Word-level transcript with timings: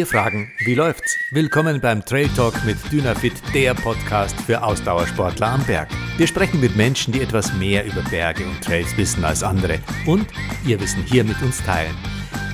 Wir 0.00 0.06
fragen, 0.06 0.50
wie 0.60 0.74
läuft's? 0.74 1.18
Willkommen 1.30 1.78
beim 1.78 2.02
Trail 2.02 2.30
Talk 2.34 2.64
mit 2.64 2.78
Dynafit, 2.90 3.34
der 3.52 3.74
Podcast 3.74 4.34
für 4.40 4.62
Ausdauersportler 4.62 5.48
am 5.48 5.62
Berg. 5.64 5.90
Wir 6.16 6.26
sprechen 6.26 6.58
mit 6.58 6.74
Menschen, 6.74 7.12
die 7.12 7.20
etwas 7.20 7.52
mehr 7.52 7.84
über 7.84 8.00
Berge 8.08 8.46
und 8.46 8.64
Trails 8.64 8.96
wissen 8.96 9.22
als 9.26 9.42
andere 9.42 9.78
und 10.06 10.26
ihr 10.64 10.80
Wissen 10.80 11.02
hier 11.02 11.22
mit 11.22 11.42
uns 11.42 11.62
teilen. 11.62 11.94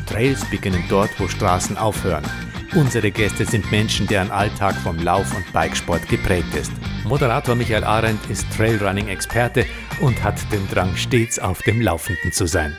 Trails 0.06 0.44
beginnen 0.50 0.82
dort, 0.88 1.11
wo 1.20 1.29
Straßen 1.29 1.76
aufhören. 1.76 2.24
Unsere 2.74 3.12
Gäste 3.12 3.44
sind 3.44 3.70
Menschen, 3.70 4.08
deren 4.08 4.32
Alltag 4.32 4.74
vom 4.82 4.98
Lauf- 4.98 5.32
und 5.36 5.52
Bikesport 5.52 6.08
geprägt 6.08 6.52
ist. 6.56 6.72
Moderator 7.04 7.54
Michael 7.54 7.84
Arendt 7.84 8.28
ist 8.28 8.44
Trailrunning-Experte 8.56 9.66
und 10.00 10.20
hat 10.24 10.34
den 10.50 10.66
Drang, 10.68 10.96
stets 10.96 11.38
auf 11.38 11.63
dem 11.63 11.80
Laufenden 11.80 12.32
zu 12.32 12.46
sein. 12.49 12.76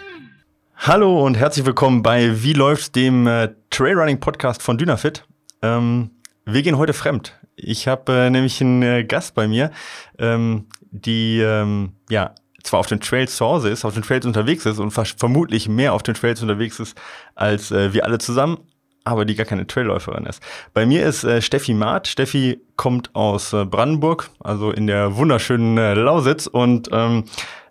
Hallo 0.76 1.26
und 1.26 1.38
herzlich 1.38 1.66
willkommen 1.66 2.04
bei 2.04 2.44
Wie 2.44 2.54
läuft 2.54 2.95
dem 2.98 3.28
äh, 3.28 3.50
Trailrunning 3.77 4.20
Podcast 4.20 4.63
von 4.63 4.80
Dynafit. 4.80 5.23
Ähm, 5.62 6.09
wir 6.45 6.63
gehen 6.63 6.80
heute 6.80 6.94
fremd. 6.94 7.40
Ich 7.55 7.88
habe 7.88 8.12
äh, 8.12 8.30
nämlich 8.31 8.59
einen 8.59 8.81
äh, 8.81 9.03
Gast 9.03 9.36
bei 9.36 9.48
mir, 9.48 9.70
ähm, 10.17 10.66
die 10.90 11.41
ähm, 11.41 11.91
ja 12.09 12.34
zwar 12.63 12.80
auf 12.80 12.88
den 12.88 13.02
Trails 13.02 13.38
zu 13.38 13.45
Hause 13.45 13.70
ist, 13.70 13.86
auf 13.86 13.94
den 13.94 14.02
Trails 14.02 14.26
unterwegs 14.26 14.66
ist 14.66 14.80
und 14.80 14.90
vermutlich 14.90 15.70
mehr 15.70 15.94
auf 15.94 16.02
den 16.02 16.16
Trails 16.16 16.41
unterwegs 16.41 16.80
ist 16.80 17.00
als 17.36 17.70
äh, 17.70 17.94
wir 17.94 18.03
alle 18.03 18.17
zusammen, 18.17 18.58
aber 19.03 19.26
die 19.26 19.36
gar 19.36 19.45
keine 19.45 19.67
Trailläuferin 19.67 20.25
ist. 20.25 20.41
Bei 20.73 20.88
mir 20.88 21.05
ist 21.05 21.23
äh, 21.23 21.39
Steffi 21.39 21.75
Maat. 21.75 22.08
Steffi 22.08 22.59
kommt 22.78 23.14
aus 23.14 23.53
äh, 23.53 23.64
Brandenburg, 23.64 24.31
also 24.39 24.72
in 24.72 24.88
der 24.88 25.17
wunderschönen 25.17 25.78
äh, 25.78 25.94
Lausitz 25.94 26.48
und 26.48 26.89
ähm, 26.91 27.25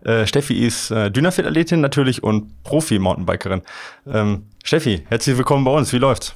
äh, 0.04 0.26
Steffi 0.26 0.66
ist 0.66 0.90
äh, 0.90 1.10
Dynafit-Athletin 1.10 1.80
natürlich 1.80 2.22
und 2.22 2.62
Profi-Mountainbikerin. 2.64 3.62
Ähm, 4.06 4.44
Steffi, 4.64 5.02
herzlich 5.08 5.36
willkommen 5.36 5.64
bei 5.64 5.72
uns. 5.72 5.92
Wie 5.92 5.98
läuft's? 5.98 6.34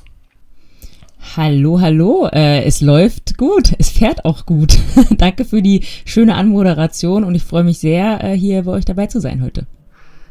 Hallo, 1.37 1.81
hallo. 1.81 2.29
Äh, 2.33 2.65
es 2.65 2.81
läuft 2.81 3.37
gut. 3.37 3.73
Es 3.79 3.91
fährt 3.91 4.25
auch 4.25 4.47
gut. 4.47 4.79
Danke 5.11 5.45
für 5.45 5.63
die 5.63 5.85
schöne 6.05 6.35
Anmoderation 6.35 7.25
und 7.25 7.35
ich 7.35 7.45
freue 7.45 7.65
mich 7.65 7.79
sehr, 7.79 8.25
äh, 8.25 8.37
hier 8.37 8.63
bei 8.63 8.73
euch 8.73 8.85
dabei 8.85 9.07
zu 9.07 9.21
sein 9.21 9.43
heute. 9.43 9.67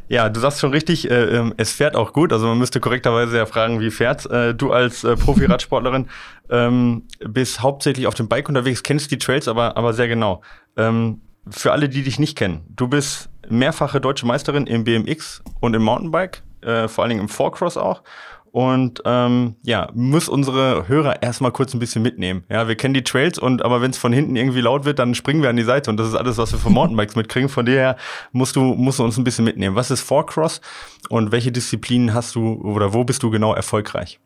Ja, 0.09 0.27
du 0.27 0.39
sagst 0.39 0.59
schon 0.59 0.71
richtig, 0.71 1.09
äh, 1.09 1.37
ähm, 1.37 1.53
es 1.57 1.71
fährt 1.71 1.95
auch 1.95 2.13
gut. 2.13 2.33
Also 2.33 2.47
man 2.47 2.57
müsste 2.57 2.79
korrekterweise 2.79 3.37
ja 3.37 3.45
fragen, 3.45 3.79
wie 3.79 3.91
fährt 3.91 4.25
äh, 4.25 4.55
du 4.55 4.71
als 4.73 5.03
äh, 5.03 5.15
Profi-Radsportlerin 5.15 6.07
ähm, 6.49 7.03
bist 7.19 7.61
hauptsächlich 7.61 8.07
auf 8.07 8.15
dem 8.15 8.27
Bike 8.27 8.49
unterwegs, 8.49 8.81
kennst 8.81 9.11
die 9.11 9.19
Trails 9.19 9.47
aber, 9.47 9.77
aber 9.77 9.93
sehr 9.93 10.07
genau. 10.07 10.41
Ähm, 10.75 11.21
für 11.49 11.71
alle, 11.71 11.89
die 11.89 12.03
dich 12.03 12.19
nicht 12.19 12.37
kennen, 12.37 12.61
du 12.69 12.87
bist 12.87 13.29
mehrfache 13.49 13.99
deutsche 14.01 14.25
Meisterin 14.25 14.67
im 14.67 14.83
BMX 14.83 15.41
und 15.59 15.75
im 15.75 15.83
Mountainbike, 15.83 16.43
äh, 16.61 16.87
vor 16.87 17.03
allen 17.03 17.09
Dingen 17.09 17.21
im 17.21 17.29
Four-Cross 17.29 17.77
auch. 17.77 18.03
Und 18.51 19.01
ähm, 19.05 19.55
ja, 19.63 19.89
muss 19.93 20.27
unsere 20.27 20.87
Hörer 20.87 21.21
erstmal 21.21 21.51
kurz 21.51 21.73
ein 21.73 21.79
bisschen 21.79 22.01
mitnehmen. 22.01 22.43
Ja, 22.49 22.67
wir 22.67 22.75
kennen 22.75 22.95
die 22.95 23.03
Trails 23.03 23.37
und 23.37 23.63
aber 23.63 23.81
wenn 23.81 23.91
es 23.91 23.97
von 23.97 24.11
hinten 24.11 24.35
irgendwie 24.35 24.61
laut 24.61 24.85
wird, 24.85 24.97
dann 24.97 25.13
springen 25.13 25.43
wir 25.43 25.49
an 25.49 25.55
die 25.55 25.63
Seite 25.63 25.91
und 25.91 25.97
das 25.97 26.07
ist 26.07 26.15
alles, 26.15 26.37
was 26.37 26.51
wir 26.51 26.59
von 26.59 26.73
Mountainbikes 26.73 27.15
mitkriegen. 27.15 27.49
Von 27.49 27.67
daher 27.67 27.95
musst 28.31 28.55
du, 28.55 28.61
musst 28.61 28.99
du 28.99 29.03
uns 29.03 29.17
ein 29.17 29.23
bisschen 29.23 29.45
mitnehmen. 29.45 29.75
Was 29.75 29.91
ist 29.91 30.01
Four-Cross 30.01 30.61
und 31.09 31.31
welche 31.31 31.51
Disziplinen 31.51 32.13
hast 32.13 32.35
du 32.35 32.53
oder 32.63 32.93
wo 32.93 33.03
bist 33.03 33.21
du 33.21 33.29
genau 33.29 33.53
erfolgreich? 33.53 34.19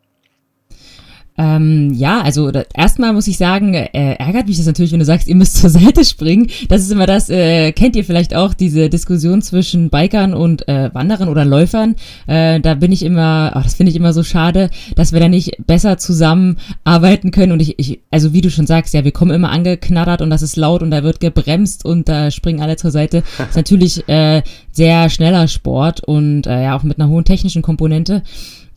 Ähm, 1.35 1.93
ja, 1.93 2.21
also 2.21 2.51
erstmal 2.75 3.11
muss 3.13 3.27
ich 3.27 3.37
sagen, 3.37 3.73
äh, 3.73 4.15
ärgert 4.15 4.47
mich 4.47 4.57
das 4.57 4.67
natürlich, 4.67 4.91
wenn 4.91 4.99
du 4.99 5.05
sagst, 5.05 5.27
ihr 5.27 5.35
müsst 5.35 5.57
zur 5.61 5.69
Seite 5.69 6.05
springen. 6.05 6.47
Das 6.69 6.81
ist 6.81 6.91
immer 6.91 7.07
das, 7.07 7.29
äh, 7.29 7.71
kennt 7.71 7.95
ihr 7.95 8.05
vielleicht 8.05 8.35
auch, 8.35 8.53
diese 8.53 8.89
Diskussion 8.89 9.41
zwischen 9.41 9.89
Bikern 9.89 10.33
und 10.33 10.67
äh, 10.67 10.93
Wanderern 10.93 11.29
oder 11.29 11.43
Läufern. 11.43 11.95
Äh, 12.27 12.59
da 12.59 12.75
bin 12.75 12.91
ich 12.91 13.03
immer, 13.03 13.51
ach, 13.55 13.63
das 13.63 13.73
finde 13.75 13.89
ich 13.89 13.95
immer 13.95 14.13
so 14.13 14.23
schade, 14.23 14.69
dass 14.95 15.11
wir 15.11 15.19
da 15.19 15.27
nicht 15.27 15.57
besser 15.65 15.97
zusammenarbeiten 15.97 17.31
können. 17.31 17.51
Und 17.51 17.61
ich, 17.61 17.79
ich, 17.79 17.99
also 18.11 18.33
wie 18.33 18.41
du 18.41 18.51
schon 18.51 18.67
sagst, 18.67 18.93
ja, 18.93 19.03
wir 19.03 19.11
kommen 19.11 19.31
immer 19.31 19.49
angeknattert 19.49 20.21
und 20.21 20.29
das 20.29 20.43
ist 20.43 20.55
laut 20.55 20.83
und 20.83 20.91
da 20.91 21.03
wird 21.03 21.19
gebremst 21.19 21.83
und 21.83 22.09
da 22.09 22.29
springen 22.29 22.61
alle 22.61 22.75
zur 22.75 22.91
Seite. 22.91 23.23
Das 23.37 23.49
ist 23.49 23.55
natürlich 23.55 24.07
äh, 24.07 24.43
sehr 24.71 25.09
schneller 25.09 25.47
Sport 25.47 26.03
und 26.03 26.45
äh, 26.45 26.63
ja, 26.63 26.77
auch 26.77 26.83
mit 26.83 26.99
einer 26.99 27.09
hohen 27.09 27.25
technischen 27.25 27.63
Komponente. 27.63 28.21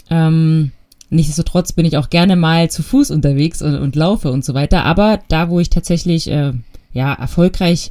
Ähm, 0.09 0.73
Nichtsdestotrotz 1.17 1.73
bin 1.73 1.87
ich 1.87 1.97
auch 1.97 2.11
gerne 2.11 2.37
mal 2.37 2.71
zu 2.71 2.83
Fuß 2.83 3.11
unterwegs 3.11 3.63
und, 3.63 3.75
und 3.75 3.97
laufe 3.97 4.31
und 4.31 4.45
so 4.45 4.55
weiter. 4.55 4.85
Aber 4.85 5.19
da, 5.29 5.51
wo 5.51 5.59
ich 5.59 5.71
tatsächlich 5.71 6.31
äh, 6.31 6.53
ja 6.93 7.15
erfolgreich 7.15 7.91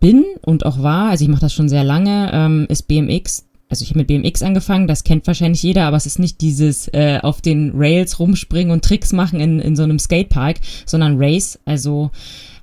bin 0.00 0.24
und 0.42 0.66
auch 0.66 0.82
war, 0.82 1.10
also 1.10 1.24
ich 1.24 1.30
mache 1.30 1.40
das 1.40 1.54
schon 1.54 1.68
sehr 1.68 1.84
lange, 1.84 2.30
ähm, 2.32 2.66
ist 2.68 2.88
BMX. 2.88 3.46
Also 3.68 3.82
ich 3.82 3.90
habe 3.90 4.00
mit 4.00 4.08
BMX 4.08 4.42
angefangen, 4.42 4.86
das 4.86 5.02
kennt 5.02 5.26
wahrscheinlich 5.26 5.62
jeder, 5.62 5.86
aber 5.86 5.96
es 5.96 6.06
ist 6.06 6.18
nicht 6.18 6.40
dieses 6.40 6.88
äh, 6.88 7.18
auf 7.22 7.40
den 7.40 7.72
Rails 7.74 8.20
rumspringen 8.20 8.70
und 8.70 8.84
Tricks 8.84 9.12
machen 9.12 9.40
in, 9.40 9.58
in 9.58 9.74
so 9.74 9.82
einem 9.82 9.98
Skatepark, 9.98 10.58
sondern 10.84 11.16
Race. 11.18 11.58
Also 11.64 12.10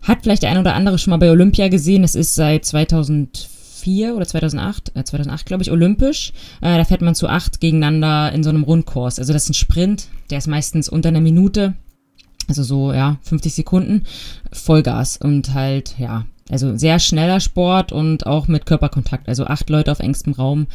hat 0.02 0.20
vielleicht 0.24 0.44
der 0.44 0.52
ein 0.52 0.58
oder 0.58 0.76
andere 0.76 0.98
schon 1.00 1.12
mal 1.12 1.18
bei 1.18 1.32
Olympia 1.32 1.68
gesehen. 1.68 2.04
Es 2.04 2.16
ist 2.16 2.36
seit 2.36 2.66
2004 2.66 3.53
2004 3.84 4.16
oder 4.16 4.26
2008, 4.26 4.92
äh, 4.96 5.04
2008 5.04 5.46
glaube 5.46 5.64
ich, 5.64 5.72
olympisch. 5.72 6.34
Äh, 6.62 6.78
da 6.78 6.86
fährt 6.86 7.02
man 7.02 7.16
zu 7.16 7.28
acht 7.28 7.60
gegeneinander 7.60 8.32
in 8.32 8.44
so 8.44 8.50
einem 8.50 8.64
Rundkurs. 8.64 9.20
Also 9.20 9.34
das 9.34 9.44
ist 9.44 9.50
ein 9.52 9.54
Sprint, 9.56 10.08
der 10.30 10.38
ist 10.38 10.48
meistens 10.48 10.90
unter 10.90 11.10
einer 11.10 11.22
Minute, 11.22 11.74
also 12.48 12.64
so, 12.64 12.94
ja, 12.94 13.18
50 13.24 13.54
Sekunden, 13.54 14.04
Vollgas 14.52 15.18
und 15.18 15.54
halt, 15.54 15.96
ja, 15.98 16.26
also 16.50 16.78
sehr 16.78 17.00
schneller 17.00 17.40
Sport 17.40 17.92
und 17.92 18.26
auch 18.26 18.48
mit 18.48 18.66
Körperkontakt, 18.66 19.28
also 19.30 19.46
acht 19.46 19.70
Leute 19.70 19.92
auf 19.92 20.00
engstem 20.00 20.34
Raum. 20.34 20.68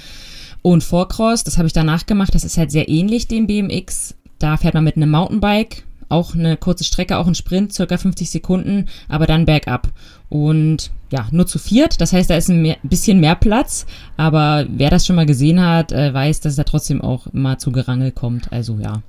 Und 0.63 0.83
Vorcross, 0.83 1.45
das 1.45 1.57
habe 1.57 1.67
ich 1.67 1.73
danach 1.73 2.07
gemacht, 2.07 2.35
das 2.35 2.45
ist 2.45 2.57
halt 2.57 2.71
sehr 2.71 2.89
ähnlich 2.89 3.29
dem 3.29 3.47
BMX. 3.47 4.15
Da 4.39 4.57
fährt 4.57 4.75
man 4.75 4.85
mit 4.85 4.97
einem 4.97 5.11
Mountainbike 5.11 5.85
auch 6.09 6.35
eine 6.35 6.57
kurze 6.57 6.85
Strecke, 6.85 7.19
auch 7.19 7.27
ein 7.27 7.35
Sprint, 7.35 7.73
circa 7.73 7.99
50 7.99 8.31
Sekunden, 8.31 8.87
aber 9.09 9.27
dann 9.27 9.45
bergab. 9.45 9.89
Und 10.31 10.91
ja, 11.11 11.27
nur 11.31 11.47
zu 11.47 11.59
viert, 11.59 12.01
das 12.01 12.13
heißt, 12.13 12.29
da 12.31 12.37
ist 12.37 12.49
ein 12.49 12.77
bisschen 12.83 13.21
mehr 13.21 13.35
Platz, 13.35 13.87
aber 14.17 14.67
wer 14.69 14.91
das 14.91 15.07
schon 15.07 15.17
mal 15.17 15.27
gesehen 15.27 15.65
hat, 15.65 15.93
äh, 15.93 16.13
weiß, 16.13 16.41
dass 16.41 16.53
es 16.53 16.57
da 16.57 16.65
trotzdem 16.65 17.01
auch 17.01 17.27
immer 17.29 17.59
zu 17.59 17.73
Gerangel 17.73 18.13
kommt. 18.13 18.53
Also 18.53 18.79
ja. 18.79 19.03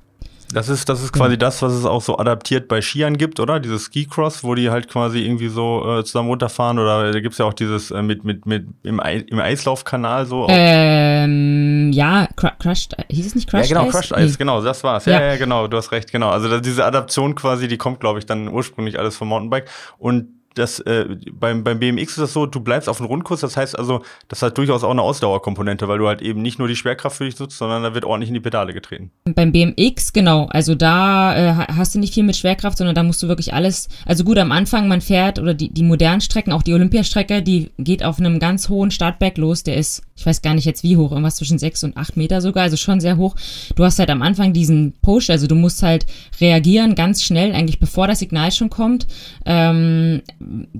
Das 0.52 0.68
ist, 0.68 0.88
das 0.88 1.02
ist 1.02 1.12
quasi 1.12 1.32
ja. 1.32 1.36
das, 1.36 1.62
was 1.62 1.72
es 1.72 1.84
auch 1.84 2.02
so 2.02 2.18
adaptiert 2.18 2.66
bei 2.66 2.80
Skiern 2.80 3.16
gibt, 3.16 3.38
oder? 3.38 3.60
Dieses 3.60 3.84
Ski-Cross, 3.84 4.42
wo 4.42 4.54
die 4.56 4.70
halt 4.70 4.88
quasi 4.88 5.20
irgendwie 5.20 5.48
so 5.48 5.98
äh, 5.98 6.04
zusammen 6.04 6.28
runterfahren 6.28 6.78
oder 6.78 7.12
da 7.12 7.20
gibt's 7.20 7.38
ja 7.38 7.44
auch 7.44 7.54
dieses 7.54 7.92
äh, 7.92 8.02
mit, 8.02 8.24
mit, 8.24 8.46
mit 8.46 8.66
im, 8.82 8.98
Ei, 8.98 9.18
im 9.18 9.38
Eislaufkanal 9.38 10.26
so. 10.26 10.46
Ähm, 10.48 11.92
ja, 11.92 12.26
Cr 12.34 12.52
Crushed, 12.58 12.96
hieß 13.08 13.26
es 13.26 13.34
nicht 13.36 13.48
Crushed 13.48 13.66
Ice? 13.66 13.74
Ja, 13.74 13.80
genau, 13.80 13.90
Crushed 13.92 14.16
Ice, 14.16 14.38
genau, 14.38 14.60
das 14.60 14.82
war's. 14.82 15.04
Ja, 15.04 15.20
ja, 15.20 15.26
ja, 15.32 15.36
genau, 15.36 15.68
du 15.68 15.76
hast 15.76 15.92
recht, 15.92 16.10
genau. 16.10 16.30
Also 16.30 16.58
diese 16.58 16.84
Adaption 16.84 17.36
quasi, 17.36 17.68
die 17.68 17.76
kommt, 17.76 18.00
glaube 18.00 18.18
ich, 18.18 18.26
dann 18.26 18.48
ursprünglich 18.48 18.98
alles 18.98 19.16
vom 19.16 19.28
Mountainbike 19.28 19.68
und 19.98 20.39
das 20.54 20.80
äh, 20.80 21.16
beim, 21.32 21.62
beim 21.62 21.78
BMX 21.78 22.12
ist 22.12 22.18
das 22.18 22.32
so, 22.32 22.46
du 22.46 22.60
bleibst 22.60 22.88
auf 22.88 22.96
dem 22.96 23.06
Rundkurs, 23.06 23.40
das 23.40 23.56
heißt 23.56 23.78
also, 23.78 24.02
das 24.28 24.42
hat 24.42 24.58
durchaus 24.58 24.82
auch 24.82 24.90
eine 24.90 25.02
Ausdauerkomponente, 25.02 25.86
weil 25.86 25.98
du 25.98 26.08
halt 26.08 26.22
eben 26.22 26.42
nicht 26.42 26.58
nur 26.58 26.66
die 26.66 26.76
Schwerkraft 26.76 27.16
für 27.16 27.24
dich 27.24 27.38
nutzt, 27.38 27.58
sondern 27.58 27.82
da 27.82 27.94
wird 27.94 28.04
ordentlich 28.04 28.28
in 28.28 28.34
die 28.34 28.40
Pedale 28.40 28.72
getreten. 28.72 29.10
Beim 29.24 29.52
BMX, 29.52 30.12
genau, 30.12 30.46
also 30.46 30.74
da 30.74 31.36
äh, 31.36 31.66
hast 31.74 31.94
du 31.94 31.98
nicht 32.00 32.14
viel 32.14 32.24
mit 32.24 32.36
Schwerkraft, 32.36 32.78
sondern 32.78 32.94
da 32.94 33.02
musst 33.02 33.22
du 33.22 33.28
wirklich 33.28 33.54
alles, 33.54 33.88
also 34.06 34.24
gut, 34.24 34.38
am 34.38 34.50
Anfang, 34.50 34.88
man 34.88 35.00
fährt, 35.00 35.38
oder 35.38 35.54
die, 35.54 35.72
die 35.72 35.84
modernen 35.84 36.20
Strecken, 36.20 36.52
auch 36.52 36.62
die 36.62 36.74
Olympiastrecke, 36.74 37.42
die 37.42 37.70
geht 37.78 38.04
auf 38.04 38.18
einem 38.18 38.40
ganz 38.40 38.68
hohen 38.68 38.90
Startberg 38.90 39.38
los, 39.38 39.62
der 39.62 39.76
ist, 39.76 40.02
ich 40.16 40.26
weiß 40.26 40.42
gar 40.42 40.54
nicht 40.54 40.64
jetzt 40.64 40.82
wie 40.82 40.96
hoch, 40.96 41.12
irgendwas 41.12 41.36
zwischen 41.36 41.58
sechs 41.58 41.84
und 41.84 41.96
acht 41.96 42.16
Meter 42.16 42.40
sogar, 42.40 42.64
also 42.64 42.76
schon 42.76 43.00
sehr 43.00 43.16
hoch. 43.16 43.36
Du 43.76 43.84
hast 43.84 43.98
halt 43.98 44.10
am 44.10 44.22
Anfang 44.22 44.52
diesen 44.52 44.94
Push, 45.00 45.30
also 45.30 45.46
du 45.46 45.54
musst 45.54 45.82
halt 45.82 46.06
reagieren 46.40 46.94
ganz 46.94 47.22
schnell, 47.22 47.54
eigentlich 47.54 47.78
bevor 47.78 48.08
das 48.08 48.18
Signal 48.18 48.50
schon 48.52 48.68
kommt. 48.68 49.06
Ähm, 49.46 50.22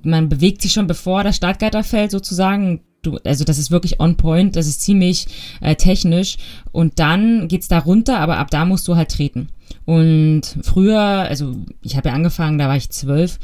man 0.03 0.28
bewegt 0.28 0.62
sich 0.62 0.72
schon 0.72 0.87
bevor 0.87 1.25
das 1.25 1.37
Startgatter 1.37 1.84
fällt 1.84 2.10
sozusagen. 2.10 2.81
Du, 3.03 3.16
also 3.25 3.45
das 3.45 3.59
ist 3.59 3.71
wirklich 3.71 3.98
on 3.98 4.16
point, 4.16 4.57
das 4.57 4.66
ist 4.66 4.83
ziemlich 4.83 5.27
äh, 5.62 5.74
technisch 5.74 6.36
und 6.71 6.98
dann 6.98 7.48
geht's 7.48 7.68
da 7.68 7.78
runter, 7.78 8.18
aber 8.18 8.36
ab 8.36 8.51
da 8.51 8.66
musst 8.66 8.86
du 8.89 8.97
halt 8.97 9.10
treten. 9.10 9.48
Und 9.86 10.42
früher, 10.62 11.01
also 11.01 11.57
ich 11.80 11.97
habe 11.97 12.10
ja 12.10 12.15
angefangen, 12.15 12.59
da 12.59 12.68
war 12.68 12.77
ich 12.77 12.91
zwölf, 12.91 13.39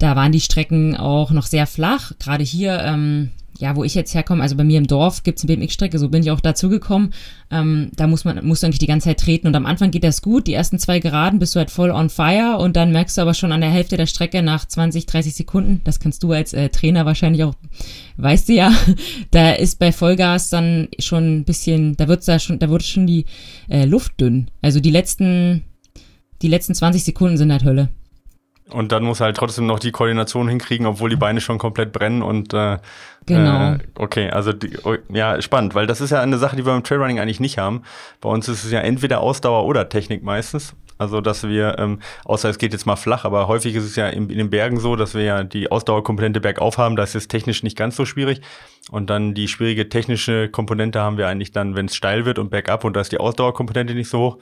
da 0.00 0.16
waren 0.16 0.32
die 0.32 0.40
Strecken 0.40 0.96
auch 0.96 1.30
noch 1.30 1.46
sehr 1.46 1.68
flach. 1.68 2.12
Gerade 2.18 2.42
hier 2.42 2.80
ähm, 2.80 3.30
ja, 3.60 3.76
wo 3.76 3.84
ich 3.84 3.94
jetzt 3.94 4.14
herkomme, 4.14 4.42
also 4.42 4.56
bei 4.56 4.64
mir 4.64 4.78
im 4.78 4.86
Dorf 4.86 5.22
gibt 5.22 5.38
es 5.38 5.44
eine 5.44 5.54
BMX-Strecke, 5.54 5.98
so 5.98 6.08
bin 6.08 6.22
ich 6.22 6.30
auch 6.30 6.40
dazu 6.40 6.70
gekommen. 6.70 7.12
Ähm, 7.50 7.90
da 7.94 8.06
muss 8.06 8.24
man, 8.24 8.44
musst 8.44 8.62
du 8.62 8.66
eigentlich 8.66 8.78
die 8.78 8.86
ganze 8.86 9.08
Zeit 9.08 9.20
treten 9.20 9.46
und 9.46 9.54
am 9.54 9.66
Anfang 9.66 9.90
geht 9.90 10.02
das 10.02 10.22
gut. 10.22 10.46
Die 10.46 10.54
ersten 10.54 10.78
zwei 10.78 10.98
Geraden 10.98 11.38
bist 11.38 11.54
du 11.54 11.58
halt 11.58 11.70
voll 11.70 11.90
on 11.90 12.08
fire 12.08 12.56
und 12.58 12.76
dann 12.76 12.90
merkst 12.90 13.18
du 13.18 13.22
aber 13.22 13.34
schon 13.34 13.52
an 13.52 13.60
der 13.60 13.70
Hälfte 13.70 13.98
der 13.98 14.06
Strecke 14.06 14.42
nach 14.42 14.66
20, 14.66 15.04
30 15.04 15.34
Sekunden, 15.34 15.82
das 15.84 16.00
kannst 16.00 16.22
du 16.22 16.32
als 16.32 16.54
äh, 16.54 16.70
Trainer 16.70 17.04
wahrscheinlich 17.04 17.44
auch, 17.44 17.54
weißt 18.16 18.48
du 18.48 18.54
ja, 18.54 18.72
da 19.30 19.52
ist 19.52 19.78
bei 19.78 19.92
Vollgas 19.92 20.48
dann 20.48 20.88
schon 20.98 21.40
ein 21.40 21.44
bisschen, 21.44 21.96
da 21.98 22.08
wird's 22.08 22.26
da 22.26 22.38
schon, 22.38 22.58
da 22.58 22.70
wurde 22.70 22.84
schon 22.84 23.06
die 23.06 23.26
äh, 23.68 23.84
Luft 23.84 24.18
dünn. 24.20 24.50
Also 24.62 24.80
die 24.80 24.90
letzten, 24.90 25.64
die 26.40 26.48
letzten 26.48 26.74
20 26.74 27.04
Sekunden 27.04 27.36
sind 27.36 27.52
halt 27.52 27.64
Hölle. 27.64 27.90
Und 28.72 28.92
dann 28.92 29.04
muss 29.04 29.20
halt 29.20 29.36
trotzdem 29.36 29.66
noch 29.66 29.78
die 29.78 29.90
Koordination 29.90 30.48
hinkriegen, 30.48 30.86
obwohl 30.86 31.10
die 31.10 31.16
Beine 31.16 31.40
schon 31.40 31.58
komplett 31.58 31.92
brennen 31.92 32.22
und 32.22 32.54
äh, 32.54 32.78
genau. 33.26 33.72
Äh, 33.72 33.78
okay, 33.96 34.30
also 34.30 34.52
die, 34.52 34.76
oh, 34.84 34.96
ja, 35.08 35.40
spannend, 35.42 35.74
weil 35.74 35.86
das 35.86 36.00
ist 36.00 36.10
ja 36.10 36.20
eine 36.20 36.38
Sache, 36.38 36.56
die 36.56 36.64
wir 36.64 36.72
beim 36.72 36.84
Trailrunning 36.84 37.18
eigentlich 37.18 37.40
nicht 37.40 37.58
haben. 37.58 37.82
Bei 38.20 38.28
uns 38.28 38.48
ist 38.48 38.64
es 38.64 38.70
ja 38.70 38.80
entweder 38.80 39.20
Ausdauer 39.20 39.64
oder 39.66 39.88
Technik 39.88 40.22
meistens. 40.22 40.74
Also, 41.00 41.22
dass 41.22 41.48
wir, 41.48 41.78
ähm, 41.78 41.98
außer 42.26 42.50
es 42.50 42.58
geht 42.58 42.74
jetzt 42.74 42.84
mal 42.84 42.94
flach, 42.94 43.24
aber 43.24 43.48
häufig 43.48 43.74
ist 43.74 43.84
es 43.84 43.96
ja 43.96 44.08
in, 44.08 44.28
in 44.28 44.36
den 44.36 44.50
Bergen 44.50 44.78
so, 44.78 44.96
dass 44.96 45.14
wir 45.14 45.22
ja 45.22 45.44
die 45.44 45.70
Ausdauerkomponente 45.70 46.42
bergauf 46.42 46.76
haben. 46.76 46.94
Da 46.94 47.02
ist 47.04 47.14
es 47.14 47.26
technisch 47.26 47.62
nicht 47.62 47.78
ganz 47.78 47.96
so 47.96 48.04
schwierig. 48.04 48.42
Und 48.90 49.08
dann 49.08 49.32
die 49.32 49.48
schwierige 49.48 49.88
technische 49.88 50.50
Komponente 50.50 51.00
haben 51.00 51.16
wir 51.16 51.26
eigentlich 51.26 51.52
dann, 51.52 51.74
wenn 51.74 51.86
es 51.86 51.96
steil 51.96 52.26
wird 52.26 52.38
und 52.38 52.50
bergab 52.50 52.84
und 52.84 52.94
da 52.96 53.00
ist 53.00 53.12
die 53.12 53.18
Ausdauerkomponente 53.18 53.94
nicht 53.94 54.10
so 54.10 54.18
hoch. 54.18 54.38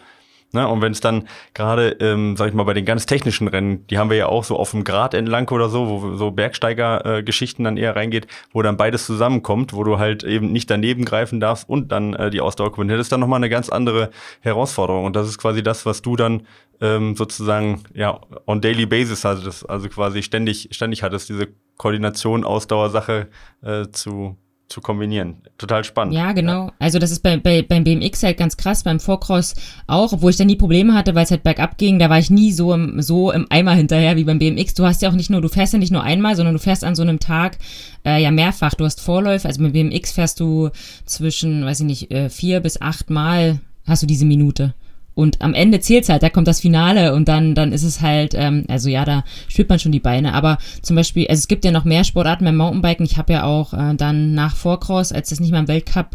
Ne? 0.53 0.67
Und 0.67 0.81
wenn 0.81 0.93
es 0.93 1.01
dann 1.01 1.29
gerade, 1.53 1.97
ähm, 2.01 2.37
sag 2.37 2.49
ich 2.49 2.55
mal, 2.55 2.65
bei 2.65 2.73
den 2.73 2.87
ganz 2.87 3.05
technischen 3.05 3.49
Rennen, 3.49 3.87
die 3.89 3.99
haben 3.99 4.09
wir 4.09 4.17
ja 4.17 4.27
auch 4.27 4.45
so 4.45 4.57
auf 4.57 4.71
dem 4.71 4.83
Grat 4.83 5.13
entlang 5.13 5.49
oder 5.51 5.69
so, 5.69 5.89
wo 5.89 6.17
so 6.17 6.31
Bergsteiger-Geschichten 6.31 7.65
dann 7.65 7.77
eher 7.77 7.97
reingeht, 7.97 8.27
wo 8.53 8.63
dann 8.63 8.77
beides 8.77 9.05
zusammenkommt, 9.05 9.75
wo 9.75 9.85
du 9.85 9.99
halt 9.99 10.25
eben 10.25 10.51
nicht 10.51 10.71
daneben 10.71 11.05
greifen 11.05 11.39
darfst 11.39 11.69
und 11.69 11.93
dann 11.93 12.15
äh, 12.15 12.31
die 12.31 12.41
Ausdauer 12.41 12.73
kommt. 12.73 12.91
Das 12.91 13.01
ist 13.01 13.13
dann 13.13 13.21
nochmal 13.21 13.39
eine 13.39 13.51
ganz 13.51 13.69
andere 13.69 14.11
Herausforderung. 14.41 15.05
Und 15.05 15.17
das 15.17 15.29
ist 15.29 15.39
quasi 15.39 15.63
das, 15.63 15.85
was 15.85 16.01
du 16.01 16.17
dann 16.17 16.47
ähm, 16.81 17.15
sozusagen 17.15 17.83
ja 17.93 18.21
on 18.47 18.61
daily 18.61 18.87
basis 18.87 19.25
hattest, 19.25 19.69
also 19.69 19.89
quasi 19.89 20.23
ständig, 20.23 20.69
ständig 20.73 21.03
hattest, 21.03 21.29
diese 21.29 21.49
Koordination, 21.77 22.45
Ausdauersache 22.45 23.29
äh, 23.63 23.89
zu 23.93 24.37
zu 24.69 24.81
kombinieren. 24.81 25.37
Total 25.57 25.83
spannend. 25.83 26.15
Ja, 26.15 26.33
genau. 26.33 26.73
Also 26.79 26.99
das 26.99 27.11
ist 27.11 27.21
bei, 27.21 27.39
bei, 27.39 27.63
beim 27.63 27.85
BMX 27.85 28.23
halt 28.23 28.37
ganz 28.37 28.57
krass, 28.57 28.83
beim 28.83 29.01
Vorcross 29.01 29.55
auch, 29.87 30.13
obwohl 30.13 30.31
ich 30.31 30.37
da 30.37 30.45
nie 30.45 30.57
Probleme 30.57 30.95
hatte, 30.95 31.15
weil 31.15 31.25
es 31.25 31.31
halt 31.31 31.43
bergab 31.43 31.79
ging, 31.79 31.99
da 31.99 32.11
war 32.11 32.19
ich 32.19 32.31
nie 32.31 32.53
so 32.53 32.75
im, 32.75 33.01
so 33.01 33.33
im 33.33 33.47
Eimer 33.51 33.73
hinterher 33.73 34.17
wie 34.17 34.25
beim 34.25 34.39
BMX. 34.39 34.75
Du 34.75 34.85
hast 34.85 35.01
ja 35.01 35.09
auch 35.09 35.15
nicht 35.15 35.31
nur, 35.31 35.41
du 35.41 35.49
fährst 35.49 35.73
ja 35.73 35.79
nicht 35.79 35.93
nur 35.93 36.03
einmal, 36.03 36.37
sondern 36.37 36.55
du 36.55 36.61
fährst 36.61 36.85
an 36.85 36.95
so 36.95 37.03
einem 37.03 37.19
Tag 37.19 37.59
äh, 38.05 38.23
ja 38.23 38.31
mehrfach. 38.31 38.75
Du 38.75 38.85
hast 38.85 39.01
Vorläufe, 39.01 39.49
also 39.49 39.63
beim 39.63 39.73
BMX 39.73 40.13
fährst 40.13 40.39
du 40.41 40.71
zwischen, 41.07 41.65
weiß 41.65 41.81
ich 41.81 41.87
nicht, 41.87 42.11
äh, 42.11 42.29
vier 42.29 42.61
bis 42.61 42.81
acht 42.81 43.09
Mal 43.11 43.61
hast 43.87 44.03
du 44.03 44.07
diese 44.07 44.27
Minute. 44.27 44.75
Und 45.19 45.43
am 45.43 45.53
Ende 45.53 45.81
zählt's 45.81 46.09
halt, 46.09 46.23
da 46.23 46.31
kommt 46.31 46.47
das 46.47 46.61
Finale 46.61 47.13
und 47.13 47.27
dann, 47.27 47.57
dann 47.57 47.73
ist 47.73 47.83
es 47.83 48.01
halt, 48.03 48.35
ähm, 48.37 48.65
also 48.69 48.89
ja, 48.89 49.05
da 49.05 49.25
spürt 49.49 49.69
man 49.69 49.81
schon 49.81 49.91
die 49.91 49.99
Beine. 49.99 50.33
Aber 50.33 50.59
zum 50.81 50.95
Beispiel, 50.95 51.27
also 51.27 51.41
es 51.41 51.49
gibt 51.49 51.65
ja 51.65 51.73
noch 51.73 51.85
mehr 51.85 52.05
Sportarten 52.05 52.45
beim 52.45 52.57
Mountainbiken. 52.57 53.05
Ich 53.05 53.17
habe 53.17 53.33
ja 53.33 53.43
auch 53.43 53.75
äh, 53.75 53.97
dann 53.97 54.35
nach 54.35 54.55
Vorcross, 54.55 55.11
als 55.11 55.31
das 55.31 55.41
nicht 55.41 55.51
mehr 55.51 55.59
im 55.59 55.67
Weltcup 55.67 56.15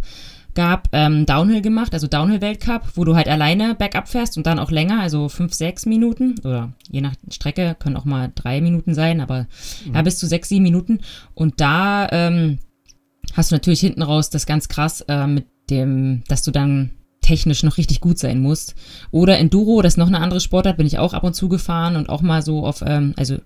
gab, 0.53 0.88
ähm, 0.94 1.25
Downhill 1.25 1.59
gemacht, 1.59 1.94
also 1.94 2.07
Downhill-Weltcup, 2.07 2.91
wo 2.95 3.03
du 3.03 3.13
halt 3.13 3.27
alleine 3.27 3.75
bergab 3.75 4.07
fährst 4.07 4.38
und 4.38 4.47
dann 4.47 4.57
auch 4.57 4.71
länger, 4.71 5.01
also 5.01 5.27
fünf, 5.27 5.53
sechs 5.53 5.85
Minuten 5.85 6.35
oder 6.45 6.71
je 6.89 7.01
nach 7.01 7.15
Strecke 7.29 7.75
können 7.77 7.97
auch 7.97 8.05
mal 8.05 8.31
drei 8.33 8.61
Minuten 8.61 8.94
sein, 8.94 9.19
aber 9.19 9.47
mhm. 9.85 9.95
ja, 9.95 10.01
bis 10.01 10.17
zu 10.17 10.27
sechs, 10.27 10.47
sieben 10.47 10.63
Minuten. 10.63 11.00
Und 11.33 11.59
da 11.59 12.07
ähm, 12.09 12.59
hast 13.33 13.51
du 13.51 13.55
natürlich 13.55 13.81
hinten 13.81 14.01
raus 14.01 14.29
das 14.29 14.45
ganz 14.45 14.69
krass 14.69 15.01
äh, 15.09 15.27
mit 15.27 15.47
dem, 15.69 16.23
dass 16.29 16.44
du 16.44 16.51
dann 16.51 16.91
technisch 17.24 17.64
noch 17.64 17.78
richtig 17.78 18.02
gut 18.02 18.20
sein 18.20 18.40
musst. 18.40 18.75
Oder 19.12 19.40
Enduro, 19.40 19.81
das 19.81 19.94
ist 19.94 19.98
noch 19.98 20.08
eine 20.08 20.20
andere 20.20 20.40
Sportart, 20.40 20.78
bin 20.78 20.86
ich 20.86 21.00
auch 21.00 21.14
ab 21.14 21.24
und 21.24 21.34
zu 21.34 21.50
gefahren 21.50 21.96
und 21.96 22.10
auch 22.10 22.22
mal 22.22 22.42
so 22.42 22.66
auf, 22.66 22.84
ähm, 22.86 23.14
also 23.18 23.38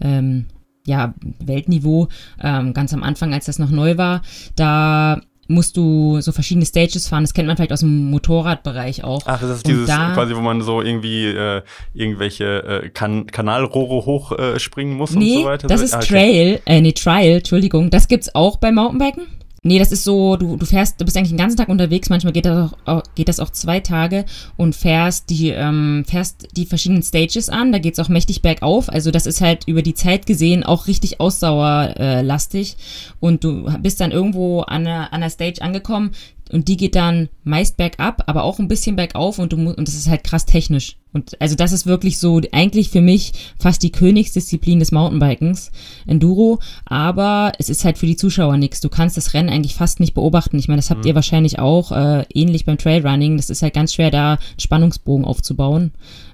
ähm, 0.00 0.46
ja, 0.86 1.14
Weltniveau, 1.44 2.08
ähm, 2.40 2.72
ganz 2.72 2.94
am 2.94 3.02
Anfang, 3.02 3.34
als 3.34 3.46
das 3.46 3.58
noch 3.58 3.70
neu 3.70 3.98
war, 3.98 4.22
da 4.54 5.20
musst 5.48 5.76
du 5.76 6.20
so 6.20 6.32
verschiedene 6.32 6.66
Stages 6.66 7.08
fahren. 7.08 7.22
Das 7.22 7.34
kennt 7.34 7.46
man 7.46 7.56
vielleicht 7.56 7.72
aus 7.72 7.80
dem 7.80 8.10
Motorradbereich 8.10 9.04
auch. 9.04 9.22
Ach, 9.26 9.40
das 9.40 9.58
ist 9.58 9.66
dieses 9.66 9.86
da, 9.86 10.12
quasi, 10.12 10.34
wo 10.34 10.40
man 10.40 10.60
so 10.62 10.82
irgendwie 10.82 11.26
äh, 11.26 11.62
irgendwelche 11.94 12.44
äh, 12.84 12.88
kan 12.88 13.26
Kanalrohre 13.26 14.06
hochspringen 14.06 14.94
äh, 14.94 14.98
muss 14.98 15.12
nee, 15.12 15.36
und 15.36 15.42
so 15.42 15.48
weiter. 15.48 15.68
Das 15.68 15.80
ist 15.80 15.94
ah, 15.94 15.98
okay. 15.98 16.06
Trail, 16.06 16.60
äh, 16.66 16.80
nee, 16.80 16.92
Trial, 16.92 17.38
Entschuldigung. 17.38 17.90
Das 17.90 18.08
gibt's 18.08 18.34
auch 18.34 18.56
beim 18.56 18.74
Mountainbiken. 18.74 19.26
Nee, 19.66 19.80
das 19.80 19.90
ist 19.90 20.04
so, 20.04 20.36
du, 20.36 20.56
du 20.56 20.64
fährst, 20.64 21.00
du 21.00 21.04
bist 21.04 21.16
eigentlich 21.16 21.30
den 21.30 21.38
ganzen 21.38 21.56
Tag 21.56 21.68
unterwegs, 21.68 22.08
manchmal 22.08 22.32
geht 22.32 22.46
das 22.46 22.70
auch, 22.84 23.02
geht 23.16 23.28
das 23.28 23.40
auch 23.40 23.50
zwei 23.50 23.80
Tage 23.80 24.24
und 24.56 24.76
fährst 24.76 25.28
die, 25.28 25.48
ähm, 25.48 26.04
fährst 26.06 26.46
die 26.56 26.66
verschiedenen 26.66 27.02
Stages 27.02 27.48
an, 27.48 27.72
da 27.72 27.78
geht's 27.78 27.98
auch 27.98 28.08
mächtig 28.08 28.42
bergauf, 28.42 28.88
also 28.88 29.10
das 29.10 29.26
ist 29.26 29.40
halt 29.40 29.66
über 29.66 29.82
die 29.82 29.94
Zeit 29.94 30.24
gesehen 30.24 30.62
auch 30.62 30.86
richtig 30.86 31.18
ausdauerlastig 31.18 32.76
und 33.18 33.42
du 33.42 33.68
bist 33.82 34.00
dann 34.00 34.12
irgendwo 34.12 34.60
an 34.60 34.86
einer, 34.86 35.12
an 35.12 35.22
einer 35.22 35.30
Stage 35.30 35.60
angekommen, 35.60 36.12
und 36.52 36.68
die 36.68 36.76
geht 36.76 36.94
dann 36.94 37.28
meist 37.42 37.76
bergab, 37.76 38.22
aber 38.26 38.44
auch 38.44 38.60
ein 38.60 38.68
bisschen 38.68 38.94
bergauf 38.94 39.40
und 39.40 39.52
du 39.52 39.56
musst, 39.56 39.78
und 39.78 39.88
das 39.88 39.96
ist 39.96 40.08
halt 40.08 40.22
krass 40.22 40.46
technisch. 40.46 40.96
Und 41.16 41.40
also 41.40 41.56
das 41.56 41.72
ist 41.72 41.86
wirklich 41.86 42.18
so 42.18 42.42
eigentlich 42.52 42.90
für 42.90 43.00
mich 43.00 43.32
fast 43.58 43.82
die 43.82 43.90
Königsdisziplin 43.90 44.80
des 44.80 44.92
Mountainbikens, 44.92 45.72
Enduro, 46.06 46.60
aber 46.84 47.52
es 47.58 47.70
ist 47.70 47.86
halt 47.86 47.96
für 47.96 48.04
die 48.04 48.16
Zuschauer 48.16 48.58
nichts. 48.58 48.82
Du 48.82 48.90
kannst 48.90 49.16
das 49.16 49.32
Rennen 49.32 49.48
eigentlich 49.48 49.74
fast 49.74 49.98
nicht 49.98 50.12
beobachten. 50.12 50.58
Ich 50.58 50.68
meine, 50.68 50.78
das 50.78 50.90
habt 50.90 51.04
mhm. 51.04 51.08
ihr 51.08 51.14
wahrscheinlich 51.14 51.58
auch 51.58 51.90
äh, 51.90 52.26
ähnlich 52.34 52.66
beim 52.66 52.76
Trailrunning. 52.76 53.38
Das 53.38 53.48
ist 53.48 53.62
halt 53.62 53.72
ganz 53.72 53.94
schwer, 53.94 54.10
da 54.10 54.32
einen 54.32 54.60
Spannungsbogen 54.60 55.24
aufzubauen. 55.24 55.92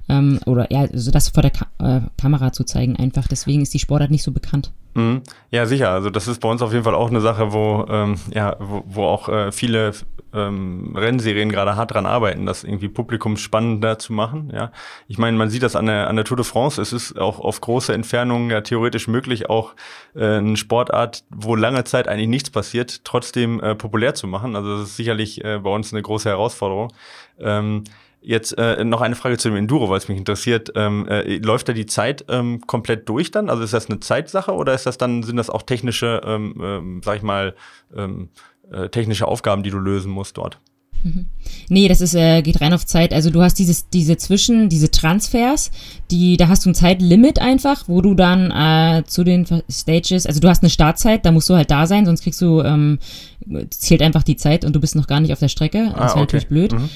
Ähm, 0.09 0.41
oder 0.47 0.73
ja, 0.73 0.81
also 0.81 1.13
das 1.13 1.29
vor 1.29 1.43
der 1.43 1.53
Ka 1.53 1.67
äh, 1.79 2.01
Kamera 2.21 2.53
zu 2.53 2.65
zeigen 2.65 2.97
einfach. 2.97 3.29
Deswegen 3.29 3.63
ist 3.63 3.73
die 3.75 3.79
Sportart 3.79 4.11
nicht 4.11 4.25
so 4.25 4.33
bekannt. 4.33 4.73
Mhm. 4.95 5.23
Ja, 5.51 5.67
sicher. 5.67 5.91
Also 5.91 6.11
das 6.11 6.29
ist 6.29 6.41
bei 6.41 6.49
uns 6.49 6.61
auf 6.61 6.73
jeden 6.73 6.85
Fall 6.85 6.95
auch 6.95 7.09
eine 7.09 7.21
Sache, 7.21 7.53
wo, 7.53 7.87
ähm, 7.89 8.17
ja, 8.33 8.57
wo, 8.59 8.83
wo 8.87 9.05
auch 9.05 9.29
äh, 9.29 9.51
viele 9.51 9.93
ähm, 10.35 10.95
Rennserien 10.97 11.51
gerade 11.51 11.77
hart 11.77 11.93
dran 11.93 12.07
arbeiten, 12.07 12.47
das 12.47 12.65
irgendwie 12.65 12.89
publikumsspannender 12.89 13.99
zu 13.99 14.13
machen. 14.13 14.51
Ja, 14.55 14.71
ich 15.09 15.19
meine, 15.19 15.37
man 15.37 15.51
sieht 15.51 15.63
das 15.63 15.77
an 15.77 15.87
der 15.87 16.09
an 16.09 16.17
der 16.17 16.25
Tour 16.25 16.37
de 16.37 16.45
France. 16.45 16.81
Es 16.81 16.93
ist 16.93 17.19
auch 17.19 17.41
auf 17.41 17.61
große 17.61 17.93
Entfernungen 17.93 18.51
ja 18.51 18.61
theoretisch 18.61 19.09
möglich, 19.09 19.49
auch 19.49 19.75
äh, 20.15 20.37
eine 20.37 20.57
Sportart, 20.57 21.25
wo 21.31 21.55
lange 21.55 21.85
Zeit 21.85 22.09
eigentlich 22.09 22.29
nichts 22.29 22.51
passiert, 22.51 23.05
trotzdem 23.05 23.61
äh, 23.61 23.75
populär 23.75 24.15
zu 24.15 24.27
machen. 24.27 24.57
Also 24.57 24.79
das 24.79 24.89
ist 24.91 24.97
sicherlich 24.97 25.45
äh, 25.45 25.59
bei 25.59 25.71
uns 25.71 25.93
eine 25.93 26.03
große 26.03 26.29
Herausforderung. 26.29 26.93
Ähm, 27.39 27.85
Jetzt 28.25 28.57
äh, 28.57 28.85
noch 28.85 29.01
eine 29.01 29.17
Frage 29.17 29.37
zu 29.37 29.49
dem 29.49 29.57
Enduro, 29.57 29.91
weil 29.91 29.99
es 29.99 30.09
mich 30.09 30.17
interessiert. 30.17 30.73
Ähm, 30.77 31.09
äh, 31.09 31.39
läuft 31.39 31.69
da 31.69 31.73
die 31.73 31.87
Zeit 31.87 32.25
ähm, 32.29 32.61
komplett 32.67 33.09
durch 33.09 33.33
dann? 33.33 33.51
Also 33.51 33.65
ist 33.65 33.75
das 33.75 33.91
eine 33.91 33.99
Zeitsache 33.99 34.53
oder 34.53 34.75
ist 34.75 34.87
das 34.87 34.97
dann, 34.97 35.25
sind 35.25 35.37
das 35.37 35.51
auch 35.51 35.63
technische, 35.63 36.21
ähm, 36.25 36.55
ähm, 36.63 37.01
sag 37.05 37.17
ich 37.17 37.23
mal, 37.23 37.55
ähm, 37.97 38.29
äh, 38.71 38.89
technische 38.89 39.27
Aufgaben, 39.27 39.65
die 39.65 39.71
du 39.71 39.79
lösen 39.79 40.13
musst 40.13 40.37
dort? 40.37 40.61
Mhm. 41.03 41.27
Nee, 41.69 41.89
das 41.89 42.01
ist, 42.01 42.15
äh, 42.15 42.43
geht 42.43 42.61
rein 42.61 42.73
auf 42.73 42.87
Zeit. 42.87 43.13
Also 43.13 43.31
du 43.31 43.43
hast 43.43 43.59
dieses, 43.59 43.89
diese 43.89 44.17
Zwischen, 44.17 44.69
diese 44.69 44.91
Transfers, 44.91 45.73
die, 46.13 46.37
da 46.37 46.47
hast 46.47 46.65
du 46.65 46.71
ein 46.71 46.75
Zeitlimit 46.75 47.41
einfach, 47.41 47.89
wo 47.89 48.03
du 48.03 48.15
dann 48.15 48.51
äh, 48.51 49.03
zu 49.05 49.25
den 49.25 49.47
Stages, 49.69 50.27
also 50.27 50.39
du 50.39 50.49
hast 50.49 50.63
eine 50.63 50.71
Startzeit, 50.71 51.27
da 51.27 51.33
musst 51.33 51.51
du 51.51 51.55
halt 51.55 51.71
da 51.73 51.87
sein, 51.87 52.07
sonst 52.07 52.23
kriegst 52.23 52.41
du, 52.41 52.61
ähm, 52.61 52.99
zählt 53.71 54.03
einfach 54.03 54.23
die 54.23 54.37
Zeit 54.37 54.65
und 54.65 54.77
du 54.77 54.81
bist 54.81 54.95
noch 54.95 55.09
gar 55.09 55.21
nicht 55.21 55.33
auf 55.33 55.41
der 55.41 55.49
Strecke. 55.49 55.87
Das 55.87 55.95
ah, 55.95 55.99
wäre 55.99 56.11
okay. 56.11 56.21
natürlich 56.21 56.49
blöd. 56.49 56.73
Mhm 56.73 56.89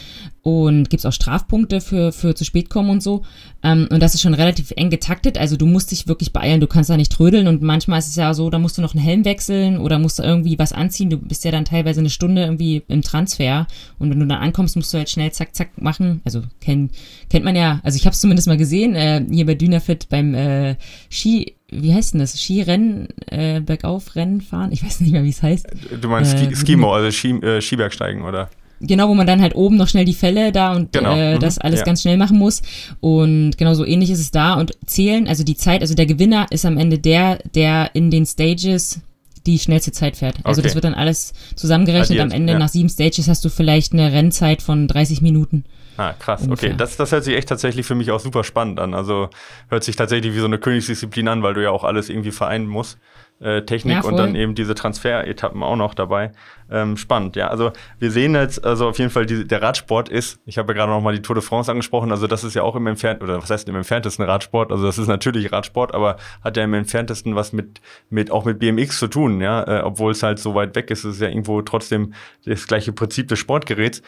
und 0.46 0.90
gibt 0.90 1.00
es 1.00 1.06
auch 1.06 1.12
Strafpunkte 1.12 1.80
für, 1.80 2.12
für 2.12 2.36
zu 2.36 2.44
spät 2.44 2.70
kommen 2.70 2.88
und 2.90 3.02
so. 3.02 3.24
Ähm, 3.64 3.88
und 3.90 4.00
das 4.00 4.14
ist 4.14 4.22
schon 4.22 4.32
relativ 4.32 4.70
eng 4.76 4.90
getaktet, 4.90 5.38
also 5.38 5.56
du 5.56 5.66
musst 5.66 5.90
dich 5.90 6.06
wirklich 6.06 6.32
beeilen, 6.32 6.60
du 6.60 6.68
kannst 6.68 6.88
da 6.88 6.96
nicht 6.96 7.10
trödeln 7.10 7.48
und 7.48 7.62
manchmal 7.62 7.98
ist 7.98 8.06
es 8.06 8.14
ja 8.14 8.32
so, 8.32 8.48
da 8.48 8.60
musst 8.60 8.78
du 8.78 8.82
noch 8.82 8.94
einen 8.94 9.02
Helm 9.02 9.24
wechseln 9.24 9.76
oder 9.76 9.98
musst 9.98 10.20
du 10.20 10.22
irgendwie 10.22 10.56
was 10.56 10.72
anziehen, 10.72 11.10
du 11.10 11.16
bist 11.16 11.44
ja 11.44 11.50
dann 11.50 11.64
teilweise 11.64 11.98
eine 11.98 12.10
Stunde 12.10 12.42
irgendwie 12.42 12.84
im 12.86 13.02
Transfer 13.02 13.66
und 13.98 14.10
wenn 14.10 14.20
du 14.20 14.26
dann 14.26 14.38
ankommst, 14.38 14.76
musst 14.76 14.94
du 14.94 14.98
halt 14.98 15.10
schnell 15.10 15.32
zack, 15.32 15.52
zack 15.52 15.82
machen. 15.82 16.20
Also 16.24 16.42
kenn, 16.60 16.90
kennt 17.28 17.44
man 17.44 17.56
ja, 17.56 17.80
also 17.82 17.96
ich 17.96 18.06
habe 18.06 18.14
es 18.14 18.20
zumindest 18.20 18.46
mal 18.46 18.56
gesehen, 18.56 18.94
äh, 18.94 19.24
hier 19.28 19.46
bei 19.46 19.56
Dynafit 19.56 20.08
beim 20.10 20.32
äh, 20.34 20.76
Ski, 21.10 21.56
wie 21.72 21.92
heißt 21.92 22.14
denn 22.14 22.20
das? 22.20 22.40
Skirennen, 22.40 23.08
äh, 23.26 23.60
Bergaufrennen 23.60 24.42
fahren? 24.42 24.70
Ich 24.70 24.84
weiß 24.84 25.00
nicht 25.00 25.10
mehr, 25.10 25.24
wie 25.24 25.30
es 25.30 25.42
heißt. 25.42 25.66
Du 26.00 26.08
meinst 26.08 26.36
äh, 26.36 26.54
Skimo, 26.54 26.94
also 26.94 27.10
Ski, 27.10 27.30
äh, 27.30 27.60
Skibergsteigen, 27.60 28.22
oder? 28.22 28.48
Genau, 28.80 29.08
wo 29.08 29.14
man 29.14 29.26
dann 29.26 29.40
halt 29.40 29.54
oben 29.54 29.76
noch 29.76 29.88
schnell 29.88 30.04
die 30.04 30.14
Fälle 30.14 30.52
da 30.52 30.74
und 30.74 30.92
genau. 30.92 31.14
äh, 31.14 31.34
mhm. 31.34 31.40
das 31.40 31.58
alles 31.58 31.80
ja. 31.80 31.86
ganz 31.86 32.02
schnell 32.02 32.16
machen 32.16 32.38
muss. 32.38 32.62
Und 33.00 33.56
genau 33.56 33.74
so 33.74 33.84
ähnlich 33.84 34.10
ist 34.10 34.20
es 34.20 34.30
da. 34.30 34.54
Und 34.54 34.72
zählen, 34.86 35.26
also 35.28 35.44
die 35.44 35.56
Zeit, 35.56 35.80
also 35.80 35.94
der 35.94 36.06
Gewinner 36.06 36.46
ist 36.50 36.64
am 36.66 36.76
Ende 36.76 36.98
der, 36.98 37.38
der 37.54 37.90
in 37.94 38.10
den 38.10 38.26
Stages 38.26 39.00
die 39.46 39.58
schnellste 39.58 39.92
Zeit 39.92 40.16
fährt. 40.16 40.36
Also 40.42 40.60
okay. 40.60 40.66
das 40.66 40.74
wird 40.74 40.84
dann 40.84 40.94
alles 40.94 41.32
zusammengerechnet. 41.54 42.10
Addiert, 42.10 42.24
am 42.24 42.30
Ende 42.30 42.54
ja. 42.54 42.58
nach 42.58 42.68
sieben 42.68 42.88
Stages 42.88 43.28
hast 43.28 43.44
du 43.44 43.48
vielleicht 43.48 43.92
eine 43.92 44.12
Rennzeit 44.12 44.60
von 44.60 44.88
30 44.88 45.22
Minuten. 45.22 45.64
Ah, 45.96 46.12
krass. 46.12 46.42
Ungefähr. 46.42 46.70
Okay, 46.70 46.78
das, 46.78 46.96
das 46.96 47.12
hört 47.12 47.24
sich 47.24 47.36
echt 47.36 47.48
tatsächlich 47.48 47.86
für 47.86 47.94
mich 47.94 48.10
auch 48.10 48.20
super 48.20 48.44
spannend 48.44 48.80
an. 48.80 48.92
Also 48.92 49.30
hört 49.68 49.84
sich 49.84 49.96
tatsächlich 49.96 50.34
wie 50.34 50.40
so 50.40 50.44
eine 50.44 50.58
Königsdisziplin 50.58 51.28
an, 51.28 51.42
weil 51.42 51.54
du 51.54 51.62
ja 51.62 51.70
auch 51.70 51.84
alles 51.84 52.10
irgendwie 52.10 52.32
vereinen 52.32 52.66
musst. 52.66 52.98
Äh, 53.38 53.66
Technik 53.66 53.96
ja, 53.96 54.02
und 54.02 54.16
dann 54.16 54.34
eben 54.34 54.54
diese 54.54 54.74
Transferetappen 54.74 55.62
auch 55.62 55.76
noch 55.76 55.92
dabei. 55.92 56.32
Ähm, 56.70 56.96
spannend, 56.96 57.36
ja. 57.36 57.48
Also 57.48 57.70
wir 57.98 58.10
sehen 58.10 58.34
jetzt, 58.34 58.64
also 58.64 58.88
auf 58.88 58.98
jeden 58.98 59.10
Fall, 59.10 59.26
die, 59.26 59.46
der 59.46 59.60
Radsport 59.60 60.08
ist, 60.08 60.40
ich 60.46 60.56
habe 60.56 60.72
ja 60.72 60.78
gerade 60.78 60.90
noch 60.90 61.02
mal 61.02 61.14
die 61.14 61.20
Tour 61.20 61.34
de 61.34 61.44
France 61.44 61.70
angesprochen, 61.70 62.10
also 62.12 62.26
das 62.26 62.44
ist 62.44 62.54
ja 62.54 62.62
auch 62.62 62.74
im 62.76 62.86
entfernten, 62.86 63.22
oder 63.22 63.42
was 63.42 63.50
heißt 63.50 63.68
im 63.68 63.76
entferntesten 63.76 64.24
Radsport, 64.24 64.72
also 64.72 64.86
das 64.86 64.96
ist 64.96 65.08
natürlich 65.08 65.52
Radsport, 65.52 65.94
aber 65.94 66.16
hat 66.42 66.56
ja 66.56 66.64
im 66.64 66.72
entferntesten 66.72 67.36
was 67.36 67.52
mit, 67.52 67.82
mit 68.08 68.30
auch 68.30 68.46
mit 68.46 68.58
BMX 68.58 68.98
zu 68.98 69.06
tun, 69.06 69.42
ja, 69.42 69.64
äh, 69.64 69.82
obwohl 69.82 70.12
es 70.12 70.22
halt 70.22 70.38
so 70.38 70.54
weit 70.54 70.74
weg 70.74 70.90
ist, 70.90 71.04
ist 71.04 71.20
ja 71.20 71.28
irgendwo 71.28 71.60
trotzdem 71.60 72.14
das 72.46 72.66
gleiche 72.66 72.92
Prinzip 72.92 73.28
des 73.28 73.38
Sportgeräts. 73.38 74.00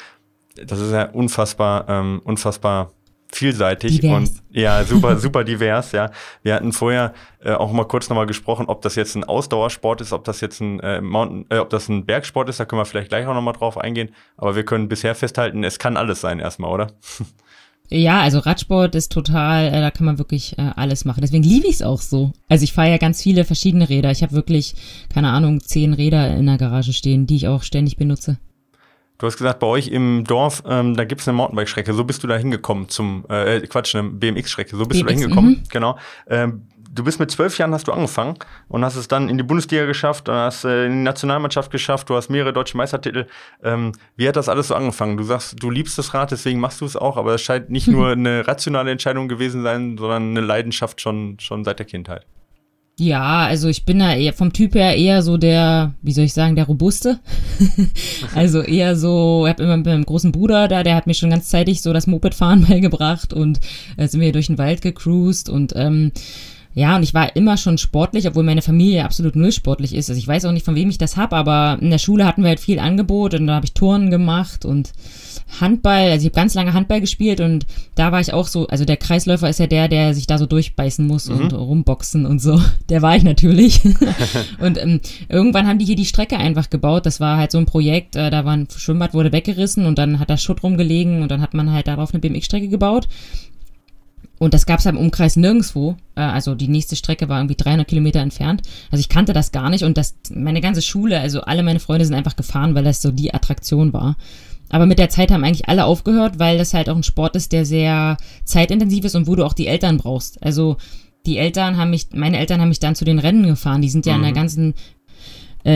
Das 0.55 0.81
ist 0.81 0.91
ja 0.91 1.05
unfassbar, 1.11 1.85
ähm, 1.87 2.23
unfassbar 2.25 2.93
vielseitig 3.33 4.01
divers. 4.01 4.31
und 4.31 4.43
ja, 4.51 4.85
super, 4.85 5.17
super 5.19 5.45
divers, 5.45 5.93
ja. 5.93 6.11
Wir 6.43 6.55
hatten 6.55 6.73
vorher 6.73 7.13
äh, 7.43 7.53
auch 7.53 7.73
mal 7.73 7.85
kurz 7.85 8.09
nochmal 8.09 8.27
gesprochen, 8.27 8.67
ob 8.67 8.83
das 8.83 8.95
jetzt 8.95 9.15
ein 9.15 9.25
Ausdauersport 9.25 10.01
ist, 10.01 10.13
ob 10.13 10.25
das 10.25 10.41
jetzt 10.41 10.61
ein 10.61 10.81
äh, 10.81 11.01
Mountain, 11.01 11.47
äh, 11.51 11.59
ob 11.59 11.71
das 11.71 11.89
ein 11.89 12.07
Bergsport 12.07 12.49
ist, 12.49 12.61
da 12.61 12.65
können 12.65 12.81
wir 12.81 12.87
vielleicht 12.87 13.11
gleich 13.11 13.27
auch 13.27 13.35
nochmal 13.35 13.55
drauf 13.55 13.79
eingehen. 13.79 14.11
Aber 14.37 14.57
wir 14.57 14.65
können 14.65 14.89
bisher 14.89 15.15
festhalten, 15.15 15.65
es 15.65 15.79
kann 15.79 15.97
alles 15.97 16.21
sein 16.21 16.41
erstmal, 16.41 16.73
oder? 16.73 16.89
Ja, 17.91 18.21
also 18.21 18.41
Radsport 18.41 18.95
ist 18.95 19.13
total, 19.13 19.69
äh, 19.69 19.81
da 19.81 19.91
kann 19.91 20.05
man 20.05 20.19
wirklich 20.19 20.59
äh, 20.59 20.73
alles 20.77 21.07
machen. 21.07 21.23
Deswegen 21.23 21.43
liebe 21.43 21.67
ich 21.67 21.77
es 21.77 21.83
auch 21.83 22.03
so. 22.03 22.33
Also 22.47 22.65
ich 22.65 22.75
fahre 22.75 22.91
ja 22.91 22.99
ganz 22.99 23.23
viele 23.23 23.45
verschiedene 23.47 23.89
Räder. 23.89 24.11
Ich 24.11 24.23
habe 24.23 24.33
wirklich, 24.33 24.75
keine 25.09 25.31
Ahnung, 25.31 25.61
zehn 25.61 25.95
Räder 25.95 26.37
in 26.37 26.45
der 26.45 26.59
Garage 26.59 26.93
stehen, 26.93 27.27
die 27.27 27.37
ich 27.37 27.49
auch 27.49 27.63
ständig 27.63 27.97
benutze. 27.97 28.37
Du 29.19 29.27
hast 29.27 29.37
gesagt, 29.37 29.59
bei 29.59 29.67
euch 29.67 29.89
im 29.89 30.23
Dorf, 30.23 30.63
ähm, 30.65 30.97
da 30.97 31.05
gibt 31.05 31.21
es 31.21 31.29
eine 31.29 31.37
Mountainbike-Strecke. 31.37 31.93
So 31.93 32.05
bist 32.05 32.23
du 32.23 32.29
da 32.29 32.37
hingekommen 32.37 32.89
zum, 32.89 33.25
äh, 33.29 33.61
Quatsch, 33.67 33.97
eine 33.97 34.09
BMX-Strecke. 34.11 34.77
So 34.77 34.87
bist 34.87 35.01
BMX, 35.01 35.01
du 35.01 35.05
da 35.07 35.21
hingekommen, 35.21 35.57
-hmm. 35.57 35.73
genau. 35.73 35.99
Ähm, 36.29 36.63
du 36.95 37.03
bist 37.03 37.19
mit 37.19 37.29
zwölf 37.31 37.59
Jahren 37.59 37.75
hast 37.75 37.89
du 37.89 37.93
angefangen 37.93 38.37
und 38.69 38.85
hast 38.85 38.95
es 38.95 39.09
dann 39.09 39.29
in 39.29 39.37
die 39.37 39.43
Bundesliga 39.43 39.87
geschafft, 39.87 40.29
und 40.29 40.37
hast 40.37 40.65
äh, 40.65 40.87
in 40.87 40.93
die 40.93 41.03
Nationalmannschaft 41.03 41.71
geschafft, 41.73 42.09
du 42.11 42.15
hast 42.15 42.29
mehrere 42.29 42.53
deutsche 42.53 42.77
Meistertitel. 42.77 43.27
Ähm, 43.63 43.93
wie 44.17 44.29
hat 44.29 44.37
das 44.37 44.49
alles 44.49 44.69
so 44.69 44.77
angefangen? 44.77 45.17
Du 45.17 45.25
sagst, 45.25 45.61
du 45.61 45.69
liebst 45.69 45.99
das 45.99 46.15
Rad, 46.15 46.31
deswegen 46.31 46.61
machst 46.61 46.81
du 46.81 46.85
es 46.85 46.97
auch, 46.97 47.17
aber 47.17 47.35
es 47.35 47.43
scheint 47.43 47.71
nicht 47.71 47.89
nur 47.89 48.11
eine 48.11 48.47
rationale 48.47 48.93
Entscheidung 48.93 49.29
gewesen 49.29 49.63
sein, 49.63 49.99
sondern 49.99 50.31
eine 50.31 50.41
Leidenschaft 50.41 51.01
schon, 51.01 51.39
schon 51.41 51.65
seit 51.65 51.81
der 51.81 51.87
Kindheit. 51.87 52.25
Ja, 53.01 53.47
also 53.47 53.69
ich 53.69 53.85
bin 53.85 54.01
da 54.01 54.13
eher 54.13 54.33
vom 54.33 54.53
Typ 54.53 54.75
her 54.75 54.97
eher 54.97 55.23
so 55.23 55.37
der, 55.37 55.95
wie 56.03 56.13
soll 56.13 56.25
ich 56.25 56.33
sagen, 56.33 56.57
der 56.57 56.67
Robuste. 56.67 57.21
also 58.35 58.61
eher 58.61 58.97
so, 58.97 59.45
ich 59.47 59.51
habe 59.51 59.63
immer 59.63 59.77
mit 59.77 59.87
meinem 59.87 60.05
großen 60.05 60.33
Bruder 60.33 60.67
da, 60.67 60.83
der 60.83 60.97
hat 60.97 61.07
mir 61.07 61.15
schon 61.15 61.31
ganz 61.31 61.47
zeitig 61.49 61.81
so 61.81 61.93
das 61.93 62.09
Mopedfahren 62.09 62.65
beigebracht 62.69 63.33
und 63.33 63.61
äh, 63.97 64.09
sind 64.09 64.21
wir 64.21 64.33
durch 64.33 64.49
den 64.49 64.59
Wald 64.59 64.83
gecruised 64.83 65.49
und 65.49 65.75
ähm, 65.77 66.11
ja, 66.79 66.95
und 66.95 67.03
ich 67.03 67.13
war 67.13 67.35
immer 67.35 67.57
schon 67.57 67.77
sportlich, 67.77 68.29
obwohl 68.29 68.45
meine 68.45 68.63
Familie 68.63 69.05
absolut 69.05 69.35
null 69.35 69.51
sportlich 69.51 69.93
ist. 69.93 70.11
Also 70.11 70.19
ich 70.21 70.29
weiß 70.29 70.45
auch 70.45 70.53
nicht, 70.53 70.65
von 70.65 70.77
wem 70.77 70.89
ich 70.89 70.97
das 70.97 71.17
habe, 71.17 71.35
aber 71.35 71.77
in 71.81 71.91
der 71.91 71.99
Schule 71.99 72.25
hatten 72.25 72.43
wir 72.43 72.51
halt 72.51 72.61
viel 72.61 72.79
Angebot 72.79 73.35
und 73.35 73.49
da 73.49 73.57
habe 73.57 73.67
ich 73.67 73.73
Turnen 73.73 74.13
gemacht 74.13 74.65
und 74.65 74.93
Handball, 75.61 76.13
also 76.13 76.25
ich 76.25 76.33
habe 76.33 76.41
ganz 76.41 76.55
lange 76.55 76.75
Handball 76.75 77.01
gespielt 77.01 77.41
und 77.41 77.67
da 77.97 78.13
war 78.13 78.21
ich 78.21 78.33
auch 78.33 78.47
so, 78.47 78.69
also 78.69 78.85
der 78.85 78.97
Kreisläufer 78.97 79.49
ist 79.49 79.59
ja 79.59 79.67
der, 79.67 79.89
der 79.89 80.15
sich 80.15 80.29
da 80.29 80.39
so 80.39 80.47
durchbeißen 80.47 81.05
muss 81.05 81.29
mhm. 81.29 81.41
und 81.41 81.53
rumboxen 81.53 82.27
und 82.27 82.41
so. 82.41 82.63
Der 82.89 83.03
war 83.03 83.17
ich 83.17 83.25
natürlich. 83.25 83.81
und 84.61 84.79
ähm, 84.79 85.01
irgendwann 85.29 85.67
haben 85.67 85.79
die 85.79 85.85
hier 85.85 85.97
die 85.97 86.05
Strecke 86.05 86.37
einfach 86.37 86.71
gebaut. 86.71 87.07
Das 87.07 87.19
war 87.19 87.39
halt 87.39 87.51
so 87.51 87.59
ein 87.59 87.67
Projekt, 87.67 88.15
äh, 88.15 88.31
da 88.31 88.45
war 88.45 88.53
ein 88.53 88.69
Schwimmbad, 88.75 89.15
wurde 89.15 89.33
weggerissen 89.33 89.85
und 89.85 89.99
dann 89.99 90.21
hat 90.21 90.31
da 90.31 90.37
Schutt 90.37 90.63
rumgelegen 90.63 91.23
und 91.23 91.31
dann 91.31 91.41
hat 91.41 91.55
man 91.55 91.73
halt 91.73 91.89
darauf 91.89 92.13
eine 92.15 92.21
BMX-Strecke 92.21 92.69
gebaut. 92.69 93.09
Und 94.39 94.55
das 94.55 94.67
gab 94.67 94.79
es 94.79 94.87
im 94.87 94.97
Umkreis 94.97 95.37
nirgendwo. 95.37 95.97
Äh, 96.15 96.21
also 96.21 96.55
die 96.55 96.69
nächste 96.69 96.97
Strecke 96.97 97.29
war 97.29 97.39
irgendwie 97.39 97.57
300 97.57 97.87
Kilometer 97.87 98.21
entfernt. 98.21 98.63
Also 98.91 99.01
ich 99.01 99.09
kannte 99.09 99.33
das 99.33 99.53
gar 99.53 99.71
nicht 99.71 99.85
und 99.85 99.99
das, 99.99 100.17
meine 100.33 100.61
ganze 100.61 100.83
Schule, 100.83 101.21
also 101.21 101.43
alle 101.43 101.63
meine 101.63 101.81
Freunde 101.81 102.05
sind 102.05 102.15
einfach 102.15 102.37
gefahren, 102.37 102.75
weil 102.75 102.85
das 102.85 103.03
so 103.03 103.11
die 103.11 103.35
Attraktion 103.35 103.93
war. 103.93 104.17
Aber 104.71 104.87
mit 104.87 104.99
der 104.99 105.09
Zeit 105.09 105.31
haben 105.31 105.45
eigentlich 105.45 105.69
alle 105.69 105.87
aufgehört, 105.87 106.39
weil 106.39 106.59
das 106.59 106.75
halt 106.75 106.91
auch 106.91 106.97
ein 106.97 107.03
Sport 107.03 107.37
ist, 107.37 107.53
der 107.53 107.65
sehr 107.65 108.19
zeitintensiv 108.45 109.05
ist 109.05 109.15
und 109.15 109.27
wo 109.27 109.35
du 109.35 109.45
auch 109.45 109.55
die 109.55 109.67
Eltern 109.67 109.97
brauchst. 109.97 110.43
Also 110.43 110.77
die 111.27 111.39
Eltern 111.39 111.77
haben 111.77 111.91
mich, 111.91 112.09
meine 112.15 112.39
Eltern 112.39 112.61
haben 112.61 112.69
mich 112.69 112.81
dann 112.81 112.95
zu 112.95 113.05
den 113.05 113.19
Rennen 113.19 113.47
gefahren. 113.47 113.83
Die 113.83 113.89
sind 113.89 114.07
ja 114.07 114.13
mhm. 114.13 114.19
in 114.19 114.23
der 114.23 114.31
mhm. 114.33 114.37
ganzen 114.37 114.75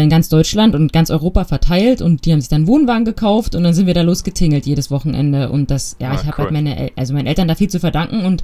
in 0.01 0.09
ganz 0.09 0.29
Deutschland 0.29 0.75
und 0.75 0.93
ganz 0.93 1.11
Europa 1.11 1.45
verteilt 1.45 2.01
und 2.01 2.25
die 2.25 2.33
haben 2.33 2.41
sich 2.41 2.49
dann 2.49 2.67
Wohnwagen 2.67 3.05
gekauft 3.05 3.55
und 3.55 3.63
dann 3.63 3.75
sind 3.75 3.87
wir 3.87 3.95
da 3.95 4.03
losgetingelt 4.03 4.67
jedes 4.67 4.91
Wochenende 4.91 5.51
und 5.51 5.71
das, 5.71 5.97
ja, 6.01 6.11
ah, 6.11 6.15
ich 6.15 6.21
habe 6.21 6.29
halt 6.29 6.39
cool. 6.39 6.45
halt 6.45 6.53
meine, 6.53 6.91
also 6.97 7.15
meinen 7.15 7.27
Eltern 7.27 7.49
da 7.49 7.55
viel 7.55 7.69
zu 7.69 7.81
verdanken 7.81 8.25
und 8.25 8.43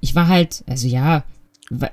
ich 0.00 0.14
war 0.14 0.28
halt, 0.28 0.64
also 0.66 0.86
ja, 0.86 1.24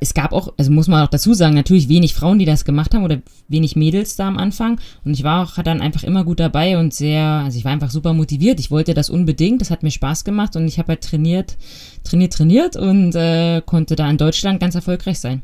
es 0.02 0.14
gab 0.14 0.34
auch, 0.34 0.54
also 0.58 0.72
muss 0.72 0.88
man 0.88 1.04
auch 1.04 1.10
dazu 1.10 1.34
sagen, 1.34 1.56
natürlich 1.56 1.88
wenig 1.88 2.14
Frauen, 2.14 2.40
die 2.40 2.46
das 2.46 2.66
gemacht 2.66 2.94
haben 2.94 3.04
oder 3.04 3.22
wenig 3.48 3.76
Mädels 3.76 4.16
da 4.16 4.28
am 4.28 4.38
Anfang. 4.38 4.80
Und 5.06 5.14
ich 5.14 5.24
war 5.24 5.44
auch 5.44 5.64
dann 5.64 5.82
einfach 5.82 6.04
immer 6.04 6.26
gut 6.26 6.40
dabei 6.40 6.78
und 6.78 6.94
sehr, 6.94 7.24
also 7.24 7.58
ich 7.58 7.64
war 7.64 7.72
einfach 7.72 7.90
super 7.90 8.14
motiviert. 8.14 8.60
Ich 8.60 8.70
wollte 8.70 8.94
das 8.94 9.10
unbedingt, 9.10 9.62
das 9.62 9.72
hat 9.72 9.84
mir 9.84 9.92
Spaß 9.92 10.26
gemacht 10.26 10.56
und 10.56 10.68
ich 10.68 10.78
habe 10.78 10.90
halt 10.90 11.02
trainiert, 11.02 11.58
trainiert, 12.04 12.34
trainiert 12.34 12.76
und 12.76 13.16
äh, 13.16 13.62
konnte 13.66 13.96
da 13.96 14.10
in 14.10 14.18
Deutschland 14.18 14.60
ganz 14.60 14.76
erfolgreich 14.76 15.20
sein. 15.20 15.42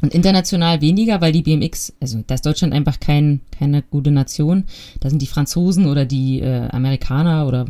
Und 0.00 0.14
international 0.14 0.80
weniger, 0.80 1.20
weil 1.20 1.32
die 1.32 1.42
BMX, 1.42 1.92
also 2.00 2.22
da 2.26 2.34
ist 2.34 2.46
Deutschland 2.46 2.72
einfach 2.72 3.00
kein, 3.00 3.40
keine 3.56 3.82
gute 3.82 4.10
Nation. 4.10 4.64
Da 5.00 5.10
sind 5.10 5.22
die 5.22 5.26
Franzosen 5.26 5.86
oder 5.86 6.04
die 6.04 6.40
äh, 6.40 6.68
Amerikaner 6.70 7.46
oder 7.46 7.66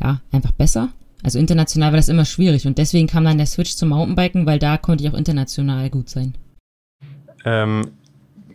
ja, 0.00 0.20
einfach 0.32 0.52
besser. 0.52 0.88
Also 1.22 1.38
international 1.38 1.92
war 1.92 1.96
das 1.96 2.08
immer 2.08 2.24
schwierig 2.24 2.66
und 2.66 2.78
deswegen 2.78 3.08
kam 3.08 3.24
dann 3.24 3.38
der 3.38 3.46
Switch 3.46 3.74
zum 3.74 3.88
Mountainbiken, 3.88 4.46
weil 4.46 4.58
da 4.58 4.76
konnte 4.76 5.04
ich 5.04 5.10
auch 5.10 5.16
international 5.16 5.90
gut 5.90 6.08
sein. 6.08 6.34
Ähm, 7.44 7.90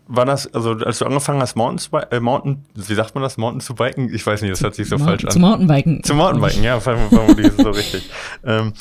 war 0.07 0.25
das, 0.25 0.53
also 0.53 0.71
als 0.71 0.99
du 0.99 1.05
angefangen 1.05 1.41
hast, 1.41 1.55
Mountain, 1.55 2.01
äh, 2.11 2.19
Mountain, 2.19 2.65
wie 2.75 2.93
sagt 2.93 3.15
man 3.15 3.23
das, 3.23 3.37
Mountain 3.37 3.61
zu 3.61 3.75
biken? 3.75 4.13
Ich 4.13 4.25
weiß 4.25 4.41
nicht, 4.41 4.51
das 4.51 4.61
hört 4.61 4.75
sich 4.75 4.89
so 4.89 4.97
Mo 4.97 5.05
falsch 5.05 5.25
an. 5.25 5.31
Zu 5.31 5.39
Mountainbiken. 5.39 6.03
Zu 6.03 6.13
Mountainbiken, 6.13 6.63
ja, 6.63 6.79
vermutlich 6.79 7.47
ist 7.47 7.59
so 7.59 7.71
richtig. 7.71 8.09
Ähm, 8.45 8.73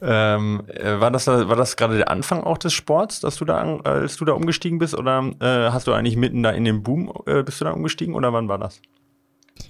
ähm, 0.00 0.62
äh, 0.68 0.98
war 0.98 1.10
das, 1.10 1.26
war 1.26 1.56
das 1.56 1.76
gerade 1.76 1.98
der 1.98 2.10
Anfang 2.10 2.42
auch 2.42 2.56
des 2.56 2.72
Sports, 2.72 3.20
dass 3.20 3.36
du 3.36 3.44
da, 3.44 3.58
als 3.84 4.16
du 4.16 4.24
da 4.24 4.32
umgestiegen 4.32 4.78
bist, 4.78 4.94
oder 4.94 5.30
äh, 5.40 5.70
hast 5.70 5.86
du 5.86 5.92
eigentlich 5.92 6.16
mitten 6.16 6.42
da 6.42 6.50
in 6.50 6.64
dem 6.64 6.82
Boom, 6.82 7.12
äh, 7.26 7.42
bist 7.42 7.60
du 7.60 7.66
da 7.66 7.72
umgestiegen, 7.72 8.14
oder 8.14 8.32
wann 8.32 8.48
war 8.48 8.58
das? 8.58 8.80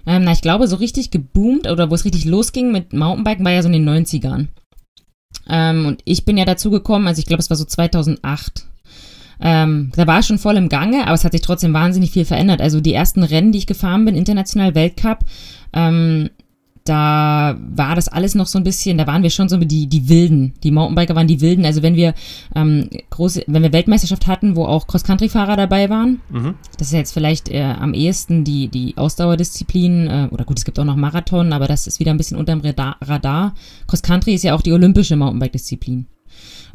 Ähm, 0.06 0.22
na, 0.22 0.32
ich 0.32 0.40
glaube, 0.40 0.68
so 0.68 0.76
richtig 0.76 1.10
geboomt 1.10 1.68
oder 1.68 1.90
wo 1.90 1.94
es 1.94 2.04
richtig 2.04 2.26
losging 2.26 2.70
mit 2.70 2.92
Mountainbiken 2.92 3.44
war 3.44 3.52
ja 3.52 3.62
so 3.62 3.68
in 3.68 3.84
den 3.84 3.88
90ern. 3.88 4.48
Ähm, 5.48 5.86
und 5.86 6.02
ich 6.04 6.24
bin 6.24 6.36
ja 6.36 6.44
dazu 6.44 6.70
gekommen, 6.70 7.08
also 7.08 7.18
ich 7.18 7.26
glaube, 7.26 7.40
es 7.40 7.50
war 7.50 7.56
so 7.56 7.64
2008. 7.64 8.66
Ähm, 9.40 9.92
da 9.96 10.06
war 10.06 10.20
es 10.20 10.26
schon 10.26 10.38
voll 10.38 10.56
im 10.56 10.68
Gange, 10.68 11.04
aber 11.04 11.14
es 11.14 11.24
hat 11.24 11.32
sich 11.32 11.40
trotzdem 11.40 11.72
wahnsinnig 11.72 12.10
viel 12.10 12.24
verändert. 12.24 12.60
Also 12.60 12.80
die 12.80 12.94
ersten 12.94 13.22
Rennen, 13.22 13.52
die 13.52 13.58
ich 13.58 13.66
gefahren 13.66 14.04
bin, 14.04 14.14
international 14.14 14.74
Weltcup, 14.74 15.20
ähm, 15.72 16.30
da 16.84 17.56
war 17.60 17.94
das 17.94 18.08
alles 18.08 18.34
noch 18.34 18.46
so 18.46 18.58
ein 18.58 18.64
bisschen, 18.64 18.98
da 18.98 19.06
waren 19.06 19.22
wir 19.22 19.30
schon 19.30 19.48
so 19.48 19.56
die, 19.58 19.86
die 19.86 20.08
Wilden. 20.08 20.54
Die 20.62 20.70
Mountainbiker 20.70 21.14
waren 21.14 21.26
die 21.26 21.40
Wilden. 21.40 21.64
Also 21.64 21.82
wenn 21.82 21.94
wir 21.94 22.14
ähm, 22.54 22.88
große, 23.10 23.44
wenn 23.46 23.62
wir 23.62 23.72
Weltmeisterschaft 23.72 24.26
hatten, 24.26 24.56
wo 24.56 24.64
auch 24.64 24.86
Cross-Country-Fahrer 24.86 25.56
dabei 25.56 25.90
waren, 25.90 26.20
mhm. 26.30 26.54
das 26.78 26.88
ist 26.88 26.94
jetzt 26.94 27.12
vielleicht 27.12 27.50
äh, 27.50 27.62
am 27.62 27.92
ehesten 27.92 28.44
die, 28.44 28.68
die 28.68 28.96
Ausdauerdisziplin, 28.96 30.06
äh, 30.06 30.28
oder 30.30 30.44
gut, 30.44 30.58
es 30.58 30.64
gibt 30.64 30.78
auch 30.78 30.84
noch 30.84 30.96
Marathon, 30.96 31.52
aber 31.52 31.68
das 31.68 31.86
ist 31.86 32.00
wieder 32.00 32.12
ein 32.12 32.16
bisschen 32.16 32.38
unterm 32.38 32.60
Radar. 32.60 33.54
Cross-Country 33.86 34.34
ist 34.34 34.44
ja 34.44 34.54
auch 34.54 34.62
die 34.62 34.72
olympische 34.72 35.16
Mountainbike-Disziplin. 35.16 36.06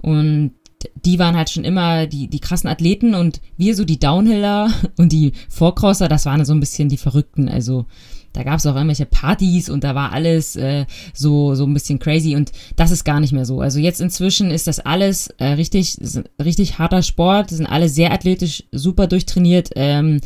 Und 0.01 0.51
die 0.96 1.20
waren 1.20 1.36
halt 1.36 1.50
schon 1.50 1.63
immer 1.63 2.08
die, 2.08 2.27
die 2.27 2.39
krassen 2.39 2.70
Athleten 2.70 3.15
und 3.15 3.42
wir 3.58 3.75
so 3.75 3.86
die 3.86 4.00
Downhiller 4.00 4.70
und 4.98 5.12
die 5.12 5.34
Vorcrosser, 5.50 6.08
das 6.08 6.25
waren 6.25 6.44
so 6.46 6.54
ein 6.54 6.60
bisschen 6.60 6.89
die 6.89 6.98
Verrückten. 6.98 7.50
Also 7.50 7.86
da 8.34 8.44
gab 8.44 8.60
es 8.60 8.65
auch 8.65 8.75
irgendwelche 8.75 9.06
Partys 9.06 9.70
und 9.70 9.84
da 9.84 9.96
war 9.96 10.12
alles 10.12 10.58
äh, 10.58 10.86
so, 11.13 11.56
so 11.56 11.65
ein 11.65 11.74
bisschen 11.74 12.00
crazy 12.00 12.36
und 12.36 12.51
das 12.75 12.92
ist 12.92 13.06
gar 13.06 13.22
nicht 13.22 13.32
mehr 13.32 13.46
so. 13.46 13.62
Also 13.62 13.80
jetzt 13.80 14.01
inzwischen 14.01 14.51
ist 14.51 14.68
das 14.68 14.82
alles 14.82 15.27
äh, 15.38 15.54
richtig, 15.54 15.98
richtig 16.44 16.77
harter 16.77 17.01
Sport, 17.01 17.51
sind 17.51 17.65
alle 17.65 17.88
sehr 17.88 18.12
athletisch, 18.12 18.63
super 18.74 19.08
durchtrainiert. 19.08 19.70
Ähm, 19.75 20.20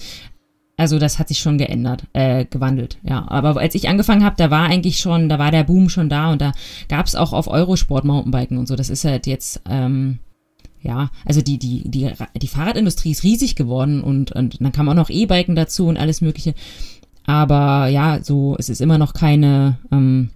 also 0.76 0.98
das 0.98 1.20
hat 1.20 1.28
sich 1.28 1.40
schon 1.40 1.58
geändert, 1.58 2.04
äh, 2.14 2.46
gewandelt, 2.46 3.00
ja. 3.04 3.28
Aber 3.28 3.60
als 3.60 3.76
ich 3.76 3.90
angefangen 3.90 4.24
habe, 4.24 4.38
da 4.38 4.50
war 4.50 4.68
eigentlich 4.70 5.00
schon, 5.00 5.28
da 5.28 5.38
war 5.38 5.52
der 5.52 5.66
Boom 5.66 5.90
schon 5.90 6.08
da 6.10 6.32
und 6.32 6.42
da 6.42 6.54
gab 6.88 7.06
es 7.06 7.16
auch 7.16 7.34
auf 7.34 7.48
Eurosport 7.48 8.06
Mountainbiken 8.06 8.58
und 8.58 8.68
so. 8.68 8.78
Das 8.78 8.90
ist 8.90 9.04
halt 9.04 9.28
jetzt, 9.28 9.62
ähm, 9.70 10.20
ja, 10.82 11.12
also 11.26 11.42
die, 11.42 11.58
die, 11.58 11.90
die, 11.90 12.12
die 12.42 12.48
Fahrradindustrie 12.48 13.12
ist 13.12 13.24
riesig 13.24 13.56
geworden 13.56 14.02
und, 14.02 14.32
und 14.32 14.62
dann 14.62 14.72
kam 14.72 14.88
auch 14.90 14.94
noch 14.94 15.10
E-Biken 15.10 15.56
dazu 15.56 15.88
und 15.88 15.98
alles 15.98 16.22
Mögliche. 16.22 16.54
Aber 17.26 17.88
ja, 17.88 18.24
so, 18.24 18.56
es 18.58 18.70
ist 18.70 18.82
immer 18.82 18.98
noch 18.98 19.14
keine 19.14 19.78
ähm, 19.92 20.30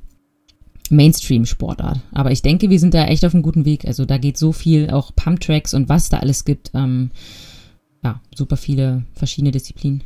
Mainstream-Sportart. 0.90 2.02
Aber 2.12 2.32
ich 2.32 2.42
denke, 2.42 2.70
wir 2.70 2.80
sind 2.80 2.94
da 2.94 3.06
echt 3.06 3.26
auf 3.26 3.34
einem 3.34 3.44
guten 3.44 3.66
Weg. 3.66 3.86
Also 3.86 4.06
da 4.06 4.18
geht 4.18 4.38
so 4.38 4.52
viel, 4.52 4.90
auch 4.92 5.16
Pump-Tracks 5.16 5.74
und 5.74 5.90
was 5.90 6.10
da 6.10 6.18
alles 6.18 6.46
gibt. 6.46 6.72
Ähm, 6.74 7.12
ja, 8.04 8.22
super 8.36 8.58
viele 8.58 9.04
verschiedene 9.14 9.52
Disziplinen. 9.52 10.04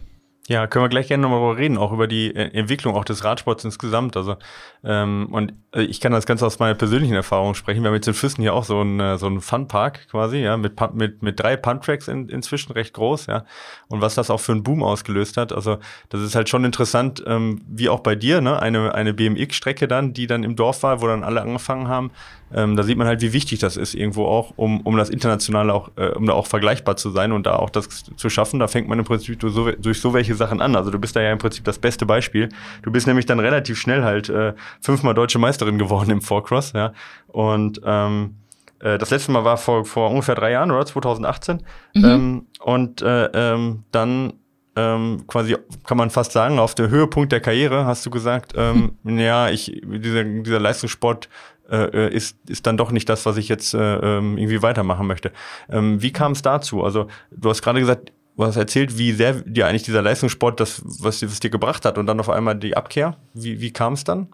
Ja, 0.49 0.65
können 0.65 0.85
wir 0.85 0.89
gleich 0.89 1.09
gerne 1.09 1.23
nochmal 1.23 1.41
darüber 1.41 1.57
reden, 1.57 1.77
auch 1.77 1.91
über 1.91 2.07
die 2.07 2.33
äh, 2.33 2.57
Entwicklung 2.57 2.95
auch 2.95 3.03
des 3.03 3.25
Radsports 3.25 3.65
insgesamt. 3.65 4.15
Also 4.15 4.37
ähm, 4.81 5.27
und 5.29 5.51
äh, 5.73 5.81
ich 5.81 5.99
kann 5.99 6.13
das 6.13 6.25
Ganze 6.25 6.45
aus 6.45 6.57
meiner 6.59 6.73
persönlichen 6.73 7.15
Erfahrung 7.15 7.53
sprechen. 7.53 7.83
Wir 7.83 7.89
haben 7.89 7.95
jetzt 7.95 8.07
in 8.07 8.13
Füssen 8.13 8.41
hier 8.41 8.53
auch 8.53 8.63
so 8.63 8.79
einen 8.79 8.97
äh, 9.01 9.17
so 9.17 9.25
einen 9.25 9.41
Funpark 9.41 10.07
quasi, 10.09 10.37
ja, 10.37 10.55
mit 10.55 10.79
mit 10.93 11.21
mit 11.21 11.37
drei 11.37 11.57
Pumptracks 11.57 12.07
in, 12.07 12.29
inzwischen 12.29 12.71
recht 12.71 12.93
groß, 12.93 13.25
ja. 13.25 13.43
Und 13.89 13.99
was 13.99 14.15
das 14.15 14.29
auch 14.29 14.39
für 14.39 14.53
einen 14.53 14.63
Boom 14.63 14.83
ausgelöst 14.83 15.35
hat. 15.35 15.51
Also 15.51 15.79
das 16.07 16.21
ist 16.21 16.33
halt 16.33 16.47
schon 16.47 16.63
interessant, 16.63 17.21
ähm, 17.27 17.61
wie 17.67 17.89
auch 17.89 17.99
bei 17.99 18.15
dir, 18.15 18.39
ne, 18.39 18.61
eine 18.61 18.95
eine 18.95 19.13
BMX-Strecke 19.13 19.89
dann, 19.89 20.13
die 20.13 20.27
dann 20.27 20.43
im 20.43 20.55
Dorf 20.55 20.81
war, 20.81 21.01
wo 21.01 21.07
dann 21.07 21.25
alle 21.25 21.41
angefangen 21.41 21.89
haben. 21.89 22.11
Ähm, 22.53 22.75
da 22.75 22.83
sieht 22.83 22.97
man 22.97 23.07
halt, 23.07 23.21
wie 23.21 23.33
wichtig 23.33 23.59
das 23.59 23.77
ist 23.77 23.93
irgendwo 23.93 24.25
auch, 24.25 24.53
um 24.55 24.81
um 24.81 24.95
das 24.97 25.09
internationale 25.09 25.73
auch, 25.73 25.91
äh, 25.97 26.09
um 26.09 26.25
da 26.25 26.33
auch 26.33 26.47
vergleichbar 26.47 26.95
zu 26.95 27.09
sein 27.09 27.31
und 27.31 27.45
da 27.45 27.57
auch 27.57 27.69
das 27.69 28.05
zu 28.15 28.29
schaffen. 28.29 28.59
Da 28.59 28.67
fängt 28.67 28.87
man 28.87 28.99
im 28.99 29.05
Prinzip 29.05 29.39
durch 29.39 29.53
so, 29.53 29.71
durch 29.71 29.99
so 29.99 30.13
welche 30.13 30.35
Sachen 30.35 30.61
an. 30.61 30.75
Also 30.75 30.91
du 30.91 30.99
bist 30.99 31.15
da 31.15 31.21
ja 31.21 31.31
im 31.31 31.39
Prinzip 31.39 31.65
das 31.65 31.79
beste 31.79 32.05
Beispiel. 32.05 32.49
Du 32.83 32.91
bist 32.91 33.07
nämlich 33.07 33.25
dann 33.25 33.39
relativ 33.39 33.77
schnell 33.77 34.03
halt 34.03 34.29
äh, 34.29 34.53
fünfmal 34.81 35.13
deutsche 35.13 35.39
Meisterin 35.39 35.77
geworden 35.77 36.09
im 36.09 36.21
Four-Cross, 36.21 36.73
ja. 36.73 36.93
Und 37.27 37.81
ähm, 37.83 38.35
äh, 38.79 38.97
das 38.97 39.09
letzte 39.09 39.31
Mal 39.31 39.43
war 39.43 39.57
vor, 39.57 39.85
vor 39.85 40.09
ungefähr 40.09 40.35
drei 40.35 40.51
Jahren, 40.51 40.71
oder? 40.71 40.85
2018. 40.85 41.63
Mhm. 41.93 42.05
Ähm, 42.05 42.45
und 42.59 43.01
äh, 43.01 43.25
ähm, 43.33 43.83
dann 43.91 44.33
ähm, 44.77 45.23
quasi, 45.25 45.57
kann 45.85 45.97
man 45.97 46.11
fast 46.11 46.31
sagen, 46.31 46.59
auf 46.59 46.75
der 46.75 46.89
Höhepunkt 46.89 47.31
der 47.31 47.39
Karriere 47.39 47.85
hast 47.85 48.05
du 48.05 48.11
gesagt, 48.11 48.53
ähm, 48.55 48.91
ja, 49.03 49.49
ich, 49.49 49.81
dieser, 49.83 50.23
dieser 50.23 50.59
Leistungssport 50.59 51.29
äh, 51.69 52.13
ist, 52.13 52.38
ist 52.47 52.65
dann 52.65 52.77
doch 52.77 52.91
nicht 52.91 53.09
das, 53.09 53.25
was 53.25 53.38
ich 53.38 53.50
jetzt 53.50 53.74
äh, 53.74 53.95
ähm, 53.97 54.38
irgendwie 54.38 54.62
weitermachen 54.62 55.07
möchte. 55.07 55.31
Ähm, 55.69 56.01
wie 56.01 56.12
kam 56.12 56.31
es 56.31 56.41
dazu? 56.41 56.83
Also 56.83 57.07
du 57.31 57.50
hast 57.50 57.62
gerade 57.62 57.79
gesagt, 57.79 58.12
du 58.38 58.45
hast 58.45 58.55
erzählt, 58.55 58.97
wie 58.97 59.12
sehr 59.12 59.33
dir 59.33 59.67
eigentlich 59.67 59.83
dieser 59.83 60.01
Leistungssport 60.01 60.59
das, 60.59 60.81
was, 60.86 61.24
was 61.24 61.39
dir 61.39 61.50
gebracht 61.50 61.86
hat 61.86 61.97
und 61.97 62.05
dann 62.05 62.19
auf 62.19 62.29
einmal 62.29 62.55
die 62.55 62.77
Abkehr. 62.77 63.17
Wie, 63.33 63.62
wie 63.62 63.71
kam 63.71 63.93
es 63.93 64.03
dann? 64.03 64.27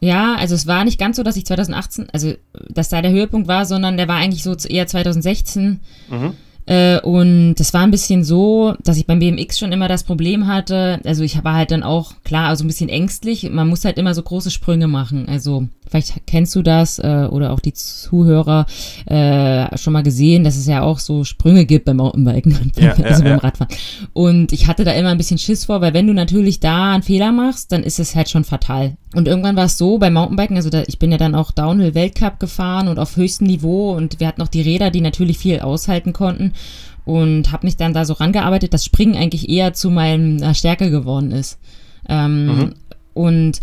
Ja, 0.00 0.34
also 0.34 0.54
es 0.54 0.66
war 0.66 0.84
nicht 0.84 0.98
ganz 0.98 1.16
so, 1.16 1.22
dass 1.22 1.36
ich 1.36 1.46
2018, 1.46 2.08
also 2.12 2.34
dass 2.68 2.90
da 2.90 3.00
der 3.00 3.10
Höhepunkt 3.10 3.48
war, 3.48 3.64
sondern 3.64 3.96
der 3.96 4.08
war 4.08 4.16
eigentlich 4.16 4.42
so 4.42 4.54
eher 4.68 4.86
2016. 4.86 5.80
Mhm. 6.10 6.34
Äh, 6.66 7.00
und 7.00 7.54
das 7.56 7.74
war 7.74 7.82
ein 7.82 7.90
bisschen 7.90 8.24
so, 8.24 8.74
dass 8.82 8.96
ich 8.96 9.06
beim 9.06 9.18
BMX 9.18 9.58
schon 9.58 9.72
immer 9.72 9.88
das 9.88 10.04
Problem 10.04 10.46
hatte. 10.46 11.00
Also 11.04 11.22
ich 11.22 11.42
war 11.44 11.54
halt 11.54 11.70
dann 11.70 11.82
auch, 11.82 12.12
klar, 12.24 12.48
also 12.48 12.64
ein 12.64 12.68
bisschen 12.68 12.88
ängstlich. 12.88 13.48
Man 13.50 13.68
muss 13.68 13.84
halt 13.84 13.98
immer 13.98 14.14
so 14.14 14.22
große 14.22 14.50
Sprünge 14.50 14.88
machen. 14.88 15.28
Also 15.28 15.68
vielleicht 15.88 16.26
kennst 16.26 16.54
du 16.54 16.62
das 16.62 16.98
äh, 16.98 17.28
oder 17.30 17.52
auch 17.52 17.60
die 17.60 17.72
Zuhörer 17.72 18.66
äh, 19.06 19.76
schon 19.76 19.92
mal 19.92 20.02
gesehen, 20.02 20.44
dass 20.44 20.56
es 20.56 20.66
ja 20.66 20.82
auch 20.82 20.98
so 20.98 21.24
Sprünge 21.24 21.66
gibt 21.66 21.84
beim 21.84 21.98
Mountainbiken, 21.98 22.72
ja, 22.76 22.92
also 23.02 23.02
ja, 23.02 23.18
beim 23.18 23.26
ja. 23.26 23.36
Radfahren. 23.36 23.74
Und 24.12 24.52
ich 24.52 24.66
hatte 24.66 24.84
da 24.84 24.92
immer 24.92 25.10
ein 25.10 25.18
bisschen 25.18 25.38
Schiss 25.38 25.66
vor, 25.66 25.80
weil 25.80 25.94
wenn 25.94 26.06
du 26.06 26.12
natürlich 26.12 26.60
da 26.60 26.94
einen 26.94 27.02
Fehler 27.02 27.32
machst, 27.32 27.72
dann 27.72 27.82
ist 27.82 28.00
es 28.00 28.14
halt 28.14 28.28
schon 28.28 28.44
fatal. 28.44 28.96
Und 29.14 29.28
irgendwann 29.28 29.56
war 29.56 29.66
es 29.66 29.78
so 29.78 29.98
beim 29.98 30.14
Mountainbiken, 30.14 30.56
also 30.56 30.70
da, 30.70 30.82
ich 30.86 30.98
bin 30.98 31.12
ja 31.12 31.18
dann 31.18 31.34
auch 31.34 31.50
Downhill 31.50 31.94
Weltcup 31.94 32.40
gefahren 32.40 32.88
und 32.88 32.98
auf 32.98 33.16
höchstem 33.16 33.46
Niveau 33.46 33.92
und 33.92 34.20
wir 34.20 34.26
hatten 34.26 34.42
auch 34.42 34.48
die 34.48 34.62
Räder, 34.62 34.90
die 34.90 35.00
natürlich 35.00 35.38
viel 35.38 35.60
aushalten 35.60 36.12
konnten 36.12 36.52
und 37.04 37.52
habe 37.52 37.66
mich 37.66 37.76
dann 37.76 37.92
da 37.92 38.04
so 38.04 38.14
rangearbeitet, 38.14 38.72
dass 38.72 38.84
Springen 38.84 39.16
eigentlich 39.16 39.48
eher 39.48 39.74
zu 39.74 39.90
meiner 39.90 40.54
Stärke 40.54 40.90
geworden 40.90 41.32
ist. 41.32 41.58
Ähm, 42.08 42.46
mhm. 42.46 42.74
Und 43.12 43.60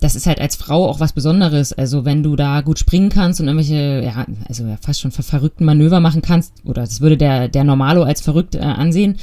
das 0.00 0.14
ist 0.14 0.26
halt 0.26 0.40
als 0.40 0.56
Frau 0.56 0.86
auch 0.88 1.00
was 1.00 1.12
Besonderes. 1.12 1.72
Also 1.72 2.04
wenn 2.04 2.22
du 2.22 2.36
da 2.36 2.60
gut 2.60 2.78
springen 2.78 3.08
kannst 3.08 3.40
und 3.40 3.48
irgendwelche, 3.48 4.02
ja, 4.04 4.26
also 4.48 4.64
fast 4.80 5.00
schon 5.00 5.10
ver 5.10 5.22
verrückten 5.22 5.64
Manöver 5.64 6.00
machen 6.00 6.22
kannst, 6.22 6.52
oder 6.64 6.82
das 6.82 7.00
würde 7.00 7.16
der, 7.16 7.48
der 7.48 7.64
Normalo 7.64 8.02
als 8.02 8.20
verrückt 8.20 8.54
äh, 8.54 8.60
ansehen, 8.60 9.16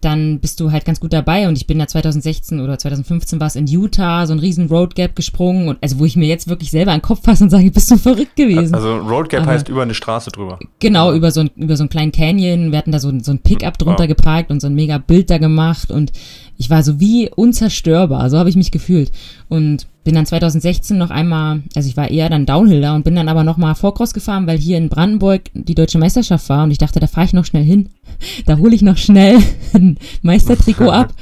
dann 0.00 0.40
bist 0.40 0.60
du 0.60 0.72
halt 0.72 0.84
ganz 0.84 1.00
gut 1.00 1.12
dabei. 1.12 1.48
Und 1.48 1.56
ich 1.56 1.66
bin 1.66 1.78
da 1.78 1.86
2016 1.86 2.60
oder 2.60 2.78
2015 2.78 3.38
war 3.38 3.46
es 3.46 3.56
in 3.56 3.66
Utah, 3.66 4.26
so 4.26 4.32
ein 4.32 4.38
riesen 4.38 4.68
Road 4.68 4.94
Gap 4.94 5.14
gesprungen. 5.14 5.68
Und 5.68 5.78
also 5.82 5.98
wo 5.98 6.04
ich 6.04 6.16
mir 6.16 6.26
jetzt 6.26 6.48
wirklich 6.48 6.70
selber 6.70 6.92
an 6.92 6.98
den 6.98 7.02
Kopf 7.02 7.24
fasse 7.24 7.44
und 7.44 7.50
sage, 7.50 7.70
bist 7.70 7.90
du 7.90 7.96
verrückt 7.98 8.36
gewesen. 8.36 8.74
Also 8.74 8.96
Road 8.96 9.28
Gap 9.28 9.42
Aber, 9.42 9.52
heißt 9.52 9.68
über 9.68 9.82
eine 9.82 9.94
Straße 9.94 10.30
drüber. 10.30 10.58
Genau, 10.78 11.12
über 11.12 11.30
so, 11.30 11.40
ein, 11.40 11.50
über 11.56 11.76
so 11.76 11.82
einen 11.82 11.90
kleinen 11.90 12.12
Canyon. 12.12 12.72
Wir 12.72 12.78
hatten 12.78 12.92
da 12.92 12.98
so, 12.98 13.12
so 13.20 13.32
ein 13.32 13.40
Pickup 13.40 13.76
drunter 13.78 14.04
wow. 14.04 14.08
geparkt 14.08 14.50
und 14.50 14.60
so 14.60 14.68
ein 14.68 14.74
mega 14.74 14.98
Bild 14.98 15.28
da 15.28 15.38
gemacht. 15.38 15.90
Und 15.90 16.12
ich 16.56 16.70
war 16.70 16.82
so 16.82 16.98
wie 16.98 17.28
unzerstörbar. 17.28 18.30
So 18.30 18.38
habe 18.38 18.48
ich 18.48 18.56
mich 18.56 18.70
gefühlt. 18.70 19.12
Und 19.48 19.86
bin 20.02 20.14
dann 20.14 20.26
2016 20.26 20.96
noch 20.96 21.10
einmal, 21.10 21.62
also 21.74 21.88
ich 21.88 21.96
war 21.96 22.10
eher 22.10 22.30
dann 22.30 22.46
Downhill 22.46 22.80
da 22.80 22.94
und 22.94 23.04
bin 23.04 23.16
dann 23.16 23.28
aber 23.28 23.44
noch 23.44 23.58
mal 23.58 23.74
Vorcross 23.74 24.14
gefahren, 24.14 24.46
weil 24.46 24.58
hier 24.58 24.78
in 24.78 24.88
Brandenburg 24.88 25.42
die 25.52 25.74
deutsche 25.74 25.98
Meisterschaft 25.98 26.48
war 26.48 26.64
und 26.64 26.70
ich 26.70 26.78
dachte, 26.78 27.00
da 27.00 27.06
fahre 27.06 27.26
ich 27.26 27.32
noch 27.32 27.44
schnell 27.44 27.64
hin. 27.64 27.90
Da 28.44 28.58
hole 28.58 28.74
ich 28.74 28.82
noch 28.82 28.98
schnell 28.98 29.38
ein 29.72 29.96
Meistertrikot 30.22 30.90
ab 30.90 31.14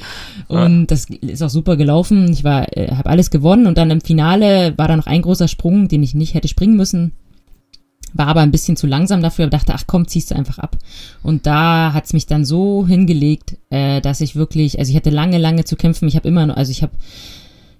und 0.47 0.87
das 0.87 1.05
ist 1.09 1.43
auch 1.43 1.49
super 1.49 1.77
gelaufen. 1.77 2.31
Ich 2.31 2.43
war, 2.43 2.75
äh, 2.75 2.93
habe 2.95 3.09
alles 3.09 3.29
gewonnen 3.29 3.67
und 3.67 3.77
dann 3.77 3.91
im 3.91 4.01
Finale 4.01 4.73
war 4.77 4.87
da 4.87 4.97
noch 4.97 5.05
ein 5.05 5.21
großer 5.21 5.47
Sprung, 5.47 5.87
den 5.87 6.03
ich 6.03 6.15
nicht 6.15 6.33
hätte 6.33 6.47
springen 6.47 6.75
müssen. 6.75 7.11
War 8.13 8.27
aber 8.27 8.41
ein 8.41 8.51
bisschen 8.51 8.75
zu 8.75 8.87
langsam 8.87 9.21
dafür, 9.21 9.45
aber 9.45 9.51
dachte, 9.51 9.73
ach 9.75 9.83
komm, 9.85 10.07
ziehst 10.07 10.31
du 10.31 10.35
einfach 10.35 10.57
ab. 10.57 10.77
Und 11.21 11.45
da 11.45 11.93
hat's 11.93 12.13
mich 12.13 12.25
dann 12.25 12.43
so 12.43 12.87
hingelegt, 12.87 13.57
äh, 13.69 14.01
dass 14.01 14.21
ich 14.21 14.35
wirklich, 14.35 14.79
also 14.79 14.89
ich 14.89 14.95
hatte 14.95 15.11
lange, 15.11 15.37
lange 15.37 15.65
zu 15.65 15.75
kämpfen. 15.75 16.07
Ich 16.07 16.15
habe 16.15 16.27
immer 16.27 16.47
noch, 16.47 16.57
also 16.57 16.71
ich 16.71 16.81
habe 16.81 16.93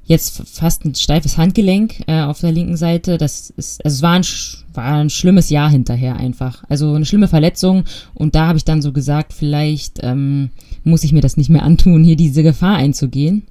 jetzt 0.10 0.42
fast 0.52 0.86
ein 0.86 0.96
steifes 0.96 1.38
Handgelenk 1.38 2.04
äh, 2.08 2.22
auf 2.22 2.40
der 2.40 2.52
linken 2.52 2.78
Seite. 2.78 3.20
Das 3.20 3.52
ist, 3.52 3.86
also 3.86 3.96
es 3.96 4.02
war 4.02 4.14
ein, 4.14 4.26
war 4.74 5.02
ein 5.02 5.12
schlimmes 5.12 5.52
Jahr 5.52 5.70
hinterher 5.70 6.18
einfach. 6.18 6.64
Also 6.68 6.94
eine 6.96 7.06
schlimme 7.06 7.28
Verletzung. 7.28 7.84
Und 8.16 8.34
da 8.34 8.48
habe 8.48 8.58
ich 8.58 8.66
dann 8.66 8.82
so 8.82 8.92
gesagt, 8.92 9.34
vielleicht 9.34 10.00
ähm, 10.02 10.50
muss 10.84 11.04
ich 11.04 11.14
mir 11.14 11.22
das 11.22 11.38
nicht 11.38 11.52
mehr 11.52 11.62
antun, 11.62 12.04
hier 12.04 12.16
diese 12.16 12.42
Gefahr 12.42 12.76
einzugehen. 12.76 13.44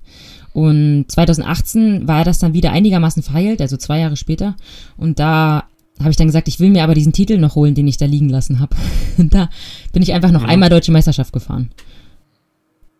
Und 0.53 1.05
2018 1.09 2.09
war 2.09 2.25
das 2.25 2.41
dann 2.41 2.55
wieder 2.55 2.73
einigermaßen 2.73 3.23
verheilt, 3.23 3.61
also 3.61 3.77
zwei 3.77 4.01
Jahre 4.01 4.17
später. 4.17 4.57
Und 4.97 5.21
da 5.21 5.65
habe 6.01 6.11
ich 6.11 6.17
dann 6.17 6.27
gesagt, 6.27 6.49
ich 6.49 6.59
will 6.59 6.71
mir 6.71 6.83
aber 6.83 6.95
diesen 6.95 7.13
Titel 7.13 7.39
noch 7.39 7.55
holen, 7.55 7.77
den 7.77 7.87
ich 7.87 7.99
da 7.99 8.07
liegen 8.07 8.29
lassen 8.29 8.59
habe. 8.59 8.75
Da 9.31 9.49
bin 9.93 10.03
ich 10.03 10.13
einfach 10.13 10.33
noch 10.33 10.43
mhm. 10.43 10.49
einmal 10.49 10.71
deutsche 10.71 10.93
Meisterschaft 10.93 11.33
gefahren 11.33 11.71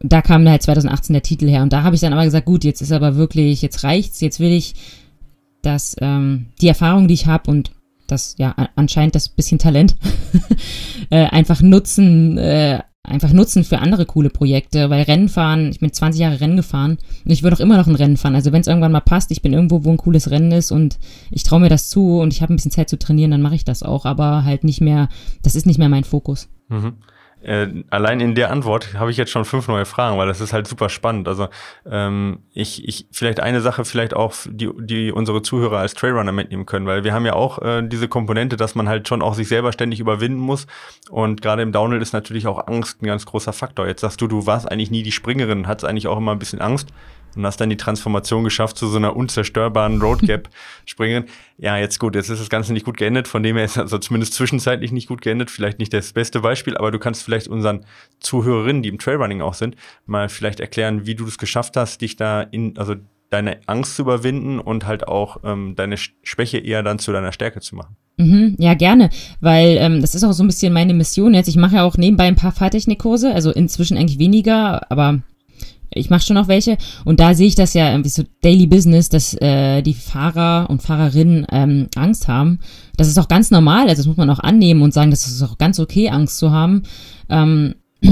da 0.01 0.23
kam 0.23 0.49
halt 0.49 0.63
2018 0.63 1.13
der 1.13 1.23
Titel 1.23 1.49
her 1.49 1.63
und 1.63 1.73
da 1.73 1.83
habe 1.83 1.95
ich 1.95 2.01
dann 2.01 2.13
aber 2.13 2.25
gesagt, 2.25 2.47
gut, 2.47 2.65
jetzt 2.65 2.81
ist 2.81 2.93
aber 2.93 3.17
wirklich, 3.17 3.63
jetzt 3.63 3.83
reicht's, 3.85 4.21
jetzt 4.21 4.41
will 4.41 4.53
ich, 4.53 4.75
dass 5.63 5.97
ähm, 6.01 6.47
die 6.61 6.69
Erfahrung, 6.69 7.09
die 7.09 7.15
ich 7.15 7.27
habe 7.27 7.51
und 7.51 7.73
das 8.07 8.37
ja 8.39 8.55
anscheinend 8.75 9.15
das 9.15 9.29
bisschen 9.29 9.59
Talent 9.59 9.97
äh, 11.11 11.27
einfach 11.27 11.61
nutzen, 11.61 12.39
äh, 12.39 12.81
einfach 13.03 13.33
nutzen 13.33 13.65
für 13.65 13.81
andere 13.81 14.07
coole 14.07 14.31
Projekte, 14.31 14.89
weil 14.89 15.03
Rennen 15.03 15.29
fahren, 15.29 15.71
ich 15.71 15.81
bin 15.81 15.93
20 15.93 16.21
Jahre 16.21 16.41
Rennen 16.41 16.57
gefahren 16.57 16.99
und 17.25 17.31
ich 17.31 17.43
würde 17.43 17.57
auch 17.57 17.61
immer 17.61 17.77
noch 17.77 17.87
ein 17.87 17.95
Rennen 17.95 18.17
fahren. 18.17 18.35
Also 18.35 18.53
wenn 18.53 18.61
es 18.61 18.67
irgendwann 18.67 18.93
mal 18.93 19.01
passt, 19.01 19.31
ich 19.31 19.43
bin 19.43 19.53
irgendwo, 19.53 19.85
wo 19.85 19.91
ein 19.91 19.97
cooles 19.97 20.31
Rennen 20.31 20.53
ist 20.53 20.71
und 20.71 20.99
ich 21.31 21.43
traue 21.43 21.61
mir 21.61 21.69
das 21.69 21.89
zu 21.89 22.21
und 22.21 22.33
ich 22.33 22.41
habe 22.43 22.53
ein 22.53 22.57
bisschen 22.57 22.71
Zeit 22.71 22.89
zu 22.89 22.99
trainieren, 22.99 23.31
dann 23.31 23.43
mache 23.43 23.57
ich 23.57 23.65
das 23.65 23.83
auch, 23.83 24.05
aber 24.05 24.45
halt 24.45 24.65
nicht 24.65 24.81
mehr, 24.81 25.09
das 25.43 25.55
ist 25.55 25.67
nicht 25.67 25.79
mehr 25.79 25.89
mein 25.89 26.05
Fokus. 26.05 26.49
Mhm. 26.69 26.95
Äh, 27.41 27.69
allein 27.91 28.21
in 28.21 28.35
der 28.35 28.51
Antwort 28.51 28.95
habe 28.95 29.11
ich 29.11 29.17
jetzt 29.17 29.31
schon 29.31 29.45
fünf 29.45 29.69
neue 29.69 29.85
Fragen, 29.85 30.19
weil 30.19 30.27
das 30.27 30.41
ist 30.41 30.53
halt 30.53 30.67
super 30.67 30.89
spannend. 30.89 31.29
Also 31.29 31.49
ähm, 31.89 32.41
ich, 32.53 32.87
ich 32.87 33.07
vielleicht 33.13 33.41
eine 33.41 33.61
Sache 33.61 33.85
vielleicht 33.85 34.15
auch, 34.15 34.35
die, 34.47 34.71
die 34.81 35.13
unsere 35.13 35.43
Zuhörer 35.43 35.79
als 35.79 35.95
Trailrunner 35.95 36.33
mitnehmen 36.33 36.67
können, 36.67 36.87
weil 36.87 37.05
wir 37.05 37.13
haben 37.13 37.27
ja 37.27 37.35
auch 37.35 37.63
äh, 37.63 37.83
diese 37.87 38.09
Komponente, 38.09 38.57
dass 38.57 38.75
man 38.75 38.89
halt 38.89 39.07
schon 39.07 39.23
auch 39.23 39.35
sich 39.35 39.49
selber 39.49 39.73
ständig 39.73 40.01
überwinden 40.01 40.41
muss. 40.41 40.67
Und 41.11 41.41
gerade 41.41 41.63
im 41.63 41.71
Downhill 41.71 42.03
ist 42.03 42.13
natürlich 42.13 42.47
auch 42.49 42.67
Angst 42.67 43.03
ein 43.03 43.07
ganz 43.07 43.25
großer 43.25 43.53
Faktor. 43.53 43.87
Jetzt 43.87 44.01
sagst 44.01 44.21
du, 44.21 44.27
du 44.27 44.47
warst 44.47 44.71
eigentlich 44.71 44.91
nie 44.91 45.05
die 45.05 45.13
Springerin, 45.13 45.69
hattest 45.69 45.89
eigentlich 45.89 46.09
auch 46.09 46.19
immer 46.19 46.33
ein 46.33 46.41
bisschen 46.41 46.61
Angst 46.61 46.89
und 47.37 47.47
hast 47.47 47.61
dann 47.61 47.71
die 47.71 47.77
Transformation 47.77 48.45
geschafft 48.45 48.79
zu 48.79 48.89
so 48.89 48.97
einer 48.97 49.17
unzerstörbaren 49.17 50.01
Roadgap 50.01 50.49
springen. 50.87 51.25
Ja, 51.57 51.77
jetzt 51.77 51.99
gut, 51.99 52.15
jetzt 52.15 52.29
ist 52.29 52.41
das 52.41 52.49
Ganze 52.49 52.73
nicht 52.73 52.85
gut 52.85 52.97
geendet, 52.97 53.29
von 53.29 53.43
dem 53.43 53.57
her 53.57 53.65
ist 53.65 53.73
es 53.73 53.79
also 53.79 53.99
zumindest 53.99 54.35
zwischenzeitlich 54.35 54.93
nicht 54.93 55.09
gut 55.09 55.23
geendet, 55.23 55.51
vielleicht 55.51 55.79
nicht 55.79 55.93
das 55.93 56.13
beste 56.13 56.41
Beispiel, 56.41 56.77
aber 56.77 56.91
du 56.91 56.99
kannst 56.99 57.23
vielleicht 57.23 57.49
unseren 57.49 57.85
Zuhörerinnen, 58.21 58.83
die 58.83 58.89
im 58.89 58.99
Trailrunning 58.99 59.43
auch 59.43 59.55
sind, 59.55 59.77
mal 60.07 60.29
vielleicht 60.29 60.61
erklären, 60.61 61.07
wie 61.07 61.15
du 61.15 61.27
es 61.27 61.39
geschafft 61.39 61.77
hast, 61.77 62.01
dich 62.01 62.17
da 62.17 62.43
in, 62.43 62.77
also 62.79 62.95
deine 63.31 63.61
Angst 63.67 63.97
zu 63.97 64.03
überwinden 64.03 64.59
und 64.59 64.87
halt 64.87 65.07
auch 65.07 65.39
ähm, 65.45 65.75
deine 65.77 65.97
Schwäche 65.97 66.59
eher 66.59 66.83
dann 66.83 66.99
zu 66.99 67.13
deiner 67.13 67.33
Stärke 67.33 67.61
zu 67.61 67.77
machen. 67.77 67.97
Mhm, 68.17 68.57
ja, 68.59 68.75
gerne, 68.75 69.11
weil 69.41 69.77
ähm, 69.79 70.01
das 70.01 70.15
ist 70.15 70.25
auch 70.25 70.33
so 70.33 70.43
ein 70.43 70.49
bisschen 70.49 70.73
meine 70.73 70.95
Mission 70.95 71.35
jetzt. 71.35 71.49
Ich 71.49 71.57
mache 71.57 71.77
ja 71.77 71.85
auch 71.85 71.97
nebenbei 71.97 72.25
ein 72.25 72.35
paar 72.35 72.53
Fahrtechnikkurse, 72.53 73.33
also 73.33 73.53
inzwischen 73.53 73.97
eigentlich 73.97 74.19
weniger, 74.19 74.91
aber 74.91 75.21
ich 75.91 76.11
mache 76.11 76.23
schon 76.23 76.35
noch 76.35 76.49
welche 76.49 76.77
und 77.05 77.21
da 77.21 77.35
sehe 77.35 77.47
ich 77.47 77.55
das 77.55 77.75
ja 77.75 77.91
irgendwie 77.91 78.11
so 78.11 78.25
Daily 78.43 78.67
Business, 78.67 79.09
dass 79.09 79.35
äh, 79.35 79.83
die 79.83 79.95
Fahrer 79.95 80.69
und 80.69 80.83
Fahrerinnen 80.83 81.47
ähm, 81.51 81.89
Angst 81.97 82.29
haben. 82.29 82.61
Das 82.97 83.09
ist 83.09 83.19
auch 83.19 83.29
ganz 83.29 83.51
normal, 83.51 83.89
also 83.89 83.97
das 84.01 84.07
muss 84.07 84.17
man 84.17 84.31
auch 84.31 84.41
annehmen 84.41 84.83
und 84.83 84.95
sagen, 84.95 85.11
das 85.11 85.27
ist 85.27 85.43
auch 85.43 85.59
ganz 85.59 85.79
okay, 85.79 86.09
Angst 86.11 86.39
zu 86.39 86.53
haben. 86.53 86.83
Ähm, 87.29 87.75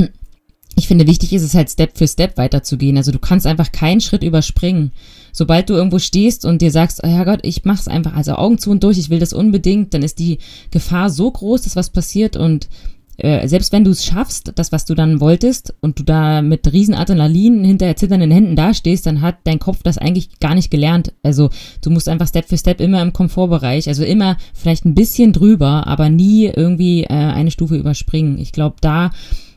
ich 0.79 0.89
finde, 0.89 1.07
wichtig 1.07 1.33
ist 1.33 1.43
es 1.43 1.55
halt 1.55 1.71
Step 1.71 1.97
für 1.97 2.07
Step 2.07 2.37
weiterzugehen. 2.37 2.97
Also 2.99 3.11
du 3.11 3.19
kannst 3.19 3.47
einfach 3.47 3.73
keinen 3.73 4.01
Schritt 4.01 4.23
überspringen. 4.23 4.93
Sobald 5.33 5.71
du 5.71 5.75
irgendwo 5.75 5.99
stehst 5.99 6.45
und 6.45 6.63
dir 6.63 6.71
sagst, 6.71 7.01
oh 7.03 7.09
Herrgott, 7.09 7.41
ich 7.43 7.65
mach's 7.65 7.89
einfach, 7.89 8.15
also 8.15 8.35
Augen 8.37 8.59
zu 8.59 8.71
und 8.71 8.83
durch, 8.85 8.99
ich 8.99 9.11
will 9.11 9.19
das 9.19 9.33
unbedingt, 9.33 9.95
dann 9.95 10.03
ist 10.03 10.19
die 10.19 10.39
Gefahr 10.71 11.11
so 11.11 11.31
groß, 11.31 11.63
dass 11.63 11.77
was 11.77 11.91
passiert 11.91 12.37
und 12.37 12.69
äh, 13.19 13.47
selbst 13.49 13.73
wenn 13.73 13.85
du 13.85 13.91
es 13.91 14.05
schaffst, 14.05 14.53
das, 14.57 14.73
was 14.73 14.85
du 14.85 14.95
dann 14.95 15.21
wolltest, 15.21 15.75
und 15.81 15.99
du 15.99 16.03
da 16.03 16.43
mit 16.43 16.73
riesen 16.73 16.95
Adrenalin 16.95 17.65
hinter 17.65 17.95
zitternden 17.97 18.31
Händen 18.31 18.57
dastehst, 18.57 19.07
dann 19.07 19.21
hat 19.21 19.37
dein 19.45 19.59
Kopf 19.59 19.83
das 19.83 19.99
eigentlich 19.99 20.39
gar 20.41 20.55
nicht 20.55 20.71
gelernt. 20.71 21.13
Also 21.23 21.51
du 21.83 21.91
musst 21.91 22.09
einfach 22.09 22.29
Step 22.29 22.49
für 22.49 22.59
Step 22.59 22.81
immer 22.81 23.03
im 23.03 23.13
Komfortbereich, 23.13 23.89
also 23.89 24.05
immer 24.05 24.37
vielleicht 24.55 24.85
ein 24.85 24.95
bisschen 24.95 25.33
drüber, 25.33 25.87
aber 25.87 26.11
nie 26.11 26.47
irgendwie 26.47 27.05
äh, 27.05 27.09
eine 27.09 27.51
Stufe 27.51 27.77
überspringen. 27.77 28.39
Ich 28.39 28.53
glaube, 28.53 28.77
da 28.81 29.11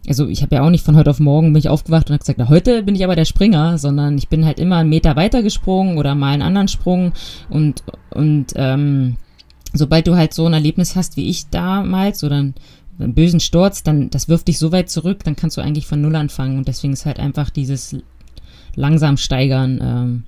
also 0.07 0.27
ich 0.27 0.41
habe 0.41 0.55
ja 0.55 0.63
auch 0.63 0.69
nicht 0.69 0.83
von 0.83 0.95
heute 0.95 1.09
auf 1.09 1.19
morgen 1.19 1.53
bin 1.53 1.59
ich 1.59 1.69
aufgewacht 1.69 2.09
und 2.09 2.13
habe 2.13 2.19
gesagt, 2.19 2.39
na, 2.39 2.49
heute 2.49 2.83
bin 2.83 2.95
ich 2.95 3.03
aber 3.03 3.15
der 3.15 3.25
Springer, 3.25 3.77
sondern 3.77 4.17
ich 4.17 4.27
bin 4.27 4.45
halt 4.45 4.59
immer 4.59 4.77
einen 4.77 4.89
Meter 4.89 5.15
weiter 5.15 5.43
gesprungen 5.43 5.97
oder 5.97 6.15
mal 6.15 6.33
einen 6.33 6.41
anderen 6.41 6.67
Sprung 6.67 7.11
und 7.49 7.83
und 8.11 8.53
ähm, 8.55 9.17
sobald 9.73 10.07
du 10.07 10.15
halt 10.15 10.33
so 10.33 10.45
ein 10.45 10.53
Erlebnis 10.53 10.95
hast 10.95 11.15
wie 11.17 11.29
ich 11.29 11.49
damals 11.49 12.23
oder 12.23 12.43
einen 12.99 13.13
bösen 13.13 13.39
Sturz, 13.39 13.83
dann 13.83 14.09
das 14.09 14.27
wirft 14.27 14.47
dich 14.47 14.59
so 14.59 14.71
weit 14.71 14.89
zurück, 14.89 15.23
dann 15.23 15.35
kannst 15.35 15.57
du 15.57 15.61
eigentlich 15.61 15.87
von 15.87 16.01
Null 16.01 16.15
anfangen. 16.15 16.57
Und 16.57 16.67
deswegen 16.67 16.93
ist 16.93 17.05
halt 17.05 17.19
einfach 17.19 17.49
dieses 17.49 17.95
langsam 18.75 19.17
steigern 19.17 19.79
ähm, 19.81 20.23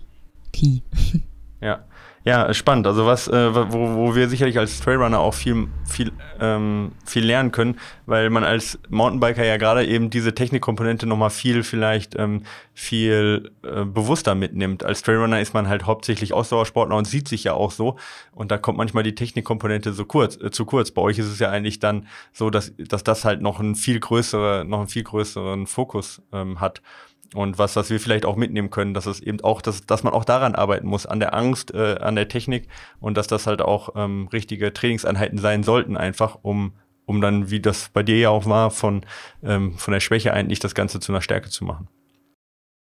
Key. 0.53 0.79
Ja. 1.63 1.83
Ja, 2.23 2.53
spannend. 2.53 2.85
Also 2.85 3.07
was, 3.07 3.27
äh, 3.27 3.55
wo, 3.55 3.95
wo 3.95 4.15
wir 4.15 4.29
sicherlich 4.29 4.59
als 4.59 4.79
Trailrunner 4.79 5.19
auch 5.19 5.33
viel, 5.33 5.69
viel, 5.89 6.11
ähm, 6.39 6.91
viel 7.03 7.25
lernen 7.25 7.51
können, 7.51 7.79
weil 8.05 8.29
man 8.29 8.43
als 8.43 8.77
Mountainbiker 8.89 9.43
ja 9.43 9.57
gerade 9.57 9.87
eben 9.87 10.11
diese 10.11 10.35
Technikkomponente 10.35 11.07
nochmal 11.07 11.31
viel, 11.31 11.63
vielleicht 11.63 12.15
ähm, 12.19 12.43
viel 12.75 13.51
äh, 13.63 13.85
bewusster 13.85 14.35
mitnimmt. 14.35 14.83
Als 14.83 15.01
Trailrunner 15.01 15.41
ist 15.41 15.55
man 15.55 15.67
halt 15.67 15.87
hauptsächlich 15.87 16.31
Ausdauersportler 16.31 16.95
und 16.95 17.05
sieht 17.05 17.27
sich 17.27 17.43
ja 17.43 17.53
auch 17.53 17.71
so. 17.71 17.97
Und 18.33 18.51
da 18.51 18.59
kommt 18.59 18.77
manchmal 18.77 19.01
die 19.01 19.15
Technikkomponente 19.15 19.91
so 19.91 20.05
kurz, 20.05 20.39
äh, 20.39 20.51
zu 20.51 20.65
kurz. 20.65 20.91
Bei 20.91 21.01
euch 21.01 21.17
ist 21.17 21.25
es 21.25 21.39
ja 21.39 21.49
eigentlich 21.49 21.79
dann 21.79 22.07
so, 22.33 22.51
dass, 22.51 22.71
dass 22.77 23.03
das 23.03 23.25
halt 23.25 23.41
noch 23.41 23.59
einen 23.59 23.73
viel 23.73 23.99
größere, 23.99 24.63
noch 24.63 24.77
einen 24.79 24.89
viel 24.89 25.03
größeren 25.03 25.65
Fokus 25.65 26.21
ähm, 26.31 26.61
hat. 26.61 26.83
Und 27.33 27.57
was, 27.57 27.77
was 27.77 27.89
wir 27.89 27.99
vielleicht 27.99 28.25
auch 28.25 28.35
mitnehmen 28.35 28.69
können, 28.69 28.93
dass 28.93 29.05
es 29.05 29.21
eben 29.21 29.39
auch, 29.41 29.61
dass, 29.61 29.85
dass 29.85 30.03
man 30.03 30.13
auch 30.13 30.25
daran 30.25 30.53
arbeiten 30.53 30.87
muss, 30.87 31.05
an 31.05 31.21
der 31.21 31.33
Angst, 31.33 31.73
äh, 31.73 31.97
an 31.99 32.15
der 32.15 32.27
Technik 32.27 32.67
und 32.99 33.15
dass 33.15 33.27
das 33.27 33.47
halt 33.47 33.61
auch 33.61 33.89
ähm, 33.95 34.27
richtige 34.33 34.73
Trainingseinheiten 34.73 35.37
sein 35.37 35.63
sollten, 35.63 35.95
einfach 35.95 36.39
um, 36.41 36.73
um 37.05 37.21
dann, 37.21 37.49
wie 37.49 37.61
das 37.61 37.89
bei 37.93 38.03
dir 38.03 38.17
ja 38.17 38.29
auch 38.29 38.47
war, 38.47 38.69
von, 38.69 39.05
ähm, 39.43 39.77
von 39.77 39.93
der 39.93 40.01
Schwäche 40.01 40.33
eigentlich 40.33 40.59
das 40.59 40.75
Ganze 40.75 40.99
zu 40.99 41.13
einer 41.13 41.21
Stärke 41.21 41.49
zu 41.49 41.63
machen. 41.63 41.87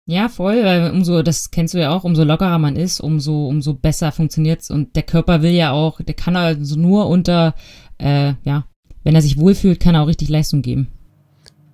Ja, 0.07 0.28
voll, 0.28 0.62
weil 0.62 0.90
umso, 0.90 1.22
das 1.22 1.50
kennst 1.50 1.72
du 1.72 1.78
ja 1.78 1.90
auch, 1.90 2.04
umso 2.04 2.24
lockerer 2.24 2.59
man 2.59 2.76
ist, 2.76 3.00
umso, 3.00 3.46
umso 3.48 3.72
besser 3.72 4.12
funktioniert's 4.12 4.70
und 4.70 4.94
der 4.96 5.02
Körper 5.02 5.40
will 5.40 5.52
ja 5.52 5.72
auch, 5.72 6.02
der 6.02 6.14
kann 6.14 6.37
also 6.37 6.78
nur 6.78 7.09
unter, 7.09 7.54
äh, 7.96 8.35
ja, 8.44 8.66
wenn 9.02 9.14
er 9.14 9.22
sich 9.22 9.38
wohlfühlt, 9.38 9.80
kann 9.80 9.94
er 9.94 10.02
auch 10.02 10.09
richtig 10.09 10.28
Leistung 10.28 10.61
geben. 10.61 10.88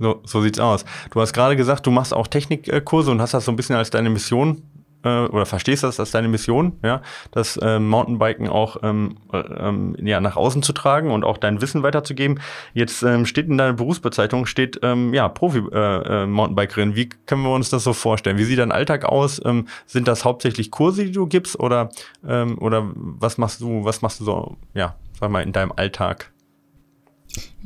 So, 0.00 0.20
so 0.24 0.40
sieht's 0.40 0.58
aus. 0.58 0.84
Du 1.10 1.20
hast 1.20 1.32
gerade 1.32 1.56
gesagt, 1.56 1.86
du 1.86 1.90
machst 1.90 2.14
auch 2.14 2.26
Technikkurse 2.26 3.10
und 3.10 3.20
hast 3.20 3.34
das 3.34 3.44
so 3.44 3.52
ein 3.52 3.56
bisschen 3.56 3.76
als 3.76 3.90
deine 3.90 4.10
Mission 4.10 4.62
äh, 5.04 5.26
oder 5.26 5.46
verstehst 5.46 5.82
das 5.82 6.00
als 6.00 6.10
deine 6.10 6.28
Mission, 6.28 6.78
ja, 6.82 7.02
das 7.30 7.56
äh, 7.56 7.78
Mountainbiken 7.78 8.48
auch 8.48 8.78
ähm, 8.82 9.16
äh, 9.32 9.38
ähm, 9.38 9.96
ja, 10.00 10.20
nach 10.20 10.36
außen 10.36 10.62
zu 10.62 10.72
tragen 10.72 11.10
und 11.10 11.24
auch 11.24 11.38
dein 11.38 11.60
Wissen 11.60 11.82
weiterzugeben. 11.82 12.40
Jetzt 12.74 13.02
ähm, 13.02 13.26
steht 13.26 13.48
in 13.48 13.58
deiner 13.58 13.74
Berufsbezeichnung 13.74 14.46
steht 14.46 14.80
ähm, 14.82 15.14
ja 15.14 15.28
Profi-Mountainbikerin. 15.28 16.90
Äh, 16.90 16.92
äh 16.92 16.96
Wie 16.96 17.08
können 17.26 17.42
wir 17.42 17.54
uns 17.54 17.70
das 17.70 17.84
so 17.84 17.92
vorstellen? 17.92 18.38
Wie 18.38 18.44
sieht 18.44 18.58
dein 18.58 18.72
Alltag 18.72 19.04
aus? 19.04 19.40
Ähm, 19.44 19.66
sind 19.86 20.08
das 20.08 20.24
hauptsächlich 20.24 20.70
Kurse, 20.70 21.04
die 21.04 21.12
du 21.12 21.26
gibst 21.26 21.58
oder 21.58 21.90
ähm, 22.26 22.58
oder 22.58 22.90
was 22.94 23.38
machst 23.38 23.60
du? 23.60 23.84
Was 23.84 24.02
machst 24.02 24.20
du 24.20 24.24
so? 24.24 24.56
Ja, 24.74 24.96
sag 25.18 25.30
mal 25.30 25.42
in 25.42 25.52
deinem 25.52 25.72
Alltag? 25.72 26.32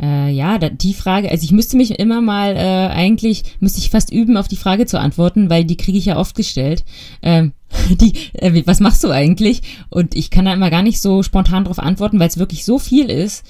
Äh, 0.01 0.31
ja, 0.31 0.59
da, 0.59 0.71
die 0.71 0.95
Frage, 0.95 1.31
also 1.31 1.45
ich 1.45 1.53
müsste 1.53 1.77
mich 1.77 1.99
immer 1.99 2.21
mal 2.21 2.57
äh, 2.57 2.93
eigentlich, 2.93 3.45
müsste 3.61 3.79
ich 3.79 3.91
fast 3.91 4.13
üben, 4.13 4.37
auf 4.37 4.49
die 4.49 4.57
Frage 4.57 4.87
zu 4.87 4.99
antworten, 4.99 5.51
weil 5.51 5.65
die 5.65 5.77
kriege 5.77 5.99
ich 5.99 6.07
ja 6.07 6.17
oft 6.17 6.35
gestellt. 6.35 6.85
Ähm, 7.23 7.53
die, 8.01 8.15
äh, 8.35 8.63
was 8.67 8.81
machst 8.81 9.05
du 9.05 9.11
eigentlich? 9.11 9.63
Und 9.91 10.15
ich 10.17 10.31
kann 10.31 10.45
da 10.45 10.53
immer 10.53 10.71
gar 10.71 10.83
nicht 10.83 11.01
so 11.01 11.23
spontan 11.23 11.65
drauf 11.65 11.79
antworten, 11.79 12.19
weil 12.19 12.29
es 12.29 12.39
wirklich 12.39 12.65
so 12.65 12.79
viel 12.79 13.11
ist. 13.11 13.45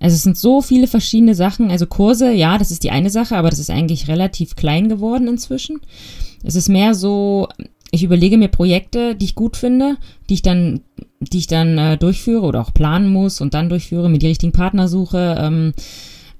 Also 0.00 0.14
es 0.14 0.22
sind 0.22 0.38
so 0.38 0.62
viele 0.62 0.86
verschiedene 0.86 1.34
Sachen. 1.34 1.70
Also 1.70 1.86
Kurse, 1.86 2.32
ja, 2.32 2.56
das 2.56 2.70
ist 2.70 2.82
die 2.82 2.90
eine 2.90 3.10
Sache, 3.10 3.36
aber 3.36 3.50
das 3.50 3.58
ist 3.58 3.70
eigentlich 3.70 4.08
relativ 4.08 4.56
klein 4.56 4.88
geworden 4.88 5.28
inzwischen. 5.28 5.80
Es 6.42 6.54
ist 6.54 6.70
mehr 6.70 6.94
so, 6.94 7.48
ich 7.90 8.04
überlege 8.04 8.38
mir 8.38 8.48
Projekte, 8.48 9.14
die 9.14 9.24
ich 9.24 9.34
gut 9.34 9.56
finde, 9.56 9.96
die 10.28 10.34
ich 10.34 10.42
dann, 10.42 10.80
die 11.20 11.38
ich 11.38 11.46
dann 11.46 11.76
äh, 11.76 11.96
durchführe 11.96 12.46
oder 12.46 12.60
auch 12.60 12.72
planen 12.72 13.08
muss 13.12 13.40
und 13.40 13.54
dann 13.54 13.68
durchführe, 13.68 14.08
mir 14.08 14.18
die 14.18 14.28
richtigen 14.28 14.52
Partner 14.52 14.88
suche. 14.88 15.36
Ähm, 15.38 15.72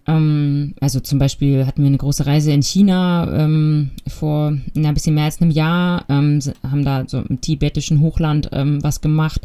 ähm, 0.07 0.75
also 0.81 1.01
zum 1.01 1.19
Beispiel 1.19 1.67
hatten 1.67 1.83
wir 1.83 1.89
eine 1.89 1.99
große 1.99 2.27
Reise 2.27 2.53
in 2.53 2.63
China 2.63 3.45
ähm, 3.45 3.91
vor 4.07 4.57
na, 4.75 4.89
ein 4.89 4.95
bisschen 4.95 5.15
mehr 5.15 5.25
als 5.25 5.41
einem 5.41 5.51
Jahr, 5.51 6.05
ähm, 6.09 6.41
haben 6.63 6.85
da 6.85 7.05
so 7.07 7.19
im 7.19 7.41
tibetischen 7.41 8.01
Hochland 8.01 8.51
ähm, 8.53 8.83
was 8.83 9.01
gemacht. 9.01 9.43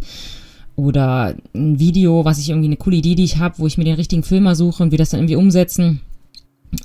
Oder 0.78 1.36
ein 1.54 1.80
Video, 1.80 2.26
was 2.26 2.38
ich 2.38 2.50
irgendwie 2.50 2.68
eine 2.68 2.76
coole 2.76 2.98
Idee, 2.98 3.16
die 3.16 3.24
ich 3.24 3.38
habe, 3.38 3.60
wo 3.60 3.68
ich 3.68 3.78
mir 3.78 3.86
den 3.86 3.96
richtigen 3.96 4.24
Filmer 4.24 4.56
suche 4.56 4.84
und 4.84 4.92
wir 4.92 4.98
das 4.98 5.10
dann 5.10 5.22
irgendwie 5.22 5.38
umsetzen. 5.38 6.02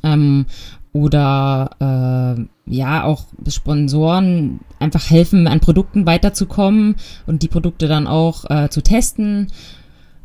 Ähm, 0.05 0.47
oder 0.93 2.37
äh, 2.69 2.73
ja, 2.73 3.05
auch 3.05 3.25
Sponsoren 3.49 4.61
einfach 4.79 5.11
helfen, 5.11 5.47
an 5.47 5.61
Produkten 5.61 6.07
weiterzukommen 6.07 6.97
und 7.27 7.43
die 7.43 7.49
Produkte 7.49 7.89
dann 7.89 8.07
auch 8.07 8.49
äh, 8.51 8.69
zu 8.71 8.83
testen. 8.83 9.49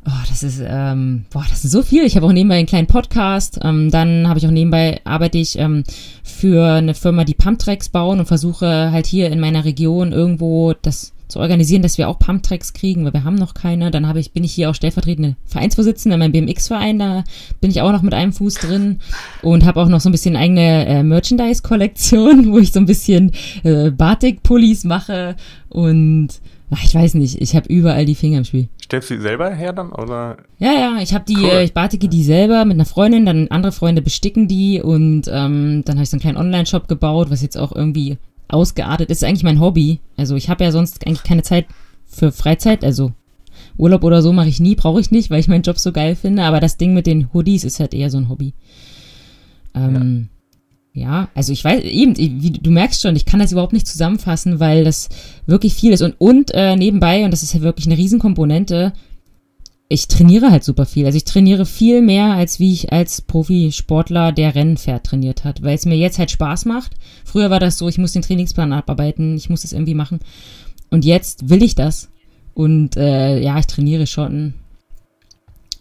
Oh, 0.08 0.24
das 0.30 0.44
ist, 0.44 0.62
ähm, 0.64 1.26
boah, 1.32 1.44
das 1.50 1.66
ist 1.66 1.72
so 1.72 1.82
viel. 1.82 2.04
Ich 2.04 2.16
habe 2.16 2.28
auch 2.28 2.32
nebenbei 2.32 2.58
einen 2.58 2.68
kleinen 2.68 2.86
Podcast. 2.86 3.60
Ähm, 3.64 3.90
dann 3.90 4.28
habe 4.28 4.38
ich 4.38 4.46
auch 4.46 4.52
nebenbei 4.52 5.02
arbeite 5.04 5.40
ich 5.40 5.58
ähm, 5.58 5.84
für 6.24 6.74
eine 6.74 6.94
Firma, 6.94 7.24
die 7.24 7.34
Pumptracks 7.34 7.90
bauen 7.90 8.20
und 8.20 8.28
versuche 8.28 8.92
halt 8.92 9.08
hier 9.08 9.32
in 9.32 9.40
meiner 9.40 9.66
Region 9.66 10.12
irgendwo 10.12 10.74
das 10.80 11.15
zu 11.28 11.40
organisieren, 11.40 11.82
dass 11.82 11.98
wir 11.98 12.08
auch 12.08 12.20
Pumptracks 12.20 12.74
kriegen, 12.74 13.06
weil 13.06 13.14
wir 13.14 13.24
haben 13.24 13.36
noch 13.36 13.54
keine. 13.54 13.92
Dann 13.92 14.08
habe 14.08 14.20
ich, 14.20 14.32
bin 14.32 14.44
ich 14.44 14.54
hier 14.54 14.70
auch 14.70 14.76
stellvertretende 14.76 15.36
Vereinsvorsitzende 15.46 16.16
in 16.16 16.20
meinem 16.20 16.32
BMX-Verein, 16.32 17.00
da 17.00 17.24
bin 17.62 17.72
ich 17.72 17.82
auch 17.82 17.92
noch 17.92 18.02
mit 18.02 18.14
einem 18.14 18.34
Fuß 18.34 18.56
drin 18.56 19.00
und 19.42 19.66
habe 19.66 19.82
auch 19.82 19.88
noch 19.88 20.02
so 20.02 20.10
ein 20.10 20.12
bisschen 20.12 20.36
eigene 20.36 20.86
äh, 20.86 21.04
Merchandise-Kollektion, 21.04 22.48
wo 22.52 22.60
ich 22.60 22.72
so 22.72 22.80
ein 22.80 22.86
bisschen 22.86 23.32
äh, 23.64 23.92
Batik-Pullis 23.92 24.84
mache 24.84 25.36
und 25.70 26.30
ach, 26.72 26.84
ich 26.84 26.94
weiß 26.94 27.16
nicht, 27.16 27.42
ich 27.42 27.56
habe 27.56 27.68
überall 27.70 28.06
die 28.06 28.16
Finger 28.16 28.40
im 28.40 28.46
Spiel. 28.46 28.70
Stellst 28.84 29.10
du 29.10 29.16
die 29.16 29.22
selber 29.22 29.50
her 29.52 29.74
dann? 29.74 29.92
Oder? 29.92 30.38
Ja, 30.60 30.74
ja, 30.74 30.98
ich 31.02 31.14
habe 31.14 31.26
die, 31.28 31.38
cool. 31.38 31.50
äh, 31.50 31.64
ich 31.64 31.74
batike 31.74 32.08
die 32.08 32.24
selber 32.24 32.66
mit 32.66 32.76
einer 32.76 32.86
Freundin, 32.86 33.26
dann 33.26 33.48
andere 33.50 33.72
Freunde 33.72 34.02
besticken 34.02 34.48
die 34.48 34.82
und 34.82 35.24
ähm, 35.28 35.84
dann 35.86 35.96
habe 35.96 36.04
ich 36.04 36.10
so 36.10 36.16
einen 36.16 36.22
kleinen 36.22 36.38
Online-Shop 36.38 36.88
gebaut, 36.88 37.30
was 37.32 37.42
jetzt 37.42 37.58
auch 37.58 37.76
irgendwie 37.76 38.18
ausgeartet 38.48 39.10
ist 39.10 39.24
eigentlich 39.24 39.44
mein 39.44 39.60
Hobby. 39.60 40.00
Also 40.18 40.36
ich 40.36 40.50
habe 40.50 40.64
ja 40.64 40.72
sonst 40.72 41.06
eigentlich 41.06 41.24
keine 41.24 41.44
Zeit 41.44 41.66
für 42.06 42.32
Freizeit, 42.32 42.84
also 42.84 43.12
Urlaub 43.78 44.04
oder 44.04 44.22
so 44.22 44.32
mache 44.34 44.50
ich 44.50 44.60
nie, 44.60 44.76
brauche 44.76 45.02
ich 45.02 45.12
nicht, 45.12 45.30
weil 45.30 45.40
ich 45.40 45.48
meinen 45.48 45.64
Job 45.64 45.80
so 45.80 45.92
geil 45.92 46.16
finde, 46.16 46.44
aber 46.44 46.60
das 46.60 46.78
Ding 46.78 46.94
mit 46.94 47.08
den 47.08 47.34
Hoodies 47.34 47.64
ist 47.64 47.80
halt 47.80 47.94
eher 47.94 48.10
so 48.10 48.18
ein 48.18 48.30
Hobby. 48.30 48.54
Ähm, 49.74 50.30
ja. 50.94 51.04
ja. 51.04 51.30
also 51.34 51.52
ich 51.52 51.64
weiß, 51.64 51.84
eben, 51.84 52.16
wie, 52.18 52.52
du 52.52 52.72
merkst 52.72 53.02
schon, 53.02 53.16
ich 53.16 53.26
kann 53.26 53.40
das 53.40 53.52
überhaupt 53.52 53.74
nicht 53.74 53.88
zusammenfassen, 53.88 54.60
weil 54.60 54.84
das 54.84 55.10
wirklich 55.46 55.74
viel 55.74 55.94
ist. 55.94 56.02
Und, 56.02 56.16
und 56.20 56.52
äh, 56.54 56.76
nebenbei, 56.76 57.26
und 57.26 57.32
das 57.32 57.44
ist 57.44 57.54
ja 57.54 57.62
wirklich 57.62 57.86
eine 57.88 57.98
Riesenkomponente, 57.98 58.94
ich 59.88 60.08
trainiere 60.08 60.52
halt 60.52 60.64
super 60.64 60.86
viel. 60.86 61.06
Also 61.06 61.18
ich 61.18 61.26
trainiere 61.26 61.66
viel 61.66 62.02
mehr, 62.02 62.34
als 62.34 62.60
wie 62.60 62.74
ich 62.74 62.92
als 62.92 63.22
Profisportler, 63.22 64.32
der 64.32 64.56
Rennen 64.56 64.78
fährt, 64.78 65.06
trainiert 65.06 65.44
hat, 65.44 65.62
weil 65.62 65.76
es 65.76 65.86
mir 65.86 65.96
jetzt 65.96 66.18
halt 66.18 66.32
Spaß 66.32 66.66
macht. 66.66 66.94
Früher 67.24 67.50
war 67.50 67.60
das 67.60 67.78
so, 67.78 67.88
ich 67.88 67.98
muss 67.98 68.14
den 68.14 68.24
Trainingsplan 68.24 68.74
abarbeiten, 68.74 69.36
ich 69.36 69.50
muss 69.50 69.62
das 69.62 69.74
irgendwie 69.74 69.94
machen. 69.94 70.20
Und 70.90 71.06
jetzt 71.06 71.50
will 71.50 71.62
ich 71.62 71.76
das. 71.76 72.10
Und 72.54 72.98
äh, 72.98 73.40
ja, 73.40 73.60
ich 73.60 73.68
trainiere 73.68 74.08
schon 74.08 74.56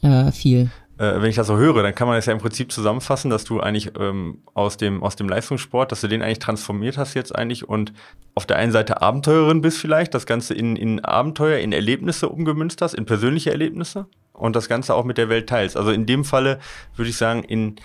äh, 0.02 0.32
viel 0.32 0.70
äh, 0.98 1.20
wenn 1.20 1.30
ich 1.30 1.36
das 1.36 1.46
so 1.46 1.56
höre, 1.56 1.82
dann 1.82 1.94
kann 1.94 2.06
man 2.06 2.16
es 2.16 2.26
ja 2.26 2.32
im 2.32 2.38
Prinzip 2.38 2.70
zusammenfassen, 2.70 3.30
dass 3.30 3.44
du 3.44 3.60
eigentlich 3.60 3.92
ähm, 3.98 4.38
aus, 4.54 4.76
dem, 4.76 5.02
aus 5.02 5.16
dem 5.16 5.28
Leistungssport, 5.28 5.90
dass 5.90 6.00
du 6.00 6.08
den 6.08 6.22
eigentlich 6.22 6.38
transformiert 6.38 6.98
hast 6.98 7.14
jetzt 7.14 7.34
eigentlich 7.34 7.68
und 7.68 7.92
auf 8.34 8.46
der 8.46 8.56
einen 8.56 8.72
Seite 8.72 9.02
Abenteurerin 9.02 9.60
bist 9.60 9.78
vielleicht, 9.78 10.14
das 10.14 10.26
Ganze 10.26 10.54
in, 10.54 10.76
in 10.76 11.04
Abenteuer, 11.04 11.58
in 11.58 11.72
Erlebnisse 11.72 12.28
umgemünzt 12.28 12.80
hast, 12.80 12.94
in 12.94 13.06
persönliche 13.06 13.50
Erlebnisse 13.50 14.06
und 14.32 14.54
das 14.56 14.68
Ganze 14.68 14.94
auch 14.94 15.04
mit 15.04 15.18
der 15.18 15.28
Welt 15.28 15.48
teilst. 15.48 15.76
Also 15.76 15.90
in 15.90 16.06
dem 16.06 16.24
Falle 16.24 16.58
würde 16.96 17.10
ich 17.10 17.16
sagen, 17.16 17.42
in, 17.44 17.76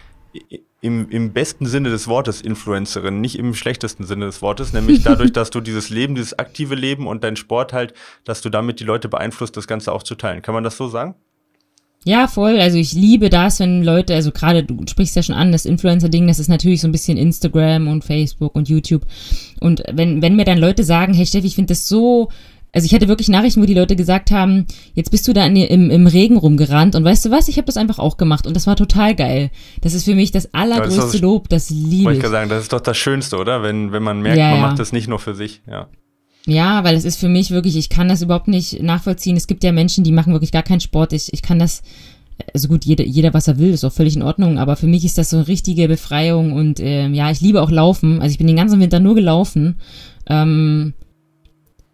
im, 0.81 1.09
im 1.09 1.33
besten 1.33 1.65
Sinne 1.65 1.89
des 1.89 2.07
Wortes 2.07 2.41
Influencerin, 2.41 3.21
nicht 3.21 3.37
im 3.37 3.53
schlechtesten 3.53 4.05
Sinne 4.05 4.25
des 4.25 4.41
Wortes, 4.41 4.73
nämlich 4.73 5.03
dadurch, 5.03 5.33
dass 5.33 5.49
du 5.49 5.61
dieses 5.61 5.89
Leben, 5.89 6.15
dieses 6.15 6.37
aktive 6.37 6.75
Leben 6.75 7.07
und 7.07 7.23
dein 7.23 7.35
Sport 7.35 7.73
halt, 7.73 7.93
dass 8.23 8.41
du 8.41 8.49
damit 8.49 8.79
die 8.79 8.85
Leute 8.85 9.09
beeinflusst, 9.09 9.57
das 9.57 9.67
Ganze 9.67 9.91
auch 9.91 10.03
zu 10.03 10.15
teilen. 10.15 10.41
Kann 10.41 10.53
man 10.53 10.63
das 10.63 10.77
so 10.77 10.87
sagen? 10.87 11.15
Ja, 12.05 12.27
voll. 12.27 12.59
Also 12.59 12.77
ich 12.77 12.93
liebe 12.93 13.29
das, 13.29 13.59
wenn 13.59 13.83
Leute, 13.83 14.15
also 14.15 14.31
gerade 14.31 14.63
du 14.63 14.77
sprichst 14.87 15.15
ja 15.15 15.23
schon 15.23 15.35
an, 15.35 15.51
das 15.51 15.65
Influencer-Ding, 15.65 16.27
das 16.27 16.39
ist 16.39 16.47
natürlich 16.47 16.81
so 16.81 16.87
ein 16.87 16.93
bisschen 16.93 17.17
Instagram 17.17 17.87
und 17.87 18.05
Facebook 18.05 18.55
und 18.55 18.69
YouTube. 18.69 19.05
Und 19.59 19.83
wenn, 19.91 20.21
wenn 20.21 20.35
mir 20.35 20.45
dann 20.45 20.57
Leute 20.57 20.83
sagen, 20.83 21.13
hey 21.13 21.25
Steffi, 21.25 21.47
ich 21.47 21.55
finde 21.55 21.73
das 21.73 21.89
so, 21.89 22.29
also 22.71 22.85
ich 22.85 22.93
hatte 22.93 23.07
wirklich 23.07 23.27
Nachrichten, 23.27 23.61
wo 23.61 23.65
die 23.65 23.73
Leute 23.73 23.95
gesagt 23.95 24.31
haben, 24.31 24.65
jetzt 24.93 25.11
bist 25.11 25.27
du 25.27 25.33
da 25.33 25.45
in, 25.45 25.57
im, 25.57 25.89
im 25.89 26.07
Regen 26.07 26.37
rumgerannt 26.37 26.95
und 26.95 27.03
weißt 27.03 27.25
du 27.25 27.31
was, 27.31 27.47
ich 27.47 27.57
habe 27.57 27.65
das 27.65 27.77
einfach 27.77 27.99
auch 27.99 28.15
gemacht 28.15 28.47
und 28.47 28.55
das 28.55 28.65
war 28.65 28.77
total 28.77 29.13
geil. 29.13 29.49
Das 29.81 29.93
ist 29.93 30.05
für 30.05 30.15
mich 30.15 30.31
das 30.31 30.53
allergrößte 30.53 31.17
Lob, 31.17 31.49
das 31.49 31.69
liebe 31.69 31.95
ich. 31.95 32.05
Wollte 32.05 32.19
ich 32.19 32.27
sagen, 32.27 32.49
das 32.49 32.63
ist 32.63 32.73
doch 32.73 32.81
das 32.81 32.97
Schönste, 32.97 33.37
oder? 33.37 33.61
Wenn, 33.61 33.91
wenn 33.91 34.03
man 34.03 34.21
merkt, 34.21 34.37
ja, 34.37 34.51
man 34.51 34.59
ja. 34.59 34.67
macht 34.67 34.79
das 34.79 34.93
nicht 34.93 35.07
nur 35.07 35.19
für 35.19 35.35
sich, 35.35 35.61
ja. 35.69 35.89
Ja, 36.45 36.83
weil 36.83 36.95
es 36.95 37.05
ist 37.05 37.19
für 37.19 37.29
mich 37.29 37.51
wirklich, 37.51 37.75
ich 37.75 37.89
kann 37.89 38.07
das 38.07 38.21
überhaupt 38.21 38.47
nicht 38.47 38.81
nachvollziehen. 38.81 39.37
Es 39.37 39.47
gibt 39.47 39.63
ja 39.63 39.71
Menschen, 39.71 40.03
die 40.03 40.11
machen 40.11 40.33
wirklich 40.33 40.51
gar 40.51 40.63
keinen 40.63 40.79
Sport. 40.79 41.13
Ich, 41.13 41.33
ich 41.33 41.41
kann 41.41 41.59
das, 41.59 41.81
also 42.53 42.67
gut, 42.67 42.85
jeder, 42.85 43.05
jeder, 43.05 43.33
was 43.33 43.47
er 43.47 43.59
will, 43.59 43.71
ist 43.71 43.83
auch 43.83 43.91
völlig 43.91 44.15
in 44.15 44.23
Ordnung, 44.23 44.57
aber 44.57 44.75
für 44.75 44.87
mich 44.87 45.05
ist 45.05 45.17
das 45.17 45.29
so 45.29 45.37
eine 45.37 45.47
richtige 45.47 45.87
Befreiung 45.87 46.53
und 46.53 46.79
äh, 46.79 47.07
ja, 47.09 47.29
ich 47.29 47.41
liebe 47.41 47.61
auch 47.61 47.71
Laufen. 47.71 48.21
Also 48.21 48.31
ich 48.31 48.37
bin 48.37 48.47
den 48.47 48.55
ganzen 48.55 48.79
Winter 48.79 48.99
nur 48.99 49.15
gelaufen. 49.15 49.75
Ähm, 50.27 50.93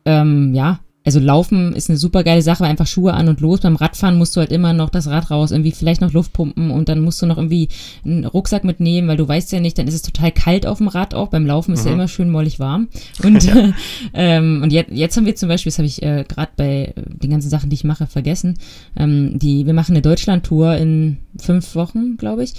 ähm, 0.06 0.54
ja, 0.54 0.80
also 1.06 1.20
Laufen 1.20 1.74
ist 1.74 1.90
eine 1.90 1.98
super 1.98 2.24
geile 2.24 2.42
Sache, 2.42 2.66
einfach 2.66 2.88
Schuhe 2.88 3.14
an 3.14 3.30
und 3.30 3.40
los. 3.40 3.62
Beim 3.62 3.76
Radfahren 3.76 4.18
musst 4.18 4.36
du 4.36 4.40
halt 4.42 4.52
immer 4.52 4.74
noch 4.74 4.90
das 4.90 5.08
Rad 5.08 5.30
raus, 5.30 5.52
irgendwie 5.52 5.72
vielleicht 5.72 6.02
noch 6.02 6.14
Luft 6.14 6.34
pumpen 6.34 6.72
und 6.72 6.90
dann 6.90 7.02
musst 7.02 7.22
du 7.22 7.28
noch 7.28 7.38
irgendwie 7.38 7.70
einen 8.04 8.26
Rucksack 8.26 8.64
mitnehmen, 8.64 9.08
weil 9.08 9.18
du 9.18 9.28
weißt 9.28 9.52
ja 9.52 9.60
nicht, 9.60 9.78
dann 9.78 9.88
ist 9.88 9.94
es 9.94 10.02
total 10.02 10.32
kalt 10.32 10.66
auf 10.66 10.80
dem 10.80 10.88
Rad 10.88 11.14
auch. 11.14 11.30
Beim 11.30 11.46
Laufen 11.46 11.74
ist 11.74 11.84
mhm. 11.84 11.88
ja 11.88 11.94
immer 11.94 12.08
schön 12.08 12.32
mollig 12.32 12.60
warm. 12.60 12.88
Und, 13.24 13.44
ja. 13.44 13.74
ähm, 14.14 14.62
und 14.64 14.74
jetzt, 14.74 14.92
jetzt 14.92 15.16
haben 15.16 15.26
wir 15.26 15.36
zum 15.36 15.50
Beispiel, 15.50 15.70
das 15.70 15.78
habe 15.78 15.88
ich 15.88 16.02
äh, 16.02 16.26
gerade 16.28 16.52
bei 16.58 16.94
den 16.96 17.30
ganzen 17.30 17.50
Sachen, 17.50 17.70
die 17.70 17.76
ich 17.76 17.84
mache, 17.84 18.08
vergessen. 18.08 18.58
Ähm, 18.98 19.38
die, 19.38 19.66
wir 19.66 19.74
machen 19.74 19.94
eine 19.94 20.02
Deutschland-Tour 20.02 20.76
in 20.78 21.18
fünf 21.38 21.76
Wochen, 21.76 22.18
glaube 22.18 22.44
ich 22.44 22.54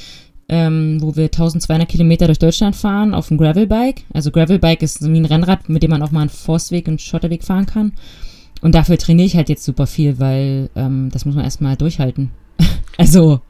ähm, 0.48 0.98
wo 1.00 1.16
wir 1.16 1.24
1200 1.24 1.88
Kilometer 1.88 2.26
durch 2.26 2.38
Deutschland 2.38 2.76
fahren 2.76 3.14
auf 3.14 3.28
dem 3.28 3.38
Gravelbike. 3.38 4.04
Also 4.12 4.30
Gravelbike 4.30 4.82
ist 4.82 5.02
wie 5.02 5.18
ein 5.18 5.24
Rennrad, 5.24 5.68
mit 5.68 5.82
dem 5.82 5.90
man 5.90 6.02
auch 6.02 6.12
mal 6.12 6.20
einen 6.20 6.30
Forstweg 6.30 6.86
und 6.88 7.00
Schotterweg 7.00 7.42
fahren 7.42 7.66
kann. 7.66 7.92
Und 8.60 8.74
dafür 8.74 8.98
trainiere 8.98 9.26
ich 9.26 9.36
halt 9.36 9.48
jetzt 9.48 9.64
super 9.64 9.86
viel, 9.86 10.18
weil 10.18 10.70
ähm, 10.74 11.10
das 11.12 11.24
muss 11.24 11.34
man 11.34 11.44
erstmal 11.44 11.76
durchhalten. 11.76 12.30
also 12.96 13.40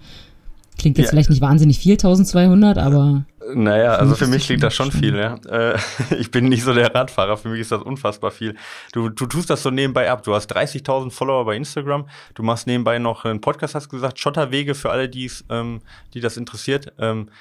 klingt 0.79 0.99
jetzt 0.99 1.07
ja. 1.07 1.11
vielleicht 1.11 1.31
nicht 1.31 1.40
wahnsinnig 1.40 1.79
viel, 1.79 1.92
1200, 1.92 2.79
aber. 2.79 3.25
Naja, 3.55 3.95
also 3.95 4.14
für 4.16 4.27
mich 4.27 4.47
klingt 4.47 4.62
das 4.62 4.75
schon 4.75 4.90
viel, 4.90 5.16
ja. 5.16 5.37
Äh, 5.49 5.79
ich 6.19 6.31
bin 6.31 6.49
nicht 6.49 6.64
so 6.64 6.75
der 6.75 6.95
Radfahrer, 6.95 7.37
für 7.37 7.49
mich 7.49 7.61
ist 7.61 7.73
das 7.73 7.83
unfassbar 7.83 8.31
viel. 8.31 8.57
Du, 8.92 9.09
du 9.09 9.27
tust 9.27 9.49
das 9.49 9.62
so 9.62 9.71
nebenbei 9.71 10.11
ab. 10.11 10.23
Du 10.25 10.35
hast 10.35 10.55
30.000 10.55 11.11
Follower 11.11 11.45
bei 11.45 11.57
Instagram, 11.57 12.09
du 12.35 12.42
machst 12.42 12.66
nebenbei 12.66 12.99
noch 12.99 13.25
einen 13.25 13.40
Podcast, 13.40 13.75
hast 13.75 13.88
gesagt, 13.88 14.19
Schotterwege 14.19 14.75
für 14.75 14.90
alle, 14.90 15.09
die's, 15.09 15.45
ähm, 15.49 15.81
die 16.14 16.21
das 16.21 16.37
interessiert. 16.37 16.92
Ähm, 16.99 17.29
äh, 17.29 17.33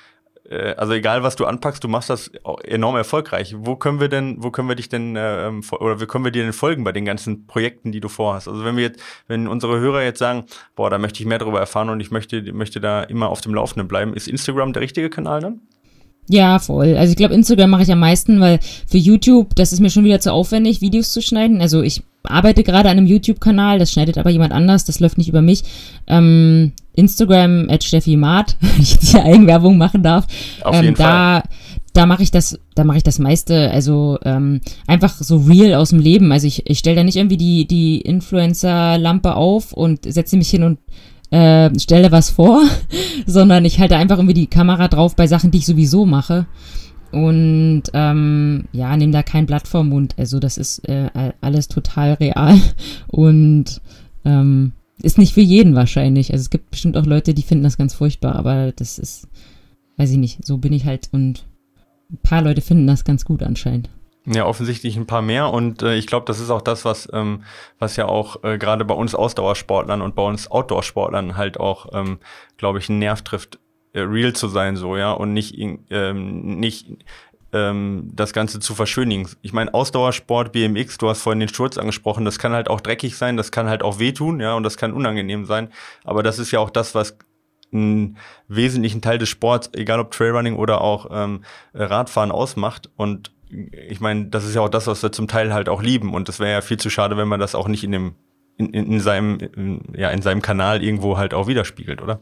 also 0.49 0.93
egal 0.93 1.23
was 1.23 1.35
du 1.35 1.45
anpackst, 1.45 1.83
du 1.83 1.87
machst 1.87 2.09
das 2.09 2.31
enorm 2.63 2.95
erfolgreich. 2.95 3.55
Wo 3.57 3.75
können 3.75 3.99
wir 3.99 4.09
denn, 4.09 4.43
wo 4.43 4.51
können 4.51 4.69
wir 4.69 4.75
dich 4.75 4.89
denn 4.89 5.15
äh, 5.15 5.47
ähm, 5.47 5.61
oder 5.71 5.99
wie 5.99 6.05
können 6.05 6.23
wir 6.23 6.31
dir 6.31 6.43
denn 6.43 6.53
folgen 6.53 6.83
bei 6.83 6.91
den 6.91 7.05
ganzen 7.05 7.47
Projekten, 7.47 7.91
die 7.91 7.99
du 7.99 8.09
vorhast? 8.09 8.47
Also 8.47 8.63
wenn 8.63 8.75
wir 8.75 8.83
jetzt, 8.83 8.99
wenn 9.27 9.47
unsere 9.47 9.79
Hörer 9.79 10.03
jetzt 10.03 10.19
sagen, 10.19 10.45
boah, 10.75 10.89
da 10.89 10.97
möchte 10.97 11.21
ich 11.21 11.25
mehr 11.25 11.39
darüber 11.39 11.59
erfahren 11.59 11.89
und 11.89 11.99
ich 11.99 12.11
möchte, 12.11 12.53
möchte 12.53 12.79
da 12.79 13.03
immer 13.03 13.29
auf 13.29 13.41
dem 13.41 13.53
Laufenden 13.53 13.87
bleiben, 13.87 14.13
ist 14.13 14.27
Instagram 14.27 14.73
der 14.73 14.81
richtige 14.81 15.09
Kanal 15.09 15.41
dann? 15.41 15.61
Ja, 16.27 16.57
voll. 16.59 16.97
Also 16.97 17.11
ich 17.11 17.17
glaube, 17.17 17.35
Instagram 17.35 17.69
mache 17.69 17.83
ich 17.83 17.91
am 17.91 17.99
meisten, 17.99 18.39
weil 18.39 18.59
für 18.87 18.97
YouTube, 18.97 19.55
das 19.55 19.73
ist 19.73 19.79
mir 19.79 19.91
schon 19.91 20.05
wieder 20.05 20.19
zu 20.19 20.31
aufwendig, 20.31 20.81
Videos 20.81 21.11
zu 21.11 21.21
schneiden. 21.21 21.61
Also 21.61 21.81
ich 21.81 22.01
arbeite 22.23 22.63
gerade 22.63 22.89
an 22.89 22.97
einem 22.97 23.07
YouTube-Kanal, 23.07 23.77
das 23.77 23.91
schneidet 23.91 24.17
aber 24.17 24.31
jemand 24.31 24.51
anders, 24.51 24.85
das 24.85 24.99
läuft 24.99 25.17
nicht 25.17 25.29
über 25.29 25.41
mich. 25.41 25.63
Ähm, 26.07 26.73
Instagram 26.95 27.67
at 27.69 27.83
Steffi 27.83 28.17
Maat, 28.17 28.57
wenn 28.61 28.81
ich 28.81 28.93
jetzt 28.93 29.11
hier 29.11 29.23
Eigenwerbung 29.23 29.77
machen 29.77 30.03
darf. 30.03 30.27
Auf 30.63 30.75
jeden 30.75 30.89
ähm, 30.89 30.95
da, 30.95 31.41
Fall. 31.41 31.43
Da 31.93 32.05
mache 32.05 32.23
ich 32.23 32.31
das, 32.31 32.59
da 32.75 32.83
mache 32.83 32.97
ich 32.97 33.03
das 33.03 33.19
meiste, 33.19 33.71
also 33.71 34.19
ähm, 34.25 34.59
einfach 34.85 35.13
so 35.13 35.37
real 35.37 35.75
aus 35.75 35.91
dem 35.91 35.99
Leben. 35.99 36.33
Also 36.33 36.45
ich, 36.45 36.69
ich 36.69 36.79
stelle 36.79 36.97
da 36.97 37.03
nicht 37.05 37.15
irgendwie 37.15 37.37
die, 37.37 37.65
die 37.67 38.01
Influencer-Lampe 38.01 39.33
auf 39.35 39.71
und 39.71 40.03
setze 40.03 40.35
mich 40.35 40.49
hin 40.49 40.63
und 40.63 40.79
äh, 41.31 41.69
stelle 41.79 42.11
was 42.11 42.31
vor, 42.31 42.61
sondern 43.25 43.63
ich 43.63 43.79
halte 43.79 43.95
einfach 43.95 44.17
irgendwie 44.17 44.33
die 44.33 44.47
Kamera 44.47 44.89
drauf 44.89 45.15
bei 45.15 45.27
Sachen, 45.27 45.51
die 45.51 45.59
ich 45.59 45.65
sowieso 45.65 46.05
mache. 46.05 46.47
Und 47.11 47.83
ähm, 47.93 48.65
ja, 48.73 48.95
nehme 48.97 49.13
da 49.13 49.23
kein 49.23 49.45
Blatt 49.45 49.67
vorm 49.67 49.89
Mund. 49.89 50.15
Also 50.17 50.39
das 50.39 50.57
ist 50.57 50.79
äh, 50.89 51.09
alles 51.39 51.69
total 51.69 52.13
real 52.13 52.59
und 53.07 53.81
ähm, 54.25 54.73
ist 55.01 55.17
nicht 55.17 55.33
für 55.33 55.41
jeden 55.41 55.75
wahrscheinlich. 55.75 56.31
Also 56.31 56.41
es 56.41 56.49
gibt 56.49 56.71
bestimmt 56.71 56.97
auch 56.97 57.05
Leute, 57.05 57.33
die 57.33 57.43
finden 57.43 57.63
das 57.63 57.77
ganz 57.77 57.93
furchtbar, 57.93 58.35
aber 58.35 58.71
das 58.71 58.99
ist, 58.99 59.27
weiß 59.97 60.11
ich 60.11 60.17
nicht, 60.17 60.45
so 60.45 60.57
bin 60.57 60.73
ich 60.73 60.85
halt 60.85 61.09
und 61.11 61.45
ein 62.11 62.17
paar 62.21 62.41
Leute 62.41 62.61
finden 62.61 62.87
das 62.87 63.03
ganz 63.03 63.25
gut 63.25 63.43
anscheinend. 63.43 63.89
Ja, 64.27 64.45
offensichtlich 64.47 64.97
ein 64.97 65.05
paar 65.05 65.21
mehr 65.21 65.51
und 65.51 65.83
äh, 65.83 65.95
ich 65.95 66.07
glaube, 66.07 66.25
das 66.25 66.39
ist 66.39 66.49
auch 66.49 66.61
das, 66.61 66.83
was, 66.83 67.07
ähm, 67.13 67.43
was 67.77 67.95
ja 67.95 68.07
auch 68.07 68.43
äh, 68.43 68.57
gerade 68.57 68.83
bei 68.83 68.95
uns 68.95 69.13
Ausdauersportlern 69.13 70.01
und 70.01 70.15
bei 70.15 70.23
uns 70.23 70.49
Outdoor-Sportlern 70.49 71.37
halt 71.37 71.59
auch, 71.59 71.87
ähm, 71.93 72.17
glaube 72.57 72.79
ich, 72.79 72.89
einen 72.89 72.97
Nerv 72.97 73.21
trifft, 73.21 73.59
äh, 73.93 74.01
real 74.01 74.33
zu 74.33 74.47
sein 74.47 74.77
so, 74.77 74.97
ja, 74.97 75.11
und 75.11 75.33
nicht, 75.33 75.55
ähm, 75.91 76.59
nicht 76.59 76.87
ähm, 77.55 78.11
das 78.13 78.33
Ganze 78.33 78.59
zu 78.59 78.75
verschönigen. 78.75 79.29
Ich 79.41 79.53
meine, 79.53 79.73
Ausdauersport, 79.73 80.51
BMX, 80.51 80.97
du 80.97 81.07
hast 81.07 81.21
vorhin 81.21 81.39
den 81.39 81.49
Sturz 81.49 81.77
angesprochen, 81.77 82.25
das 82.25 82.37
kann 82.37 82.51
halt 82.51 82.69
auch 82.69 82.81
dreckig 82.81 83.15
sein, 83.15 83.37
das 83.37 83.51
kann 83.51 83.69
halt 83.69 83.81
auch 83.81 83.97
wehtun, 83.97 84.41
ja, 84.41 84.53
und 84.55 84.63
das 84.63 84.75
kann 84.75 84.91
unangenehm 84.91 85.45
sein. 85.45 85.69
Aber 86.03 86.21
das 86.21 86.37
ist 86.37 86.51
ja 86.51 86.59
auch 86.59 86.69
das, 86.69 86.93
was 86.95 87.17
einen 87.71 88.17
wesentlichen 88.47 89.01
Teil 89.01 89.17
des 89.17 89.29
Sports, 89.29 89.69
egal 89.73 89.99
ob 89.99 90.11
Trailrunning 90.11 90.57
oder 90.57 90.81
auch 90.81 91.07
ähm, 91.11 91.43
Radfahren 91.73 92.31
ausmacht. 92.31 92.89
Und 92.97 93.31
ich 93.49 94.01
meine, 94.01 94.25
das 94.25 94.45
ist 94.45 94.55
ja 94.55 94.61
auch 94.61 94.69
das, 94.69 94.87
was 94.87 95.01
wir 95.01 95.11
zum 95.11 95.27
Teil 95.27 95.53
halt 95.53 95.69
auch 95.69 95.81
lieben. 95.81 96.13
Und 96.13 96.27
es 96.27 96.39
wäre 96.39 96.51
ja 96.51 96.61
viel 96.61 96.77
zu 96.77 96.89
schade, 96.89 97.15
wenn 97.17 97.27
man 97.27 97.39
das 97.39 97.55
auch 97.55 97.67
nicht 97.67 97.83
in 97.83 97.91
dem, 97.91 98.15
in, 98.57 98.73
in, 98.73 98.99
seinem, 98.99 99.39
in, 99.39 99.81
ja, 99.95 100.09
in 100.09 100.21
seinem 100.21 100.41
Kanal 100.41 100.83
irgendwo 100.83 101.17
halt 101.17 101.33
auch 101.33 101.47
widerspiegelt, 101.47 102.01
oder? 102.01 102.19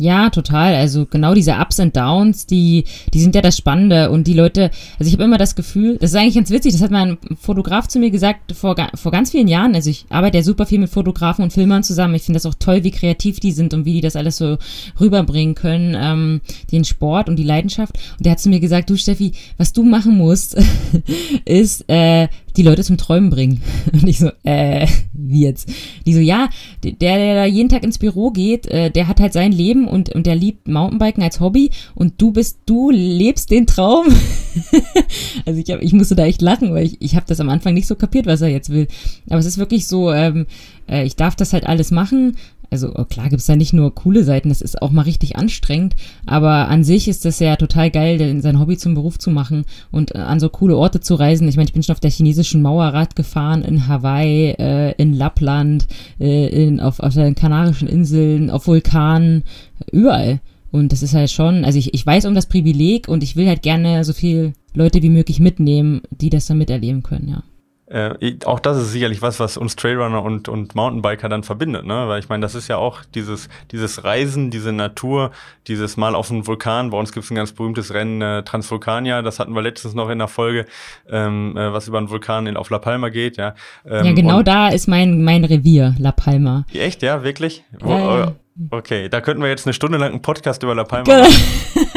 Ja, 0.00 0.30
total. 0.30 0.76
Also 0.76 1.06
genau 1.06 1.34
diese 1.34 1.54
Ups 1.54 1.80
und 1.80 1.96
Downs, 1.96 2.46
die, 2.46 2.84
die 3.12 3.20
sind 3.20 3.34
ja 3.34 3.42
das 3.42 3.56
Spannende. 3.56 4.10
Und 4.10 4.28
die 4.28 4.32
Leute, 4.32 4.70
also 4.98 5.08
ich 5.08 5.12
habe 5.12 5.24
immer 5.24 5.38
das 5.38 5.56
Gefühl, 5.56 5.98
das 6.00 6.10
ist 6.10 6.16
eigentlich 6.16 6.36
ganz 6.36 6.50
witzig, 6.50 6.72
das 6.72 6.82
hat 6.82 6.92
mein 6.92 7.18
Fotograf 7.40 7.88
zu 7.88 7.98
mir 7.98 8.10
gesagt 8.10 8.52
vor, 8.52 8.76
vor 8.94 9.10
ganz 9.12 9.32
vielen 9.32 9.48
Jahren. 9.48 9.74
Also 9.74 9.90
ich 9.90 10.06
arbeite 10.08 10.38
ja 10.38 10.44
super 10.44 10.66
viel 10.66 10.78
mit 10.78 10.88
Fotografen 10.88 11.42
und 11.42 11.52
Filmern 11.52 11.82
zusammen. 11.82 12.14
Ich 12.14 12.22
finde 12.22 12.36
das 12.36 12.46
auch 12.46 12.54
toll, 12.54 12.84
wie 12.84 12.92
kreativ 12.92 13.40
die 13.40 13.50
sind 13.50 13.74
und 13.74 13.84
wie 13.84 13.94
die 13.94 14.00
das 14.00 14.14
alles 14.14 14.36
so 14.36 14.56
rüberbringen 15.00 15.56
können, 15.56 15.96
ähm, 15.98 16.40
den 16.70 16.84
Sport 16.84 17.28
und 17.28 17.34
die 17.34 17.44
Leidenschaft. 17.44 17.98
Und 18.18 18.24
der 18.24 18.32
hat 18.32 18.40
zu 18.40 18.50
mir 18.50 18.60
gesagt, 18.60 18.90
du 18.90 18.96
Steffi, 18.96 19.32
was 19.56 19.72
du 19.72 19.82
machen 19.82 20.16
musst, 20.16 20.56
ist 21.44 21.84
äh, 21.88 22.28
die 22.58 22.64
Leute 22.64 22.82
zum 22.82 22.98
Träumen 22.98 23.30
bringen. 23.30 23.62
Und 23.92 24.06
ich 24.06 24.18
so, 24.18 24.30
äh, 24.42 24.86
wie 25.12 25.44
jetzt? 25.44 25.70
Die 26.04 26.12
so, 26.12 26.20
ja, 26.20 26.50
der, 26.82 26.92
der 26.92 27.34
da 27.34 27.44
jeden 27.46 27.68
Tag 27.68 27.84
ins 27.84 27.98
Büro 27.98 28.30
geht, 28.30 28.66
äh, 28.66 28.90
der 28.90 29.08
hat 29.08 29.20
halt 29.20 29.32
sein 29.32 29.52
Leben 29.52 29.86
und, 29.88 30.14
und 30.14 30.26
der 30.26 30.34
liebt 30.34 30.68
Mountainbiken 30.68 31.22
als 31.22 31.40
Hobby 31.40 31.70
und 31.94 32.20
du 32.20 32.32
bist, 32.32 32.58
du 32.66 32.90
lebst 32.90 33.50
den 33.50 33.66
Traum. 33.66 34.06
also 35.46 35.60
ich, 35.60 35.70
hab, 35.70 35.82
ich 35.82 35.92
musste 35.92 36.16
da 36.16 36.24
echt 36.24 36.42
lachen, 36.42 36.74
weil 36.74 36.86
ich, 36.86 37.00
ich 37.00 37.16
habe 37.16 37.26
das 37.26 37.40
am 37.40 37.48
Anfang 37.48 37.74
nicht 37.74 37.86
so 37.86 37.94
kapiert, 37.94 38.26
was 38.26 38.40
er 38.40 38.48
jetzt 38.48 38.70
will. 38.70 38.88
Aber 39.28 39.38
es 39.38 39.46
ist 39.46 39.58
wirklich 39.58 39.86
so, 39.86 40.12
ähm, 40.12 40.46
äh, 40.88 41.04
ich 41.04 41.16
darf 41.16 41.36
das 41.36 41.52
halt 41.52 41.66
alles 41.66 41.90
machen, 41.90 42.36
also 42.70 42.92
oh, 42.94 43.04
klar 43.04 43.28
gibt 43.28 43.40
es 43.40 43.46
da 43.46 43.56
nicht 43.56 43.72
nur 43.72 43.94
coole 43.94 44.24
Seiten, 44.24 44.48
das 44.48 44.60
ist 44.60 44.82
auch 44.82 44.90
mal 44.90 45.02
richtig 45.02 45.36
anstrengend, 45.36 45.96
aber 46.26 46.68
an 46.68 46.84
sich 46.84 47.08
ist 47.08 47.24
das 47.24 47.38
ja 47.38 47.56
total 47.56 47.90
geil, 47.90 48.40
sein 48.42 48.60
Hobby 48.60 48.76
zum 48.76 48.94
Beruf 48.94 49.18
zu 49.18 49.30
machen 49.30 49.64
und 49.90 50.14
äh, 50.14 50.18
an 50.18 50.40
so 50.40 50.48
coole 50.48 50.76
Orte 50.76 51.00
zu 51.00 51.14
reisen. 51.14 51.48
Ich 51.48 51.56
meine, 51.56 51.68
ich 51.68 51.72
bin 51.72 51.82
schon 51.82 51.94
auf 51.94 52.00
der 52.00 52.10
chinesischen 52.10 52.62
Mauerrad 52.62 53.16
gefahren, 53.16 53.62
in 53.62 53.88
Hawaii, 53.88 54.50
äh, 54.58 54.92
in 54.98 55.14
Lappland, 55.14 55.86
äh, 56.20 56.48
in, 56.48 56.80
auf, 56.80 57.00
auf 57.00 57.14
den 57.14 57.34
Kanarischen 57.34 57.88
Inseln, 57.88 58.50
auf 58.50 58.66
Vulkanen, 58.66 59.44
überall. 59.90 60.40
Und 60.70 60.92
das 60.92 61.02
ist 61.02 61.14
halt 61.14 61.30
schon, 61.30 61.64
also 61.64 61.78
ich, 61.78 61.94
ich 61.94 62.04
weiß 62.04 62.26
um 62.26 62.34
das 62.34 62.46
Privileg 62.46 63.08
und 63.08 63.22
ich 63.22 63.36
will 63.36 63.48
halt 63.48 63.62
gerne 63.62 64.04
so 64.04 64.12
viel 64.12 64.52
Leute 64.74 65.02
wie 65.02 65.08
möglich 65.08 65.40
mitnehmen, 65.40 66.02
die 66.10 66.28
das 66.28 66.46
dann 66.46 66.58
miterleben 66.58 67.02
können, 67.02 67.28
ja. 67.28 67.42
Äh, 67.90 68.36
auch 68.44 68.60
das 68.60 68.76
ist 68.76 68.92
sicherlich 68.92 69.22
was, 69.22 69.40
was 69.40 69.56
uns 69.56 69.74
Trailrunner 69.74 70.22
und, 70.22 70.48
und 70.48 70.74
Mountainbiker 70.74 71.28
dann 71.28 71.42
verbindet, 71.42 71.86
ne? 71.86 72.06
Weil 72.06 72.20
ich 72.20 72.28
meine, 72.28 72.42
das 72.42 72.54
ist 72.54 72.68
ja 72.68 72.76
auch 72.76 73.02
dieses, 73.14 73.48
dieses 73.72 74.04
Reisen, 74.04 74.50
diese 74.50 74.72
Natur, 74.72 75.30
dieses 75.68 75.96
Mal 75.96 76.14
auf 76.14 76.30
einen 76.30 76.46
Vulkan. 76.46 76.90
Bei 76.90 76.98
uns 76.98 77.12
gibt 77.12 77.24
es 77.24 77.30
ein 77.30 77.34
ganz 77.34 77.52
berühmtes 77.52 77.94
Rennen, 77.94 78.20
äh, 78.20 78.42
Transvulkania, 78.42 79.22
das 79.22 79.38
hatten 79.38 79.54
wir 79.54 79.62
letztens 79.62 79.94
noch 79.94 80.10
in 80.10 80.18
der 80.18 80.28
Folge, 80.28 80.66
ähm, 81.08 81.56
äh, 81.56 81.72
was 81.72 81.88
über 81.88 81.96
einen 81.96 82.10
Vulkan 82.10 82.46
in, 82.46 82.58
auf 82.58 82.68
La 82.68 82.78
Palma 82.78 83.08
geht, 83.08 83.38
ja. 83.38 83.54
Ähm, 83.88 84.04
ja, 84.04 84.12
genau 84.12 84.42
da 84.42 84.68
ist 84.68 84.86
mein, 84.86 85.22
mein 85.22 85.44
Revier, 85.44 85.94
La 85.98 86.12
Palma. 86.12 86.66
Echt, 86.74 87.02
ja, 87.02 87.22
wirklich? 87.22 87.64
Wo, 87.80 87.92
ja, 87.92 88.32
Okay, 88.70 89.08
da 89.08 89.20
könnten 89.20 89.40
wir 89.40 89.48
jetzt 89.48 89.66
eine 89.66 89.72
Stunde 89.72 89.98
lang 89.98 90.10
einen 90.10 90.22
Podcast 90.22 90.64
über 90.64 90.74
La 90.74 90.82
Palma 90.82 91.20
machen. 91.20 91.32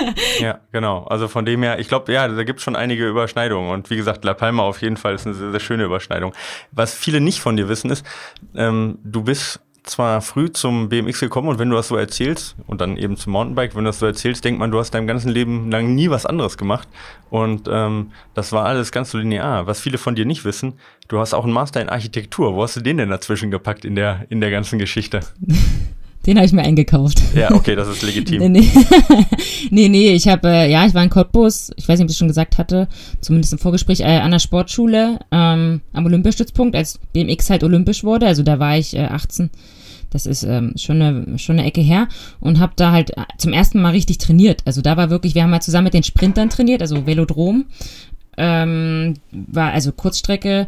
ja, 0.42 0.60
genau. 0.72 1.04
Also 1.06 1.28
von 1.28 1.46
dem 1.46 1.64
her, 1.64 1.80
ich 1.80 1.88
glaube, 1.88 2.12
ja, 2.12 2.28
da 2.28 2.44
gibt 2.44 2.60
es 2.60 2.64
schon 2.64 2.76
einige 2.76 3.08
Überschneidungen. 3.08 3.72
Und 3.72 3.90
wie 3.90 3.96
gesagt, 3.96 4.24
La 4.26 4.34
Palma 4.34 4.64
auf 4.64 4.82
jeden 4.82 4.98
Fall 4.98 5.16
ist 5.16 5.26
eine 5.26 5.36
sehr, 5.36 5.52
sehr 5.52 5.60
schöne 5.60 5.84
Überschneidung. 5.84 6.34
Was 6.72 6.94
viele 6.94 7.22
nicht 7.22 7.40
von 7.40 7.58
dir 7.58 7.70
wissen, 7.70 7.92
ist, 7.92 8.06
ähm, 8.56 8.98
du 9.04 9.24
bist 9.24 9.60
zwar 9.84 10.22
früh 10.22 10.52
zum 10.52 10.90
BMX 10.90 11.20
gekommen 11.22 11.50
und 11.50 11.60
wenn 11.60 11.70
du 11.70 11.76
das 11.76 11.88
so 11.88 11.96
erzählst 11.96 12.56
und 12.68 12.82
dann 12.82 12.98
eben 12.98 13.18
zum 13.18 13.34
Mountainbike, 13.34 13.76
wenn 13.76 13.84
du 13.84 13.90
das 13.90 14.00
so 14.00 14.06
erzählst, 14.06 14.46
denkt 14.46 14.60
man, 14.60 14.70
du 14.70 14.78
hast 14.78 14.92
deinem 14.92 15.08
ganzen 15.08 15.30
Leben 15.30 15.72
lang 15.72 15.96
nie 15.96 16.10
was 16.10 16.28
anderes 16.28 16.58
gemacht 16.58 16.88
und 17.30 17.68
ähm, 17.72 18.12
das 18.36 18.52
war 18.52 18.66
alles 18.66 18.92
ganz 18.92 19.12
so 19.12 19.18
linear. 19.18 19.66
Was 19.66 19.82
viele 19.82 19.98
von 19.98 20.14
dir 20.14 20.26
nicht 20.26 20.46
wissen, 20.46 20.74
du 21.08 21.18
hast 21.18 21.34
auch 21.34 21.46
einen 21.46 21.54
Master 21.54 21.82
in 21.82 21.90
Architektur. 21.90 22.54
Wo 22.54 22.62
hast 22.62 22.76
du 22.76 22.82
den 22.82 22.98
denn 22.98 23.10
dazwischen 23.10 23.50
gepackt 23.50 23.84
in 23.84 23.96
der 23.96 24.26
in 24.30 24.40
der 24.40 24.52
ganzen 24.52 24.78
Geschichte? 24.78 25.22
Den 26.26 26.38
habe 26.38 26.46
ich 26.46 26.54
mir 26.54 26.62
eingekauft. 26.62 27.22
Ja, 27.36 27.52
okay, 27.52 27.76
das 27.76 27.88
ist 27.88 28.04
legitim. 28.04 28.40
nee, 28.52 28.62
nee. 28.62 28.70
nee, 29.72 29.90
nee, 29.90 30.14
ich 30.14 30.28
habe, 30.28 30.48
äh, 30.48 30.72
ja, 30.72 30.86
ich 30.86 30.94
war 30.94 31.04
in 31.04 31.10
Cottbus, 31.10 31.72
ich 31.78 31.88
weiß 31.88 31.98
nicht, 31.98 32.04
ob 32.04 32.10
ich 32.10 32.14
das 32.14 32.18
schon 32.18 32.28
gesagt 32.28 32.58
hatte, 32.60 32.88
zumindest 33.22 33.54
im 33.54 33.60
Vorgespräch, 33.60 34.02
äh, 34.02 34.20
an 34.20 34.32
der 34.32 34.40
Sportschule 34.40 35.20
ähm, 35.32 35.82
am 35.94 36.06
Olympiastützpunkt, 36.06 36.76
als 36.76 37.00
BMX 37.14 37.50
halt 37.50 37.64
olympisch 37.64 38.04
wurde, 38.04 38.28
also 38.28 38.44
da 38.44 38.60
war 38.60 38.78
ich 38.78 38.96
äh, 38.96 39.06
18. 39.06 39.50
Das 40.12 40.26
ist 40.26 40.44
ähm, 40.44 40.74
schon, 40.76 41.02
eine, 41.02 41.40
schon 41.40 41.58
eine 41.58 41.68
Ecke 41.68 41.82
her 41.82 42.08
und 42.42 42.60
habe 42.60 42.74
da 42.76 42.92
halt 42.92 43.18
äh, 43.18 43.24
zum 43.38 43.54
ersten 43.54 43.82
Mal 43.82 43.92
richtig 43.92 44.18
trainiert. 44.18 44.62
Also 44.66 44.82
da 44.82 44.98
war 44.98 45.10
wirklich, 45.10 45.36
wir 45.36 45.44
haben 45.44 45.54
halt 45.54 45.64
zusammen 45.64 45.86
mit 45.86 45.94
den 45.94 46.04
Sprintern 46.04 46.50
trainiert, 46.50 46.82
also 46.82 47.08
Velodrom. 47.08 47.66
Ähm, 48.38 49.16
war 49.32 49.72
also 49.72 49.92
Kurzstrecke 49.92 50.68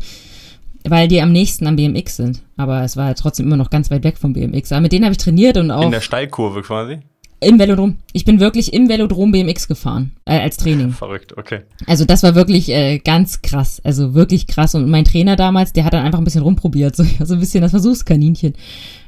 weil 0.87 1.07
die 1.07 1.21
am 1.21 1.31
nächsten 1.31 1.67
am 1.67 1.75
BMX 1.75 2.17
sind. 2.17 2.41
Aber 2.57 2.83
es 2.83 2.97
war 2.97 3.05
halt 3.05 3.17
trotzdem 3.17 3.47
immer 3.47 3.57
noch 3.57 3.69
ganz 3.69 3.89
weit 3.91 4.03
weg 4.03 4.17
vom 4.17 4.33
BMX. 4.33 4.71
Aber 4.71 4.81
mit 4.81 4.91
denen 4.91 5.05
habe 5.05 5.13
ich 5.13 5.17
trainiert 5.17 5.57
und 5.57 5.71
auch. 5.71 5.83
In 5.83 5.91
der 5.91 6.01
Steilkurve 6.01 6.61
quasi? 6.61 6.99
Im 7.39 7.59
Velodrom. 7.59 7.97
Ich 8.13 8.23
bin 8.23 8.39
wirklich 8.39 8.73
im 8.73 8.87
Velodrom 8.87 9.31
BMX 9.31 9.67
gefahren, 9.67 10.13
äh, 10.25 10.39
als 10.39 10.57
Training. 10.57 10.91
Verrückt, 10.91 11.37
okay. 11.37 11.61
Also 11.87 12.05
das 12.05 12.23
war 12.23 12.35
wirklich 12.35 12.69
äh, 12.69 12.99
ganz 12.99 13.41
krass, 13.41 13.81
also 13.83 14.13
wirklich 14.13 14.47
krass. 14.47 14.75
Und 14.75 14.89
mein 14.89 15.03
Trainer 15.03 15.35
damals, 15.35 15.73
der 15.73 15.83
hat 15.83 15.93
dann 15.93 16.05
einfach 16.05 16.19
ein 16.19 16.23
bisschen 16.23 16.43
rumprobiert, 16.43 16.95
so, 16.95 17.03
so 17.23 17.33
ein 17.33 17.39
bisschen 17.39 17.61
das 17.61 17.71
Versuchskaninchen. 17.71 18.53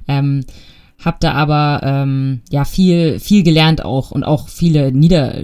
Ähm, 0.07 0.43
hab 1.05 1.19
da 1.19 1.33
aber 1.33 1.81
ähm, 1.83 2.41
ja 2.49 2.65
viel 2.65 3.19
viel 3.19 3.43
gelernt 3.43 3.85
auch 3.85 4.09
und 4.09 4.23
auch 4.23 4.49
viele 4.49 4.91
Nieder 4.91 5.39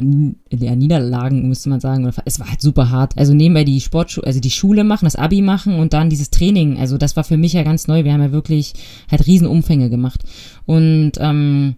ja, 0.49 0.75
Niederlagen 0.75 1.47
müsste 1.47 1.69
man 1.69 1.79
sagen 1.79 2.11
es 2.25 2.39
war 2.39 2.49
halt 2.49 2.61
super 2.61 2.89
hart. 2.89 3.17
Also 3.17 3.33
nebenbei 3.35 3.63
die 3.63 3.79
Sportschule 3.79 4.25
also 4.25 4.39
die 4.39 4.49
Schule 4.49 4.83
machen 4.83 5.05
das 5.05 5.15
Abi 5.15 5.41
machen 5.41 5.75
und 5.75 5.93
dann 5.93 6.09
dieses 6.09 6.31
Training. 6.31 6.79
Also 6.79 6.97
das 6.97 7.15
war 7.15 7.23
für 7.23 7.37
mich 7.37 7.53
ja 7.53 7.63
ganz 7.63 7.87
neu. 7.87 8.03
Wir 8.03 8.13
haben 8.13 8.23
ja 8.23 8.31
wirklich 8.31 8.73
halt 9.09 9.27
Riesenumfänge 9.27 9.89
gemacht. 9.89 10.23
Und 10.65 11.13
ähm, 11.19 11.75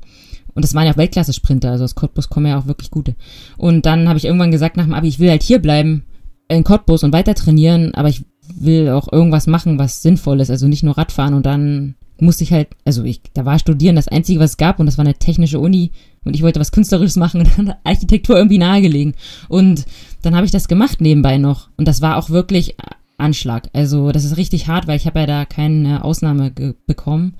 und 0.55 0.63
das 0.63 0.75
waren 0.75 0.85
ja 0.85 0.93
auch 0.93 0.97
Weltklasse-Sprinter, 0.97 1.71
also 1.71 1.83
aus 1.83 1.95
Cottbus 1.95 2.29
kommen 2.29 2.45
ja 2.45 2.59
auch 2.59 2.67
wirklich 2.67 2.91
gute. 2.91 3.15
Und 3.57 3.85
dann 3.85 4.07
habe 4.07 4.17
ich 4.17 4.25
irgendwann 4.25 4.51
gesagt 4.51 4.77
nach 4.77 4.83
dem 4.83 4.93
Abi, 4.93 5.07
ich 5.07 5.19
will 5.19 5.29
halt 5.29 5.43
hier 5.43 5.59
bleiben 5.59 6.03
in 6.47 6.63
Cottbus 6.63 7.03
und 7.03 7.11
weiter 7.11 7.33
trainieren, 7.33 7.95
aber 7.95 8.09
ich 8.09 8.23
will 8.55 8.89
auch 8.89 9.11
irgendwas 9.11 9.47
machen, 9.47 9.79
was 9.79 10.01
sinnvoll 10.01 10.39
ist, 10.41 10.51
also 10.51 10.67
nicht 10.67 10.83
nur 10.83 10.97
Radfahren 10.97 11.33
und 11.33 11.45
dann 11.45 11.95
musste 12.19 12.43
ich 12.43 12.53
halt, 12.53 12.69
also 12.85 13.03
ich, 13.03 13.21
da 13.33 13.45
war 13.45 13.59
Studieren 13.59 13.95
das 13.95 14.07
Einzige, 14.07 14.39
was 14.39 14.51
es 14.51 14.57
gab 14.57 14.79
und 14.79 14.85
das 14.85 14.97
war 14.97 15.05
eine 15.05 15.15
technische 15.15 15.59
Uni 15.59 15.91
und 16.23 16.35
ich 16.35 16.43
wollte 16.43 16.59
was 16.59 16.71
Künstlerisches 16.71 17.15
machen 17.15 17.41
und 17.41 17.49
dann 17.57 17.75
Architektur 17.83 18.37
irgendwie 18.37 18.57
nahegelegen. 18.57 19.15
Und 19.49 19.85
dann 20.21 20.35
habe 20.35 20.45
ich 20.45 20.51
das 20.51 20.67
gemacht 20.67 21.01
nebenbei 21.01 21.37
noch 21.37 21.69
und 21.77 21.87
das 21.87 22.01
war 22.01 22.17
auch 22.17 22.29
wirklich 22.29 22.75
Anschlag. 23.17 23.69
Also 23.73 24.11
das 24.11 24.23
ist 24.23 24.37
richtig 24.37 24.67
hart, 24.67 24.87
weil 24.87 24.97
ich 24.97 25.05
habe 25.05 25.19
ja 25.19 25.25
da 25.25 25.45
keine 25.45 26.03
Ausnahme 26.03 26.51
bekommen 26.85 27.35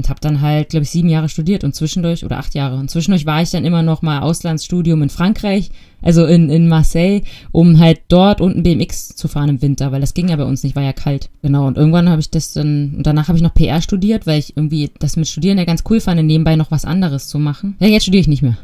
und 0.00 0.08
habe 0.08 0.20
dann 0.20 0.40
halt, 0.40 0.70
glaube 0.70 0.84
ich, 0.84 0.90
sieben 0.90 1.10
Jahre 1.10 1.28
studiert 1.28 1.62
und 1.62 1.74
zwischendurch, 1.74 2.24
oder 2.24 2.38
acht 2.38 2.54
Jahre, 2.54 2.76
und 2.76 2.90
zwischendurch 2.90 3.26
war 3.26 3.42
ich 3.42 3.50
dann 3.50 3.66
immer 3.66 3.82
noch 3.82 4.00
mal 4.00 4.20
Auslandsstudium 4.20 5.02
in 5.02 5.10
Frankreich, 5.10 5.70
also 6.00 6.24
in, 6.24 6.48
in 6.48 6.68
Marseille, 6.68 7.20
um 7.52 7.78
halt 7.78 8.00
dort 8.08 8.40
unten 8.40 8.62
BMX 8.62 9.08
zu 9.08 9.28
fahren 9.28 9.50
im 9.50 9.60
Winter, 9.60 9.92
weil 9.92 10.00
das 10.00 10.14
ging 10.14 10.28
ja 10.28 10.36
bei 10.36 10.44
uns 10.44 10.64
nicht, 10.64 10.74
war 10.74 10.82
ja 10.82 10.94
kalt. 10.94 11.28
Genau, 11.42 11.66
und 11.66 11.76
irgendwann 11.76 12.08
habe 12.08 12.20
ich 12.20 12.30
das 12.30 12.54
dann, 12.54 12.94
und 12.96 13.06
danach 13.06 13.28
habe 13.28 13.36
ich 13.36 13.42
noch 13.42 13.52
PR 13.52 13.82
studiert, 13.82 14.26
weil 14.26 14.38
ich 14.38 14.56
irgendwie 14.56 14.90
das 14.98 15.16
mit 15.16 15.28
Studieren 15.28 15.58
ja 15.58 15.64
ganz 15.64 15.84
cool 15.90 16.00
fand, 16.00 16.24
nebenbei 16.24 16.56
noch 16.56 16.70
was 16.70 16.86
anderes 16.86 17.28
zu 17.28 17.38
machen. 17.38 17.76
Ja, 17.78 17.88
jetzt 17.88 18.04
studiere 18.04 18.22
ich 18.22 18.28
nicht 18.28 18.40
mehr. 18.40 18.56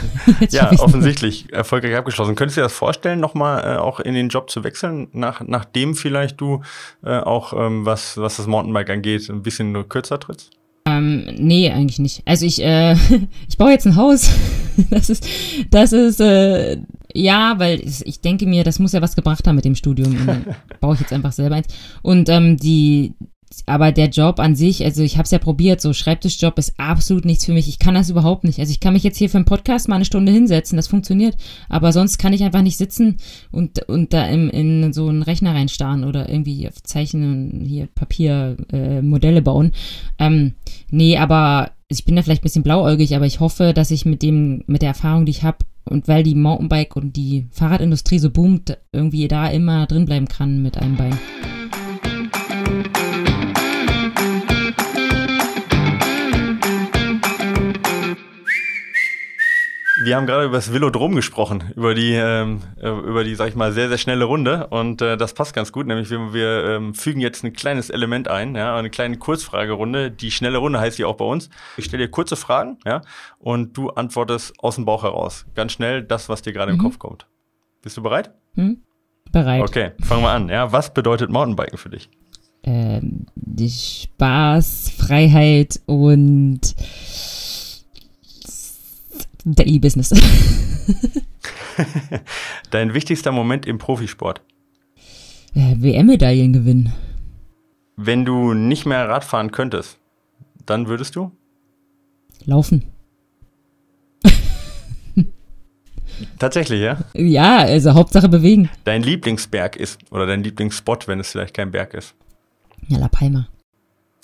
ja, 0.50 0.70
offensichtlich 0.78 1.50
erfolgreich 1.54 1.96
abgeschlossen. 1.96 2.34
Könntest 2.34 2.58
du 2.58 2.60
dir 2.60 2.66
das 2.66 2.74
vorstellen, 2.74 3.20
nochmal 3.20 3.64
äh, 3.64 3.78
auch 3.78 3.98
in 3.98 4.12
den 4.12 4.28
Job 4.28 4.50
zu 4.50 4.62
wechseln, 4.62 5.08
nach, 5.12 5.40
nachdem 5.40 5.94
vielleicht 5.94 6.38
du 6.40 6.60
äh, 7.02 7.18
auch, 7.18 7.54
ähm, 7.54 7.86
was, 7.86 8.18
was 8.18 8.36
das 8.36 8.46
Mountainbike 8.46 8.90
angeht, 8.90 9.30
ein 9.30 9.42
bisschen 9.42 9.72
nur 9.72 9.88
kürzer 9.88 10.20
trittst? 10.20 10.50
Ähm, 10.84 11.24
nee, 11.38 11.70
eigentlich 11.70 11.98
nicht. 11.98 12.22
Also 12.24 12.46
ich, 12.46 12.62
äh, 12.62 12.92
ich 13.48 13.56
baue 13.56 13.70
jetzt 13.70 13.86
ein 13.86 13.96
Haus. 13.96 14.30
das 14.90 15.10
ist, 15.10 15.26
das 15.70 15.92
ist, 15.92 16.20
äh, 16.20 16.78
ja, 17.14 17.54
weil 17.58 17.80
ich 17.80 18.20
denke 18.20 18.46
mir, 18.46 18.64
das 18.64 18.78
muss 18.78 18.92
ja 18.92 19.02
was 19.02 19.16
gebracht 19.16 19.46
haben 19.46 19.56
mit 19.56 19.64
dem 19.64 19.74
Studium. 19.74 20.12
Und 20.12 20.26
dann 20.26 20.44
baue 20.80 20.94
ich 20.94 21.00
jetzt 21.00 21.12
einfach 21.12 21.32
selber 21.32 21.56
eins. 21.56 21.68
Und 22.02 22.28
ähm, 22.28 22.56
die, 22.56 23.14
aber 23.66 23.92
der 23.92 24.08
Job 24.08 24.40
an 24.40 24.54
sich, 24.54 24.84
also 24.84 25.02
ich 25.02 25.16
habe 25.16 25.24
es 25.24 25.30
ja 25.30 25.38
probiert, 25.38 25.80
so 25.80 25.92
Schreibtischjob 25.92 26.58
ist 26.58 26.74
absolut 26.78 27.24
nichts 27.24 27.44
für 27.44 27.52
mich. 27.52 27.68
Ich 27.68 27.78
kann 27.78 27.94
das 27.94 28.10
überhaupt 28.10 28.44
nicht. 28.44 28.58
Also 28.58 28.70
ich 28.70 28.80
kann 28.80 28.92
mich 28.92 29.02
jetzt 29.02 29.18
hier 29.18 29.30
für 29.30 29.38
einen 29.38 29.44
Podcast 29.44 29.88
mal 29.88 29.96
eine 29.96 30.04
Stunde 30.04 30.32
hinsetzen, 30.32 30.76
das 30.76 30.88
funktioniert. 30.88 31.36
Aber 31.68 31.92
sonst 31.92 32.18
kann 32.18 32.32
ich 32.32 32.42
einfach 32.42 32.62
nicht 32.62 32.76
sitzen 32.76 33.18
und, 33.50 33.88
und 33.88 34.12
da 34.12 34.26
im, 34.26 34.48
in 34.50 34.92
so 34.92 35.08
einen 35.08 35.22
Rechner 35.22 35.54
reinstarren 35.54 36.04
oder 36.04 36.28
irgendwie 36.28 36.68
auf 36.68 36.82
Zeichnen, 36.82 37.64
hier 37.66 37.88
Papier, 37.94 38.56
äh, 38.72 39.40
bauen. 39.40 39.72
Ähm, 40.18 40.54
nee, 40.90 41.16
aber 41.16 41.70
ich 41.88 42.04
bin 42.04 42.16
da 42.16 42.22
vielleicht 42.22 42.42
ein 42.42 42.44
bisschen 42.44 42.62
blauäugig, 42.62 43.14
aber 43.14 43.26
ich 43.26 43.40
hoffe, 43.40 43.72
dass 43.74 43.90
ich 43.90 44.04
mit 44.04 44.22
dem, 44.22 44.64
mit 44.66 44.82
der 44.82 44.90
Erfahrung, 44.90 45.26
die 45.26 45.30
ich 45.30 45.42
habe, 45.42 45.58
und 45.84 46.08
weil 46.08 46.22
die 46.22 46.34
Mountainbike 46.34 46.96
und 46.96 47.16
die 47.16 47.46
Fahrradindustrie 47.50 48.18
so 48.18 48.30
boomt, 48.30 48.78
irgendwie 48.92 49.28
da 49.28 49.48
immer 49.48 49.86
drin 49.86 50.06
bleiben 50.06 50.28
kann 50.28 50.62
mit 50.62 50.78
einem 50.78 50.96
Bein. 50.96 51.18
Wir 60.04 60.16
haben 60.16 60.26
gerade 60.26 60.46
über 60.46 60.56
das 60.56 60.72
Velodrom 60.72 61.14
gesprochen, 61.14 61.72
über 61.76 61.94
die, 61.94 62.12
ähm, 62.12 62.60
äh, 62.80 62.88
über 62.88 63.22
die, 63.22 63.34
sag 63.34 63.48
ich 63.48 63.54
mal, 63.54 63.72
sehr, 63.72 63.88
sehr 63.88 63.98
schnelle 63.98 64.24
Runde. 64.24 64.66
Und 64.68 65.00
äh, 65.00 65.16
das 65.16 65.32
passt 65.34 65.54
ganz 65.54 65.70
gut, 65.70 65.86
nämlich 65.86 66.10
wir, 66.10 66.32
wir 66.32 66.64
ähm, 66.64 66.94
fügen 66.94 67.20
jetzt 67.20 67.44
ein 67.44 67.52
kleines 67.52 67.88
Element 67.88 68.26
ein, 68.28 68.56
ja, 68.56 68.76
eine 68.76 68.90
kleine 68.90 69.16
Kurzfragerunde. 69.16 70.10
Die 70.10 70.30
schnelle 70.30 70.58
Runde 70.58 70.80
heißt 70.80 70.96
hier 70.96 71.08
auch 71.08 71.16
bei 71.16 71.24
uns. 71.24 71.50
Ich 71.76 71.84
stelle 71.84 72.06
dir 72.06 72.10
kurze 72.10 72.36
Fragen, 72.36 72.78
ja, 72.84 73.02
und 73.38 73.76
du 73.76 73.90
antwortest 73.90 74.54
aus 74.58 74.74
dem 74.74 74.84
Bauch 74.84 75.04
heraus. 75.04 75.46
Ganz 75.54 75.72
schnell 75.72 76.02
das, 76.02 76.28
was 76.28 76.42
dir 76.42 76.52
gerade 76.52 76.72
mhm. 76.72 76.78
im 76.78 76.84
Kopf 76.84 76.98
kommt. 76.98 77.26
Bist 77.82 77.96
du 77.96 78.02
bereit? 78.02 78.32
Mhm. 78.54 78.78
Bereit. 79.30 79.62
Okay, 79.62 79.92
fangen 80.02 80.22
wir 80.22 80.30
an. 80.30 80.48
Ja, 80.48 80.72
was 80.72 80.92
bedeutet 80.92 81.30
Mountainbiken 81.30 81.78
für 81.78 81.90
dich? 81.90 82.10
Ähm, 82.64 83.26
die 83.34 83.70
Spaß, 83.70 84.92
Freiheit 84.96 85.80
und 85.86 86.60
Daily 89.44 89.78
Business. 89.78 90.10
Dein 92.70 92.94
wichtigster 92.94 93.32
Moment 93.32 93.66
im 93.66 93.78
Profisport? 93.78 94.40
Äh, 95.54 95.76
WM-Medaillen 95.78 96.52
gewinnen. 96.52 96.92
Wenn 97.96 98.24
du 98.24 98.54
nicht 98.54 98.86
mehr 98.86 99.08
Radfahren 99.08 99.50
könntest, 99.50 99.98
dann 100.64 100.88
würdest 100.88 101.16
du? 101.16 101.30
Laufen. 102.44 102.84
Tatsächlich, 106.38 106.80
ja? 106.80 106.98
Ja, 107.14 107.58
also 107.58 107.94
Hauptsache 107.94 108.28
bewegen. 108.28 108.70
Dein 108.84 109.02
Lieblingsberg 109.02 109.76
ist, 109.76 110.00
oder 110.10 110.26
dein 110.26 110.42
Lieblingsspot, 110.42 111.06
wenn 111.08 111.20
es 111.20 111.30
vielleicht 111.32 111.54
kein 111.54 111.70
Berg 111.70 111.94
ist? 111.94 112.14
Ja, 112.88 112.98
La 112.98 113.08
Palma. 113.08 113.48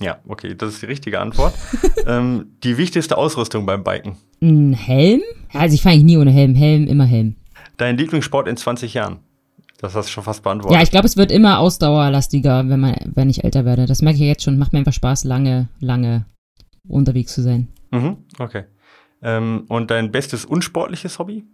Ja, 0.01 0.19
okay, 0.29 0.55
das 0.55 0.75
ist 0.75 0.83
die 0.83 0.87
richtige 0.87 1.21
Antwort. 1.21 1.55
ähm, 2.07 2.53
die 2.63 2.79
wichtigste 2.79 3.17
Ausrüstung 3.17 3.67
beim 3.67 3.83
Biken? 3.83 4.17
Ein 4.41 4.73
Helm? 4.73 5.23
Also 5.53 5.75
ich 5.75 5.83
fahre 5.83 5.95
eigentlich 5.95 6.05
nie 6.05 6.17
ohne 6.19 6.31
Helm. 6.31 6.55
Helm, 6.55 6.87
immer 6.87 7.05
Helm. 7.05 7.37
Dein 7.77 7.97
Lieblingssport 7.97 8.47
in 8.49 8.57
20 8.57 8.95
Jahren? 8.95 9.19
Das 9.79 9.95
hast 9.95 10.09
du 10.09 10.13
schon 10.13 10.25
fast 10.25 10.43
beantwortet. 10.43 10.77
Ja, 10.77 10.83
ich 10.83 10.91
glaube, 10.91 11.07
es 11.07 11.17
wird 11.17 11.31
immer 11.31 11.61
ausdauerlastiger, 11.61 12.69
wenn, 12.69 12.81
man, 12.81 12.97
wenn 13.15 13.31
ich 13.31 13.45
älter 13.45 13.65
werde. 13.65 13.87
Das 13.87 14.03
merke 14.03 14.17
ich 14.17 14.25
jetzt 14.25 14.43
schon. 14.43 14.59
Macht 14.59 14.73
mir 14.73 14.81
einfach 14.81 14.93
Spaß, 14.93 15.25
lange, 15.25 15.69
lange 15.81 16.27
unterwegs 16.89 17.33
zu 17.35 17.43
sein. 17.43 17.69
Mhm, 17.91 18.19
okay. 18.39 18.65
Ähm, 19.23 19.65
und 19.69 19.91
dein 19.91 20.11
bestes 20.11 20.45
unsportliches 20.45 21.19
Hobby? 21.19 21.45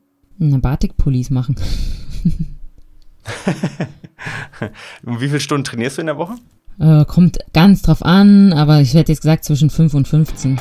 Eine 0.40 0.58
Batik-Pullis 0.58 1.30
machen. 1.30 1.56
und 5.04 5.20
wie 5.20 5.28
viele 5.28 5.40
Stunden 5.40 5.64
trainierst 5.64 5.98
du 5.98 6.02
in 6.02 6.06
der 6.06 6.16
Woche? 6.16 6.34
Äh, 6.80 7.04
kommt 7.04 7.38
ganz 7.52 7.82
drauf 7.82 8.04
an, 8.04 8.52
aber 8.52 8.80
ich 8.80 8.94
hätte 8.94 9.12
jetzt 9.12 9.22
gesagt 9.22 9.44
zwischen 9.44 9.70
5 9.70 9.94
und 9.94 10.08
15. 10.08 10.58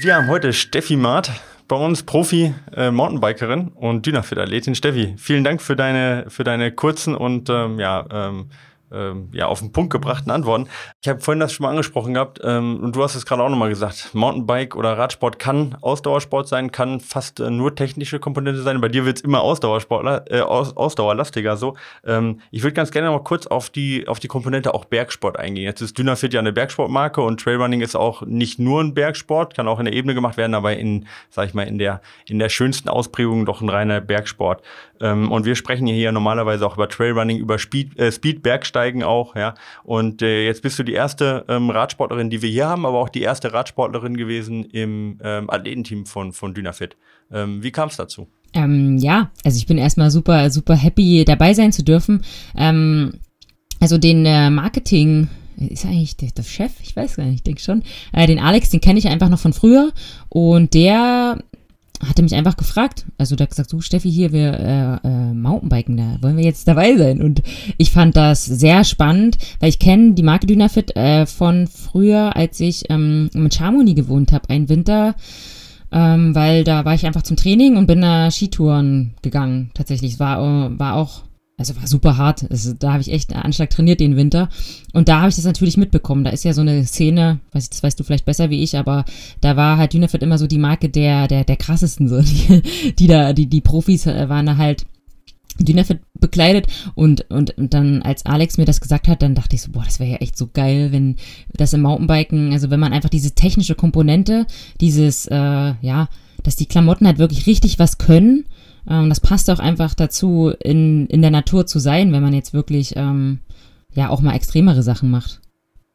Wir 0.00 0.16
haben 0.16 0.28
heute 0.28 0.52
Steffi 0.52 0.96
Maat 0.96 1.30
bei 1.68 1.76
uns, 1.76 2.02
Profi 2.02 2.54
äh, 2.74 2.90
Mountainbikerin 2.90 3.68
und 3.68 4.06
Dynafit-Athletin. 4.06 4.74
Steffi, 4.74 5.14
vielen 5.18 5.44
Dank 5.44 5.60
für 5.60 5.76
deine, 5.76 6.24
für 6.28 6.44
deine 6.44 6.72
kurzen 6.72 7.14
und 7.14 7.50
ähm, 7.50 7.78
ja, 7.78 8.06
ähm, 8.10 8.46
ähm, 8.92 9.28
ja, 9.32 9.46
auf 9.46 9.60
den 9.60 9.72
Punkt 9.72 9.92
gebrachten 9.92 10.30
Antworten. 10.30 10.68
Ich 11.02 11.08
habe 11.08 11.20
vorhin 11.20 11.40
das 11.40 11.52
schon 11.52 11.64
mal 11.64 11.70
angesprochen 11.70 12.14
gehabt 12.14 12.40
ähm, 12.42 12.80
und 12.82 12.96
du 12.96 13.02
hast 13.02 13.14
es 13.14 13.26
gerade 13.26 13.42
auch 13.42 13.48
nochmal 13.48 13.68
gesagt. 13.68 14.10
Mountainbike 14.14 14.76
oder 14.76 14.96
Radsport 14.96 15.38
kann 15.38 15.76
Ausdauersport 15.80 16.48
sein, 16.48 16.72
kann 16.72 17.00
fast 17.00 17.40
äh, 17.40 17.50
nur 17.50 17.74
technische 17.74 18.18
Komponente 18.18 18.62
sein. 18.62 18.80
Bei 18.80 18.88
dir 18.88 19.04
wird 19.04 19.18
es 19.18 19.22
immer 19.22 19.40
Ausdauersportler, 19.40 20.24
äh, 20.30 20.40
Aus, 20.40 20.76
Ausdauerlastiger 20.76 21.56
so. 21.56 21.76
Ähm, 22.04 22.40
ich 22.50 22.62
würde 22.62 22.74
ganz 22.74 22.90
gerne 22.90 23.10
mal 23.10 23.22
kurz 23.22 23.46
auf 23.46 23.70
die, 23.70 24.08
auf 24.08 24.20
die 24.20 24.28
Komponente 24.28 24.74
auch 24.74 24.84
Bergsport 24.84 25.38
eingehen. 25.38 25.64
Jetzt 25.64 25.80
ist 25.80 25.98
Dynafit 25.98 26.34
ja 26.34 26.40
eine 26.40 26.52
Bergsportmarke 26.52 27.20
und 27.20 27.40
Trailrunning 27.40 27.80
ist 27.80 27.96
auch 27.96 28.22
nicht 28.22 28.58
nur 28.58 28.82
ein 28.82 28.94
Bergsport, 28.94 29.54
kann 29.54 29.68
auch 29.68 29.78
in 29.78 29.84
der 29.84 29.94
Ebene 29.94 30.14
gemacht 30.14 30.36
werden, 30.36 30.54
aber 30.54 30.76
in, 30.76 31.06
sag 31.30 31.48
ich 31.48 31.54
mal, 31.54 31.66
in 31.66 31.78
der, 31.78 32.00
in 32.26 32.38
der 32.38 32.48
schönsten 32.48 32.88
Ausprägung 32.88 33.46
doch 33.46 33.60
ein 33.60 33.68
reiner 33.68 34.00
Bergsport. 34.00 34.62
Ähm, 35.00 35.30
und 35.30 35.44
wir 35.44 35.54
sprechen 35.54 35.86
hier 35.86 36.12
normalerweise 36.12 36.66
auch 36.66 36.74
über 36.74 36.88
Trailrunning, 36.88 37.38
über 37.38 37.58
Speed, 37.58 37.98
äh, 37.98 38.10
Speed 38.10 38.42
Bergsteigen 38.78 39.02
auch, 39.02 39.36
ja. 39.36 39.54
Und 39.84 40.22
äh, 40.22 40.44
jetzt 40.44 40.62
bist 40.62 40.78
du 40.78 40.82
die 40.82 40.92
erste 40.92 41.44
ähm, 41.48 41.70
Radsportlerin, 41.70 42.30
die 42.30 42.42
wir 42.42 42.50
hier 42.50 42.68
haben, 42.68 42.86
aber 42.86 42.98
auch 42.98 43.08
die 43.08 43.22
erste 43.22 43.52
Radsportlerin 43.52 44.16
gewesen 44.16 44.64
im 44.64 45.18
ähm, 45.22 45.50
Athletenteam 45.50 46.06
von, 46.06 46.32
von 46.32 46.54
Dynafit. 46.54 46.96
Ähm, 47.32 47.62
wie 47.62 47.72
kam 47.72 47.88
es 47.88 47.96
dazu? 47.96 48.28
Ähm, 48.54 48.96
ja, 48.98 49.30
also 49.44 49.58
ich 49.58 49.66
bin 49.66 49.78
erstmal 49.78 50.10
super, 50.10 50.50
super 50.50 50.74
happy 50.74 51.24
dabei 51.24 51.54
sein 51.54 51.72
zu 51.72 51.82
dürfen. 51.82 52.24
Ähm, 52.56 53.14
also 53.80 53.98
den 53.98 54.24
äh, 54.24 54.50
Marketing 54.50 55.28
ist 55.56 55.84
eigentlich 55.84 56.16
der, 56.16 56.30
der, 56.30 56.44
Chef? 56.44 56.72
Ich 56.82 56.94
weiß 56.94 57.16
gar 57.16 57.24
nicht, 57.24 57.36
ich 57.36 57.42
denke 57.42 57.60
schon. 57.60 57.82
Äh, 58.12 58.26
den 58.26 58.38
Alex, 58.38 58.70
den 58.70 58.80
kenne 58.80 58.98
ich 58.98 59.08
einfach 59.08 59.28
noch 59.28 59.40
von 59.40 59.52
früher 59.52 59.92
und 60.28 60.72
der 60.72 61.38
hatte 62.06 62.22
mich 62.22 62.34
einfach 62.34 62.56
gefragt. 62.56 63.06
Also 63.18 63.36
da 63.36 63.46
gesagt, 63.46 63.70
so 63.70 63.80
Steffi, 63.80 64.10
hier, 64.10 64.32
wir 64.32 65.00
äh, 65.04 65.08
äh, 65.08 65.34
Mountainbiken, 65.34 65.96
da 65.96 66.18
wollen 66.20 66.36
wir 66.36 66.44
jetzt 66.44 66.68
dabei 66.68 66.96
sein. 66.96 67.20
Und 67.20 67.42
ich 67.76 67.90
fand 67.90 68.16
das 68.16 68.44
sehr 68.44 68.84
spannend, 68.84 69.38
weil 69.60 69.70
ich 69.70 69.78
kenne 69.78 70.12
die 70.12 70.22
Marke 70.22 70.46
Dynafit 70.46 70.96
äh, 70.96 71.26
von 71.26 71.66
früher, 71.66 72.36
als 72.36 72.60
ich 72.60 72.90
ähm, 72.90 73.30
mit 73.34 73.54
Chamonix 73.54 73.96
gewohnt 73.96 74.32
habe, 74.32 74.48
einen 74.50 74.68
Winter. 74.68 75.14
Ähm, 75.90 76.34
weil 76.34 76.64
da 76.64 76.84
war 76.84 76.94
ich 76.94 77.06
einfach 77.06 77.22
zum 77.22 77.36
Training 77.38 77.76
und 77.76 77.86
bin 77.86 78.02
da 78.02 78.30
Skitouren 78.30 79.14
gegangen. 79.22 79.70
Tatsächlich, 79.72 80.12
es 80.12 80.20
war, 80.20 80.78
war 80.78 80.94
auch 80.96 81.22
also 81.58 81.76
war 81.76 81.86
super 81.88 82.16
hart. 82.16 82.48
Also, 82.50 82.72
da 82.72 82.92
habe 82.92 83.02
ich 83.02 83.12
echt 83.12 83.32
einen 83.32 83.42
Anschlag 83.42 83.68
trainiert 83.68 83.98
den 83.98 84.16
Winter. 84.16 84.48
Und 84.92 85.08
da 85.08 85.18
habe 85.18 85.28
ich 85.28 85.36
das 85.36 85.44
natürlich 85.44 85.76
mitbekommen. 85.76 86.22
Da 86.22 86.30
ist 86.30 86.44
ja 86.44 86.54
so 86.54 86.60
eine 86.60 86.86
Szene, 86.86 87.40
weiß, 87.52 87.68
das 87.68 87.82
weißt 87.82 87.98
du 87.98 88.04
vielleicht 88.04 88.24
besser 88.24 88.48
wie 88.48 88.62
ich, 88.62 88.78
aber 88.78 89.04
da 89.40 89.56
war 89.56 89.76
halt 89.76 89.92
Dynafit 89.92 90.22
immer 90.22 90.38
so 90.38 90.46
die 90.46 90.58
Marke 90.58 90.88
der, 90.88 91.26
der, 91.26 91.42
der 91.44 91.56
krassesten, 91.56 92.08
so. 92.08 92.22
Die, 92.28 92.62
die 92.92 93.06
da, 93.06 93.32
die, 93.32 93.46
die 93.46 93.60
Profis 93.60 94.06
äh, 94.06 94.28
waren 94.28 94.46
da 94.46 94.56
halt 94.56 94.86
Dynafit 95.58 96.00
bekleidet 96.20 96.66
und, 96.94 97.28
und, 97.30 97.56
und 97.58 97.74
dann, 97.74 98.02
als 98.02 98.24
Alex 98.24 98.58
mir 98.58 98.64
das 98.64 98.80
gesagt 98.80 99.08
hat, 99.08 99.22
dann 99.22 99.34
dachte 99.34 99.56
ich 99.56 99.62
so, 99.62 99.72
boah, 99.72 99.82
das 99.84 99.98
wäre 99.98 100.10
ja 100.10 100.16
echt 100.18 100.36
so 100.36 100.48
geil, 100.52 100.92
wenn 100.92 101.16
das 101.54 101.72
im 101.72 101.82
Mountainbiken, 101.82 102.52
also 102.52 102.70
wenn 102.70 102.78
man 102.78 102.92
einfach 102.92 103.08
diese 103.08 103.34
technische 103.34 103.74
Komponente, 103.74 104.46
dieses, 104.80 105.26
äh, 105.26 105.34
ja, 105.34 106.08
dass 106.44 106.56
die 106.56 106.66
Klamotten 106.66 107.06
halt 107.06 107.18
wirklich 107.18 107.46
richtig 107.46 107.78
was 107.78 107.98
können 107.98 108.44
ähm, 108.88 109.08
das 109.08 109.20
passt 109.20 109.50
auch 109.50 109.58
einfach 109.58 109.94
dazu, 109.94 110.52
in, 110.60 111.06
in 111.06 111.22
der 111.22 111.30
Natur 111.30 111.66
zu 111.66 111.78
sein, 111.78 112.12
wenn 112.12 112.22
man 112.22 112.34
jetzt 112.34 112.52
wirklich 112.52 112.94
ähm, 112.96 113.40
ja 113.94 114.10
auch 114.10 114.20
mal 114.20 114.34
extremere 114.34 114.82
Sachen 114.82 115.10
macht. 115.10 115.40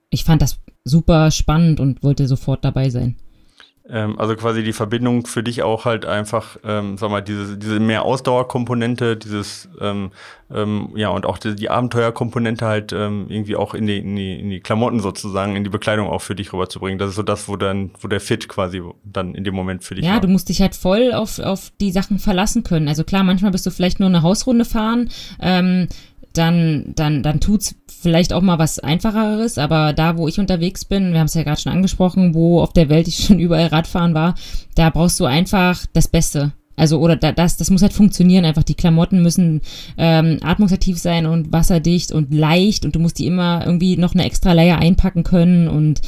Ich 0.10 0.24
fand 0.24 0.42
das 0.42 0.60
super 0.84 1.32
spannend 1.32 1.80
und 1.80 2.04
wollte 2.04 2.28
sofort 2.28 2.66
dabei 2.66 2.90
sein. 2.90 3.16
Ähm, 3.90 4.18
also 4.18 4.36
quasi 4.36 4.64
die 4.64 4.72
Verbindung 4.72 5.26
für 5.26 5.44
dich 5.44 5.62
auch 5.62 5.84
halt 5.84 6.06
einfach, 6.06 6.58
ähm, 6.64 6.98
sag 6.98 7.12
mal, 7.12 7.22
diese, 7.22 7.58
diese 7.58 7.82
mehr 7.82 8.06
Ausdauerkomponente, 8.06 9.18
dieses, 9.18 9.68
ähm, 9.82 10.12
ähm, 10.50 10.90
ja, 10.96 11.10
und 11.10 11.26
auch 11.26 11.38
die, 11.38 11.54
die 11.56 11.70
Abenteuerkomponente 11.70 12.66
halt 12.66 12.94
ähm, 12.94 13.26
irgendwie 13.28 13.58
auch 13.58 13.74
in 13.74 13.86
die, 13.86 13.98
in, 13.98 14.16
die, 14.16 14.40
in 14.40 14.50
die 14.50 14.62
Klamotten 14.62 15.02
sozusagen, 15.02 15.58
in 15.58 15.66
die 15.66 15.70
Bekleidung 15.70 16.08
auch 16.08 16.22
für 16.22 16.34
dich 16.34 16.54
rüberzubringen. 16.54 16.98
Das 16.98 17.10
ist 17.10 17.16
so 17.16 17.24
das, 17.24 17.50
wo 17.50 17.58
dann, 17.58 17.92
wo 18.00 18.08
der 18.08 18.22
Fit 18.22 18.48
quasi 18.48 18.82
dann 19.04 19.36
in 19.36 19.44
dem 19.44 19.54
Moment 19.56 19.84
für 19.84 19.96
dich 19.96 20.06
Ja, 20.06 20.14
war. 20.14 20.22
du 20.22 20.30
musst 20.30 20.48
dich 20.48 20.62
halt 20.62 20.76
voll 20.76 21.12
auf, 21.14 21.40
auf 21.40 21.72
die 21.82 21.92
Sachen 21.92 22.20
verlassen 22.20 22.64
können. 22.64 22.88
Also 22.88 23.04
klar, 23.04 23.24
manchmal 23.24 23.52
bist 23.52 23.66
du 23.66 23.72
vielleicht 23.72 24.00
nur 24.00 24.08
eine 24.08 24.22
Hausrunde 24.22 24.64
fahren, 24.64 25.10
ähm, 25.42 25.88
dann, 26.34 26.94
dann, 26.96 27.24
dann 27.24 27.40
tut's 27.40 27.76
vielleicht 27.88 28.34
auch 28.34 28.42
mal 28.42 28.60
was 28.60 28.80
Einfacheres, 28.80 29.58
aber 29.58 29.94
da, 29.94 30.18
wo 30.18 30.28
ich 30.28 30.40
unterwegs 30.40 30.84
bin, 30.84 31.14
wir 31.14 31.20
haben 31.20 31.28
es 31.28 31.36
ja 31.36 31.44
gerade 31.44 31.62
schon 31.62 31.72
angesprochen, 31.72 32.34
wo 32.34 32.62
auf 32.62 32.74
der 32.74 32.90
Welt 32.90 33.08
ich 33.08 33.18
schon 33.26 33.40
überall 33.40 33.68
Radfahren 33.68 34.14
war, 34.14 34.36
da 34.76 34.90
brauchst 34.90 35.20
du 35.20 35.26
einfach 35.26 35.86
das 35.94 36.08
Beste. 36.08 36.54
Also, 36.76 37.00
oder 37.00 37.16
da, 37.16 37.32
das, 37.32 37.58
das 37.58 37.70
muss 37.70 37.84
halt 37.84 37.94
funktionieren. 37.94 38.46
Einfach 38.46 38.64
die 38.64 38.74
Klamotten 38.74 39.22
müssen 39.22 39.62
ähm, 39.98 40.40
atmungsaktiv 40.42 40.98
sein 40.98 41.28
und 41.28 41.52
wasserdicht 41.52 42.12
und 42.12 42.34
leicht 42.34 42.84
und 42.84 42.96
du 42.96 43.00
musst 43.00 43.20
die 43.20 43.28
immer 43.28 43.64
irgendwie 43.64 43.96
noch 43.96 44.16
eine 44.16 44.26
extra 44.26 44.54
Layer 44.54 44.80
einpacken 44.80 45.24
können. 45.24 45.68
Und 45.68 46.02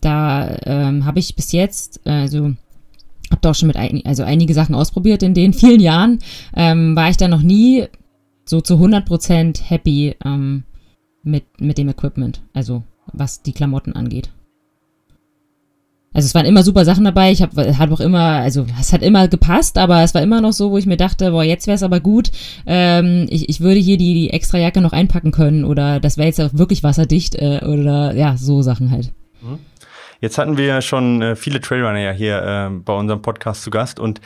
da 0.00 0.56
ähm, 0.64 1.04
habe 1.04 1.18
ich 1.18 1.34
bis 1.34 1.50
jetzt, 1.50 2.00
also 2.06 2.52
habe 3.30 3.40
da 3.40 3.50
auch 3.50 3.54
schon 3.54 3.66
mit 3.66 3.76
ein, 3.76 4.02
also 4.04 4.22
einige 4.22 4.54
Sachen 4.54 4.76
ausprobiert 4.76 5.24
in 5.24 5.34
den 5.34 5.52
vielen 5.54 5.80
Jahren, 5.80 6.20
ähm, 6.54 6.94
war 6.94 7.10
ich 7.10 7.16
da 7.16 7.26
noch 7.26 7.42
nie 7.42 7.86
so 8.52 8.60
zu 8.60 8.74
100% 8.74 9.62
happy 9.64 10.14
ähm, 10.26 10.64
mit, 11.22 11.44
mit 11.58 11.78
dem 11.78 11.88
Equipment, 11.88 12.42
also 12.52 12.82
was 13.14 13.40
die 13.40 13.54
Klamotten 13.54 13.94
angeht. 13.94 14.30
Also 16.12 16.26
es 16.26 16.34
waren 16.34 16.44
immer 16.44 16.62
super 16.62 16.84
Sachen 16.84 17.04
dabei. 17.04 17.32
Ich 17.32 17.40
habe 17.40 17.78
hat 17.78 17.90
auch 17.90 18.00
immer, 18.00 18.42
also 18.42 18.66
es 18.78 18.92
hat 18.92 19.00
immer 19.00 19.28
gepasst, 19.28 19.78
aber 19.78 20.02
es 20.02 20.14
war 20.14 20.20
immer 20.20 20.42
noch 20.42 20.52
so, 20.52 20.70
wo 20.70 20.76
ich 20.76 20.84
mir 20.84 20.98
dachte, 20.98 21.30
boah, 21.30 21.42
jetzt 21.42 21.66
wäre 21.66 21.76
es 21.76 21.82
aber 21.82 22.00
gut. 22.00 22.30
Ähm, 22.66 23.26
ich, 23.30 23.48
ich 23.48 23.62
würde 23.62 23.80
hier 23.80 23.96
die, 23.96 24.12
die 24.12 24.30
extra 24.30 24.58
Jacke 24.58 24.82
noch 24.82 24.92
einpacken 24.92 25.30
können 25.30 25.64
oder 25.64 25.98
das 25.98 26.18
wäre 26.18 26.28
jetzt 26.28 26.38
auch 26.38 26.52
wirklich 26.52 26.82
wasserdicht 26.82 27.36
äh, 27.36 27.60
oder 27.64 28.14
ja, 28.14 28.36
so 28.36 28.60
Sachen 28.60 28.90
halt. 28.90 29.12
Mhm. 29.40 29.60
Jetzt 30.20 30.36
hatten 30.36 30.58
wir 30.58 30.82
schon 30.82 31.22
äh, 31.22 31.36
viele 31.36 31.62
Trailrunner 31.62 32.00
ja 32.00 32.12
hier 32.12 32.42
äh, 32.42 32.78
bei 32.84 32.92
unserem 32.92 33.22
Podcast 33.22 33.62
zu 33.62 33.70
Gast 33.70 33.98
und 33.98 34.20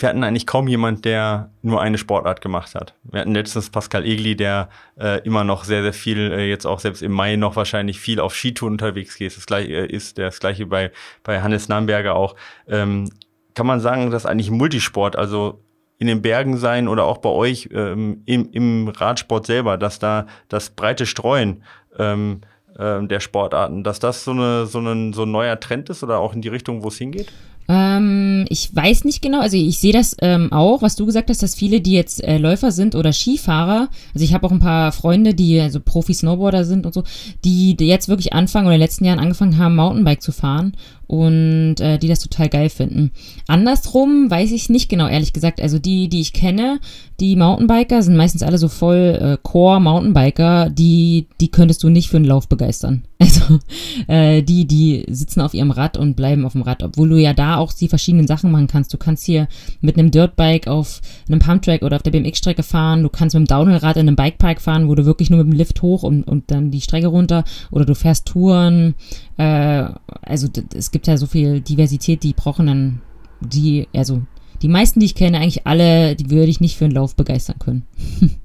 wir 0.00 0.08
hatten 0.08 0.24
eigentlich 0.24 0.46
kaum 0.46 0.68
jemand, 0.68 1.04
der 1.04 1.50
nur 1.60 1.82
eine 1.82 1.98
Sportart 1.98 2.40
gemacht 2.40 2.74
hat. 2.74 2.94
Wir 3.04 3.20
hatten 3.20 3.34
letztens 3.34 3.68
Pascal 3.68 4.06
Egli, 4.06 4.34
der 4.36 4.70
äh, 4.98 5.20
immer 5.26 5.44
noch 5.44 5.64
sehr, 5.64 5.82
sehr 5.82 5.92
viel, 5.92 6.32
äh, 6.32 6.48
jetzt 6.48 6.66
auch 6.66 6.80
selbst 6.80 7.02
im 7.02 7.12
Mai 7.12 7.36
noch 7.36 7.56
wahrscheinlich 7.56 8.00
viel 8.00 8.18
auf 8.18 8.34
Skitouren 8.34 8.74
unterwegs 8.74 9.18
geht. 9.18 9.36
Das 9.36 9.44
gleiche 9.44 9.72
äh, 9.72 9.86
ist 9.86 10.16
das 10.16 10.40
gleiche 10.40 10.64
bei, 10.64 10.90
bei 11.24 11.42
Hannes 11.42 11.68
Namberger 11.68 12.14
auch. 12.14 12.36
Ähm, 12.66 13.10
kann 13.54 13.66
man 13.66 13.80
sagen, 13.80 14.10
dass 14.10 14.24
eigentlich 14.24 14.50
Multisport, 14.50 15.14
also 15.16 15.62
in 15.98 16.06
den 16.06 16.22
Bergen 16.22 16.56
sein 16.56 16.88
oder 16.88 17.04
auch 17.04 17.18
bei 17.18 17.28
euch 17.28 17.68
ähm, 17.72 18.22
im, 18.24 18.50
im 18.50 18.88
Radsport 18.88 19.46
selber, 19.46 19.76
dass 19.76 19.98
da 19.98 20.26
das 20.48 20.70
breite 20.70 21.04
Streuen 21.04 21.64
ähm, 21.98 22.40
äh, 22.78 23.06
der 23.06 23.20
Sportarten, 23.20 23.84
dass 23.84 24.00
das 24.00 24.24
so, 24.24 24.30
eine, 24.30 24.64
so, 24.64 24.80
ein, 24.80 25.12
so 25.12 25.24
ein 25.24 25.30
neuer 25.30 25.60
Trend 25.60 25.90
ist 25.90 26.02
oder 26.02 26.18
auch 26.18 26.34
in 26.34 26.40
die 26.40 26.48
Richtung, 26.48 26.82
wo 26.82 26.88
es 26.88 26.96
hingeht? 26.96 27.30
Ähm, 27.68 28.44
ich 28.48 28.74
weiß 28.74 29.04
nicht 29.04 29.22
genau, 29.22 29.40
also 29.40 29.56
ich 29.56 29.78
sehe 29.78 29.92
das 29.92 30.16
ähm, 30.20 30.52
auch, 30.52 30.82
was 30.82 30.96
du 30.96 31.06
gesagt 31.06 31.30
hast, 31.30 31.42
dass 31.42 31.54
viele, 31.54 31.80
die 31.80 31.92
jetzt 31.92 32.22
äh, 32.22 32.38
Läufer 32.38 32.72
sind 32.72 32.94
oder 32.94 33.12
Skifahrer, 33.12 33.88
also 34.14 34.24
ich 34.24 34.34
habe 34.34 34.46
auch 34.46 34.52
ein 34.52 34.58
paar 34.58 34.92
Freunde, 34.92 35.34
die 35.34 35.60
also 35.60 35.80
Profi-Snowboarder 35.80 36.64
sind 36.64 36.86
und 36.86 36.94
so, 36.94 37.04
die, 37.44 37.76
die 37.76 37.86
jetzt 37.86 38.08
wirklich 38.08 38.32
anfangen 38.32 38.66
oder 38.66 38.74
in 38.74 38.80
den 38.80 38.84
letzten 38.84 39.04
Jahren 39.04 39.20
angefangen 39.20 39.58
haben, 39.58 39.76
Mountainbike 39.76 40.22
zu 40.22 40.32
fahren 40.32 40.72
und 41.12 41.74
äh, 41.78 41.98
die 41.98 42.08
das 42.08 42.20
total 42.20 42.48
geil 42.48 42.70
finden. 42.70 43.10
Andersrum 43.46 44.30
weiß 44.30 44.50
ich 44.50 44.70
nicht 44.70 44.88
genau, 44.88 45.08
ehrlich 45.08 45.34
gesagt. 45.34 45.60
Also 45.60 45.78
die, 45.78 46.08
die 46.08 46.22
ich 46.22 46.32
kenne, 46.32 46.80
die 47.20 47.36
Mountainbiker 47.36 48.02
sind 48.02 48.16
meistens 48.16 48.42
alle 48.42 48.56
so 48.56 48.68
voll 48.68 49.18
äh, 49.20 49.36
Core-Mountainbiker, 49.42 50.70
die, 50.70 51.26
die 51.38 51.50
könntest 51.50 51.82
du 51.82 51.90
nicht 51.90 52.08
für 52.08 52.16
einen 52.16 52.24
Lauf 52.24 52.48
begeistern. 52.48 53.04
Also 53.22 53.60
äh, 54.08 54.42
die, 54.42 54.66
die 54.66 55.04
sitzen 55.08 55.40
auf 55.40 55.54
ihrem 55.54 55.70
Rad 55.70 55.96
und 55.96 56.16
bleiben 56.16 56.44
auf 56.44 56.52
dem 56.52 56.62
Rad, 56.62 56.82
obwohl 56.82 57.08
du 57.08 57.16
ja 57.16 57.32
da 57.32 57.56
auch 57.56 57.72
die 57.72 57.86
verschiedenen 57.86 58.26
Sachen 58.26 58.50
machen 58.50 58.66
kannst. 58.66 58.92
Du 58.92 58.98
kannst 58.98 59.24
hier 59.24 59.46
mit 59.80 59.96
einem 59.96 60.10
Dirtbike 60.10 60.66
auf 60.66 61.00
einem 61.28 61.38
Pumptrack 61.38 61.82
oder 61.82 61.96
auf 61.96 62.02
der 62.02 62.10
BMX-Strecke 62.10 62.64
fahren, 62.64 63.04
du 63.04 63.08
kannst 63.08 63.34
mit 63.34 63.46
dem 63.46 63.46
Downhillrad 63.46 63.96
in 63.96 64.08
einem 64.08 64.16
Bikepark 64.16 64.60
fahren, 64.60 64.88
wo 64.88 64.96
du 64.96 65.06
wirklich 65.06 65.30
nur 65.30 65.44
mit 65.44 65.52
dem 65.52 65.56
Lift 65.56 65.82
hoch 65.82 66.02
und, 66.02 66.24
und 66.24 66.50
dann 66.50 66.72
die 66.72 66.80
Strecke 66.80 67.06
runter 67.06 67.44
oder 67.70 67.84
du 67.84 67.94
fährst 67.94 68.26
Touren. 68.26 68.96
Äh, 69.36 69.88
also 70.22 70.48
es 70.74 70.90
gibt 70.90 71.06
ja 71.06 71.16
so 71.16 71.26
viel 71.26 71.60
Diversität, 71.60 72.22
die 72.22 72.32
brauchen 72.32 72.66
dann 72.66 73.00
die, 73.40 73.88
also 73.94 74.22
die 74.62 74.68
meisten, 74.68 75.00
die 75.00 75.06
ich 75.06 75.14
kenne, 75.14 75.38
eigentlich 75.38 75.66
alle, 75.66 76.14
die 76.14 76.30
würde 76.30 76.50
ich 76.50 76.60
nicht 76.60 76.76
für 76.76 76.84
einen 76.84 76.94
Lauf 76.94 77.16
begeistern 77.16 77.58
können. 77.58 77.86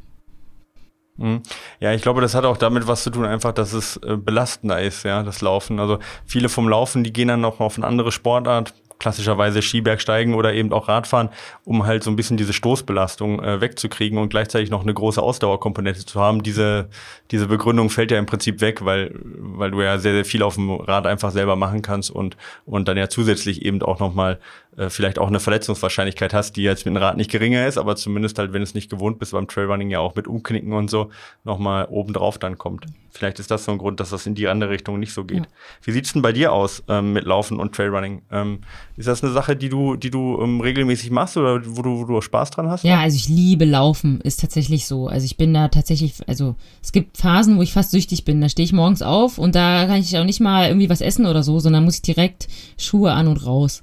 Mhm. 1.19 1.41
Ja, 1.79 1.93
ich 1.93 2.01
glaube, 2.01 2.21
das 2.21 2.35
hat 2.35 2.45
auch 2.45 2.57
damit 2.57 2.87
was 2.87 3.03
zu 3.03 3.09
tun, 3.09 3.25
einfach, 3.25 3.51
dass 3.51 3.73
es 3.73 3.97
äh, 3.97 4.17
belastender 4.17 4.81
ist, 4.81 5.03
ja, 5.03 5.23
das 5.23 5.41
Laufen. 5.41 5.79
Also 5.79 5.99
viele 6.25 6.47
vom 6.47 6.69
Laufen, 6.69 7.03
die 7.03 7.11
gehen 7.11 7.27
dann 7.27 7.41
noch 7.41 7.59
auf 7.59 7.77
eine 7.77 7.87
andere 7.87 8.11
Sportart, 8.11 8.73
klassischerweise 9.07 9.61
Skibergsteigen 9.61 10.33
oder 10.33 10.53
eben 10.53 10.73
auch 10.73 10.89
Radfahren, 10.89 11.29
um 11.63 11.85
halt 11.85 12.03
so 12.03 12.11
ein 12.11 12.17
bisschen 12.17 12.35
diese 12.35 12.51
Stoßbelastung 12.51 13.41
äh, 13.41 13.61
wegzukriegen 13.61 14.19
und 14.19 14.27
gleichzeitig 14.27 14.69
noch 14.69 14.81
eine 14.81 14.93
große 14.93 15.21
Ausdauerkomponente 15.21 16.05
zu 16.05 16.19
haben. 16.19 16.43
Diese, 16.43 16.89
diese 17.31 17.47
Begründung 17.47 17.89
fällt 17.89 18.11
ja 18.11 18.19
im 18.19 18.25
Prinzip 18.25 18.59
weg, 18.59 18.83
weil, 18.83 19.15
weil 19.23 19.71
du 19.71 19.81
ja 19.81 19.97
sehr, 19.97 20.11
sehr 20.11 20.25
viel 20.25 20.43
auf 20.43 20.55
dem 20.55 20.71
Rad 20.71 21.07
einfach 21.07 21.31
selber 21.31 21.55
machen 21.55 21.81
kannst 21.81 22.11
und, 22.11 22.35
und 22.65 22.89
dann 22.89 22.97
ja 22.97 23.07
zusätzlich 23.07 23.63
eben 23.63 23.81
auch 23.81 24.01
nochmal 24.01 24.39
äh, 24.77 24.89
vielleicht 24.89 25.17
auch 25.17 25.27
eine 25.27 25.39
Verletzungswahrscheinlichkeit 25.39 26.33
hast, 26.33 26.55
die 26.55 26.61
jetzt 26.61 26.85
mit 26.85 26.95
dem 26.95 27.01
Rad 27.01 27.17
nicht 27.17 27.31
geringer 27.31 27.67
ist, 27.67 27.77
aber 27.77 27.95
zumindest 27.95 28.37
halt, 28.37 28.53
wenn 28.53 28.61
es 28.61 28.75
nicht 28.75 28.89
gewohnt 28.89 29.17
bist, 29.19 29.31
beim 29.31 29.47
Trailrunning 29.47 29.89
ja 29.89 29.99
auch 29.99 30.15
mit 30.15 30.27
Umknicken 30.27 30.71
und 30.71 30.89
so 30.89 31.09
nochmal 31.43 31.87
obendrauf 31.89 32.37
dann 32.37 32.57
kommt. 32.57 32.85
Vielleicht 33.09 33.39
ist 33.39 33.49
das 33.49 33.65
so 33.65 33.71
ein 33.71 33.79
Grund, 33.79 33.99
dass 33.99 34.11
das 34.11 34.27
in 34.27 34.35
die 34.35 34.47
andere 34.47 34.69
Richtung 34.69 34.99
nicht 34.99 35.13
so 35.13 35.25
geht. 35.25 35.39
Ja. 35.39 35.51
Wie 35.81 35.91
sieht's 35.91 36.13
denn 36.13 36.21
bei 36.21 36.31
dir 36.31 36.53
aus 36.53 36.83
ähm, 36.87 37.13
mit 37.13 37.25
Laufen 37.25 37.59
und 37.59 37.73
Trailrunning? 37.73 38.21
Ähm, 38.31 38.59
ist 38.95 39.07
das 39.07 39.23
eine 39.23 39.33
Sache, 39.33 39.55
die 39.55 39.69
du, 39.69 39.95
die 39.95 40.11
du 40.11 40.39
ähm, 40.39 40.61
regelmäßig 40.61 41.09
machst 41.09 41.35
oder 41.37 41.59
wo 41.65 41.81
du, 41.81 42.01
wo 42.01 42.05
du 42.05 42.21
Spaß 42.21 42.51
dran 42.51 42.69
hast? 42.69 42.83
Ja, 42.83 42.99
also 42.99 43.15
ich 43.15 43.27
liebe 43.27 43.65
Laufen, 43.65 44.21
ist 44.21 44.41
tatsächlich 44.41 44.85
so. 44.85 45.07
Also 45.07 45.25
ich 45.25 45.37
bin 45.37 45.53
da 45.55 45.69
tatsächlich, 45.69 46.13
also 46.27 46.55
es 46.83 46.91
gibt 46.91 47.17
Phasen, 47.17 47.57
wo 47.57 47.63
ich 47.63 47.73
fast 47.73 47.89
süchtig 47.89 48.25
bin. 48.25 48.39
Da 48.41 48.49
stehe 48.49 48.65
ich 48.65 48.73
morgens 48.73 49.01
auf 49.01 49.39
und 49.39 49.55
da 49.55 49.87
kann 49.87 49.99
ich 49.99 50.15
auch 50.19 50.23
nicht 50.23 50.39
mal 50.39 50.67
irgendwie 50.67 50.89
was 50.91 51.01
essen 51.01 51.25
oder 51.25 51.41
so, 51.41 51.59
sondern 51.59 51.83
muss 51.83 51.95
ich 51.95 52.01
direkt 52.03 52.47
Schuhe 52.77 53.13
an 53.13 53.27
und 53.27 53.43
raus. 53.43 53.81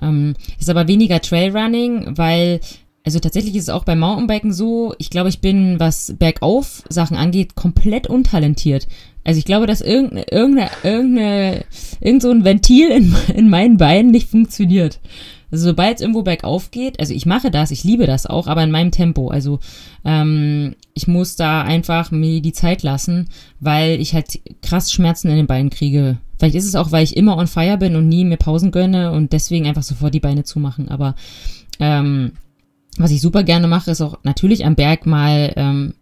Ähm, 0.00 0.34
ist 0.58 0.70
aber 0.70 0.88
weniger 0.88 1.20
Trailrunning, 1.20 2.16
weil, 2.16 2.60
also 3.04 3.18
tatsächlich 3.18 3.54
ist 3.54 3.64
es 3.64 3.68
auch 3.68 3.84
beim 3.84 4.00
Mountainbiken 4.00 4.52
so, 4.52 4.94
ich 4.98 5.10
glaube, 5.10 5.28
ich 5.28 5.40
bin, 5.40 5.78
was 5.78 6.14
bergauf 6.18 6.82
Sachen 6.88 7.16
angeht, 7.16 7.54
komplett 7.54 8.06
untalentiert. 8.06 8.86
Also 9.24 9.38
ich 9.38 9.44
glaube, 9.44 9.66
dass 9.66 9.80
irgendeine, 9.80 10.26
irgendeine, 10.30 10.70
irgendeine, 10.82 11.64
irgend 12.00 12.22
so 12.22 12.30
ein 12.30 12.44
Ventil 12.44 12.90
in, 12.90 13.14
in 13.34 13.48
meinen 13.48 13.78
Beinen 13.78 14.10
nicht 14.10 14.28
funktioniert. 14.28 15.00
Also 15.50 15.66
sobald 15.66 15.96
es 15.96 16.00
irgendwo 16.00 16.22
bergauf 16.22 16.72
geht, 16.72 16.98
also 16.98 17.14
ich 17.14 17.26
mache 17.26 17.50
das, 17.50 17.70
ich 17.70 17.84
liebe 17.84 18.06
das 18.06 18.26
auch, 18.26 18.48
aber 18.48 18.64
in 18.64 18.72
meinem 18.72 18.90
Tempo. 18.90 19.28
Also 19.28 19.60
ähm, 20.04 20.74
ich 20.94 21.06
muss 21.06 21.36
da 21.36 21.62
einfach 21.62 22.10
mir 22.10 22.42
die 22.42 22.52
Zeit 22.52 22.82
lassen, 22.82 23.28
weil 23.60 24.00
ich 24.00 24.14
halt 24.14 24.40
krass 24.62 24.92
Schmerzen 24.92 25.28
in 25.28 25.36
den 25.36 25.46
Beinen 25.46 25.70
kriege. 25.70 26.18
Vielleicht 26.38 26.56
ist 26.56 26.66
es 26.66 26.74
auch, 26.74 26.92
weil 26.92 27.04
ich 27.04 27.16
immer 27.16 27.36
on 27.36 27.46
fire 27.46 27.78
bin 27.78 27.96
und 27.96 28.08
nie 28.08 28.24
mir 28.24 28.36
Pausen 28.36 28.70
gönne 28.70 29.12
und 29.12 29.32
deswegen 29.32 29.66
einfach 29.66 29.82
sofort 29.82 30.14
die 30.14 30.20
Beine 30.20 30.44
zumachen. 30.44 30.88
Aber 30.88 31.14
Ähm, 31.80 32.32
was 32.96 33.10
ich 33.10 33.20
super 33.20 33.42
gerne 33.42 33.66
mache, 33.66 33.90
ist 33.90 34.00
auch 34.00 34.18
natürlich 34.22 34.64
am 34.64 34.76
Berg 34.76 35.06
mal 35.06 35.52
ähm, 35.56 35.94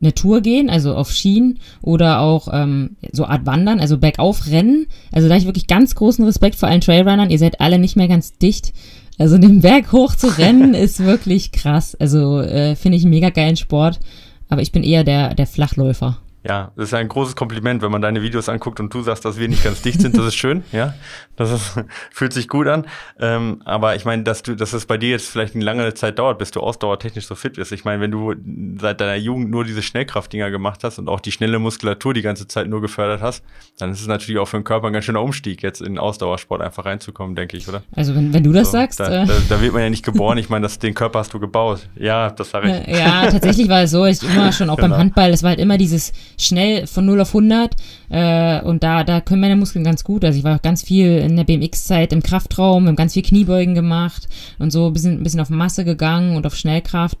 eine 0.00 0.14
Tour 0.14 0.40
gehen, 0.40 0.68
also 0.68 0.96
auf 0.96 1.12
Schienen 1.12 1.60
oder 1.80 2.20
auch 2.20 2.48
ähm, 2.52 2.96
so 3.12 3.24
Art 3.26 3.46
Wandern, 3.46 3.78
also 3.78 3.98
bergauf 3.98 4.48
rennen. 4.48 4.86
Also 5.12 5.28
da 5.28 5.34
habe 5.34 5.40
ich 5.40 5.46
wirklich 5.46 5.68
ganz 5.68 5.94
großen 5.94 6.24
Respekt 6.24 6.56
vor 6.56 6.68
allen 6.68 6.80
Trailrunnern. 6.80 7.30
Ihr 7.30 7.38
seid 7.38 7.60
alle 7.60 7.78
nicht 7.78 7.96
mehr 7.96 8.08
ganz 8.08 8.36
dicht. 8.38 8.72
Also 9.18 9.38
den 9.38 9.60
Berg 9.60 9.92
hoch 9.92 10.16
zu 10.16 10.26
rennen 10.38 10.74
ist 10.74 10.98
wirklich 10.98 11.52
krass. 11.52 11.94
Also 11.94 12.40
äh, 12.40 12.74
finde 12.74 12.98
ich 12.98 13.04
einen 13.04 13.10
mega 13.10 13.30
geilen 13.30 13.56
Sport. 13.56 14.00
Aber 14.48 14.62
ich 14.62 14.72
bin 14.72 14.82
eher 14.82 15.04
der, 15.04 15.34
der 15.34 15.46
Flachläufer. 15.46 16.18
Ja, 16.44 16.72
das 16.76 16.88
ist 16.88 16.94
ein 16.94 17.08
großes 17.08 17.36
Kompliment, 17.36 17.82
wenn 17.82 17.92
man 17.92 18.02
deine 18.02 18.20
Videos 18.22 18.48
anguckt 18.48 18.80
und 18.80 18.92
du 18.92 19.02
sagst, 19.02 19.24
dass 19.24 19.38
wir 19.38 19.48
nicht 19.48 19.62
ganz 19.62 19.80
dicht 19.82 20.00
sind. 20.00 20.16
Das 20.18 20.26
ist 20.26 20.34
schön, 20.34 20.64
ja. 20.72 20.94
Das 21.42 21.52
ist, 21.52 21.84
fühlt 22.10 22.32
sich 22.32 22.48
gut 22.48 22.66
an. 22.68 22.86
Ähm, 23.18 23.62
aber 23.64 23.96
ich 23.96 24.04
meine, 24.04 24.22
dass 24.22 24.42
du, 24.42 24.54
dass 24.54 24.72
es 24.72 24.86
bei 24.86 24.96
dir 24.96 25.10
jetzt 25.10 25.28
vielleicht 25.28 25.54
eine 25.54 25.64
lange 25.64 25.92
Zeit 25.94 26.18
dauert, 26.18 26.38
bis 26.38 26.50
du 26.50 26.60
ausdauertechnisch 26.60 27.26
so 27.26 27.34
fit 27.34 27.54
bist. 27.54 27.72
Ich 27.72 27.84
meine, 27.84 28.00
wenn 28.00 28.10
du 28.10 28.34
seit 28.80 29.00
deiner 29.00 29.16
Jugend 29.16 29.50
nur 29.50 29.64
diese 29.64 29.82
Schnellkraftdinger 29.82 30.50
gemacht 30.50 30.84
hast 30.84 30.98
und 30.98 31.08
auch 31.08 31.20
die 31.20 31.32
schnelle 31.32 31.58
Muskulatur 31.58 32.14
die 32.14 32.22
ganze 32.22 32.46
Zeit 32.46 32.68
nur 32.68 32.80
gefördert 32.80 33.20
hast, 33.20 33.44
dann 33.78 33.90
ist 33.90 34.00
es 34.00 34.06
natürlich 34.06 34.40
auch 34.40 34.46
für 34.46 34.58
den 34.58 34.64
Körper 34.64 34.86
ein 34.86 34.92
ganz 34.92 35.04
schöner 35.04 35.22
Umstieg, 35.22 35.62
jetzt 35.62 35.80
in 35.80 35.98
Ausdauersport 35.98 36.60
einfach 36.60 36.84
reinzukommen, 36.84 37.34
denke 37.34 37.56
ich, 37.56 37.68
oder? 37.68 37.82
Also 37.92 38.14
wenn, 38.14 38.32
wenn 38.32 38.44
du 38.44 38.52
das 38.52 38.68
so, 38.68 38.72
sagst. 38.72 39.00
Da, 39.00 39.22
äh, 39.22 39.26
da, 39.26 39.34
da, 39.48 39.60
wird 39.60 39.72
man 39.72 39.82
ja 39.82 39.90
nicht 39.90 40.04
geboren. 40.04 40.38
Ich 40.38 40.48
meine, 40.48 40.62
das, 40.62 40.78
den 40.78 40.94
Körper 40.94 41.20
hast 41.20 41.34
du 41.34 41.40
gebaut. 41.40 41.88
Ja, 41.96 42.30
das 42.30 42.50
sage 42.50 42.84
ich. 42.86 42.96
Ja, 42.96 43.30
tatsächlich 43.30 43.68
war 43.68 43.82
es 43.82 43.90
so, 43.90 44.06
ich 44.06 44.22
immer 44.22 44.52
schon 44.52 44.70
auch 44.70 44.76
genau. 44.82 44.90
beim 44.90 44.98
Handball, 44.98 45.30
es 45.30 45.42
war 45.42 45.50
halt 45.50 45.60
immer 45.60 45.78
dieses 45.78 46.12
schnell 46.38 46.86
von 46.86 47.06
0 47.06 47.20
auf 47.20 47.28
100 47.28 47.74
äh, 48.12 48.60
und 48.60 48.82
da, 48.82 49.04
da 49.04 49.22
können 49.22 49.40
meine 49.40 49.56
Muskeln 49.56 49.84
ganz 49.84 50.04
gut. 50.04 50.22
Also 50.22 50.38
ich 50.38 50.44
war 50.44 50.56
auch 50.56 50.62
ganz 50.62 50.82
viel 50.82 51.16
in 51.16 51.34
der 51.34 51.44
BMX-Zeit 51.44 52.12
im 52.12 52.22
Kraftraum, 52.22 52.86
haben 52.86 52.94
ganz 52.94 53.14
viel 53.14 53.22
Kniebeugen 53.22 53.74
gemacht 53.74 54.28
und 54.58 54.70
so 54.70 54.88
ein 54.88 54.92
bisschen, 54.92 55.14
ein 55.14 55.22
bisschen 55.22 55.40
auf 55.40 55.48
Masse 55.48 55.86
gegangen 55.86 56.36
und 56.36 56.46
auf 56.46 56.54
Schnellkraft. 56.54 57.16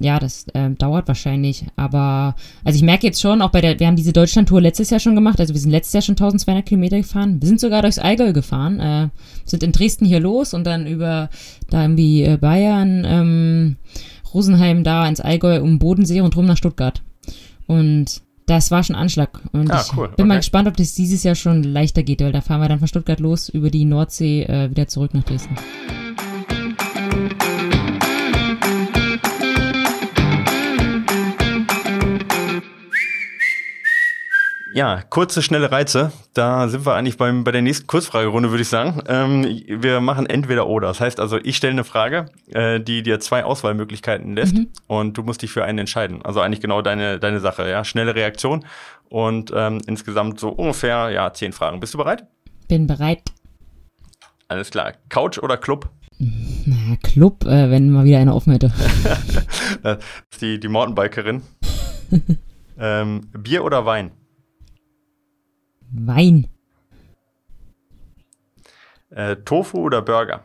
Ja, 0.00 0.18
das 0.18 0.46
äh, 0.52 0.68
dauert 0.70 1.08
wahrscheinlich, 1.08 1.64
aber 1.76 2.34
also 2.62 2.76
ich 2.76 2.82
merke 2.82 3.06
jetzt 3.06 3.22
schon, 3.22 3.40
auch 3.40 3.50
bei 3.50 3.62
der, 3.62 3.78
wir 3.80 3.86
haben 3.86 3.96
diese 3.96 4.12
Deutschland-Tour 4.12 4.60
letztes 4.60 4.90
Jahr 4.90 5.00
schon 5.00 5.14
gemacht, 5.14 5.40
also 5.40 5.54
wir 5.54 5.60
sind 5.60 5.70
letztes 5.70 5.94
Jahr 5.94 6.02
schon 6.02 6.14
1200 6.14 6.66
Kilometer 6.66 6.98
gefahren, 6.98 7.40
wir 7.40 7.46
sind 7.46 7.60
sogar 7.60 7.80
durchs 7.80 8.00
Allgäu 8.00 8.32
gefahren, 8.32 8.80
äh, 8.80 9.08
sind 9.44 9.62
in 9.62 9.72
Dresden 9.72 10.04
hier 10.04 10.20
los 10.20 10.52
und 10.52 10.64
dann 10.64 10.86
über 10.86 11.30
da 11.70 11.82
irgendwie 11.82 12.24
äh, 12.24 12.36
Bayern, 12.36 13.04
ähm, 13.06 13.76
Rosenheim 14.34 14.82
da 14.82 15.06
ins 15.06 15.20
Allgäu 15.20 15.62
um 15.62 15.78
Bodensee 15.78 16.20
und 16.20 16.36
rum 16.36 16.46
nach 16.46 16.56
Stuttgart. 16.56 17.00
Und 17.66 18.23
das 18.46 18.70
war 18.70 18.82
schon 18.82 18.96
Anschlag. 18.96 19.40
Und 19.52 19.70
ah, 19.70 19.84
cool. 19.96 20.08
ich 20.10 20.16
bin 20.16 20.24
okay. 20.24 20.24
mal 20.24 20.36
gespannt, 20.36 20.68
ob 20.68 20.76
das 20.76 20.94
dieses 20.94 21.22
Jahr 21.22 21.34
schon 21.34 21.62
leichter 21.62 22.02
geht, 22.02 22.20
weil 22.20 22.32
da 22.32 22.40
fahren 22.40 22.60
wir 22.60 22.68
dann 22.68 22.78
von 22.78 22.88
Stuttgart 22.88 23.20
los 23.20 23.48
über 23.48 23.70
die 23.70 23.84
Nordsee 23.84 24.42
äh, 24.42 24.70
wieder 24.70 24.86
zurück 24.86 25.14
nach 25.14 25.24
Dresden. 25.24 25.56
Ja, 34.74 35.02
kurze, 35.02 35.40
schnelle 35.40 35.70
Reize. 35.70 36.10
Da 36.32 36.66
sind 36.68 36.84
wir 36.84 36.94
eigentlich 36.94 37.16
beim, 37.16 37.44
bei 37.44 37.52
der 37.52 37.62
nächsten 37.62 37.86
Kurzfragerunde, 37.86 38.50
würde 38.50 38.62
ich 38.62 38.68
sagen. 38.68 39.00
Ähm, 39.06 39.44
wir 39.68 40.00
machen 40.00 40.26
entweder 40.26 40.66
oder. 40.66 40.88
Das 40.88 41.00
heißt 41.00 41.20
also, 41.20 41.38
ich 41.38 41.56
stelle 41.56 41.74
eine 41.74 41.84
Frage, 41.84 42.26
äh, 42.48 42.80
die 42.80 43.04
dir 43.04 43.20
zwei 43.20 43.44
Auswahlmöglichkeiten 43.44 44.34
lässt 44.34 44.56
mhm. 44.56 44.66
und 44.88 45.16
du 45.16 45.22
musst 45.22 45.42
dich 45.42 45.52
für 45.52 45.62
einen 45.62 45.78
entscheiden. 45.78 46.22
Also 46.22 46.40
eigentlich 46.40 46.60
genau 46.60 46.82
deine, 46.82 47.20
deine 47.20 47.38
Sache, 47.38 47.70
ja. 47.70 47.84
Schnelle 47.84 48.16
Reaktion 48.16 48.64
und 49.08 49.52
ähm, 49.54 49.80
insgesamt 49.86 50.40
so 50.40 50.48
ungefähr, 50.48 51.10
ja, 51.10 51.32
zehn 51.32 51.52
Fragen. 51.52 51.78
Bist 51.78 51.94
du 51.94 51.98
bereit? 51.98 52.26
Bin 52.66 52.88
bereit. 52.88 53.22
Alles 54.48 54.72
klar. 54.72 54.94
Couch 55.08 55.38
oder 55.38 55.56
Club? 55.56 55.88
Na, 56.18 56.96
Club, 57.00 57.44
äh, 57.44 57.70
wenn 57.70 57.90
mal 57.90 58.04
wieder 58.04 58.18
eine 58.18 58.34
offen 58.34 58.52
hätte. 58.52 58.72
die, 60.40 60.58
die 60.58 60.68
Mountainbikerin. 60.68 61.42
ähm, 62.80 63.20
Bier 63.32 63.62
oder 63.62 63.86
Wein? 63.86 64.10
Wein. 65.94 66.48
Äh, 69.10 69.36
Tofu 69.36 69.78
oder 69.78 70.02
Burger? 70.02 70.42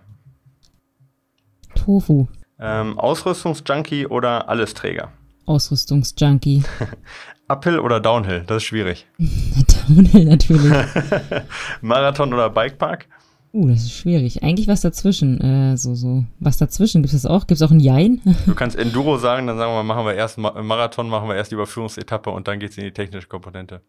Tofu. 1.73 2.27
Ähm, 2.59 2.99
Ausrüstungsjunkie 2.99 4.05
oder 4.05 4.47
Allesträger? 4.47 5.11
Ausrüstungsjunkie. 5.45 6.63
Uphill 7.47 7.79
oder 7.79 7.99
Downhill? 7.99 8.43
Das 8.45 8.57
ist 8.57 8.63
schwierig. 8.65 9.07
Downhill 9.17 10.25
natürlich. 10.25 10.71
Marathon 11.81 12.31
oder 12.33 12.51
Bikepark? 12.51 13.07
Uh, 13.51 13.67
das 13.67 13.81
ist 13.81 13.93
schwierig. 13.93 14.43
Eigentlich 14.43 14.67
was 14.67 14.81
dazwischen. 14.81 15.41
Äh, 15.41 15.75
so, 15.75 15.95
so. 15.95 16.25
Was 16.39 16.57
dazwischen? 16.57 17.01
Gibt 17.01 17.11
es 17.11 17.23
das 17.23 17.31
auch? 17.31 17.47
Gibt 17.47 17.59
es 17.59 17.63
auch 17.63 17.71
ein 17.71 17.79
Jein? 17.79 18.21
du 18.45 18.53
kannst 18.53 18.77
Enduro 18.77 19.17
sagen, 19.17 19.47
dann 19.47 19.57
sagen 19.57 19.73
wir, 19.73 19.81
machen 19.81 20.05
wir 20.05 20.13
erst 20.13 20.37
Marathon, 20.37 21.09
machen 21.09 21.27
wir 21.27 21.35
erst 21.35 21.49
die 21.49 21.55
Überführungsetappe 21.55 22.29
und 22.29 22.47
dann 22.47 22.59
geht 22.59 22.69
es 22.71 22.77
in 22.77 22.83
die 22.83 22.91
technische 22.91 23.27
Komponente. 23.27 23.81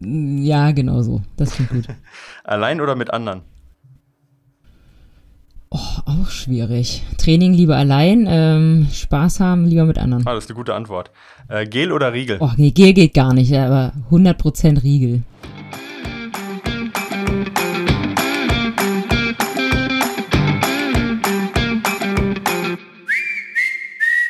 Ja, 0.00 0.72
genau 0.72 1.02
so. 1.02 1.22
Das 1.36 1.52
klingt 1.52 1.70
gut. 1.70 1.86
Allein 2.44 2.80
oder 2.80 2.96
mit 2.96 3.12
anderen? 3.12 3.42
Oh, 5.70 5.78
auch 6.06 6.28
schwierig. 6.28 7.02
Training 7.18 7.52
lieber 7.52 7.76
allein, 7.76 8.26
ähm, 8.28 8.86
Spaß 8.90 9.40
haben 9.40 9.66
lieber 9.66 9.84
mit 9.84 9.98
anderen. 9.98 10.24
Ah, 10.26 10.34
das 10.34 10.44
ist 10.44 10.50
eine 10.50 10.56
gute 10.56 10.74
Antwort. 10.74 11.10
Äh, 11.48 11.66
Gel 11.66 11.90
oder 11.92 12.12
Riegel? 12.12 12.38
Oh, 12.40 12.52
nee, 12.56 12.70
Gel 12.70 12.92
geht 12.92 13.14
gar 13.14 13.34
nicht, 13.34 13.52
aber 13.52 13.92
100% 14.10 14.82
Riegel. 14.84 15.22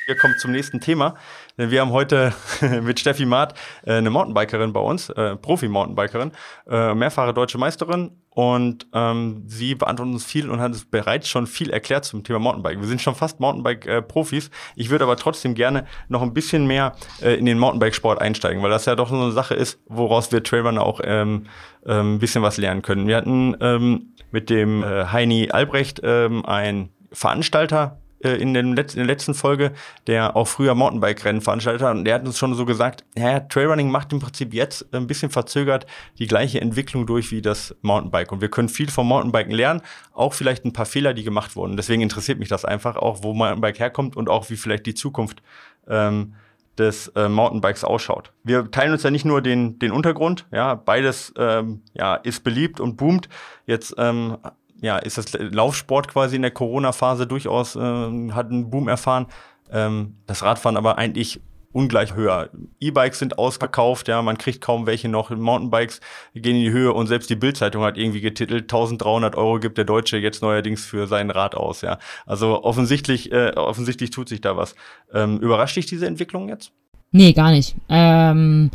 Wir 0.06 0.16
kommen 0.16 0.38
zum 0.38 0.52
nächsten 0.52 0.80
Thema. 0.80 1.16
Wir 1.56 1.80
haben 1.80 1.90
heute 1.90 2.32
mit 2.82 3.00
Steffi 3.00 3.26
Maat 3.26 3.58
äh, 3.84 3.94
eine 3.94 4.08
Mountainbikerin 4.08 4.72
bei 4.72 4.78
uns, 4.78 5.10
äh, 5.10 5.34
Profi-Mountainbikerin, 5.34 6.30
äh, 6.70 6.94
mehrfache 6.94 7.34
deutsche 7.34 7.58
Meisterin 7.58 8.12
und 8.30 8.86
ähm, 8.92 9.42
sie 9.46 9.74
beantwortet 9.74 10.14
uns 10.14 10.24
viel 10.24 10.48
und 10.48 10.60
hat 10.60 10.70
uns 10.70 10.84
bereits 10.84 11.28
schon 11.28 11.48
viel 11.48 11.70
erklärt 11.70 12.04
zum 12.04 12.22
Thema 12.22 12.38
Mountainbike. 12.38 12.80
Wir 12.80 12.86
sind 12.86 13.02
schon 13.02 13.16
fast 13.16 13.40
Mountainbike-Profis. 13.40 14.50
Ich 14.76 14.90
würde 14.90 15.02
aber 15.02 15.16
trotzdem 15.16 15.56
gerne 15.56 15.86
noch 16.08 16.22
ein 16.22 16.32
bisschen 16.32 16.68
mehr 16.68 16.94
äh, 17.20 17.34
in 17.34 17.44
den 17.44 17.58
Mountainbike-Sport 17.58 18.20
einsteigen, 18.20 18.62
weil 18.62 18.70
das 18.70 18.86
ja 18.86 18.94
doch 18.94 19.08
so 19.08 19.20
eine 19.20 19.32
Sache 19.32 19.54
ist, 19.54 19.80
woraus 19.86 20.30
wir 20.30 20.44
Trailrunner 20.44 20.86
auch 20.86 21.00
ähm, 21.02 21.46
ähm, 21.84 22.20
bisschen 22.20 22.42
was 22.42 22.58
lernen 22.58 22.82
können. 22.82 23.08
Wir 23.08 23.16
hatten 23.16 23.56
ähm, 23.60 24.14
mit 24.30 24.50
dem 24.50 24.84
äh, 24.84 25.06
Heini 25.06 25.50
Albrecht 25.50 26.00
ähm, 26.04 26.46
ein 26.46 26.90
Veranstalter 27.10 27.98
in, 28.20 28.54
den 28.54 28.74
Letz-, 28.74 28.94
in 28.94 28.98
der 28.98 29.06
letzten 29.06 29.34
Folge, 29.34 29.72
der 30.06 30.36
auch 30.36 30.48
früher 30.48 30.74
Mountainbike-Rennen 30.74 31.40
veranstaltet 31.40 31.82
hat. 31.82 31.96
Und 31.96 32.04
der 32.04 32.14
hat 32.14 32.26
uns 32.26 32.38
schon 32.38 32.54
so 32.54 32.64
gesagt, 32.64 33.04
ja, 33.16 33.40
Trailrunning 33.40 33.90
macht 33.90 34.12
im 34.12 34.20
Prinzip 34.20 34.54
jetzt 34.54 34.92
ein 34.94 35.06
bisschen 35.06 35.30
verzögert 35.30 35.86
die 36.18 36.26
gleiche 36.26 36.60
Entwicklung 36.60 37.06
durch 37.06 37.30
wie 37.30 37.42
das 37.42 37.76
Mountainbike. 37.82 38.32
Und 38.32 38.40
wir 38.40 38.48
können 38.48 38.68
viel 38.68 38.90
vom 38.90 39.08
Mountainbiken 39.08 39.52
lernen, 39.52 39.82
auch 40.12 40.32
vielleicht 40.32 40.64
ein 40.64 40.72
paar 40.72 40.86
Fehler, 40.86 41.14
die 41.14 41.24
gemacht 41.24 41.56
wurden. 41.56 41.76
Deswegen 41.76 42.02
interessiert 42.02 42.38
mich 42.38 42.48
das 42.48 42.64
einfach 42.64 42.96
auch, 42.96 43.22
wo 43.22 43.34
Mountainbike 43.34 43.78
herkommt 43.78 44.16
und 44.16 44.28
auch 44.28 44.50
wie 44.50 44.56
vielleicht 44.56 44.86
die 44.86 44.94
Zukunft 44.94 45.42
ähm, 45.88 46.34
des 46.78 47.08
äh, 47.08 47.28
Mountainbikes 47.28 47.84
ausschaut. 47.84 48.32
Wir 48.44 48.70
teilen 48.70 48.92
uns 48.92 49.02
ja 49.02 49.10
nicht 49.10 49.24
nur 49.24 49.40
den, 49.40 49.78
den 49.78 49.92
Untergrund, 49.92 50.46
ja, 50.52 50.74
beides 50.74 51.32
ähm, 51.38 51.82
ja, 51.94 52.16
ist 52.16 52.44
beliebt 52.44 52.80
und 52.80 52.96
boomt. 52.96 53.28
Jetzt 53.66 53.94
ähm, 53.98 54.36
ja, 54.80 54.98
ist 54.98 55.18
das 55.18 55.32
Laufsport 55.32 56.08
quasi 56.08 56.36
in 56.36 56.42
der 56.42 56.50
Corona-Phase 56.50 57.26
durchaus, 57.26 57.76
äh, 57.76 57.80
hat 57.80 58.50
einen 58.50 58.70
Boom 58.70 58.88
erfahren. 58.88 59.26
Ähm, 59.70 60.16
das 60.26 60.42
Radfahren 60.42 60.76
aber 60.76 60.98
eigentlich 60.98 61.40
ungleich 61.76 62.14
höher. 62.14 62.48
E-Bikes 62.80 63.18
sind 63.18 63.38
ausverkauft, 63.38 64.08
ja, 64.08 64.22
man 64.22 64.38
kriegt 64.38 64.62
kaum 64.62 64.86
welche 64.86 65.10
noch. 65.10 65.28
Mountainbikes 65.28 66.00
gehen 66.34 66.56
in 66.56 66.62
die 66.62 66.70
Höhe 66.70 66.90
und 66.90 67.06
selbst 67.06 67.28
die 67.28 67.36
Bildzeitung 67.36 67.82
hat 67.82 67.98
irgendwie 67.98 68.22
getitelt, 68.22 68.62
1300 68.62 69.36
Euro 69.36 69.60
gibt 69.60 69.76
der 69.76 69.84
Deutsche 69.84 70.16
jetzt 70.16 70.40
neuerdings 70.40 70.86
für 70.86 71.06
sein 71.06 71.30
Rad 71.30 71.54
aus, 71.54 71.82
ja. 71.82 71.98
Also 72.24 72.64
offensichtlich, 72.64 73.30
äh, 73.30 73.52
offensichtlich 73.56 74.08
tut 74.08 74.30
sich 74.30 74.40
da 74.40 74.56
was. 74.56 74.74
Ähm, 75.12 75.38
überrascht 75.38 75.76
dich 75.76 75.84
diese 75.84 76.06
Entwicklung 76.06 76.48
jetzt? 76.48 76.72
Nee, 77.12 77.34
gar 77.34 77.50
nicht. 77.50 77.76
Ähm 77.90 78.70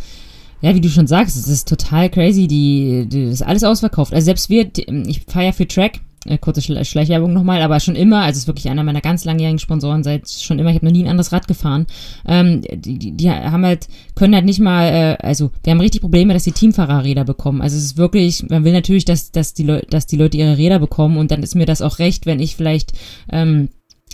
ja, 0.61 0.75
wie 0.75 0.81
du 0.81 0.89
schon 0.89 1.07
sagst, 1.07 1.35
es 1.35 1.47
ist 1.47 1.67
total 1.67 2.09
crazy, 2.09 2.47
die, 2.47 3.07
die 3.07 3.23
ist 3.23 3.41
alles 3.41 3.63
ausverkauft. 3.63 4.13
Also 4.13 4.25
selbst 4.25 4.49
wir, 4.49 4.69
ich 5.07 5.21
fahre 5.27 5.45
ja 5.45 5.51
für 5.51 5.67
Track, 5.67 5.99
äh, 6.25 6.37
kurze 6.37 6.61
Schleichwerbung 6.61 7.33
nochmal, 7.33 7.61
aber 7.61 7.79
schon 7.79 7.95
immer, 7.95 8.21
also 8.21 8.31
es 8.33 8.37
ist 8.43 8.47
wirklich 8.47 8.69
einer 8.69 8.83
meiner 8.83 9.01
ganz 9.01 9.25
langjährigen 9.25 9.57
Sponsoren 9.57 10.03
seit 10.03 10.29
schon 10.29 10.59
immer, 10.59 10.69
ich 10.69 10.75
habe 10.75 10.85
noch 10.85 10.93
nie 10.93 11.03
ein 11.03 11.09
anderes 11.09 11.31
Rad 11.31 11.47
gefahren. 11.47 11.87
Ähm, 12.27 12.61
die, 12.61 12.99
die, 12.99 13.11
die 13.11 13.31
haben 13.31 13.65
halt, 13.65 13.87
können 14.13 14.35
halt 14.35 14.45
nicht 14.45 14.59
mal, 14.59 14.87
äh, 14.87 15.25
also 15.25 15.49
wir 15.63 15.71
haben 15.71 15.81
richtig 15.81 16.01
Probleme, 16.01 16.33
dass 16.33 16.43
die 16.43 16.51
Teamfahrer 16.51 17.03
Räder 17.03 17.25
bekommen. 17.25 17.61
Also 17.61 17.75
es 17.77 17.85
ist 17.85 17.97
wirklich, 17.97 18.47
man 18.49 18.63
will 18.63 18.73
natürlich, 18.73 19.05
dass, 19.05 19.31
dass, 19.31 19.55
die, 19.55 19.63
Leute, 19.63 19.87
dass 19.87 20.05
die 20.05 20.17
Leute 20.17 20.37
ihre 20.37 20.57
Räder 20.57 20.77
bekommen 20.77 21.17
und 21.17 21.31
dann 21.31 21.41
ist 21.41 21.55
mir 21.55 21.65
das 21.65 21.81
auch 21.81 21.97
recht, 21.97 22.27
wenn 22.27 22.39
ich 22.39 22.55
vielleicht 22.55 22.93
ähm, 23.31 23.69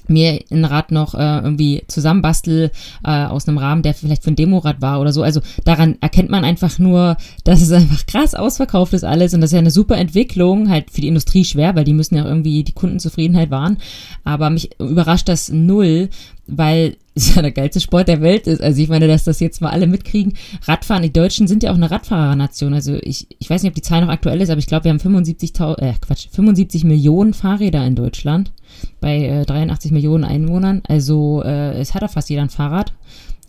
mir 0.10 0.40
ein 0.52 0.66
Rad 0.66 0.92
noch 0.92 1.14
äh, 1.14 1.40
irgendwie 1.40 1.84
zusammenbastel 1.88 2.72
äh, 3.04 3.26
aus 3.26 3.48
einem 3.48 3.58
Rahmen, 3.58 3.82
der 3.82 3.94
vielleicht 3.94 4.24
für 4.24 4.32
ein 4.32 4.36
Demorad 4.36 4.82
war 4.82 5.02
oder 5.02 5.14
so. 5.14 5.24
Also 5.24 5.42
daran 5.66 5.98
erkennt 6.02 6.30
man 6.30 6.44
einfach 6.44 6.80
nur, 6.80 7.18
dass 7.44 7.62
es 7.62 7.72
einfach 7.72 8.06
krass 8.06 8.34
ausverkauft 8.36 8.94
ist 8.94 9.04
alles 9.04 9.34
und 9.34 9.42
das 9.42 9.50
ist 9.50 9.56
ja 9.56 9.60
eine 9.60 9.72
super 9.72 9.98
Entwicklung, 9.98 10.70
halt 10.70 10.92
für 10.92 11.02
die 11.02 11.08
Industrie 11.08 11.46
schwer, 11.46 11.76
weil 11.76 11.84
die 11.84 11.94
müssen 11.94 12.16
ja 12.16 12.26
irgendwie 12.26 12.64
die 12.64 12.74
Kundenzufriedenheit 12.74 13.52
wahren. 13.52 13.78
Aber 14.24 14.50
mich 14.50 14.70
überrascht 14.80 15.30
das 15.30 15.50
null, 15.50 16.10
weil 16.48 16.98
es 17.18 17.36
ja 17.36 17.42
der 17.42 17.52
geilste 17.52 17.82
Sport 17.82 18.08
der 18.08 18.22
Welt 18.22 18.48
ist. 18.48 18.62
Also 18.62 18.82
ich 18.82 18.90
meine, 18.90 19.08
dass 19.08 19.24
das 19.24 19.40
jetzt 19.40 19.62
mal 19.62 19.72
alle 19.72 19.88
mitkriegen. 19.88 20.34
Radfahren, 20.64 21.04
die 21.04 21.12
Deutschen 21.14 21.48
sind 21.48 21.64
ja 21.64 21.72
auch 21.72 21.76
eine 21.76 21.90
Radfahrernation. 21.90 22.74
Also 22.74 22.96
ich, 23.02 23.28
ich 23.40 23.50
weiß 23.50 23.64
nicht, 23.64 23.72
ob 23.72 23.76
die 23.76 23.82
Zahl 23.82 24.02
noch 24.02 24.10
aktuell 24.10 24.40
ist, 24.42 24.50
aber 24.50 24.60
ich 24.60 24.68
glaube, 24.68 24.86
wir 24.86 24.92
haben 24.92 25.00
75, 25.00 25.52
äh, 25.78 25.94
Quatsch, 26.00 26.28
75 26.32 26.84
Millionen 26.84 27.34
Fahrräder 27.34 27.86
in 27.86 27.96
Deutschland 27.96 28.52
bei 29.00 29.26
äh, 29.26 29.46
83 29.46 29.92
Millionen 29.92 30.24
Einwohnern. 30.24 30.82
Also 30.88 31.44
äh, 31.44 31.80
es 31.80 31.94
hat 31.94 32.04
auch 32.04 32.12
fast 32.12 32.30
jeder 32.30 32.42
ein 32.42 32.50
Fahrrad. 32.50 32.94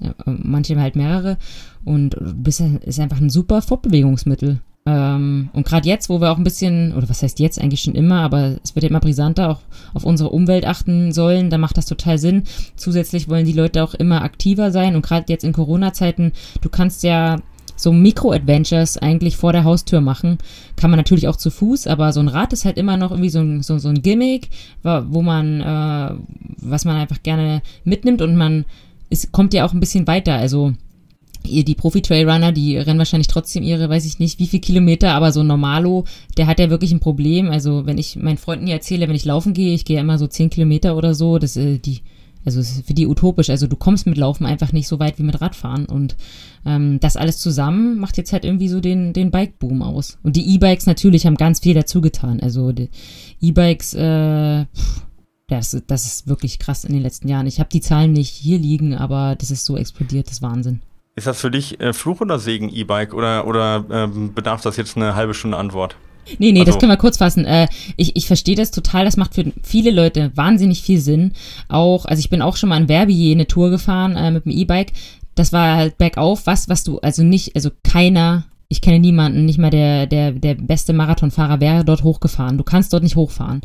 Ja, 0.00 0.14
manche 0.26 0.80
halt 0.80 0.94
mehrere. 0.94 1.38
Und 1.84 2.16
das 2.20 2.60
ist 2.60 3.00
einfach 3.00 3.20
ein 3.20 3.30
super 3.30 3.62
Fortbewegungsmittel. 3.62 4.60
Ähm, 4.88 5.50
und 5.52 5.66
gerade 5.66 5.86
jetzt, 5.86 6.08
wo 6.08 6.20
wir 6.20 6.30
auch 6.30 6.38
ein 6.38 6.44
bisschen, 6.44 6.94
oder 6.94 7.08
was 7.08 7.22
heißt 7.22 7.40
jetzt 7.40 7.60
eigentlich 7.60 7.82
schon 7.82 7.94
immer, 7.94 8.22
aber 8.22 8.56
es 8.62 8.74
wird 8.74 8.84
ja 8.84 8.88
immer 8.88 9.00
brisanter, 9.00 9.50
auch 9.50 9.60
auf 9.92 10.04
unsere 10.04 10.30
Umwelt 10.30 10.64
achten 10.64 11.12
sollen, 11.12 11.50
da 11.50 11.58
macht 11.58 11.76
das 11.76 11.86
total 11.86 12.16
Sinn. 12.18 12.44
Zusätzlich 12.76 13.28
wollen 13.28 13.44
die 13.44 13.52
Leute 13.52 13.82
auch 13.82 13.94
immer 13.94 14.22
aktiver 14.22 14.70
sein 14.70 14.96
und 14.96 15.02
gerade 15.02 15.26
jetzt 15.28 15.44
in 15.44 15.52
Corona-Zeiten, 15.52 16.32
du 16.62 16.68
kannst 16.70 17.02
ja 17.02 17.36
so 17.78 17.92
Mikro-Adventures 17.92 18.98
eigentlich 18.98 19.36
vor 19.36 19.52
der 19.52 19.64
Haustür 19.64 20.00
machen. 20.00 20.38
Kann 20.76 20.90
man 20.90 20.98
natürlich 20.98 21.28
auch 21.28 21.36
zu 21.36 21.50
Fuß, 21.50 21.86
aber 21.86 22.12
so 22.12 22.20
ein 22.20 22.28
Rad 22.28 22.52
ist 22.52 22.64
halt 22.64 22.76
immer 22.76 22.96
noch 22.96 23.12
irgendwie 23.12 23.30
so 23.30 23.38
ein, 23.40 23.62
so, 23.62 23.78
so 23.78 23.88
ein 23.88 24.02
Gimmick, 24.02 24.50
wo 24.82 25.22
man, 25.22 25.60
äh, 25.60 26.14
was 26.60 26.84
man 26.84 26.96
einfach 26.96 27.22
gerne 27.22 27.62
mitnimmt 27.84 28.20
und 28.20 28.36
man, 28.36 28.64
es 29.10 29.32
kommt 29.32 29.54
ja 29.54 29.64
auch 29.64 29.72
ein 29.72 29.80
bisschen 29.80 30.06
weiter. 30.06 30.34
Also 30.34 30.74
die 31.44 31.74
Profi-Trailrunner, 31.74 32.52
die 32.52 32.76
rennen 32.76 32.98
wahrscheinlich 32.98 33.28
trotzdem 33.28 33.62
ihre, 33.62 33.88
weiß 33.88 34.04
ich 34.04 34.18
nicht, 34.18 34.38
wie 34.38 34.46
viel 34.46 34.60
Kilometer, 34.60 35.12
aber 35.12 35.32
so 35.32 35.42
Normalo, 35.42 36.04
der 36.36 36.46
hat 36.46 36.58
ja 36.58 36.68
wirklich 36.68 36.92
ein 36.92 37.00
Problem. 37.00 37.50
Also 37.50 37.86
wenn 37.86 37.96
ich 37.96 38.16
meinen 38.16 38.38
Freunden 38.38 38.66
hier 38.66 38.74
erzähle, 38.74 39.08
wenn 39.08 39.14
ich 39.14 39.24
laufen 39.24 39.54
gehe, 39.54 39.74
ich 39.74 39.84
gehe 39.84 39.96
ja 39.96 40.02
immer 40.02 40.18
so 40.18 40.26
10 40.26 40.50
Kilometer 40.50 40.96
oder 40.96 41.14
so, 41.14 41.38
das, 41.38 41.56
äh, 41.56 41.78
die, 41.78 42.00
also 42.48 42.60
ist 42.60 42.86
für 42.86 42.94
die 42.94 43.06
utopisch. 43.06 43.50
Also 43.50 43.66
du 43.66 43.76
kommst 43.76 44.06
mit 44.06 44.16
Laufen 44.16 44.46
einfach 44.46 44.72
nicht 44.72 44.88
so 44.88 44.98
weit 44.98 45.18
wie 45.18 45.22
mit 45.22 45.40
Radfahren. 45.40 45.84
Und 45.84 46.16
ähm, 46.64 46.98
das 47.00 47.16
alles 47.16 47.38
zusammen 47.38 47.98
macht 47.98 48.16
jetzt 48.16 48.32
halt 48.32 48.44
irgendwie 48.44 48.68
so 48.68 48.80
den, 48.80 49.12
den 49.12 49.30
Bike-Boom 49.30 49.82
aus. 49.82 50.18
Und 50.22 50.36
die 50.36 50.54
E-Bikes 50.54 50.86
natürlich 50.86 51.26
haben 51.26 51.36
ganz 51.36 51.60
viel 51.60 51.74
dazu 51.74 52.00
getan. 52.00 52.40
Also 52.40 52.72
E-Bikes, 53.40 53.94
äh, 53.94 54.64
das, 55.48 55.82
das 55.86 56.06
ist 56.06 56.26
wirklich 56.26 56.58
krass 56.58 56.84
in 56.84 56.94
den 56.94 57.02
letzten 57.02 57.28
Jahren. 57.28 57.46
Ich 57.46 57.60
habe 57.60 57.68
die 57.70 57.80
Zahlen 57.80 58.12
nicht 58.12 58.30
hier 58.30 58.58
liegen, 58.58 58.94
aber 58.94 59.36
das 59.38 59.50
ist 59.50 59.66
so 59.66 59.76
explodiert, 59.76 60.26
das 60.26 60.34
ist 60.34 60.42
Wahnsinn. 60.42 60.80
Ist 61.16 61.26
das 61.26 61.40
für 61.40 61.50
dich 61.50 61.80
äh, 61.80 61.92
Fluch 61.92 62.20
oder 62.20 62.38
Segen 62.38 62.70
E-Bike 62.70 63.12
oder, 63.12 63.46
oder 63.46 63.84
ähm, 63.90 64.32
bedarf 64.34 64.62
das 64.62 64.76
jetzt 64.76 64.96
eine 64.96 65.14
halbe 65.14 65.34
Stunde 65.34 65.58
Antwort? 65.58 65.96
Nee, 66.38 66.52
nee, 66.52 66.60
also. 66.60 66.72
das 66.72 66.78
können 66.78 66.92
wir 66.92 66.96
kurz 66.96 67.18
fassen. 67.18 67.44
Äh, 67.44 67.68
ich 67.96 68.16
ich 68.16 68.26
verstehe 68.26 68.56
das 68.56 68.70
total, 68.70 69.04
das 69.04 69.16
macht 69.16 69.34
für 69.34 69.52
viele 69.62 69.90
Leute 69.90 70.30
wahnsinnig 70.34 70.82
viel 70.82 71.00
Sinn. 71.00 71.32
Auch, 71.68 72.04
also 72.04 72.20
ich 72.20 72.30
bin 72.30 72.42
auch 72.42 72.56
schon 72.56 72.68
mal 72.68 72.80
in 72.80 72.88
Verbier 72.88 73.34
eine 73.34 73.46
Tour 73.46 73.70
gefahren 73.70 74.16
äh, 74.16 74.30
mit 74.30 74.44
dem 74.44 74.52
E-Bike. 74.52 74.92
Das 75.34 75.52
war 75.52 75.76
halt 75.76 75.98
bergauf, 75.98 76.46
was, 76.46 76.68
was 76.68 76.84
du, 76.84 76.98
also 76.98 77.22
nicht, 77.22 77.54
also 77.54 77.70
keiner, 77.84 78.44
ich 78.68 78.80
kenne 78.80 78.98
niemanden, 78.98 79.46
nicht 79.46 79.58
mal 79.58 79.70
der, 79.70 80.06
der, 80.06 80.32
der 80.32 80.54
beste 80.54 80.92
Marathonfahrer 80.92 81.60
wäre 81.60 81.84
dort 81.84 82.02
hochgefahren. 82.02 82.58
Du 82.58 82.64
kannst 82.64 82.92
dort 82.92 83.02
nicht 83.02 83.16
hochfahren. 83.16 83.62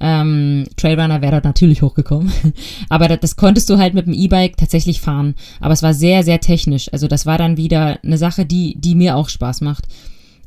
Ähm, 0.00 0.64
Trailrunner 0.76 1.20
wäre 1.20 1.32
dort 1.32 1.44
natürlich 1.44 1.82
hochgekommen. 1.82 2.32
Aber 2.88 3.06
das, 3.06 3.20
das, 3.20 3.36
konntest 3.36 3.68
du 3.68 3.76
halt 3.76 3.92
mit 3.92 4.06
dem 4.06 4.14
E-Bike 4.14 4.56
tatsächlich 4.56 5.00
fahren. 5.00 5.34
Aber 5.60 5.74
es 5.74 5.82
war 5.82 5.92
sehr, 5.92 6.24
sehr 6.24 6.40
technisch. 6.40 6.90
Also 6.92 7.06
das 7.06 7.26
war 7.26 7.36
dann 7.36 7.58
wieder 7.58 7.98
eine 8.02 8.18
Sache, 8.18 8.46
die, 8.46 8.80
die 8.80 8.94
mir 8.94 9.16
auch 9.16 9.28
Spaß 9.28 9.60
macht. 9.60 9.84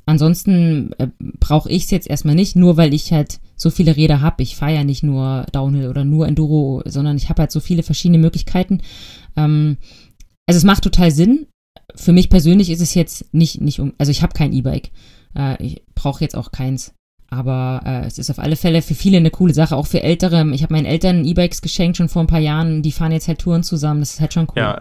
Ansonsten 0.05 0.91
äh, 0.97 1.07
brauche 1.19 1.69
ich 1.69 1.85
es 1.85 1.91
jetzt 1.91 2.09
erstmal 2.09 2.35
nicht, 2.35 2.55
nur 2.55 2.77
weil 2.77 2.93
ich 2.93 3.13
halt 3.13 3.39
so 3.55 3.69
viele 3.69 3.95
Räder 3.95 4.21
habe. 4.21 4.43
Ich 4.43 4.55
fahre 4.55 4.73
ja 4.73 4.83
nicht 4.83 5.03
nur 5.03 5.45
Downhill 5.51 5.87
oder 5.87 6.03
nur 6.03 6.27
Enduro, 6.27 6.81
sondern 6.85 7.15
ich 7.15 7.29
habe 7.29 7.41
halt 7.41 7.51
so 7.51 7.59
viele 7.59 7.83
verschiedene 7.83 8.17
Möglichkeiten. 8.17 8.81
Ähm, 9.35 9.77
also 10.45 10.57
es 10.57 10.65
macht 10.65 10.83
total 10.83 11.11
Sinn. 11.11 11.47
Für 11.95 12.11
mich 12.11 12.29
persönlich 12.29 12.69
ist 12.69 12.81
es 12.81 12.93
jetzt 12.93 13.33
nicht, 13.33 13.61
nicht 13.61 13.79
um, 13.79 13.93
also 13.97 14.11
ich 14.11 14.21
habe 14.21 14.33
kein 14.33 14.51
E-Bike. 14.51 14.91
Äh, 15.35 15.63
ich 15.63 15.83
brauche 15.95 16.23
jetzt 16.23 16.35
auch 16.35 16.51
keins. 16.51 16.93
Aber 17.37 17.81
äh, 17.85 18.05
es 18.05 18.17
ist 18.17 18.29
auf 18.29 18.39
alle 18.39 18.55
Fälle 18.55 18.81
für 18.81 18.95
viele 18.95 19.17
eine 19.17 19.31
coole 19.31 19.53
Sache, 19.53 19.75
auch 19.75 19.87
für 19.87 20.01
Ältere. 20.01 20.47
Ich 20.53 20.63
habe 20.63 20.73
meinen 20.73 20.85
Eltern 20.85 21.25
E-Bikes 21.25 21.61
geschenkt 21.61 21.97
schon 21.97 22.09
vor 22.09 22.23
ein 22.23 22.27
paar 22.27 22.39
Jahren. 22.39 22.81
Die 22.81 22.91
fahren 22.91 23.11
jetzt 23.11 23.27
halt 23.27 23.39
Touren 23.39 23.63
zusammen. 23.63 23.99
Das 23.99 24.13
ist 24.13 24.19
halt 24.19 24.33
schon 24.33 24.47
cool. 24.49 24.57
Ja, 24.57 24.79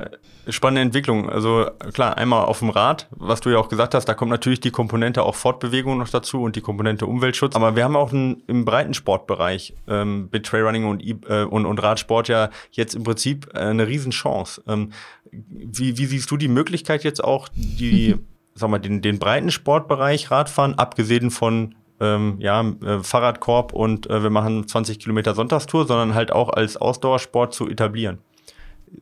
spannende 0.49 0.83
Entwicklung. 0.83 1.29
Also 1.29 1.67
klar, 1.93 2.19
einmal 2.19 2.45
auf 2.45 2.59
dem 2.59 2.71
Rad, 2.71 3.09
was 3.11 3.41
du 3.41 3.51
ja 3.51 3.59
auch 3.59 3.69
gesagt 3.69 3.95
hast, 3.95 4.07
da 4.07 4.15
kommt 4.15 4.31
natürlich 4.31 4.61
die 4.61 4.71
Komponente 4.71 5.23
auch 5.23 5.35
Fortbewegung 5.35 5.99
noch 5.99 6.09
dazu 6.09 6.43
und 6.43 6.57
die 6.57 6.61
Komponente 6.61 7.07
Umweltschutz. 7.07 7.55
Aber 7.55 7.77
wir 7.77 7.85
haben 7.85 7.97
auch 7.97 8.13
einen, 8.13 8.43
im 8.47 8.65
breiten 8.65 8.95
Sportbereich 8.95 9.75
ähm, 9.89 10.29
mit 10.33 10.47
Trailrunning 10.47 10.85
und, 10.87 11.03
e 11.03 11.17
äh, 11.29 11.45
und, 11.45 11.67
und 11.67 11.83
Radsport 11.83 12.29
ja 12.29 12.51
jetzt 12.73 12.95
im 12.95 13.05
Prinzip 13.05 13.49
äh, 13.55 13.59
eine 13.59 13.87
Riesenchance. 13.87 14.63
Ähm, 14.67 14.93
wie, 15.31 15.99
wie 15.99 16.07
siehst 16.07 16.31
du 16.31 16.37
die 16.37 16.49
Möglichkeit 16.49 17.05
jetzt 17.05 17.23
auch, 17.23 17.49
die, 17.55 18.17
sag 18.55 18.71
mal, 18.71 18.79
den, 18.79 19.01
den 19.01 19.19
breiten 19.19 19.51
Sportbereich 19.51 20.31
Radfahren, 20.31 20.75
abgesehen 20.75 21.31
von 21.31 21.75
ähm, 22.03 22.37
ja, 22.41 22.61
äh, 22.85 22.99
Fahrradkorb 23.03 23.73
und 23.73 24.11
äh, 24.11 24.23
wir 24.23 24.31
machen 24.31 24.67
20 24.67 24.99
Kilometer 24.99 25.35
Sonntagstour, 25.35 25.87
sondern 25.87 26.15
halt 26.15 26.33
auch 26.33 26.51
als 26.51 26.77
Ausdauersport 26.77 27.55
zu 27.55 27.69
etablieren. 27.69 28.19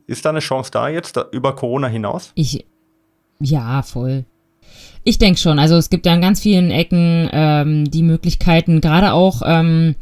Ist 0.07 0.23
da 0.23 0.29
eine 0.29 0.39
Chance 0.39 0.71
da 0.71 0.87
jetzt, 0.87 1.17
da, 1.17 1.25
über 1.31 1.55
Corona 1.55 1.87
hinaus? 1.87 2.31
Ich, 2.35 2.65
ja, 3.39 3.81
voll. 3.81 4.25
Ich 5.03 5.17
denke 5.17 5.39
schon. 5.39 5.57
Also 5.57 5.75
es 5.75 5.89
gibt 5.89 6.05
ja 6.05 6.13
an 6.13 6.21
ganz 6.21 6.39
vielen 6.39 6.69
Ecken 6.69 7.27
ähm, 7.33 7.89
die 7.89 8.03
Möglichkeiten, 8.03 8.81
gerade 8.81 9.13
auch 9.13 9.41
ähm, 9.43 9.95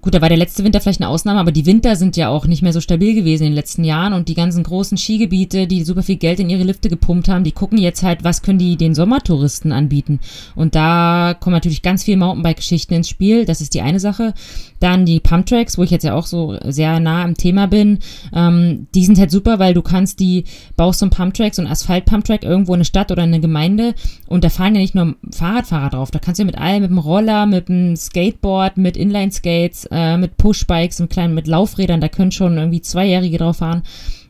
Gut, 0.00 0.14
da 0.14 0.22
war 0.22 0.30
der 0.30 0.38
letzte 0.38 0.64
Winter 0.64 0.80
vielleicht 0.80 1.02
eine 1.02 1.10
Ausnahme, 1.10 1.38
aber 1.38 1.52
die 1.52 1.66
Winter 1.66 1.96
sind 1.96 2.16
ja 2.16 2.30
auch 2.30 2.46
nicht 2.46 2.62
mehr 2.62 2.72
so 2.72 2.80
stabil 2.80 3.14
gewesen 3.14 3.44
in 3.44 3.50
den 3.50 3.56
letzten 3.56 3.84
Jahren 3.84 4.14
und 4.14 4.28
die 4.28 4.34
ganzen 4.34 4.64
großen 4.64 4.96
Skigebiete, 4.96 5.66
die 5.66 5.84
super 5.84 6.02
viel 6.02 6.16
Geld 6.16 6.40
in 6.40 6.48
ihre 6.48 6.64
Lifte 6.64 6.88
gepumpt 6.88 7.28
haben, 7.28 7.44
die 7.44 7.52
gucken 7.52 7.78
jetzt 7.78 8.02
halt, 8.02 8.24
was 8.24 8.42
können 8.42 8.58
die 8.58 8.76
den 8.76 8.94
Sommertouristen 8.94 9.70
anbieten. 9.70 10.18
Und 10.56 10.74
da 10.74 11.36
kommen 11.38 11.54
natürlich 11.54 11.82
ganz 11.82 12.04
viele 12.04 12.16
Mountainbike-Geschichten 12.16 12.94
ins 12.94 13.10
Spiel. 13.10 13.44
Das 13.44 13.60
ist 13.60 13.74
die 13.74 13.82
eine 13.82 14.00
Sache. 14.00 14.32
Dann 14.80 15.04
die 15.04 15.20
Pumptracks, 15.20 15.76
wo 15.76 15.82
ich 15.82 15.90
jetzt 15.90 16.04
ja 16.04 16.14
auch 16.14 16.26
so 16.26 16.58
sehr 16.64 16.98
nah 16.98 17.22
am 17.22 17.34
Thema 17.34 17.66
bin. 17.66 17.98
Ähm, 18.34 18.88
die 18.94 19.04
sind 19.04 19.18
halt 19.18 19.30
super, 19.30 19.58
weil 19.58 19.74
du 19.74 19.82
kannst 19.82 20.20
die, 20.20 20.44
baust 20.74 21.00
so 21.00 21.06
ein 21.06 21.10
Pumptrack, 21.10 21.54
so 21.54 21.62
ein 21.62 21.68
Asphalt-Pumptrack 21.68 22.42
irgendwo 22.42 22.72
in 22.72 22.78
eine 22.78 22.84
Stadt 22.86 23.12
oder 23.12 23.22
in 23.22 23.28
eine 23.28 23.40
Gemeinde 23.40 23.94
und 24.26 24.42
da 24.42 24.48
fahren 24.48 24.74
ja 24.74 24.80
nicht 24.80 24.94
nur 24.94 25.14
Fahrradfahrer 25.30 25.90
drauf. 25.90 26.10
Da 26.10 26.18
kannst 26.18 26.38
du 26.38 26.42
ja 26.42 26.46
mit 26.46 26.58
allem, 26.58 26.82
mit 26.82 26.90
dem 26.90 26.98
Roller, 26.98 27.46
mit 27.46 27.68
dem 27.68 27.94
Skateboard, 27.94 28.78
mit 28.78 28.96
Inline-Skates, 28.96 29.81
äh, 29.90 30.16
mit 30.16 30.36
Pushbikes 30.36 31.00
und 31.00 31.10
kleinen, 31.10 31.34
mit 31.34 31.46
Laufrädern, 31.46 32.00
da 32.00 32.08
können 32.08 32.32
schon 32.32 32.56
irgendwie 32.56 32.82
Zweijährige 32.82 33.38
drauf 33.38 33.58
fahren. 33.58 33.82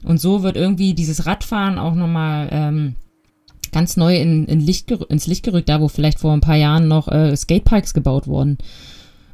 Und 0.05 0.20
so 0.20 0.42
wird 0.42 0.57
irgendwie 0.57 0.94
dieses 0.94 1.26
Radfahren 1.26 1.78
auch 1.78 1.94
nochmal 1.94 2.48
ähm, 2.50 2.94
ganz 3.72 3.96
neu 3.96 4.16
in, 4.16 4.46
in 4.46 4.61
Licht, 4.61 4.90
ins 4.90 5.26
Licht 5.26 5.44
gerückt, 5.44 5.68
da 5.68 5.80
wo 5.80 5.88
vielleicht 5.88 6.20
vor 6.20 6.32
ein 6.32 6.40
paar 6.40 6.57
Jahren 6.57 6.88
noch 6.88 7.09
äh, 7.09 7.34
Skateparks 7.36 7.94
gebaut 7.94 8.26
wurden. 8.26 8.59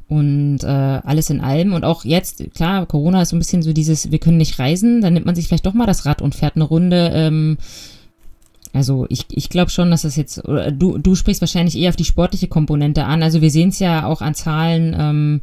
Und 0.07 0.63
äh, 0.63 0.67
alles 0.67 1.29
in 1.29 1.41
allem. 1.41 1.73
Und 1.73 1.83
auch 1.83 2.03
jetzt, 2.03 2.43
klar, 2.55 2.85
Corona 2.87 3.21
ist 3.21 3.29
so 3.29 3.35
ein 3.35 3.39
bisschen 3.39 3.61
so 3.61 3.73
dieses, 3.73 4.11
wir 4.11 4.17
können 4.17 4.37
nicht 4.37 4.57
reisen, 4.57 5.01
dann 5.01 5.13
nimmt 5.13 5.27
man 5.27 5.35
sich 5.35 5.47
vielleicht 5.47 5.67
doch 5.67 5.73
mal 5.73 5.85
das 5.85 6.05
Rad 6.05 6.21
und 6.21 6.33
fährt 6.33 6.55
eine 6.55 6.63
Runde. 6.63 7.11
Ähm, 7.13 7.57
also 8.73 9.05
ich, 9.09 9.25
ich 9.29 9.49
glaube 9.49 9.71
schon, 9.71 9.91
dass 9.91 10.03
das 10.03 10.15
jetzt, 10.15 10.41
du, 10.45 10.97
du 10.97 11.15
sprichst 11.15 11.41
wahrscheinlich 11.41 11.77
eher 11.77 11.89
auf 11.89 11.95
die 11.95 12.05
sportliche 12.05 12.47
Komponente 12.47 13.05
an. 13.05 13.23
Also 13.23 13.41
wir 13.41 13.51
sehen 13.51 13.69
es 13.69 13.79
ja 13.79 14.05
auch 14.05 14.21
an 14.21 14.35
Zahlen, 14.35 14.95
ähm, 14.97 15.41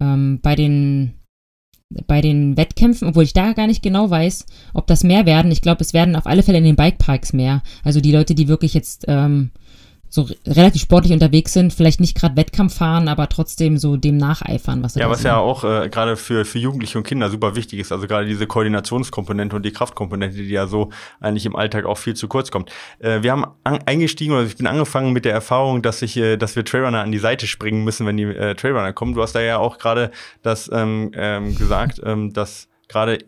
ähm, 0.00 0.40
bei 0.42 0.54
den 0.54 1.14
bei 2.06 2.20
den 2.20 2.56
Wettkämpfen, 2.56 3.06
obwohl 3.06 3.22
ich 3.22 3.32
da 3.32 3.52
gar 3.52 3.68
nicht 3.68 3.82
genau 3.82 4.10
weiß, 4.10 4.46
ob 4.74 4.88
das 4.88 5.04
mehr 5.04 5.24
werden. 5.24 5.52
Ich 5.52 5.62
glaube, 5.62 5.82
es 5.82 5.92
werden 5.92 6.16
auf 6.16 6.26
alle 6.26 6.42
Fälle 6.42 6.58
in 6.58 6.64
den 6.64 6.74
Bikeparks 6.74 7.32
mehr. 7.32 7.62
Also 7.84 8.00
die 8.00 8.10
Leute, 8.10 8.34
die 8.34 8.48
wirklich 8.48 8.74
jetzt 8.74 9.04
ähm, 9.06 9.50
so 10.16 10.28
relativ 10.46 10.82
sportlich 10.82 11.12
unterwegs 11.12 11.52
sind, 11.52 11.72
vielleicht 11.72 12.00
nicht 12.00 12.18
gerade 12.18 12.36
Wettkampf 12.36 12.78
fahren, 12.78 13.06
aber 13.06 13.28
trotzdem 13.28 13.76
so 13.78 13.96
dem 13.96 14.16
nacheifern, 14.16 14.82
was 14.82 14.96
Ja, 14.96 15.08
was 15.08 15.22
ja 15.22 15.36
auch 15.36 15.62
äh, 15.62 15.88
gerade 15.88 16.16
für, 16.16 16.44
für 16.44 16.58
Jugendliche 16.58 16.98
und 16.98 17.04
Kinder 17.04 17.30
super 17.30 17.54
wichtig 17.54 17.78
ist. 17.78 17.92
Also 17.92 18.06
gerade 18.08 18.26
diese 18.26 18.46
Koordinationskomponente 18.46 19.54
und 19.54 19.64
die 19.64 19.72
Kraftkomponente, 19.72 20.38
die 20.38 20.48
ja 20.48 20.66
so 20.66 20.90
eigentlich 21.20 21.46
im 21.46 21.54
Alltag 21.54 21.84
auch 21.84 21.98
viel 21.98 22.14
zu 22.14 22.26
kurz 22.26 22.50
kommt. 22.50 22.70
Äh, 22.98 23.22
wir 23.22 23.30
haben 23.30 23.44
eingestiegen 23.62 24.32
oder 24.32 24.44
ich 24.44 24.56
bin 24.56 24.66
angefangen 24.66 25.12
mit 25.12 25.24
der 25.24 25.32
Erfahrung, 25.32 25.82
dass 25.82 26.02
ich, 26.02 26.16
äh, 26.16 26.36
dass 26.36 26.56
wir 26.56 26.64
Trailrunner 26.64 27.02
an 27.02 27.12
die 27.12 27.18
Seite 27.18 27.46
springen 27.46 27.84
müssen, 27.84 28.06
wenn 28.06 28.16
die 28.16 28.24
äh, 28.24 28.54
Trailrunner 28.54 28.92
kommen. 28.92 29.14
Du 29.14 29.22
hast 29.22 29.34
da 29.34 29.40
ja 29.40 29.58
auch 29.58 29.78
gerade 29.78 30.10
das 30.42 30.70
ähm, 30.72 31.12
ähm, 31.14 31.54
gesagt, 31.54 32.00
ähm, 32.02 32.32
dass 32.32 32.68
gerade 32.88 33.18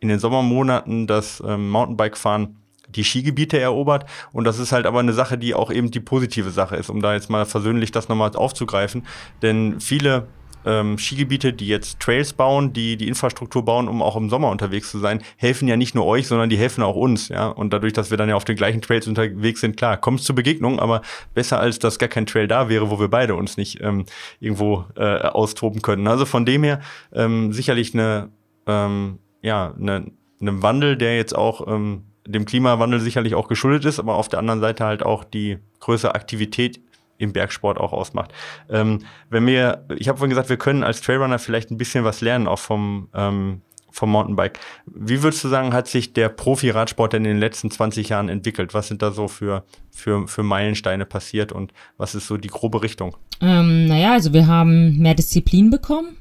in 0.00 0.08
den 0.08 0.18
Sommermonaten 0.18 1.06
das 1.06 1.42
ähm, 1.46 1.68
Mountainbike-Fahren 1.68 2.56
die 2.94 3.04
Skigebiete 3.04 3.58
erobert. 3.58 4.06
Und 4.32 4.44
das 4.44 4.58
ist 4.58 4.72
halt 4.72 4.86
aber 4.86 5.00
eine 5.00 5.12
Sache, 5.12 5.38
die 5.38 5.54
auch 5.54 5.70
eben 5.70 5.90
die 5.90 6.00
positive 6.00 6.50
Sache 6.50 6.76
ist, 6.76 6.90
um 6.90 7.02
da 7.02 7.14
jetzt 7.14 7.30
mal 7.30 7.46
versöhnlich 7.46 7.92
das 7.92 8.08
nochmal 8.08 8.30
aufzugreifen. 8.34 9.06
Denn 9.42 9.80
viele 9.80 10.26
ähm, 10.64 10.98
Skigebiete, 10.98 11.52
die 11.52 11.66
jetzt 11.66 12.00
Trails 12.00 12.32
bauen, 12.32 12.72
die 12.72 12.96
die 12.96 13.08
Infrastruktur 13.08 13.64
bauen, 13.64 13.88
um 13.88 14.02
auch 14.02 14.16
im 14.16 14.28
Sommer 14.28 14.50
unterwegs 14.50 14.90
zu 14.90 14.98
sein, 14.98 15.22
helfen 15.36 15.68
ja 15.68 15.76
nicht 15.76 15.94
nur 15.94 16.06
euch, 16.06 16.26
sondern 16.26 16.50
die 16.50 16.58
helfen 16.58 16.82
auch 16.82 16.96
uns, 16.96 17.28
ja. 17.28 17.48
Und 17.48 17.72
dadurch, 17.72 17.92
dass 17.92 18.10
wir 18.10 18.18
dann 18.18 18.28
ja 18.28 18.34
auf 18.34 18.44
den 18.44 18.56
gleichen 18.56 18.82
Trails 18.82 19.06
unterwegs 19.06 19.60
sind, 19.60 19.76
klar, 19.76 19.96
kommt 19.96 20.20
es 20.20 20.26
zur 20.26 20.36
Begegnung, 20.36 20.78
aber 20.78 21.02
besser 21.34 21.60
als 21.60 21.78
dass 21.78 21.98
gar 21.98 22.08
kein 22.08 22.26
Trail 22.26 22.48
da 22.48 22.68
wäre, 22.68 22.90
wo 22.90 23.00
wir 23.00 23.08
beide 23.08 23.34
uns 23.34 23.56
nicht 23.56 23.80
ähm, 23.80 24.04
irgendwo 24.38 24.84
äh, 24.96 25.22
austoben 25.22 25.82
können. 25.82 26.06
Also 26.06 26.26
von 26.26 26.44
dem 26.44 26.62
her 26.62 26.80
ähm, 27.12 27.52
sicherlich 27.52 27.94
eine, 27.94 28.30
ähm, 28.66 29.18
ja, 29.42 29.74
eine, 29.78 30.10
eine 30.40 30.62
Wandel, 30.62 30.96
der 30.96 31.16
jetzt 31.16 31.34
auch 31.34 31.66
ähm, 31.66 32.04
dem 32.30 32.44
Klimawandel 32.44 33.00
sicherlich 33.00 33.34
auch 33.34 33.48
geschuldet 33.48 33.84
ist, 33.84 33.98
aber 33.98 34.14
auf 34.14 34.28
der 34.28 34.38
anderen 34.38 34.60
Seite 34.60 34.84
halt 34.84 35.02
auch 35.02 35.24
die 35.24 35.58
größere 35.80 36.14
Aktivität 36.14 36.80
im 37.18 37.32
Bergsport 37.32 37.78
auch 37.78 37.92
ausmacht. 37.92 38.32
Ähm, 38.68 39.00
wenn 39.28 39.46
wir, 39.46 39.84
ich 39.98 40.08
habe 40.08 40.18
vorhin 40.18 40.30
gesagt, 40.30 40.48
wir 40.48 40.56
können 40.56 40.82
als 40.82 41.02
Trailrunner 41.02 41.38
vielleicht 41.38 41.70
ein 41.70 41.76
bisschen 41.76 42.04
was 42.04 42.22
lernen, 42.22 42.48
auch 42.48 42.58
vom, 42.58 43.08
ähm, 43.14 43.60
vom 43.90 44.10
Mountainbike. 44.10 44.58
Wie 44.86 45.22
würdest 45.22 45.44
du 45.44 45.48
sagen, 45.48 45.74
hat 45.74 45.86
sich 45.86 46.12
der 46.12 46.28
Profi-Radsport 46.28 47.14
in 47.14 47.24
den 47.24 47.38
letzten 47.38 47.70
20 47.70 48.08
Jahren 48.08 48.28
entwickelt? 48.28 48.72
Was 48.72 48.88
sind 48.88 49.02
da 49.02 49.10
so 49.10 49.28
für, 49.28 49.64
für, 49.90 50.26
für 50.28 50.42
Meilensteine 50.42 51.04
passiert 51.04 51.52
und 51.52 51.72
was 51.98 52.14
ist 52.14 52.26
so 52.26 52.36
die 52.36 52.48
grobe 52.48 52.82
Richtung? 52.82 53.16
Ähm, 53.40 53.86
naja, 53.86 54.12
also 54.12 54.32
wir 54.32 54.46
haben 54.46 54.98
mehr 54.98 55.14
Disziplin 55.14 55.70
bekommen. 55.70 56.16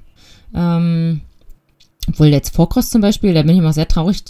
Ähm, 0.54 1.22
obwohl 2.08 2.28
jetzt 2.28 2.56
Vorkross 2.56 2.90
zum 2.90 3.02
Beispiel, 3.02 3.34
da 3.34 3.44
bin 3.44 3.52
ich 3.52 3.60
immer 3.60 3.74
sehr 3.74 3.88
traurig 3.88 4.24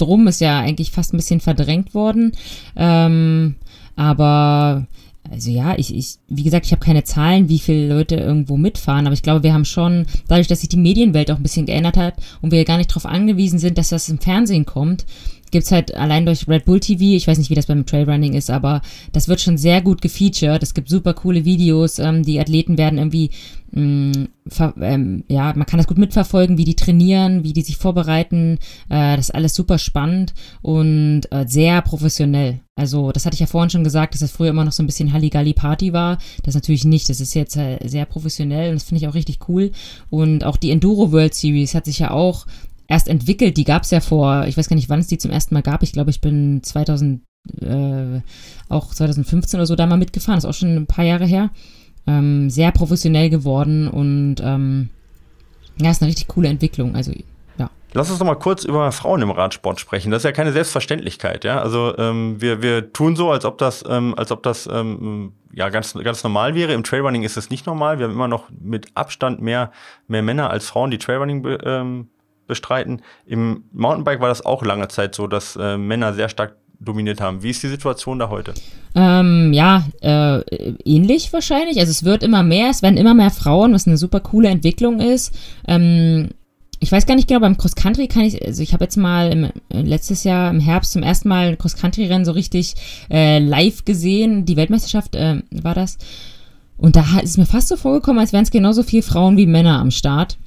drum, 0.00 0.26
ist 0.26 0.40
ja 0.40 0.60
eigentlich 0.60 0.90
fast 0.90 1.12
ein 1.12 1.18
bisschen 1.18 1.40
verdrängt 1.40 1.94
worden. 1.94 2.32
Ähm, 2.76 3.56
aber 3.96 4.86
also 5.30 5.50
ja, 5.50 5.76
ich, 5.76 5.94
ich, 5.94 6.16
wie 6.28 6.42
gesagt, 6.42 6.66
ich 6.66 6.72
habe 6.72 6.84
keine 6.84 7.04
Zahlen, 7.04 7.48
wie 7.48 7.58
viele 7.58 7.94
Leute 7.94 8.16
irgendwo 8.16 8.56
mitfahren, 8.56 9.06
aber 9.06 9.12
ich 9.12 9.22
glaube, 9.22 9.42
wir 9.42 9.52
haben 9.52 9.64
schon, 9.64 10.06
dadurch, 10.26 10.46
dass 10.46 10.60
sich 10.60 10.70
die 10.70 10.78
Medienwelt 10.78 11.30
auch 11.30 11.36
ein 11.36 11.42
bisschen 11.42 11.66
geändert 11.66 11.96
hat 11.96 12.14
und 12.40 12.50
wir 12.50 12.64
gar 12.64 12.78
nicht 12.78 12.90
darauf 12.90 13.04
angewiesen 13.04 13.58
sind, 13.58 13.76
dass 13.76 13.90
das 13.90 14.08
im 14.08 14.18
Fernsehen 14.18 14.64
kommt, 14.64 15.04
gibt's 15.50 15.72
halt 15.72 15.94
allein 15.94 16.26
durch 16.26 16.48
Red 16.48 16.64
Bull 16.64 16.80
TV, 16.80 17.16
ich 17.16 17.26
weiß 17.26 17.38
nicht, 17.38 17.50
wie 17.50 17.54
das 17.54 17.66
beim 17.66 17.86
Trailrunning 17.86 18.34
ist, 18.34 18.50
aber 18.50 18.82
das 19.12 19.28
wird 19.28 19.40
schon 19.40 19.58
sehr 19.58 19.82
gut 19.82 20.02
gefeatured. 20.02 20.62
Es 20.62 20.74
gibt 20.74 20.88
super 20.88 21.14
coole 21.14 21.44
Videos, 21.44 21.98
ähm, 21.98 22.22
die 22.24 22.40
Athleten 22.40 22.78
werden 22.78 22.98
irgendwie 22.98 23.30
Mm, 23.70 24.28
ähm, 24.80 25.24
ja, 25.28 25.52
man 25.54 25.66
kann 25.66 25.76
das 25.76 25.86
gut 25.86 25.98
mitverfolgen, 25.98 26.56
wie 26.56 26.64
die 26.64 26.74
trainieren, 26.74 27.44
wie 27.44 27.52
die 27.52 27.62
sich 27.62 27.76
vorbereiten. 27.76 28.58
Äh, 28.88 29.16
das 29.16 29.28
ist 29.28 29.34
alles 29.34 29.54
super 29.54 29.78
spannend 29.78 30.32
und 30.62 31.22
äh, 31.30 31.44
sehr 31.46 31.82
professionell. 31.82 32.60
Also, 32.76 33.12
das 33.12 33.26
hatte 33.26 33.34
ich 33.34 33.40
ja 33.40 33.46
vorhin 33.46 33.70
schon 33.70 33.84
gesagt, 33.84 34.14
dass 34.14 34.20
das 34.20 34.30
früher 34.30 34.50
immer 34.50 34.64
noch 34.64 34.72
so 34.72 34.82
ein 34.82 34.86
bisschen 34.86 35.12
Halligalli-Party 35.12 35.92
war. 35.92 36.18
Das 36.44 36.54
natürlich 36.54 36.84
nicht. 36.84 37.10
Das 37.10 37.20
ist 37.20 37.34
jetzt 37.34 37.56
äh, 37.56 37.78
sehr 37.84 38.06
professionell 38.06 38.70
und 38.70 38.76
das 38.76 38.84
finde 38.84 39.02
ich 39.02 39.08
auch 39.08 39.14
richtig 39.14 39.48
cool. 39.48 39.72
Und 40.08 40.44
auch 40.44 40.56
die 40.56 40.70
Enduro 40.70 41.12
World 41.12 41.34
Series 41.34 41.74
hat 41.74 41.84
sich 41.84 41.98
ja 41.98 42.10
auch 42.10 42.46
erst 42.88 43.08
entwickelt. 43.08 43.56
Die 43.56 43.64
gab 43.64 43.84
es 43.84 43.92
ja 43.92 44.00
vor, 44.00 44.46
ich 44.46 44.56
weiß 44.56 44.68
gar 44.68 44.76
nicht, 44.76 44.88
wann 44.88 45.00
es 45.00 45.06
die 45.06 45.18
zum 45.18 45.30
ersten 45.30 45.54
Mal 45.54 45.62
gab. 45.62 45.84
Ich 45.84 45.92
glaube, 45.92 46.10
ich 46.10 46.20
bin 46.20 46.62
2000, 46.62 47.22
äh, 47.60 48.20
auch 48.68 48.92
2015 48.92 49.60
oder 49.60 49.66
so 49.66 49.76
da 49.76 49.86
mal 49.86 49.96
mitgefahren. 49.96 50.38
Das 50.38 50.44
ist 50.44 50.50
auch 50.50 50.58
schon 50.58 50.74
ein 50.74 50.86
paar 50.86 51.04
Jahre 51.04 51.26
her 51.26 51.50
ähm, 52.08 52.48
sehr 52.50 52.72
professionell 52.72 53.28
geworden 53.28 53.86
und 53.86 54.36
ähm, 54.42 54.88
ja, 55.76 55.90
ist 55.90 56.02
eine 56.02 56.08
richtig 56.08 56.26
coole 56.26 56.48
Entwicklung. 56.48 56.96
Also 56.96 57.12
ja. 57.58 57.70
Lass 57.92 58.10
uns 58.10 58.18
doch 58.18 58.26
mal 58.26 58.34
kurz 58.34 58.64
über 58.64 58.90
Frauen 58.92 59.22
im 59.22 59.30
Radsport 59.30 59.78
sprechen. 59.78 60.10
Das 60.10 60.20
ist 60.20 60.24
ja 60.24 60.32
keine 60.32 60.52
Selbstverständlichkeit, 60.52 61.44
ja. 61.44 61.60
Also 61.60 61.96
ähm, 61.98 62.40
wir, 62.40 62.62
wir 62.62 62.92
tun 62.92 63.14
so, 63.14 63.30
als 63.30 63.44
ob 63.44 63.58
das, 63.58 63.84
ähm, 63.88 64.14
als 64.16 64.32
ob 64.32 64.42
das 64.42 64.68
ähm, 64.72 65.32
ja 65.52 65.68
ganz, 65.68 65.92
ganz 65.94 66.24
normal 66.24 66.54
wäre. 66.54 66.72
Im 66.72 66.82
Trailrunning 66.82 67.22
ist 67.22 67.36
es 67.36 67.50
nicht 67.50 67.66
normal. 67.66 67.98
Wir 67.98 68.06
haben 68.06 68.14
immer 68.14 68.28
noch 68.28 68.48
mit 68.58 68.88
Abstand 68.94 69.42
mehr, 69.42 69.70
mehr 70.08 70.22
Männer 70.22 70.50
als 70.50 70.66
Frauen, 70.66 70.90
die 70.90 70.98
Trailrunning 70.98 71.46
ähm, 71.62 72.08
bestreiten. 72.48 73.02
Im 73.24 73.64
Mountainbike 73.72 74.20
war 74.20 74.28
das 74.28 74.44
auch 74.44 74.64
lange 74.64 74.88
Zeit 74.88 75.14
so, 75.14 75.28
dass 75.28 75.54
äh, 75.54 75.78
Männer 75.78 76.14
sehr 76.14 76.28
stark 76.28 76.56
dominiert 76.80 77.20
haben. 77.20 77.42
Wie 77.42 77.50
ist 77.50 77.62
die 77.62 77.68
Situation 77.68 78.18
da 78.18 78.28
heute? 78.28 78.54
Ähm, 78.94 79.52
ja, 79.52 79.84
äh, 80.00 80.40
ähnlich 80.84 81.32
wahrscheinlich. 81.32 81.78
Also 81.78 81.90
es 81.90 82.04
wird 82.04 82.22
immer 82.22 82.42
mehr, 82.42 82.70
es 82.70 82.82
werden 82.82 82.96
immer 82.96 83.14
mehr 83.14 83.30
Frauen, 83.30 83.72
was 83.72 83.86
eine 83.86 83.96
super 83.96 84.20
coole 84.20 84.48
Entwicklung 84.48 85.00
ist. 85.00 85.34
Ähm, 85.66 86.30
ich 86.80 86.92
weiß 86.92 87.06
gar 87.06 87.16
nicht 87.16 87.26
genau, 87.26 87.40
beim 87.40 87.56
Cross-Country 87.56 88.06
kann 88.06 88.22
ich, 88.22 88.44
also 88.44 88.62
ich 88.62 88.72
habe 88.72 88.84
jetzt 88.84 88.96
mal 88.96 89.32
im, 89.32 89.44
äh, 89.44 89.82
letztes 89.82 90.22
Jahr 90.22 90.50
im 90.50 90.60
Herbst 90.60 90.92
zum 90.92 91.02
ersten 91.02 91.28
Mal 91.28 91.48
ein 91.48 91.58
Cross-Country-Rennen 91.58 92.24
so 92.24 92.32
richtig 92.32 92.74
äh, 93.10 93.40
live 93.40 93.84
gesehen. 93.84 94.44
Die 94.44 94.56
Weltmeisterschaft 94.56 95.16
äh, 95.16 95.42
war 95.50 95.74
das. 95.74 95.98
Und 96.76 96.94
da 96.94 97.02
ist 97.20 97.30
es 97.30 97.38
mir 97.38 97.46
fast 97.46 97.68
so 97.68 97.76
vorgekommen, 97.76 98.20
als 98.20 98.32
wären 98.32 98.44
es 98.44 98.52
genauso 98.52 98.84
viele 98.84 99.02
Frauen 99.02 99.36
wie 99.36 99.46
Männer 99.46 99.80
am 99.80 99.90
Start. 99.90 100.38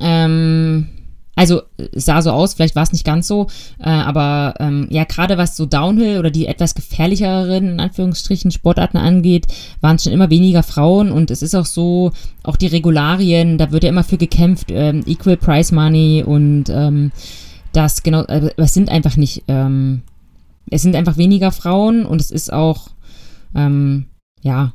Ähm, 0.00 0.86
also 1.34 1.62
es 1.76 2.04
sah 2.04 2.20
so 2.20 2.30
aus, 2.30 2.54
vielleicht 2.54 2.76
war 2.76 2.82
es 2.82 2.92
nicht 2.92 3.06
ganz 3.06 3.26
so, 3.26 3.46
äh, 3.78 3.88
aber 3.88 4.54
ähm, 4.60 4.86
ja, 4.90 5.04
gerade 5.04 5.38
was 5.38 5.56
so 5.56 5.64
Downhill 5.64 6.18
oder 6.18 6.30
die 6.30 6.46
etwas 6.46 6.74
gefährlicheren, 6.74 7.68
in 7.70 7.80
Anführungsstrichen, 7.80 8.50
Sportarten 8.50 8.98
angeht, 8.98 9.46
waren 9.80 9.96
es 9.96 10.04
schon 10.04 10.12
immer 10.12 10.28
weniger 10.28 10.62
Frauen 10.62 11.10
und 11.10 11.30
es 11.30 11.42
ist 11.42 11.54
auch 11.54 11.64
so, 11.64 12.12
auch 12.42 12.56
die 12.56 12.66
Regularien, 12.66 13.56
da 13.56 13.72
wird 13.72 13.84
ja 13.84 13.88
immer 13.88 14.04
für 14.04 14.18
gekämpft, 14.18 14.70
ähm, 14.70 15.02
Equal 15.06 15.38
Price 15.38 15.72
Money 15.72 16.22
und 16.22 16.64
ähm, 16.68 17.12
das 17.72 18.02
genau, 18.02 18.24
äh, 18.24 18.50
es 18.58 18.74
sind 18.74 18.90
einfach 18.90 19.16
nicht, 19.16 19.44
ähm, 19.48 20.02
es 20.70 20.82
sind 20.82 20.94
einfach 20.94 21.16
weniger 21.16 21.50
Frauen 21.50 22.04
und 22.04 22.20
es 22.20 22.30
ist 22.30 22.52
auch, 22.52 22.90
ähm, 23.54 24.06
ja, 24.42 24.74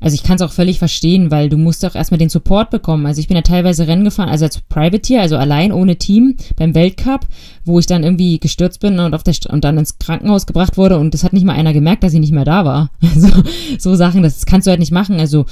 also 0.00 0.14
ich 0.14 0.22
kann 0.22 0.36
es 0.36 0.42
auch 0.42 0.52
völlig 0.52 0.78
verstehen, 0.78 1.30
weil 1.30 1.48
du 1.48 1.56
musst 1.56 1.84
auch 1.84 1.94
erstmal 1.94 2.18
den 2.18 2.28
Support 2.28 2.70
bekommen. 2.70 3.06
Also 3.06 3.20
ich 3.20 3.28
bin 3.28 3.36
ja 3.36 3.42
teilweise 3.42 3.86
Rennen 3.86 4.04
gefahren, 4.04 4.28
also 4.28 4.44
als 4.44 4.60
Privateer, 4.60 5.22
also 5.22 5.36
allein 5.36 5.72
ohne 5.72 5.96
Team 5.96 6.36
beim 6.56 6.74
Weltcup, 6.74 7.26
wo 7.64 7.78
ich 7.78 7.86
dann 7.86 8.04
irgendwie 8.04 8.38
gestürzt 8.38 8.80
bin 8.80 8.98
und, 8.98 9.14
auf 9.14 9.22
der 9.22 9.34
St 9.34 9.46
und 9.46 9.64
dann 9.64 9.78
ins 9.78 9.98
Krankenhaus 9.98 10.46
gebracht 10.46 10.76
wurde 10.76 10.98
und 10.98 11.14
das 11.14 11.24
hat 11.24 11.32
nicht 11.32 11.46
mal 11.46 11.54
einer 11.54 11.72
gemerkt, 11.72 12.04
dass 12.04 12.12
ich 12.12 12.20
nicht 12.20 12.32
mehr 12.32 12.44
da 12.44 12.64
war. 12.64 12.90
Also 13.16 13.28
so 13.78 13.94
Sachen, 13.94 14.22
das 14.22 14.44
kannst 14.44 14.66
du 14.66 14.70
halt 14.70 14.80
nicht 14.80 14.92
machen. 14.92 15.18
Also 15.18 15.46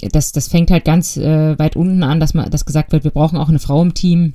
das, 0.00 0.30
das 0.30 0.46
fängt 0.46 0.70
halt 0.70 0.84
ganz 0.84 1.16
äh, 1.16 1.58
weit 1.58 1.74
unten 1.74 2.04
an, 2.04 2.20
dass 2.20 2.32
man, 2.32 2.48
dass 2.50 2.64
gesagt 2.64 2.92
wird, 2.92 3.02
wir 3.02 3.10
brauchen 3.10 3.36
auch 3.38 3.48
eine 3.48 3.58
Frau 3.58 3.82
im 3.82 3.94
Team. 3.94 4.34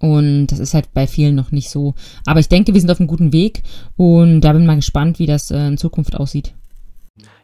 Und 0.00 0.48
das 0.48 0.58
ist 0.58 0.74
halt 0.74 0.92
bei 0.92 1.06
vielen 1.06 1.36
noch 1.36 1.52
nicht 1.52 1.70
so. 1.70 1.94
Aber 2.26 2.40
ich 2.40 2.48
denke, 2.48 2.74
wir 2.74 2.80
sind 2.80 2.90
auf 2.90 2.98
einem 2.98 3.06
guten 3.06 3.32
Weg 3.32 3.62
und 3.96 4.40
da 4.40 4.52
bin 4.52 4.62
ich 4.62 4.66
mal 4.66 4.76
gespannt, 4.76 5.18
wie 5.20 5.26
das 5.26 5.50
äh, 5.50 5.68
in 5.68 5.78
Zukunft 5.78 6.16
aussieht. 6.16 6.54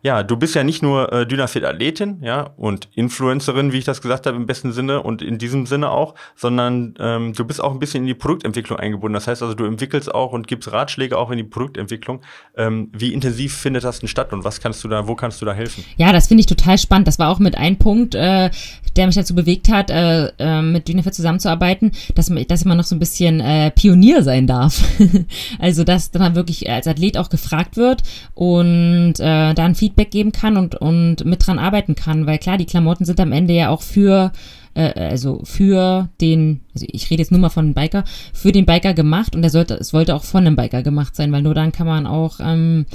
Ja, 0.04 0.24
du 0.24 0.36
bist 0.36 0.56
ja 0.56 0.64
nicht 0.64 0.82
nur 0.82 1.12
äh, 1.12 1.26
Dynafit-Athletin, 1.26 2.22
ja, 2.22 2.50
und 2.56 2.88
Influencerin, 2.94 3.72
wie 3.72 3.78
ich 3.78 3.84
das 3.84 4.02
gesagt 4.02 4.26
habe, 4.26 4.36
im 4.36 4.46
besten 4.46 4.72
Sinne 4.72 5.00
und 5.00 5.22
in 5.22 5.38
diesem 5.38 5.64
Sinne 5.64 5.90
auch, 5.90 6.16
sondern 6.34 6.94
ähm, 6.98 7.32
du 7.34 7.44
bist 7.44 7.62
auch 7.62 7.72
ein 7.72 7.78
bisschen 7.78 8.02
in 8.02 8.08
die 8.08 8.14
Produktentwicklung 8.14 8.80
eingebunden. 8.80 9.14
Das 9.14 9.28
heißt 9.28 9.42
also, 9.42 9.54
du 9.54 9.64
entwickelst 9.64 10.12
auch 10.12 10.32
und 10.32 10.48
gibst 10.48 10.72
Ratschläge 10.72 11.16
auch 11.16 11.30
in 11.30 11.36
die 11.36 11.44
Produktentwicklung. 11.44 12.20
Ähm, 12.56 12.90
wie 12.92 13.12
intensiv 13.12 13.56
findet 13.56 13.84
das 13.84 14.00
denn 14.00 14.08
statt 14.08 14.32
und 14.32 14.42
was 14.42 14.60
kannst 14.60 14.82
du 14.82 14.88
da, 14.88 15.06
wo 15.06 15.14
kannst 15.14 15.40
du 15.40 15.46
da 15.46 15.52
helfen? 15.52 15.84
Ja, 15.96 16.12
das 16.12 16.26
finde 16.26 16.40
ich 16.40 16.46
total 16.46 16.78
spannend. 16.78 17.06
Das 17.06 17.20
war 17.20 17.30
auch 17.30 17.38
mit 17.38 17.56
einem 17.56 17.76
Punkt, 17.76 18.16
äh, 18.16 18.50
der 18.96 19.06
mich 19.06 19.14
dazu 19.14 19.34
bewegt 19.34 19.68
hat, 19.68 19.90
äh, 19.90 20.26
äh, 20.38 20.62
mit 20.62 20.88
Dynafit 20.88 21.14
zusammenzuarbeiten, 21.14 21.92
dass, 22.14 22.30
dass 22.48 22.64
man 22.64 22.76
noch 22.76 22.84
so 22.84 22.96
ein 22.96 23.00
bisschen 23.00 23.40
äh, 23.40 23.70
Pionier 23.70 24.22
sein 24.22 24.46
darf. 24.46 24.82
also, 25.58 25.84
dass, 25.84 26.12
man 26.12 26.34
wirklich 26.34 26.68
als 26.70 26.86
Athlet 26.86 27.16
auch 27.16 27.30
gefragt 27.30 27.76
wird 27.76 28.02
und 28.34 29.14
äh, 29.18 29.54
dann 29.54 29.74
Feedback 29.74 30.02
Feedback 30.02 30.10
geben 30.10 30.32
kann 30.32 30.56
und, 30.56 30.74
und 30.74 31.24
mit 31.24 31.46
dran 31.46 31.58
arbeiten 31.58 31.94
kann, 31.94 32.26
weil 32.26 32.38
klar, 32.38 32.58
die 32.58 32.66
Klamotten 32.66 33.04
sind 33.04 33.20
am 33.20 33.32
Ende 33.32 33.54
ja 33.54 33.68
auch 33.68 33.82
für 33.82 34.32
äh, 34.74 34.92
also 34.98 35.40
für 35.44 36.08
den, 36.20 36.60
also 36.74 36.86
ich 36.90 37.10
rede 37.10 37.22
jetzt 37.22 37.30
nur 37.30 37.40
mal 37.40 37.50
von 37.50 37.66
einem 37.66 37.74
Biker, 37.74 38.04
für 38.32 38.52
den 38.52 38.66
Biker 38.66 38.94
gemacht 38.94 39.36
und 39.36 39.42
er 39.42 39.50
sollte, 39.50 39.74
es 39.74 39.92
wollte 39.92 40.14
auch 40.14 40.24
von 40.24 40.46
einem 40.46 40.56
Biker 40.56 40.82
gemacht 40.82 41.14
sein, 41.14 41.30
weil 41.30 41.42
nur 41.42 41.54
dann 41.54 41.72
kann 41.72 41.86
man 41.86 42.06
auch 42.06 42.40
ähm, 42.40 42.86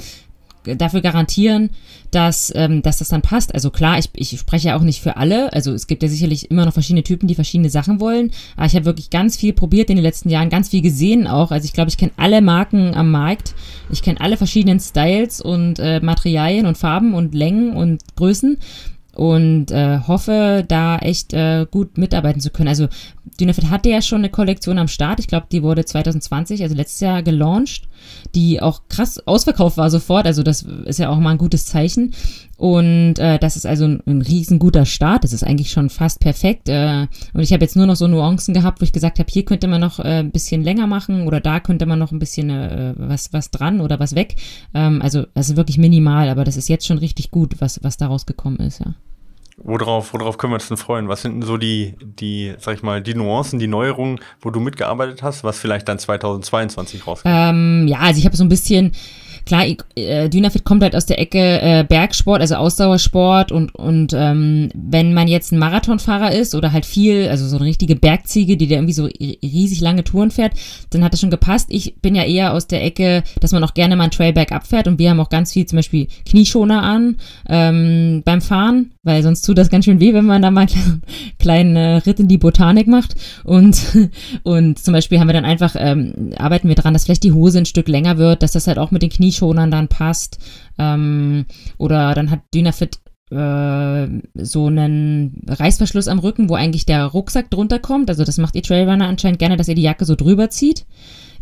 dafür 0.76 1.00
garantieren, 1.00 1.70
dass, 2.10 2.52
ähm, 2.54 2.82
dass 2.82 2.98
das 2.98 3.08
dann 3.08 3.22
passt. 3.22 3.54
Also 3.54 3.70
klar, 3.70 3.98
ich, 3.98 4.10
ich 4.14 4.38
spreche 4.38 4.68
ja 4.68 4.76
auch 4.76 4.82
nicht 4.82 5.00
für 5.00 5.16
alle. 5.16 5.52
Also 5.52 5.72
es 5.72 5.86
gibt 5.86 6.02
ja 6.02 6.08
sicherlich 6.08 6.50
immer 6.50 6.64
noch 6.64 6.72
verschiedene 6.72 7.02
Typen, 7.02 7.28
die 7.28 7.34
verschiedene 7.34 7.70
Sachen 7.70 8.00
wollen. 8.00 8.30
Aber 8.56 8.66
ich 8.66 8.74
habe 8.74 8.84
wirklich 8.84 9.10
ganz 9.10 9.36
viel 9.36 9.52
probiert 9.52 9.90
in 9.90 9.96
den 9.96 10.04
letzten 10.04 10.30
Jahren, 10.30 10.50
ganz 10.50 10.70
viel 10.70 10.82
gesehen 10.82 11.26
auch. 11.26 11.50
Also 11.50 11.64
ich 11.64 11.72
glaube, 11.72 11.90
ich 11.90 11.96
kenne 11.96 12.12
alle 12.16 12.40
Marken 12.40 12.94
am 12.94 13.10
Markt. 13.10 13.54
Ich 13.90 14.02
kenne 14.02 14.20
alle 14.20 14.36
verschiedenen 14.36 14.80
Styles 14.80 15.40
und 15.40 15.78
äh, 15.78 16.00
Materialien 16.00 16.66
und 16.66 16.78
Farben 16.78 17.14
und 17.14 17.34
Längen 17.34 17.76
und 17.76 18.02
Größen 18.16 18.58
und 19.18 19.72
äh, 19.72 19.98
hoffe, 20.06 20.64
da 20.66 20.98
echt 20.98 21.32
äh, 21.32 21.66
gut 21.68 21.98
mitarbeiten 21.98 22.40
zu 22.40 22.50
können. 22.50 22.68
Also 22.68 22.86
Dynafit 23.40 23.68
hatte 23.68 23.90
ja 23.90 24.00
schon 24.00 24.18
eine 24.18 24.30
Kollektion 24.30 24.78
am 24.78 24.86
Start. 24.86 25.18
Ich 25.18 25.26
glaube, 25.26 25.48
die 25.50 25.64
wurde 25.64 25.84
2020, 25.84 26.62
also 26.62 26.76
letztes 26.76 27.00
Jahr 27.00 27.24
gelauncht, 27.24 27.87
die 28.34 28.60
auch 28.60 28.82
krass 28.88 29.26
ausverkauft 29.26 29.76
war 29.76 29.90
sofort. 29.90 30.26
Also 30.26 30.42
das 30.42 30.62
ist 30.62 30.98
ja 30.98 31.10
auch 31.10 31.18
mal 31.18 31.30
ein 31.30 31.38
gutes 31.38 31.66
Zeichen. 31.66 32.14
Und 32.56 33.18
äh, 33.18 33.38
das 33.38 33.56
ist 33.56 33.66
also 33.66 33.84
ein, 33.84 34.02
ein 34.06 34.22
riesenguter 34.22 34.84
Start. 34.84 35.24
Das 35.24 35.32
ist 35.32 35.44
eigentlich 35.44 35.70
schon 35.70 35.90
fast 35.90 36.20
perfekt. 36.20 36.68
Äh, 36.68 37.06
und 37.32 37.40
ich 37.40 37.52
habe 37.52 37.64
jetzt 37.64 37.76
nur 37.76 37.86
noch 37.86 37.96
so 37.96 38.08
Nuancen 38.08 38.52
gehabt, 38.52 38.80
wo 38.80 38.84
ich 38.84 38.92
gesagt 38.92 39.18
habe, 39.18 39.30
hier 39.30 39.44
könnte 39.44 39.68
man 39.68 39.80
noch 39.80 40.00
äh, 40.00 40.20
ein 40.20 40.32
bisschen 40.32 40.62
länger 40.62 40.86
machen 40.86 41.26
oder 41.26 41.40
da 41.40 41.60
könnte 41.60 41.86
man 41.86 41.98
noch 41.98 42.10
ein 42.10 42.18
bisschen 42.18 42.50
äh, 42.50 42.94
was, 42.96 43.32
was 43.32 43.50
dran 43.50 43.80
oder 43.80 44.00
was 44.00 44.14
weg. 44.14 44.36
Ähm, 44.74 45.00
also 45.02 45.26
das 45.34 45.50
ist 45.50 45.56
wirklich 45.56 45.78
minimal, 45.78 46.28
aber 46.28 46.44
das 46.44 46.56
ist 46.56 46.68
jetzt 46.68 46.86
schon 46.86 46.98
richtig 46.98 47.30
gut, 47.30 47.60
was, 47.60 47.82
was 47.84 47.96
daraus 47.96 48.26
gekommen 48.26 48.58
ist, 48.58 48.80
ja. 48.80 48.94
Worauf, 49.60 50.12
worauf 50.14 50.38
können 50.38 50.52
wir 50.52 50.56
uns 50.56 50.68
denn 50.68 50.76
freuen? 50.76 51.08
Was 51.08 51.22
sind 51.22 51.34
denn 51.34 51.42
so 51.42 51.56
die, 51.56 51.94
die, 52.00 52.54
sag 52.58 52.76
ich 52.76 52.82
mal, 52.82 53.02
die 53.02 53.14
Nuancen, 53.14 53.58
die 53.58 53.66
Neuerungen, 53.66 54.20
wo 54.40 54.50
du 54.50 54.60
mitgearbeitet 54.60 55.22
hast, 55.22 55.42
was 55.42 55.58
vielleicht 55.58 55.88
dann 55.88 55.98
2022 55.98 57.06
rauskommt? 57.06 57.34
Ähm, 57.36 57.86
ja, 57.88 57.98
also 57.98 58.18
ich 58.18 58.24
habe 58.24 58.36
so 58.36 58.44
ein 58.44 58.48
bisschen 58.48 58.92
klar, 59.48 59.64
äh, 59.96 60.28
Dynafit 60.28 60.64
kommt 60.64 60.82
halt 60.82 60.94
aus 60.94 61.06
der 61.06 61.18
Ecke 61.18 61.38
äh, 61.38 61.84
Bergsport, 61.88 62.40
also 62.40 62.56
Ausdauersport 62.56 63.50
und, 63.50 63.74
und 63.74 64.12
ähm, 64.14 64.68
wenn 64.74 65.14
man 65.14 65.26
jetzt 65.26 65.52
ein 65.52 65.58
Marathonfahrer 65.58 66.32
ist 66.32 66.54
oder 66.54 66.72
halt 66.72 66.86
viel, 66.86 67.28
also 67.28 67.48
so 67.48 67.56
eine 67.56 67.64
richtige 67.64 67.96
Bergziege, 67.96 68.56
die 68.56 68.68
da 68.68 68.76
irgendwie 68.76 68.92
so 68.92 69.06
riesig 69.06 69.80
lange 69.80 70.04
Touren 70.04 70.30
fährt, 70.30 70.52
dann 70.90 71.02
hat 71.02 71.14
das 71.14 71.20
schon 71.20 71.30
gepasst. 71.30 71.68
Ich 71.70 71.96
bin 72.00 72.14
ja 72.14 72.24
eher 72.24 72.52
aus 72.52 72.66
der 72.66 72.84
Ecke, 72.84 73.24
dass 73.40 73.52
man 73.52 73.64
auch 73.64 73.74
gerne 73.74 73.96
mal 73.96 74.04
ein 74.04 74.10
Trailback 74.10 74.52
abfährt 74.52 74.86
und 74.86 74.98
wir 74.98 75.10
haben 75.10 75.20
auch 75.20 75.30
ganz 75.30 75.52
viel 75.52 75.66
zum 75.66 75.76
Beispiel 75.76 76.08
Knieschoner 76.28 76.82
an 76.82 77.16
ähm, 77.48 78.22
beim 78.24 78.42
Fahren, 78.42 78.92
weil 79.08 79.24
sonst 79.24 79.42
tut 79.42 79.58
das 79.58 79.70
ganz 79.70 79.86
schön 79.86 79.98
weh, 79.98 80.14
wenn 80.14 80.26
man 80.26 80.42
da 80.42 80.52
mal 80.52 80.60
einen 80.74 81.02
kleinen 81.40 81.76
Ritt 81.76 82.20
in 82.20 82.28
die 82.28 82.38
Botanik 82.38 82.86
macht 82.86 83.16
und, 83.42 83.80
und 84.44 84.78
zum 84.78 84.92
Beispiel 84.92 85.18
haben 85.18 85.28
wir 85.28 85.34
dann 85.34 85.44
einfach, 85.44 85.74
ähm, 85.76 86.30
arbeiten 86.38 86.68
wir 86.68 86.76
dran, 86.76 86.92
dass 86.92 87.06
vielleicht 87.06 87.24
die 87.24 87.32
Hose 87.32 87.58
ein 87.58 87.66
Stück 87.66 87.88
länger 87.88 88.18
wird, 88.18 88.44
dass 88.44 88.52
das 88.52 88.68
halt 88.68 88.78
auch 88.78 88.92
mit 88.92 89.02
den 89.02 89.10
Knieschonern 89.10 89.48
Schonern 89.48 89.70
dann 89.70 89.88
passt. 89.88 90.38
Ähm, 90.78 91.46
oder 91.78 92.14
dann 92.14 92.30
hat 92.30 92.40
Dynafit 92.54 92.98
äh, 93.30 94.08
so 94.34 94.66
einen 94.66 95.42
Reißverschluss 95.46 96.08
am 96.08 96.18
Rücken, 96.18 96.48
wo 96.48 96.54
eigentlich 96.54 96.86
der 96.86 97.04
Rucksack 97.06 97.50
drunter 97.50 97.78
kommt. 97.78 98.10
Also 98.10 98.24
das 98.24 98.38
macht 98.38 98.54
ihr 98.54 98.62
Trailrunner 98.62 99.08
anscheinend 99.08 99.38
gerne, 99.38 99.56
dass 99.56 99.68
ihr 99.68 99.74
die 99.74 99.82
Jacke 99.82 100.04
so 100.04 100.14
drüber 100.14 100.50
zieht. 100.50 100.86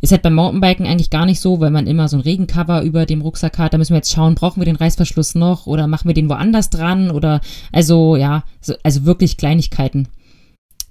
Ist 0.01 0.13
halt 0.13 0.23
beim 0.23 0.35
Mountainbiken 0.35 0.87
eigentlich 0.87 1.11
gar 1.11 1.27
nicht 1.27 1.41
so, 1.41 1.61
weil 1.61 1.71
man 1.71 1.87
immer 1.87 2.09
so 2.09 2.17
ein 2.17 2.23
Regencover 2.23 2.83
über 2.83 3.07
dem 3.07 3.23
Rucksack 3.23 3.59
hat. 3.59 3.73
Da 3.73 3.79
müssen 3.79 3.93
wir 3.93 3.99
jetzt 3.99 4.13
schauen, 4.13 4.35
brauchen 4.35 4.61
wir 4.61 4.67
den 4.67 4.77
Reißverschluss 4.77 5.35
noch 5.35 5.67
oder 5.67 5.87
machen 5.87 6.09
wir 6.09 6.15
den 6.15 6.29
woanders 6.29 6.71
dran 6.71 7.11
oder 7.11 7.41
also 7.73 8.17
ja, 8.17 8.45
so, 8.61 8.75
also 8.83 9.05
wirklich 9.05 9.37
Kleinigkeiten. 9.37 10.09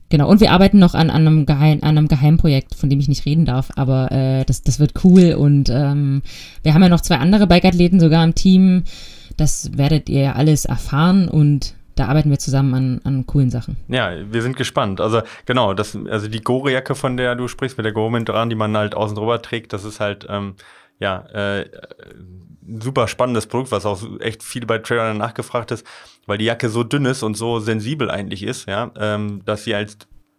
Genau, 0.10 0.30
und 0.30 0.40
wir 0.40 0.52
arbeiten 0.52 0.78
noch 0.78 0.94
an, 0.94 1.10
an, 1.10 1.28
einem, 1.28 1.46
Geheim, 1.46 1.80
an 1.82 1.98
einem 1.98 2.08
Geheimprojekt, 2.08 2.76
von 2.76 2.90
dem 2.90 3.00
ich 3.00 3.08
nicht 3.08 3.26
reden 3.26 3.46
darf, 3.46 3.72
aber 3.76 4.12
äh, 4.12 4.46
das, 4.46 4.62
das 4.62 4.80
wird 4.80 5.04
cool 5.04 5.34
und 5.34 5.70
ähm, 5.70 6.22
wir 6.62 6.74
haben 6.74 6.84
ja 6.84 6.90
noch 6.90 7.02
zwei 7.02 7.18
andere 7.18 7.48
Bikeathleten 7.48 8.00
sogar 8.00 8.24
im 8.24 8.36
Team. 8.36 8.84
Das 9.36 9.78
werdet 9.78 10.08
ihr 10.08 10.22
ja 10.22 10.34
alles 10.34 10.66
erfahren 10.66 11.28
und 11.28 11.74
da 11.96 12.08
arbeiten 12.08 12.30
wir 12.30 12.40
zusammen 12.40 12.74
an, 12.74 13.02
an 13.04 13.26
coolen 13.26 13.50
Sachen. 13.50 13.78
Ja, 13.88 14.12
wir 14.32 14.42
sind 14.42 14.58
gespannt. 14.58 15.02
Also 15.02 15.22
genau, 15.46 15.74
das, 15.74 15.98
also 16.10 16.28
die 16.28 16.42
Gore-Jacke, 16.42 16.94
von 16.96 17.18
der 17.18 17.36
du 17.36 17.48
sprichst, 17.48 17.78
mit 17.78 17.86
der 17.86 17.94
Gore-Membran, 17.94 18.50
die 18.50 18.56
man 18.56 18.76
halt 18.76 18.96
außen 18.96 19.16
drüber 19.16 19.42
trägt, 19.42 19.74
das 19.74 19.86
ist 19.86 20.00
halt 20.00 20.28
ähm, 20.30 20.56
ja 21.00 21.26
äh, 21.28 21.70
super 22.80 23.08
spannendes 23.08 23.48
Produkt, 23.48 23.72
was 23.72 23.86
auch 23.86 24.02
echt 24.20 24.44
viel 24.44 24.66
bei 24.66 24.80
Trailern 24.80 25.18
nachgefragt 25.18 25.72
ist, 25.72 25.86
weil 26.26 26.38
die 26.38 26.46
Jacke 26.46 26.70
so 26.70 26.84
dünn 26.84 27.06
ist 27.06 27.24
und 27.24 27.36
so 27.36 27.60
sensibel 27.60 28.10
eigentlich 28.10 28.44
ist, 28.44 28.68
ja, 28.68 28.92
ähm, 28.98 29.42
dass 29.46 29.64
sie 29.64 29.76
als 29.76 29.98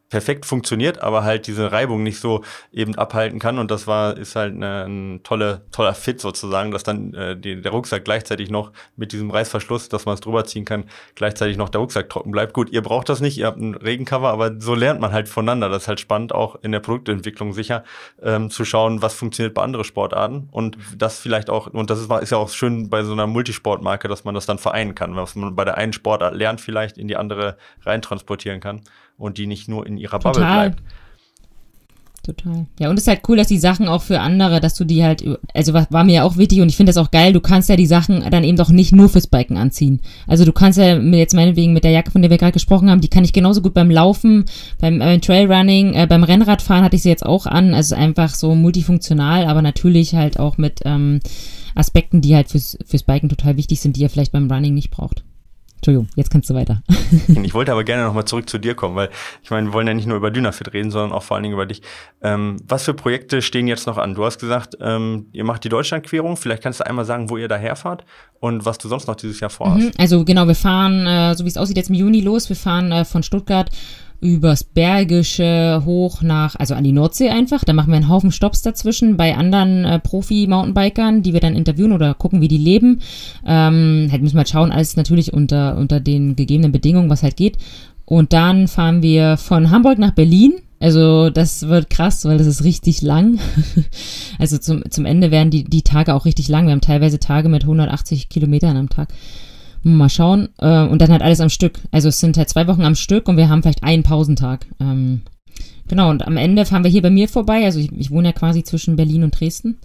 perfekt 0.08 0.46
funktioniert, 0.46 1.02
aber 1.02 1.24
halt 1.24 1.46
diese 1.46 1.72
Reibung 1.72 2.02
nicht 2.02 2.20
so 2.20 2.42
eben 2.72 2.94
abhalten 2.94 3.38
kann. 3.38 3.58
Und 3.58 3.70
das 3.70 3.86
war, 3.86 4.16
ist 4.16 4.36
halt 4.36 4.54
eine, 4.54 4.84
ein 4.84 5.20
tolle, 5.24 5.62
toller 5.72 5.94
Fit 5.94 6.20
sozusagen, 6.20 6.70
dass 6.70 6.84
dann 6.84 7.12
äh, 7.14 7.36
die, 7.36 7.60
der 7.60 7.72
Rucksack 7.72 8.04
gleichzeitig 8.04 8.50
noch 8.50 8.72
mit 8.96 9.12
diesem 9.12 9.30
Reißverschluss, 9.30 9.88
dass 9.88 10.06
man 10.06 10.14
es 10.14 10.20
drüber 10.20 10.44
ziehen 10.44 10.64
kann, 10.64 10.84
gleichzeitig 11.14 11.56
noch 11.56 11.68
der 11.68 11.80
Rucksack 11.80 12.08
trocken 12.08 12.30
bleibt. 12.30 12.52
Gut, 12.52 12.70
ihr 12.70 12.82
braucht 12.82 13.08
das 13.08 13.20
nicht, 13.20 13.36
ihr 13.38 13.46
habt 13.46 13.58
ein 13.58 13.74
Regencover, 13.74 14.30
aber 14.30 14.60
so 14.60 14.74
lernt 14.74 15.00
man 15.00 15.12
halt 15.12 15.28
voneinander. 15.28 15.68
Das 15.68 15.82
ist 15.82 15.88
halt 15.88 16.00
spannend, 16.00 16.32
auch 16.32 16.56
in 16.62 16.72
der 16.72 16.80
Produktentwicklung 16.80 17.52
sicher, 17.52 17.82
ähm, 18.22 18.50
zu 18.50 18.64
schauen, 18.64 19.02
was 19.02 19.14
funktioniert 19.14 19.54
bei 19.54 19.62
anderen 19.62 19.84
Sportarten 19.84 20.48
und 20.52 20.78
das 20.96 21.18
vielleicht 21.18 21.50
auch, 21.50 21.66
und 21.66 21.90
das 21.90 22.00
ist, 22.00 22.10
ist 22.10 22.30
ja 22.30 22.38
auch 22.38 22.50
schön 22.50 22.88
bei 22.90 23.02
so 23.02 23.12
einer 23.12 23.26
Multisportmarke, 23.26 24.06
dass 24.06 24.24
man 24.24 24.34
das 24.34 24.46
dann 24.46 24.58
vereinen 24.58 24.94
kann, 24.94 25.16
was 25.16 25.34
man 25.34 25.56
bei 25.56 25.64
der 25.64 25.76
einen 25.76 25.92
Sportart 25.92 26.34
lernt, 26.34 26.60
vielleicht 26.60 26.96
in 26.96 27.08
die 27.08 27.16
andere 27.16 27.56
reintransportieren 27.84 28.60
kann 28.60 28.82
und 29.18 29.38
die 29.38 29.46
nicht 29.46 29.68
nur 29.68 29.86
in 29.86 29.96
ihrer 29.96 30.20
Total. 30.20 30.32
Bubble 30.32 30.44
bleibt. 30.44 30.82
Total. 32.26 32.66
Ja, 32.80 32.90
und 32.90 32.96
es 32.96 33.02
ist 33.02 33.08
halt 33.08 33.20
cool, 33.28 33.36
dass 33.36 33.46
die 33.46 33.58
Sachen 33.58 33.86
auch 33.86 34.02
für 34.02 34.18
andere, 34.18 34.60
dass 34.60 34.74
du 34.74 34.84
die 34.84 35.04
halt, 35.04 35.24
also 35.54 35.74
war 35.74 36.02
mir 36.04 36.14
ja 36.14 36.22
auch 36.24 36.36
wichtig 36.36 36.60
und 36.60 36.68
ich 36.68 36.76
finde 36.76 36.90
das 36.90 36.96
auch 36.96 37.12
geil, 37.12 37.32
du 37.32 37.40
kannst 37.40 37.68
ja 37.68 37.76
die 37.76 37.86
Sachen 37.86 38.28
dann 38.28 38.42
eben 38.42 38.56
doch 38.56 38.70
nicht 38.70 38.90
nur 38.92 39.08
fürs 39.08 39.28
Biken 39.28 39.56
anziehen. 39.56 40.00
Also 40.26 40.44
du 40.44 40.50
kannst 40.50 40.76
ja 40.76 40.98
jetzt 40.98 41.34
meinetwegen 41.34 41.72
mit 41.72 41.84
der 41.84 41.92
Jacke, 41.92 42.10
von 42.10 42.22
der 42.22 42.30
wir 42.32 42.38
gerade 42.38 42.52
gesprochen 42.52 42.90
haben, 42.90 43.00
die 43.00 43.08
kann 43.08 43.22
ich 43.22 43.32
genauso 43.32 43.62
gut 43.62 43.74
beim 43.74 43.92
Laufen, 43.92 44.44
beim, 44.80 44.98
beim 44.98 45.20
Trailrunning, 45.20 45.94
äh, 45.94 46.08
beim 46.08 46.24
Rennradfahren 46.24 46.82
hatte 46.82 46.96
ich 46.96 47.02
sie 47.02 47.10
jetzt 47.10 47.24
auch 47.24 47.46
an. 47.46 47.74
Also 47.74 47.94
einfach 47.94 48.34
so 48.34 48.56
multifunktional, 48.56 49.44
aber 49.44 49.62
natürlich 49.62 50.16
halt 50.16 50.40
auch 50.40 50.58
mit 50.58 50.80
ähm, 50.84 51.20
Aspekten, 51.76 52.22
die 52.22 52.34
halt 52.34 52.48
fürs, 52.48 52.76
fürs 52.84 53.04
Biken 53.04 53.28
total 53.28 53.56
wichtig 53.56 53.80
sind, 53.80 53.96
die 53.96 54.00
ihr 54.00 54.10
vielleicht 54.10 54.32
beim 54.32 54.50
Running 54.50 54.74
nicht 54.74 54.90
braucht. 54.90 55.22
Entschuldigung, 55.76 56.08
jetzt 56.16 56.30
kannst 56.30 56.50
du 56.50 56.54
weiter. 56.54 56.82
ich 57.42 57.54
wollte 57.54 57.70
aber 57.70 57.84
gerne 57.84 58.04
nochmal 58.04 58.24
zurück 58.24 58.48
zu 58.48 58.58
dir 58.58 58.74
kommen, 58.74 58.96
weil 58.96 59.10
ich 59.42 59.50
meine, 59.50 59.68
wir 59.68 59.72
wollen 59.72 59.86
ja 59.86 59.94
nicht 59.94 60.06
nur 60.06 60.16
über 60.16 60.30
Dynafit 60.30 60.72
reden, 60.72 60.90
sondern 60.90 61.12
auch 61.12 61.22
vor 61.22 61.36
allen 61.36 61.44
Dingen 61.44 61.54
über 61.54 61.66
dich. 61.66 61.82
Ähm, 62.22 62.56
was 62.66 62.84
für 62.84 62.94
Projekte 62.94 63.42
stehen 63.42 63.68
jetzt 63.68 63.86
noch 63.86 63.98
an? 63.98 64.14
Du 64.14 64.24
hast 64.24 64.38
gesagt, 64.38 64.76
ähm, 64.80 65.26
ihr 65.32 65.44
macht 65.44 65.64
die 65.64 65.68
Deutschlandquerung. 65.68 66.36
Vielleicht 66.36 66.62
kannst 66.62 66.80
du 66.80 66.86
einmal 66.86 67.04
sagen, 67.04 67.30
wo 67.30 67.36
ihr 67.36 67.48
daherfahrt 67.48 68.04
und 68.40 68.64
was 68.64 68.78
du 68.78 68.88
sonst 68.88 69.06
noch 69.06 69.16
dieses 69.16 69.38
Jahr 69.40 69.50
vorhast. 69.50 69.78
Mhm, 69.78 69.92
also 69.98 70.24
genau, 70.24 70.46
wir 70.46 70.54
fahren, 70.54 71.06
äh, 71.06 71.34
so 71.34 71.44
wie 71.44 71.48
es 71.48 71.56
aussieht, 71.56 71.76
jetzt 71.76 71.90
im 71.90 71.94
Juni 71.94 72.20
los. 72.20 72.48
Wir 72.48 72.56
fahren 72.56 72.90
äh, 72.90 73.04
von 73.04 73.22
Stuttgart 73.22 73.70
übers 74.20 74.64
Bergische 74.64 75.82
hoch 75.84 76.22
nach, 76.22 76.56
also 76.56 76.74
an 76.74 76.84
die 76.84 76.92
Nordsee 76.92 77.28
einfach. 77.28 77.64
Da 77.64 77.72
machen 77.72 77.90
wir 77.90 77.96
einen 77.96 78.08
Haufen 78.08 78.32
Stops 78.32 78.62
dazwischen 78.62 79.16
bei 79.16 79.36
anderen 79.36 79.84
äh, 79.84 79.98
Profi-Mountainbikern, 79.98 81.22
die 81.22 81.32
wir 81.32 81.40
dann 81.40 81.56
interviewen 81.56 81.92
oder 81.92 82.14
gucken, 82.14 82.40
wie 82.40 82.48
die 82.48 82.58
leben. 82.58 83.00
Ähm, 83.46 84.08
halt 84.10 84.22
müssen 84.22 84.34
wir 84.34 84.40
halt 84.40 84.48
schauen, 84.48 84.72
alles 84.72 84.96
natürlich 84.96 85.32
unter, 85.32 85.76
unter 85.76 86.00
den 86.00 86.36
gegebenen 86.36 86.72
Bedingungen, 86.72 87.10
was 87.10 87.22
halt 87.22 87.36
geht. 87.36 87.58
Und 88.04 88.32
dann 88.32 88.68
fahren 88.68 89.02
wir 89.02 89.36
von 89.36 89.70
Hamburg 89.70 89.98
nach 89.98 90.12
Berlin. 90.12 90.54
Also 90.78 91.30
das 91.30 91.68
wird 91.68 91.90
krass, 91.90 92.24
weil 92.24 92.38
das 92.38 92.46
ist 92.46 92.64
richtig 92.64 93.02
lang. 93.02 93.38
also 94.38 94.58
zum, 94.58 94.88
zum 94.90 95.04
Ende 95.06 95.30
werden 95.30 95.50
die, 95.50 95.64
die 95.64 95.82
Tage 95.82 96.14
auch 96.14 96.24
richtig 96.24 96.48
lang. 96.48 96.66
Wir 96.66 96.72
haben 96.72 96.80
teilweise 96.80 97.18
Tage 97.18 97.48
mit 97.48 97.62
180 97.62 98.28
Kilometern 98.28 98.76
am 98.76 98.88
Tag. 98.88 99.08
Mal 99.82 100.08
schauen. 100.08 100.48
Äh, 100.58 100.82
und 100.82 101.00
dann 101.00 101.10
halt 101.10 101.22
alles 101.22 101.40
am 101.40 101.48
Stück. 101.48 101.80
Also 101.90 102.08
es 102.08 102.20
sind 102.20 102.36
halt 102.36 102.48
zwei 102.48 102.66
Wochen 102.66 102.82
am 102.82 102.94
Stück 102.94 103.28
und 103.28 103.36
wir 103.36 103.48
haben 103.48 103.62
vielleicht 103.62 103.82
einen 103.82 104.02
Pausentag. 104.02 104.66
Ähm, 104.80 105.22
genau, 105.88 106.10
und 106.10 106.26
am 106.26 106.36
Ende 106.36 106.64
fahren 106.64 106.84
wir 106.84 106.90
hier 106.90 107.02
bei 107.02 107.10
mir 107.10 107.28
vorbei. 107.28 107.64
Also 107.64 107.78
ich, 107.78 107.92
ich 107.92 108.10
wohne 108.10 108.28
ja 108.28 108.32
quasi 108.32 108.64
zwischen 108.64 108.96
Berlin 108.96 109.24
und 109.24 109.38
Dresden. 109.38 109.78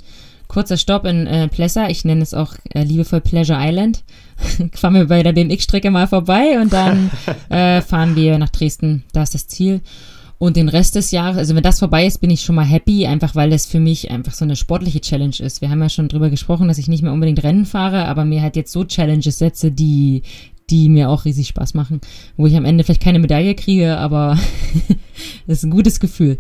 Kurzer 0.47 0.75
Stopp 0.75 1.05
in 1.05 1.27
äh, 1.27 1.47
Plessa. 1.47 1.87
Ich 1.87 2.03
nenne 2.03 2.21
es 2.21 2.33
auch 2.33 2.55
äh, 2.73 2.83
liebevoll 2.83 3.21
Pleasure 3.21 3.59
Island. 3.61 4.03
fahren 4.73 4.95
wir 4.95 5.07
bei 5.07 5.23
der 5.23 5.33
BMX-Strecke 5.33 5.91
mal 5.91 6.07
vorbei 6.07 6.59
und 6.59 6.73
dann 6.73 7.09
äh, 7.49 7.81
fahren 7.81 8.15
wir 8.15 8.37
nach 8.37 8.49
Dresden. 8.49 9.03
Da 9.13 9.23
ist 9.23 9.33
das 9.33 9.47
Ziel. 9.47 9.81
Und 10.41 10.55
den 10.55 10.69
Rest 10.69 10.95
des 10.95 11.11
Jahres, 11.11 11.37
also 11.37 11.53
wenn 11.53 11.61
das 11.61 11.77
vorbei 11.77 12.07
ist, 12.07 12.17
bin 12.17 12.31
ich 12.31 12.41
schon 12.41 12.55
mal 12.55 12.65
happy, 12.65 13.05
einfach 13.05 13.35
weil 13.35 13.51
das 13.51 13.67
für 13.67 13.79
mich 13.79 14.09
einfach 14.09 14.33
so 14.33 14.43
eine 14.43 14.55
sportliche 14.55 14.99
Challenge 14.99 15.35
ist. 15.37 15.61
Wir 15.61 15.69
haben 15.69 15.83
ja 15.83 15.87
schon 15.87 16.07
drüber 16.07 16.31
gesprochen, 16.31 16.67
dass 16.67 16.79
ich 16.79 16.87
nicht 16.87 17.03
mehr 17.03 17.13
unbedingt 17.13 17.43
Rennen 17.43 17.67
fahre, 17.67 18.07
aber 18.07 18.25
mir 18.25 18.41
halt 18.41 18.55
jetzt 18.55 18.71
so 18.71 18.83
Challenges 18.83 19.37
setze, 19.37 19.71
die, 19.71 20.23
die 20.71 20.89
mir 20.89 21.11
auch 21.11 21.25
riesig 21.25 21.47
Spaß 21.47 21.75
machen. 21.75 22.01
Wo 22.37 22.47
ich 22.47 22.57
am 22.57 22.65
Ende 22.65 22.83
vielleicht 22.83 23.03
keine 23.03 23.19
Medaille 23.19 23.53
kriege, 23.53 23.97
aber 23.97 24.35
das 25.45 25.59
ist 25.59 25.63
ein 25.63 25.69
gutes 25.69 25.99
Gefühl. 25.99 26.39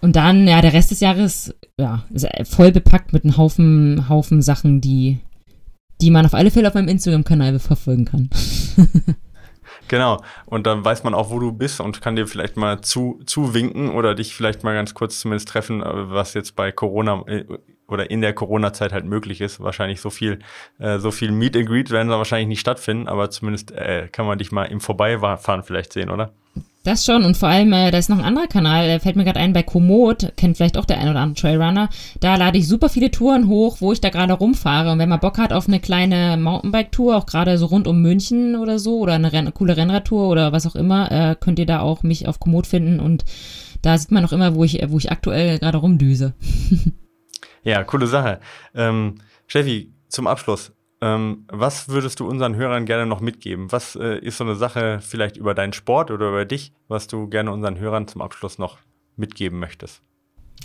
Und 0.00 0.16
dann, 0.16 0.48
ja, 0.48 0.60
der 0.60 0.72
Rest 0.72 0.90
des 0.90 0.98
Jahres, 0.98 1.54
ja, 1.78 2.02
ist 2.12 2.26
voll 2.42 2.72
bepackt 2.72 3.12
mit 3.12 3.22
einem 3.22 3.36
Haufen, 3.36 4.08
Haufen 4.08 4.42
Sachen, 4.42 4.80
die, 4.80 5.20
die 6.00 6.10
man 6.10 6.26
auf 6.26 6.34
alle 6.34 6.50
Fälle 6.50 6.66
auf 6.66 6.74
meinem 6.74 6.88
Instagram-Kanal 6.88 7.60
verfolgen 7.60 8.06
kann. 8.06 8.28
Genau. 9.88 10.22
Und 10.46 10.66
dann 10.66 10.84
weiß 10.84 11.04
man 11.04 11.14
auch, 11.14 11.30
wo 11.30 11.38
du 11.38 11.52
bist 11.52 11.80
und 11.80 12.00
kann 12.00 12.16
dir 12.16 12.26
vielleicht 12.26 12.56
mal 12.56 12.80
zu, 12.80 13.20
zuwinken 13.26 13.90
oder 13.90 14.14
dich 14.14 14.34
vielleicht 14.34 14.64
mal 14.64 14.74
ganz 14.74 14.94
kurz 14.94 15.20
zumindest 15.20 15.48
treffen, 15.48 15.82
äh, 15.82 16.10
was 16.10 16.34
jetzt 16.34 16.56
bei 16.56 16.72
Corona 16.72 17.22
äh, 17.26 17.44
oder 17.88 18.10
in 18.10 18.20
der 18.20 18.32
Corona-Zeit 18.32 18.92
halt 18.92 19.04
möglich 19.04 19.40
ist. 19.40 19.60
Wahrscheinlich 19.60 20.00
so 20.00 20.10
viel, 20.10 20.38
äh, 20.78 20.98
so 20.98 21.10
viel 21.10 21.30
Meet 21.30 21.56
and 21.56 21.66
Greet 21.66 21.90
werden 21.90 22.08
da 22.08 22.18
wahrscheinlich 22.18 22.48
nicht 22.48 22.60
stattfinden, 22.60 23.08
aber 23.08 23.30
zumindest 23.30 23.72
äh, 23.72 24.08
kann 24.10 24.26
man 24.26 24.38
dich 24.38 24.52
mal 24.52 24.64
im 24.64 24.80
Vorbeifahren 24.80 25.62
vielleicht 25.62 25.92
sehen, 25.92 26.10
oder? 26.10 26.32
Das 26.84 27.06
schon 27.06 27.24
und 27.24 27.38
vor 27.38 27.48
allem, 27.48 27.72
äh, 27.72 27.90
da 27.90 27.96
ist 27.96 28.10
noch 28.10 28.18
ein 28.18 28.24
anderer 28.24 28.46
Kanal, 28.46 28.86
äh, 28.86 29.00
fällt 29.00 29.16
mir 29.16 29.24
gerade 29.24 29.40
ein, 29.40 29.54
bei 29.54 29.62
Komoot, 29.62 30.34
kennt 30.36 30.58
vielleicht 30.58 30.76
auch 30.76 30.84
der 30.84 31.00
ein 31.00 31.08
oder 31.08 31.20
andere 31.20 31.40
Trailrunner. 31.40 31.88
Da 32.20 32.36
lade 32.36 32.58
ich 32.58 32.68
super 32.68 32.90
viele 32.90 33.10
Touren 33.10 33.48
hoch, 33.48 33.78
wo 33.80 33.92
ich 33.92 34.02
da 34.02 34.10
gerade 34.10 34.34
rumfahre. 34.34 34.92
Und 34.92 34.98
wenn 34.98 35.08
man 35.08 35.18
Bock 35.18 35.38
hat 35.38 35.54
auf 35.54 35.66
eine 35.66 35.80
kleine 35.80 36.36
Mountainbike-Tour, 36.36 37.16
auch 37.16 37.24
gerade 37.24 37.56
so 37.56 37.66
rund 37.66 37.88
um 37.88 38.02
München 38.02 38.54
oder 38.54 38.78
so, 38.78 38.98
oder 38.98 39.14
eine, 39.14 39.32
Renn 39.32 39.54
coole 39.54 39.78
Rennradtour 39.78 40.28
oder 40.28 40.52
was 40.52 40.66
auch 40.66 40.74
immer, 40.74 41.10
äh, 41.10 41.36
könnt 41.40 41.58
ihr 41.58 41.64
da 41.64 41.80
auch 41.80 42.02
mich 42.02 42.28
auf 42.28 42.38
Komoot 42.38 42.66
finden 42.66 43.00
und 43.00 43.24
da 43.80 43.96
sieht 43.96 44.10
man 44.10 44.24
auch 44.26 44.32
immer, 44.32 44.54
wo 44.54 44.62
ich, 44.62 44.82
wo 44.88 44.98
ich 44.98 45.10
aktuell 45.10 45.58
gerade 45.58 45.78
rumdüse. 45.78 46.34
ja, 47.64 47.84
coole 47.84 48.06
Sache. 48.06 48.40
Ähm, 48.74 49.16
Steffi, 49.46 49.92
zum 50.08 50.26
Abschluss, 50.26 50.72
ähm, 51.00 51.44
was 51.48 51.88
würdest 51.88 52.20
du 52.20 52.28
unseren 52.28 52.56
Hörern 52.56 52.86
gerne 52.86 53.06
noch 53.06 53.20
mitgeben? 53.20 53.70
Was 53.72 53.96
äh, 53.96 54.18
ist 54.18 54.38
so 54.38 54.44
eine 54.44 54.54
Sache 54.54 55.00
vielleicht 55.02 55.36
über 55.36 55.54
deinen 55.54 55.72
Sport 55.72 56.10
oder 56.10 56.28
über 56.28 56.44
dich, 56.44 56.72
was 56.88 57.08
du 57.08 57.28
gerne 57.28 57.52
unseren 57.52 57.78
Hörern 57.78 58.08
zum 58.08 58.22
Abschluss 58.22 58.58
noch 58.58 58.78
mitgeben 59.16 59.58
möchtest? 59.58 60.02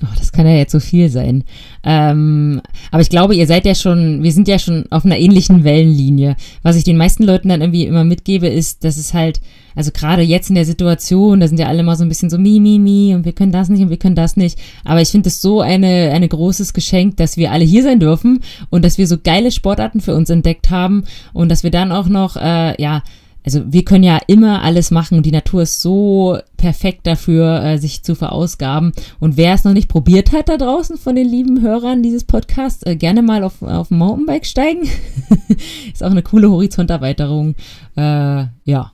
Oh, 0.02 0.16
das 0.18 0.32
kann 0.32 0.48
ja 0.48 0.56
jetzt 0.56 0.72
so 0.72 0.80
viel 0.80 1.10
sein. 1.10 1.44
Ähm, 1.84 2.62
aber 2.90 3.02
ich 3.02 3.10
glaube, 3.10 3.36
ihr 3.36 3.48
seid 3.48 3.66
ja 3.66 3.76
schon, 3.76 4.24
wir 4.24 4.32
sind 4.32 4.48
ja 4.48 4.58
schon 4.58 4.86
auf 4.92 5.04
einer 5.04 5.18
ähnlichen 5.18 5.66
Wellenlinie. 5.66 6.38
Was 6.64 6.78
ich 6.78 6.86
den 6.86 6.96
meisten 6.96 7.24
Leuten 7.24 7.50
dann 7.50 7.60
irgendwie 7.60 7.86
immer 7.86 8.06
mitgebe, 8.06 8.48
ist, 8.48 8.86
dass 8.86 8.96
es 8.96 9.14
halt, 9.14 9.42
also 9.76 9.92
gerade 9.92 10.22
jetzt 10.22 10.48
in 10.50 10.56
der 10.56 10.64
Situation, 10.64 11.42
da 11.42 11.50
sind 11.50 11.60
ja 11.60 11.68
alle 11.68 11.84
mal 11.84 11.98
so 11.98 12.04
ein 12.06 12.10
bisschen 12.10 12.30
so 12.30 12.38
mi, 12.38 12.62
mi, 12.62 12.80
mi 12.80 13.14
und 13.14 13.26
wir 13.26 13.34
können 13.34 13.52
das 13.52 13.68
nicht 13.68 13.82
und 13.82 13.90
wir 13.90 13.98
können 13.98 14.16
das 14.16 14.38
nicht. 14.38 14.58
Aber 14.86 15.02
ich 15.02 15.10
finde 15.10 15.28
es 15.28 15.42
so 15.42 15.60
eine, 15.60 16.12
eine 16.14 16.30
großes 16.30 16.74
Geschenk, 16.74 17.18
dass 17.18 17.36
wir 17.36 17.52
alle 17.52 17.66
hier 17.66 17.84
sein 17.84 18.00
dürfen 18.00 18.40
und 18.70 18.86
dass 18.86 18.98
wir 18.98 19.08
so 19.08 19.18
geile 19.22 19.52
Sportarten 19.52 20.00
für 20.00 20.16
uns 20.16 20.30
entdeckt 20.30 20.70
haben 20.70 21.04
und 21.34 21.50
dass 21.50 21.64
wir 21.64 21.72
dann 21.72 21.92
auch 21.92 22.08
noch, 22.08 22.38
äh, 22.38 22.82
ja, 22.82 23.04
also 23.50 23.74
wir 23.74 23.84
können 23.84 24.04
ja 24.04 24.20
immer 24.28 24.62
alles 24.62 24.92
machen 24.92 25.18
und 25.18 25.26
die 25.26 25.32
Natur 25.32 25.64
ist 25.64 25.82
so 25.82 26.38
perfekt 26.56 27.08
dafür, 27.08 27.64
äh, 27.64 27.78
sich 27.80 28.04
zu 28.04 28.14
verausgaben. 28.14 28.92
Und 29.20 29.38
wer 29.38 29.56
es 29.56 29.64
noch 29.64 29.74
nicht 29.74 29.90
probiert 29.90 30.32
hat 30.32 30.50
da 30.50 30.58
draußen 30.58 30.98
von 30.98 31.16
den 31.16 31.28
lieben 31.28 31.62
Hörern 31.64 32.04
dieses 32.04 32.26
Podcasts, 32.26 32.84
äh, 32.84 32.96
gerne 32.96 33.24
mal 33.24 33.44
auf, 33.44 33.64
auf 33.64 33.90
ein 33.90 33.98
Mountainbike 33.98 34.46
steigen. 34.46 34.84
ist 35.92 36.04
auch 36.04 36.12
eine 36.12 36.22
coole 36.22 36.52
Horizonterweiterung. 36.52 37.56
Äh, 37.96 38.46
ja. 38.66 38.94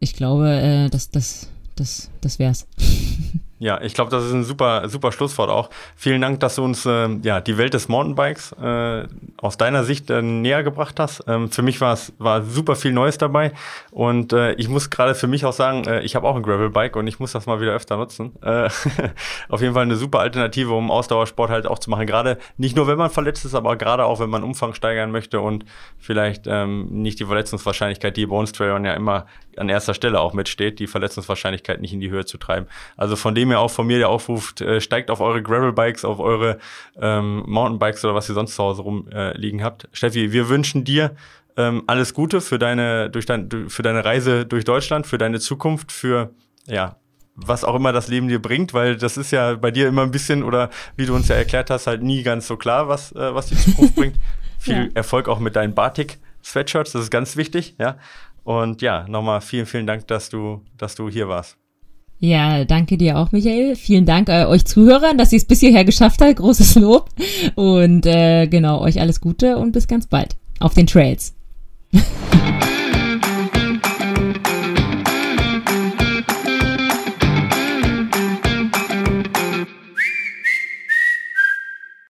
Ich 0.00 0.16
glaube, 0.16 0.50
äh, 0.50 0.90
das, 0.90 1.10
das, 1.10 1.48
das, 1.76 2.10
das 2.20 2.40
wär's. 2.40 2.66
Ja, 3.62 3.80
ich 3.80 3.94
glaube, 3.94 4.10
das 4.10 4.24
ist 4.24 4.32
ein 4.32 4.42
super, 4.42 4.88
super 4.88 5.12
Schlusswort 5.12 5.48
auch. 5.48 5.70
Vielen 5.94 6.20
Dank, 6.20 6.40
dass 6.40 6.56
du 6.56 6.64
uns 6.64 6.84
äh, 6.84 7.08
ja, 7.22 7.40
die 7.40 7.58
Welt 7.58 7.74
des 7.74 7.86
Mountainbikes 7.86 8.56
äh, 8.60 9.06
aus 9.36 9.56
deiner 9.56 9.84
Sicht 9.84 10.10
äh, 10.10 10.20
näher 10.20 10.64
gebracht 10.64 10.98
hast. 10.98 11.22
Ähm, 11.28 11.48
für 11.48 11.62
mich 11.62 11.80
war 11.80 11.96
super 12.42 12.74
viel 12.74 12.92
Neues 12.92 13.18
dabei 13.18 13.52
und 13.92 14.32
äh, 14.32 14.54
ich 14.54 14.68
muss 14.68 14.90
gerade 14.90 15.14
für 15.14 15.28
mich 15.28 15.44
auch 15.44 15.52
sagen, 15.52 15.84
äh, 15.84 16.00
ich 16.00 16.16
habe 16.16 16.26
auch 16.26 16.34
ein 16.34 16.42
Gravelbike 16.42 16.96
und 16.96 17.06
ich 17.06 17.20
muss 17.20 17.30
das 17.30 17.46
mal 17.46 17.60
wieder 17.60 17.70
öfter 17.70 17.96
nutzen. 17.98 18.32
Äh, 18.42 18.68
auf 19.48 19.60
jeden 19.60 19.74
Fall 19.74 19.84
eine 19.84 19.94
super 19.94 20.18
Alternative, 20.18 20.72
um 20.72 20.90
Ausdauersport 20.90 21.48
halt 21.48 21.68
auch 21.68 21.78
zu 21.78 21.88
machen. 21.88 22.08
Gerade 22.08 22.38
nicht 22.56 22.74
nur, 22.74 22.88
wenn 22.88 22.98
man 22.98 23.10
verletzt 23.10 23.44
ist, 23.44 23.54
aber 23.54 23.76
gerade 23.76 24.06
auch, 24.06 24.18
wenn 24.18 24.30
man 24.30 24.42
Umfang 24.42 24.74
steigern 24.74 25.12
möchte 25.12 25.40
und 25.40 25.66
vielleicht 26.00 26.48
ähm, 26.48 26.88
nicht 26.90 27.20
die 27.20 27.26
Verletzungswahrscheinlichkeit, 27.26 28.16
die 28.16 28.26
bei 28.26 28.34
uns 28.34 28.50
Trailern 28.50 28.84
ja 28.84 28.94
immer 28.94 29.26
an 29.56 29.68
erster 29.68 29.94
Stelle 29.94 30.20
auch 30.20 30.32
mitsteht, 30.32 30.78
die 30.78 30.86
Verletzungswahrscheinlichkeit 30.86 31.80
nicht 31.80 31.92
in 31.92 32.00
die 32.00 32.10
Höhe 32.10 32.24
zu 32.24 32.38
treiben. 32.38 32.66
Also 32.96 33.16
von 33.16 33.34
dem 33.34 33.50
her 33.50 33.60
auch 33.60 33.70
von 33.70 33.86
mir 33.86 33.98
der 33.98 34.08
Aufruf, 34.08 34.54
äh, 34.60 34.80
steigt 34.80 35.10
auf 35.10 35.20
eure 35.20 35.42
Gravelbikes, 35.42 36.04
auf 36.04 36.20
eure 36.20 36.58
ähm, 37.00 37.44
Mountainbikes 37.46 38.04
oder 38.04 38.14
was 38.14 38.28
ihr 38.28 38.34
sonst 38.34 38.54
zu 38.54 38.62
Hause 38.62 38.82
rumliegen 38.82 39.60
äh, 39.60 39.62
habt. 39.62 39.88
Steffi, 39.92 40.32
wir 40.32 40.48
wünschen 40.48 40.84
dir 40.84 41.14
ähm, 41.56 41.82
alles 41.86 42.14
Gute 42.14 42.40
für 42.40 42.58
deine, 42.58 43.10
durch 43.10 43.26
dein, 43.26 43.68
für 43.68 43.82
deine 43.82 44.04
Reise 44.04 44.46
durch 44.46 44.64
Deutschland, 44.64 45.06
für 45.06 45.18
deine 45.18 45.40
Zukunft, 45.40 45.92
für 45.92 46.30
ja, 46.66 46.96
was 47.34 47.64
auch 47.64 47.74
immer 47.74 47.92
das 47.92 48.08
Leben 48.08 48.28
dir 48.28 48.40
bringt, 48.40 48.74
weil 48.74 48.96
das 48.96 49.16
ist 49.16 49.30
ja 49.30 49.54
bei 49.54 49.70
dir 49.70 49.88
immer 49.88 50.02
ein 50.02 50.10
bisschen 50.10 50.42
oder 50.42 50.70
wie 50.96 51.06
du 51.06 51.14
uns 51.14 51.28
ja 51.28 51.36
erklärt 51.36 51.70
hast, 51.70 51.86
halt 51.86 52.02
nie 52.02 52.22
ganz 52.22 52.46
so 52.46 52.56
klar, 52.56 52.88
was, 52.88 53.12
äh, 53.12 53.34
was 53.34 53.46
die 53.46 53.56
Zukunft 53.56 53.94
bringt. 53.94 54.16
Viel 54.58 54.86
ja. 54.86 54.88
Erfolg 54.94 55.28
auch 55.28 55.40
mit 55.40 55.56
deinen 55.56 55.74
Batik-Sweatshirts, 55.74 56.92
das 56.92 57.02
ist 57.02 57.10
ganz 57.10 57.36
wichtig, 57.36 57.74
ja. 57.78 57.96
Und 58.44 58.82
ja, 58.82 59.06
nochmal 59.08 59.40
vielen, 59.40 59.66
vielen 59.66 59.86
Dank, 59.86 60.06
dass 60.08 60.28
du, 60.28 60.62
dass 60.76 60.94
du 60.94 61.08
hier 61.08 61.28
warst. 61.28 61.56
Ja, 62.18 62.64
danke 62.64 62.96
dir 62.96 63.18
auch, 63.18 63.32
Michael. 63.32 63.74
Vielen 63.74 64.06
Dank 64.06 64.28
äh, 64.28 64.44
euch 64.44 64.64
Zuhörern, 64.64 65.18
dass 65.18 65.32
ihr 65.32 65.38
es 65.38 65.44
bis 65.44 65.60
hierher 65.60 65.84
geschafft 65.84 66.20
habt. 66.20 66.36
Großes 66.36 66.74
Lob. 66.80 67.08
Und 67.56 68.06
äh, 68.06 68.46
genau, 68.46 68.80
euch 68.80 69.00
alles 69.00 69.20
Gute 69.20 69.56
und 69.58 69.72
bis 69.72 69.88
ganz 69.88 70.06
bald. 70.06 70.36
Auf 70.60 70.74
den 70.74 70.86
Trails. 70.86 71.34